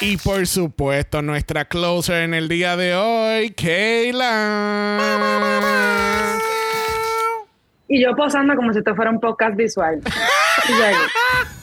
Y 0.00 0.18
por 0.18 0.46
supuesto, 0.46 1.22
nuestra 1.22 1.64
closer 1.64 2.22
en 2.22 2.34
el 2.34 2.48
día 2.48 2.76
de 2.76 2.94
hoy, 2.94 3.50
Kayla. 3.50 4.98
Y 7.88 8.02
yo 8.02 8.14
posando 8.14 8.54
como 8.56 8.72
si 8.72 8.78
esto 8.80 8.94
fuera 8.94 9.10
un 9.10 9.20
podcast 9.20 9.56
visual. 9.56 10.02
Y. 10.68 11.55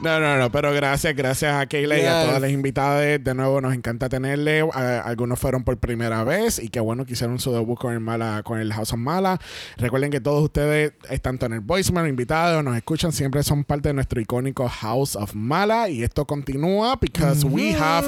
No, 0.00 0.20
no, 0.20 0.36
no, 0.38 0.50
pero 0.50 0.72
gracias, 0.72 1.14
gracias 1.16 1.52
a 1.54 1.66
Kayla 1.66 1.98
y 1.98 2.04
a 2.06 2.24
todas 2.24 2.40
las 2.40 2.50
invitadas. 2.50 3.22
De 3.22 3.34
nuevo, 3.34 3.60
nos 3.60 3.74
encanta 3.74 4.08
tenerle. 4.08 4.60
A- 4.72 5.00
algunos 5.00 5.38
fueron 5.38 5.64
por 5.64 5.76
primera 5.78 6.22
vez 6.24 6.58
y 6.58 6.68
qué 6.68 6.80
bueno 6.80 7.04
que 7.04 7.12
hicieron 7.14 7.38
su 7.38 7.52
debut 7.52 7.78
con 7.78 7.92
el, 7.92 8.00
Mala, 8.00 8.42
con 8.44 8.58
el 8.60 8.72
House 8.72 8.92
of 8.92 8.98
Mala. 8.98 9.38
Recuerden 9.76 10.10
que 10.10 10.20
todos 10.20 10.42
ustedes, 10.44 10.92
tanto 11.22 11.46
en 11.46 11.54
el 11.54 11.60
voicemail, 11.60 12.08
invitados, 12.08 12.62
nos 12.64 12.76
escuchan, 12.76 13.12
siempre 13.12 13.42
son 13.42 13.64
parte 13.64 13.88
de 13.88 13.94
nuestro 13.94 14.20
icónico 14.20 14.68
House 14.68 15.16
of 15.16 15.34
Mala. 15.34 15.88
Y 15.88 16.02
esto 16.02 16.24
continúa 16.24 16.96
because 17.00 17.44
we 17.44 17.72
have 17.72 18.06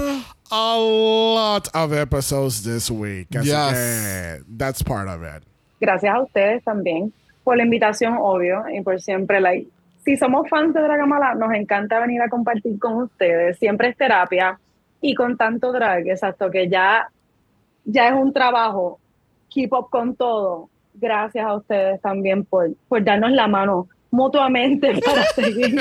a 0.50 0.76
lot 0.78 1.68
of 1.74 1.92
episodes 1.92 2.62
this 2.62 2.90
week. 2.90 3.28
Así 3.34 3.48
Yes. 3.48 3.72
que 3.74 4.44
that's 4.56 4.82
part 4.84 5.08
of 5.08 5.22
it. 5.22 5.42
Gracias 5.80 6.14
a 6.14 6.20
ustedes 6.20 6.62
también 6.62 7.12
por 7.42 7.56
la 7.56 7.64
invitación, 7.64 8.16
obvio, 8.20 8.62
y 8.72 8.80
por 8.82 9.00
siempre, 9.00 9.40
like, 9.40 9.68
si 10.04 10.16
somos 10.16 10.48
fans 10.48 10.74
de 10.74 10.80
Dragamala, 10.82 11.34
nos 11.34 11.52
encanta 11.54 12.00
venir 12.00 12.20
a 12.22 12.28
compartir 12.28 12.78
con 12.78 12.94
ustedes. 13.02 13.58
Siempre 13.58 13.88
es 13.88 13.96
terapia 13.96 14.58
y 15.00 15.14
con 15.14 15.36
tanto 15.36 15.72
drag, 15.72 16.08
exacto, 16.08 16.50
que 16.50 16.68
ya, 16.68 17.08
ya 17.84 18.08
es 18.08 18.14
un 18.14 18.32
trabajo. 18.32 18.98
Keep 19.48 19.72
up 19.72 19.90
con 19.90 20.16
todo. 20.16 20.68
Gracias 20.94 21.44
a 21.44 21.54
ustedes 21.54 22.00
también 22.00 22.44
por, 22.44 22.70
por 22.88 23.02
darnos 23.04 23.30
la 23.32 23.46
mano 23.48 23.88
mutuamente 24.10 24.92
para 25.04 25.22
seguir 25.24 25.80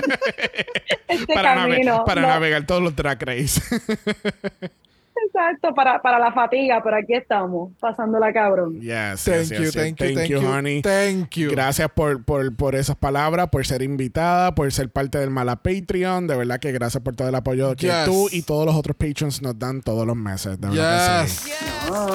este 1.08 1.34
para 1.34 1.56
nave- 1.56 1.72
camino. 1.74 2.04
para 2.06 2.22
No, 2.22 2.28
navegar 2.28 2.66
todos 2.66 2.82
los 2.82 2.96
track 2.96 3.24
race. 3.24 3.62
Exacto, 5.28 5.74
para, 5.74 6.02
para 6.02 6.20
la 6.20 6.32
fatiga, 6.32 6.82
pero 6.84 6.98
aquí 6.98 7.14
estamos, 7.14 7.72
pasándola 7.80 8.32
cabrón. 8.34 8.80
yes, 8.82 9.24
Thank 9.24 9.38
yes, 9.38 9.50
you, 9.50 9.56
yes, 9.58 9.74
yes. 9.74 9.74
thank 9.74 10.00
you, 10.00 10.16
thank 10.16 10.30
you, 10.30 10.40
honey. 10.40 10.82
Thank 10.82 11.36
you. 11.38 11.52
Gracias 11.52 11.90
por, 11.94 12.24
por, 12.24 12.56
por 12.56 12.76
esas 12.76 12.96
palabras, 12.96 13.50
por 13.50 13.66
ser 13.66 13.82
invitada, 13.82 14.56
por 14.56 14.72
ser 14.72 14.90
parte 14.90 15.18
del 15.20 15.30
Mala 15.30 15.58
Patreon. 15.58 16.28
De 16.28 16.36
verdad 16.36 16.60
que 16.60 16.72
gracias 16.72 17.04
por 17.04 17.16
todo 17.16 17.30
el 17.30 17.36
apoyo 17.36 17.76
que 17.76 17.88
Yes. 17.88 18.06
tú 18.06 18.30
y 18.32 18.42
todos 18.44 18.66
los 18.66 18.76
otros 18.76 18.96
patrons 18.96 19.42
nos 19.42 19.58
dan 19.60 19.82
todos 19.82 20.06
los 20.08 20.16
meses. 20.16 20.60
De 20.60 20.68
verdad 20.70 21.24
que 21.24 21.30
sí. 21.30 21.50
Yes. 21.50 21.90
No, 21.90 22.08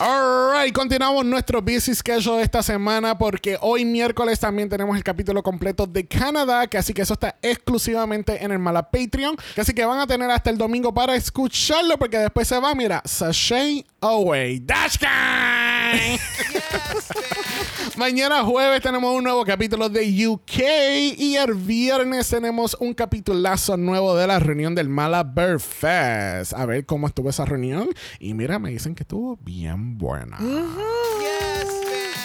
Alright, 0.00 0.72
continuamos 0.74 1.24
nuestro 1.24 1.60
busy 1.60 1.92
schedule 1.92 2.36
de 2.38 2.42
esta 2.44 2.62
semana 2.62 3.18
porque 3.18 3.58
hoy 3.60 3.84
miércoles 3.84 4.38
también 4.38 4.68
tenemos 4.68 4.96
el 4.96 5.02
capítulo 5.02 5.42
completo 5.42 5.86
de 5.88 6.06
Canadá, 6.06 6.68
que 6.68 6.78
así 6.78 6.94
que 6.94 7.02
eso 7.02 7.14
está 7.14 7.34
exclusivamente 7.42 8.44
en 8.44 8.52
el 8.52 8.60
Mala 8.60 8.90
Patreon, 8.90 9.36
que 9.56 9.60
así 9.60 9.72
que 9.74 9.84
van 9.84 9.98
a 9.98 10.06
tener 10.06 10.30
hasta 10.30 10.50
el 10.50 10.58
domingo 10.58 10.94
para 10.94 11.16
escucharlo 11.16 11.98
porque 11.98 12.16
después 12.28 12.46
se 12.46 12.60
va, 12.60 12.74
mira, 12.74 13.00
Sashay 13.06 13.86
Away. 14.02 14.60
Dash 14.60 14.98
Gang. 14.98 16.18
Mañana 17.96 18.44
jueves 18.44 18.82
tenemos 18.82 19.16
un 19.16 19.24
nuevo 19.24 19.46
capítulo 19.46 19.88
de 19.88 20.28
UK 20.28 20.58
y 21.16 21.36
el 21.36 21.54
viernes 21.54 22.28
tenemos 22.28 22.76
un 22.80 22.92
capitulazo 22.92 23.78
nuevo 23.78 24.14
de 24.14 24.26
la 24.26 24.38
reunión 24.38 24.74
del 24.74 24.90
Mala 24.90 25.22
Bear 25.22 25.58
Fest. 25.58 26.52
A 26.52 26.66
ver 26.66 26.84
cómo 26.84 27.06
estuvo 27.06 27.30
esa 27.30 27.46
reunión. 27.46 27.88
Y 28.20 28.34
mira, 28.34 28.58
me 28.58 28.68
dicen 28.70 28.94
que 28.94 29.04
estuvo 29.04 29.38
bien 29.40 29.96
buena. 29.96 30.36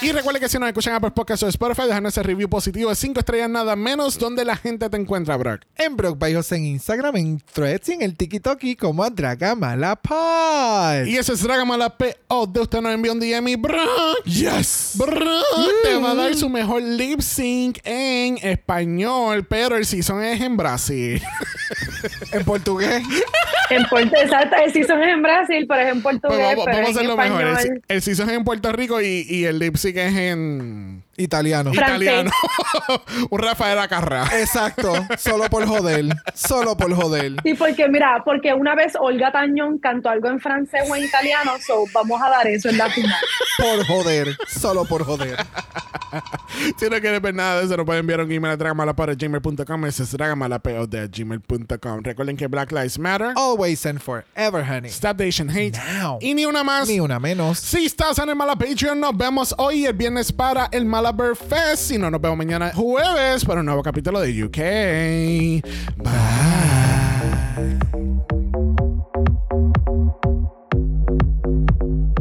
Y 0.03 0.11
recuerda 0.11 0.37
que 0.37 0.49
si 0.49 0.59
nos 0.59 0.67
escuchan 0.67 0.95
Apple 0.95 1.11
Podcasts 1.11 1.43
o 1.43 1.47
Spotify, 1.47 1.83
dejan 1.87 2.05
ese 2.05 2.21
review 2.21 2.49
positivo 2.49 2.89
de 2.89 2.95
5 2.97 3.21
estrellas 3.21 3.49
nada 3.49 3.77
menos 3.77 4.19
donde 4.19 4.43
la 4.43 4.57
gente 4.57 4.89
te 4.89 4.97
encuentra, 4.97 5.37
Brock. 5.37 5.61
En 5.77 5.95
Brock 5.95 6.19
Bajos 6.19 6.51
en 6.51 6.65
Instagram, 6.65 7.15
en 7.15 7.39
Threads 7.39 7.87
y 7.87 7.93
en 7.93 8.01
el 8.01 8.17
TikTok 8.17 8.59
como 8.77 9.01
a 9.01 9.09
Dragamala 9.09 9.95
Pod. 9.95 11.05
Y 11.05 11.15
ese 11.15 11.31
es 11.31 11.41
Dragamala 11.41 11.97
P.O. 11.97 12.47
de 12.47 12.59
usted 12.59 12.81
nos 12.81 12.93
envió 12.93 13.13
un 13.13 13.21
DM 13.21 13.47
y 13.47 13.55
Brock. 13.55 14.25
Yes. 14.25 14.95
Brock 14.97 15.71
te 15.83 15.95
va 15.95 16.11
a 16.11 16.15
dar 16.15 16.35
su 16.35 16.49
mejor 16.49 16.81
lip 16.81 17.21
sync 17.21 17.79
en 17.85 18.37
español, 18.41 19.45
pero 19.45 19.77
el 19.77 19.85
season 19.85 20.21
es 20.21 20.41
en 20.41 20.57
Brasil. 20.57 21.21
en 22.33 22.43
portugués. 22.43 23.03
En 23.69 23.85
Puerto, 23.85 24.17
exacto, 24.17 24.57
el 24.65 24.73
season 24.73 25.01
es 25.01 25.13
en 25.13 25.21
Brasil, 25.23 25.65
pero 25.65 25.81
es 25.81 25.93
en 25.93 26.01
portugués. 26.01 26.37
Pues 26.37 26.41
vamos, 26.41 26.65
pero 26.65 26.77
vamos 26.77 26.87
a 26.87 26.91
en 26.91 26.97
hacerlo 26.97 27.17
mejor. 27.17 27.41
El, 27.41 27.47
español. 27.47 27.81
el 27.87 28.01
season 28.01 28.29
es 28.29 28.35
en 28.35 28.43
Puerto 28.43 28.71
Rico 28.73 29.01
y, 29.01 29.25
y 29.29 29.45
el 29.45 29.59
lip 29.59 29.77
sync 29.77 29.92
es 29.97 30.15
en 30.15 31.03
Italiano. 31.17 31.73
Francés. 31.73 32.01
italiano. 32.01 32.31
un 33.29 33.39
Rafael 33.39 33.77
Acarra. 33.79 34.27
Exacto. 34.39 34.93
Solo 35.17 35.45
por 35.49 35.65
joder. 35.67 36.05
Solo 36.33 36.75
por 36.75 36.93
joder. 36.93 37.35
Sí, 37.43 37.53
porque 37.53 37.87
mira, 37.87 38.21
porque 38.25 38.53
una 38.53 38.75
vez 38.75 38.93
Olga 38.99 39.31
Tañón 39.31 39.77
cantó 39.77 40.09
algo 40.09 40.27
en 40.29 40.39
francés 40.39 40.89
o 40.89 40.95
en 40.95 41.03
italiano, 41.03 41.51
so 41.65 41.85
vamos 41.93 42.21
a 42.21 42.29
dar 42.29 42.47
eso 42.47 42.69
en 42.69 42.77
la 42.77 42.89
final. 42.89 43.19
Por 43.57 43.85
joder. 43.85 44.35
Solo 44.47 44.85
por 44.85 45.03
joder. 45.03 45.37
si 46.77 46.89
no 46.89 46.99
quieres 46.99 47.21
ver 47.21 47.35
nada 47.35 47.59
de 47.59 47.65
eso, 47.65 47.77
nos 47.77 47.85
pueden 47.85 48.01
enviar 48.01 48.21
un 48.21 48.31
email 48.31 48.53
a 48.53 48.57
dragamalapod.gmail.com. 48.57 49.85
Ese 49.85 50.03
es 50.03 50.11
dragamalapod.gmail.com. 50.11 52.03
Recuerden 52.03 52.37
que 52.37 52.47
Black 52.47 52.71
Lives 52.71 52.97
Matter. 52.97 53.33
Always 53.35 53.85
and 53.85 53.99
forever, 53.99 54.63
honey. 54.63 54.89
Stop 54.89 55.17
the 55.17 55.27
Asian 55.27 55.49
Hate. 55.49 55.77
Now. 55.99 56.17
Y 56.21 56.33
ni 56.33 56.45
una 56.45 56.63
más. 56.63 56.87
Ni 56.87 56.99
una 56.99 57.19
menos. 57.19 57.59
Si 57.59 57.85
estás 57.85 58.17
en 58.19 58.29
el 58.29 58.35
Mala 58.35 58.55
Patreon, 58.55 58.99
nos 58.99 59.15
vemos 59.15 59.53
hoy 59.57 59.85
el 59.85 59.93
viernes 59.93 60.31
para 60.31 60.69
el 60.71 60.85
Malabar 61.03 61.35
Fest. 61.35 61.89
Si 61.89 61.97
no, 61.97 62.09
nos 62.09 62.21
vemos 62.21 62.37
mañana 62.37 62.71
jueves 62.73 63.43
para 63.43 63.59
un 63.59 63.65
nuevo 63.65 63.83
capítulo 63.83 64.21
de 64.21 64.45
UK. 64.45 64.57
Bye. 65.97 66.13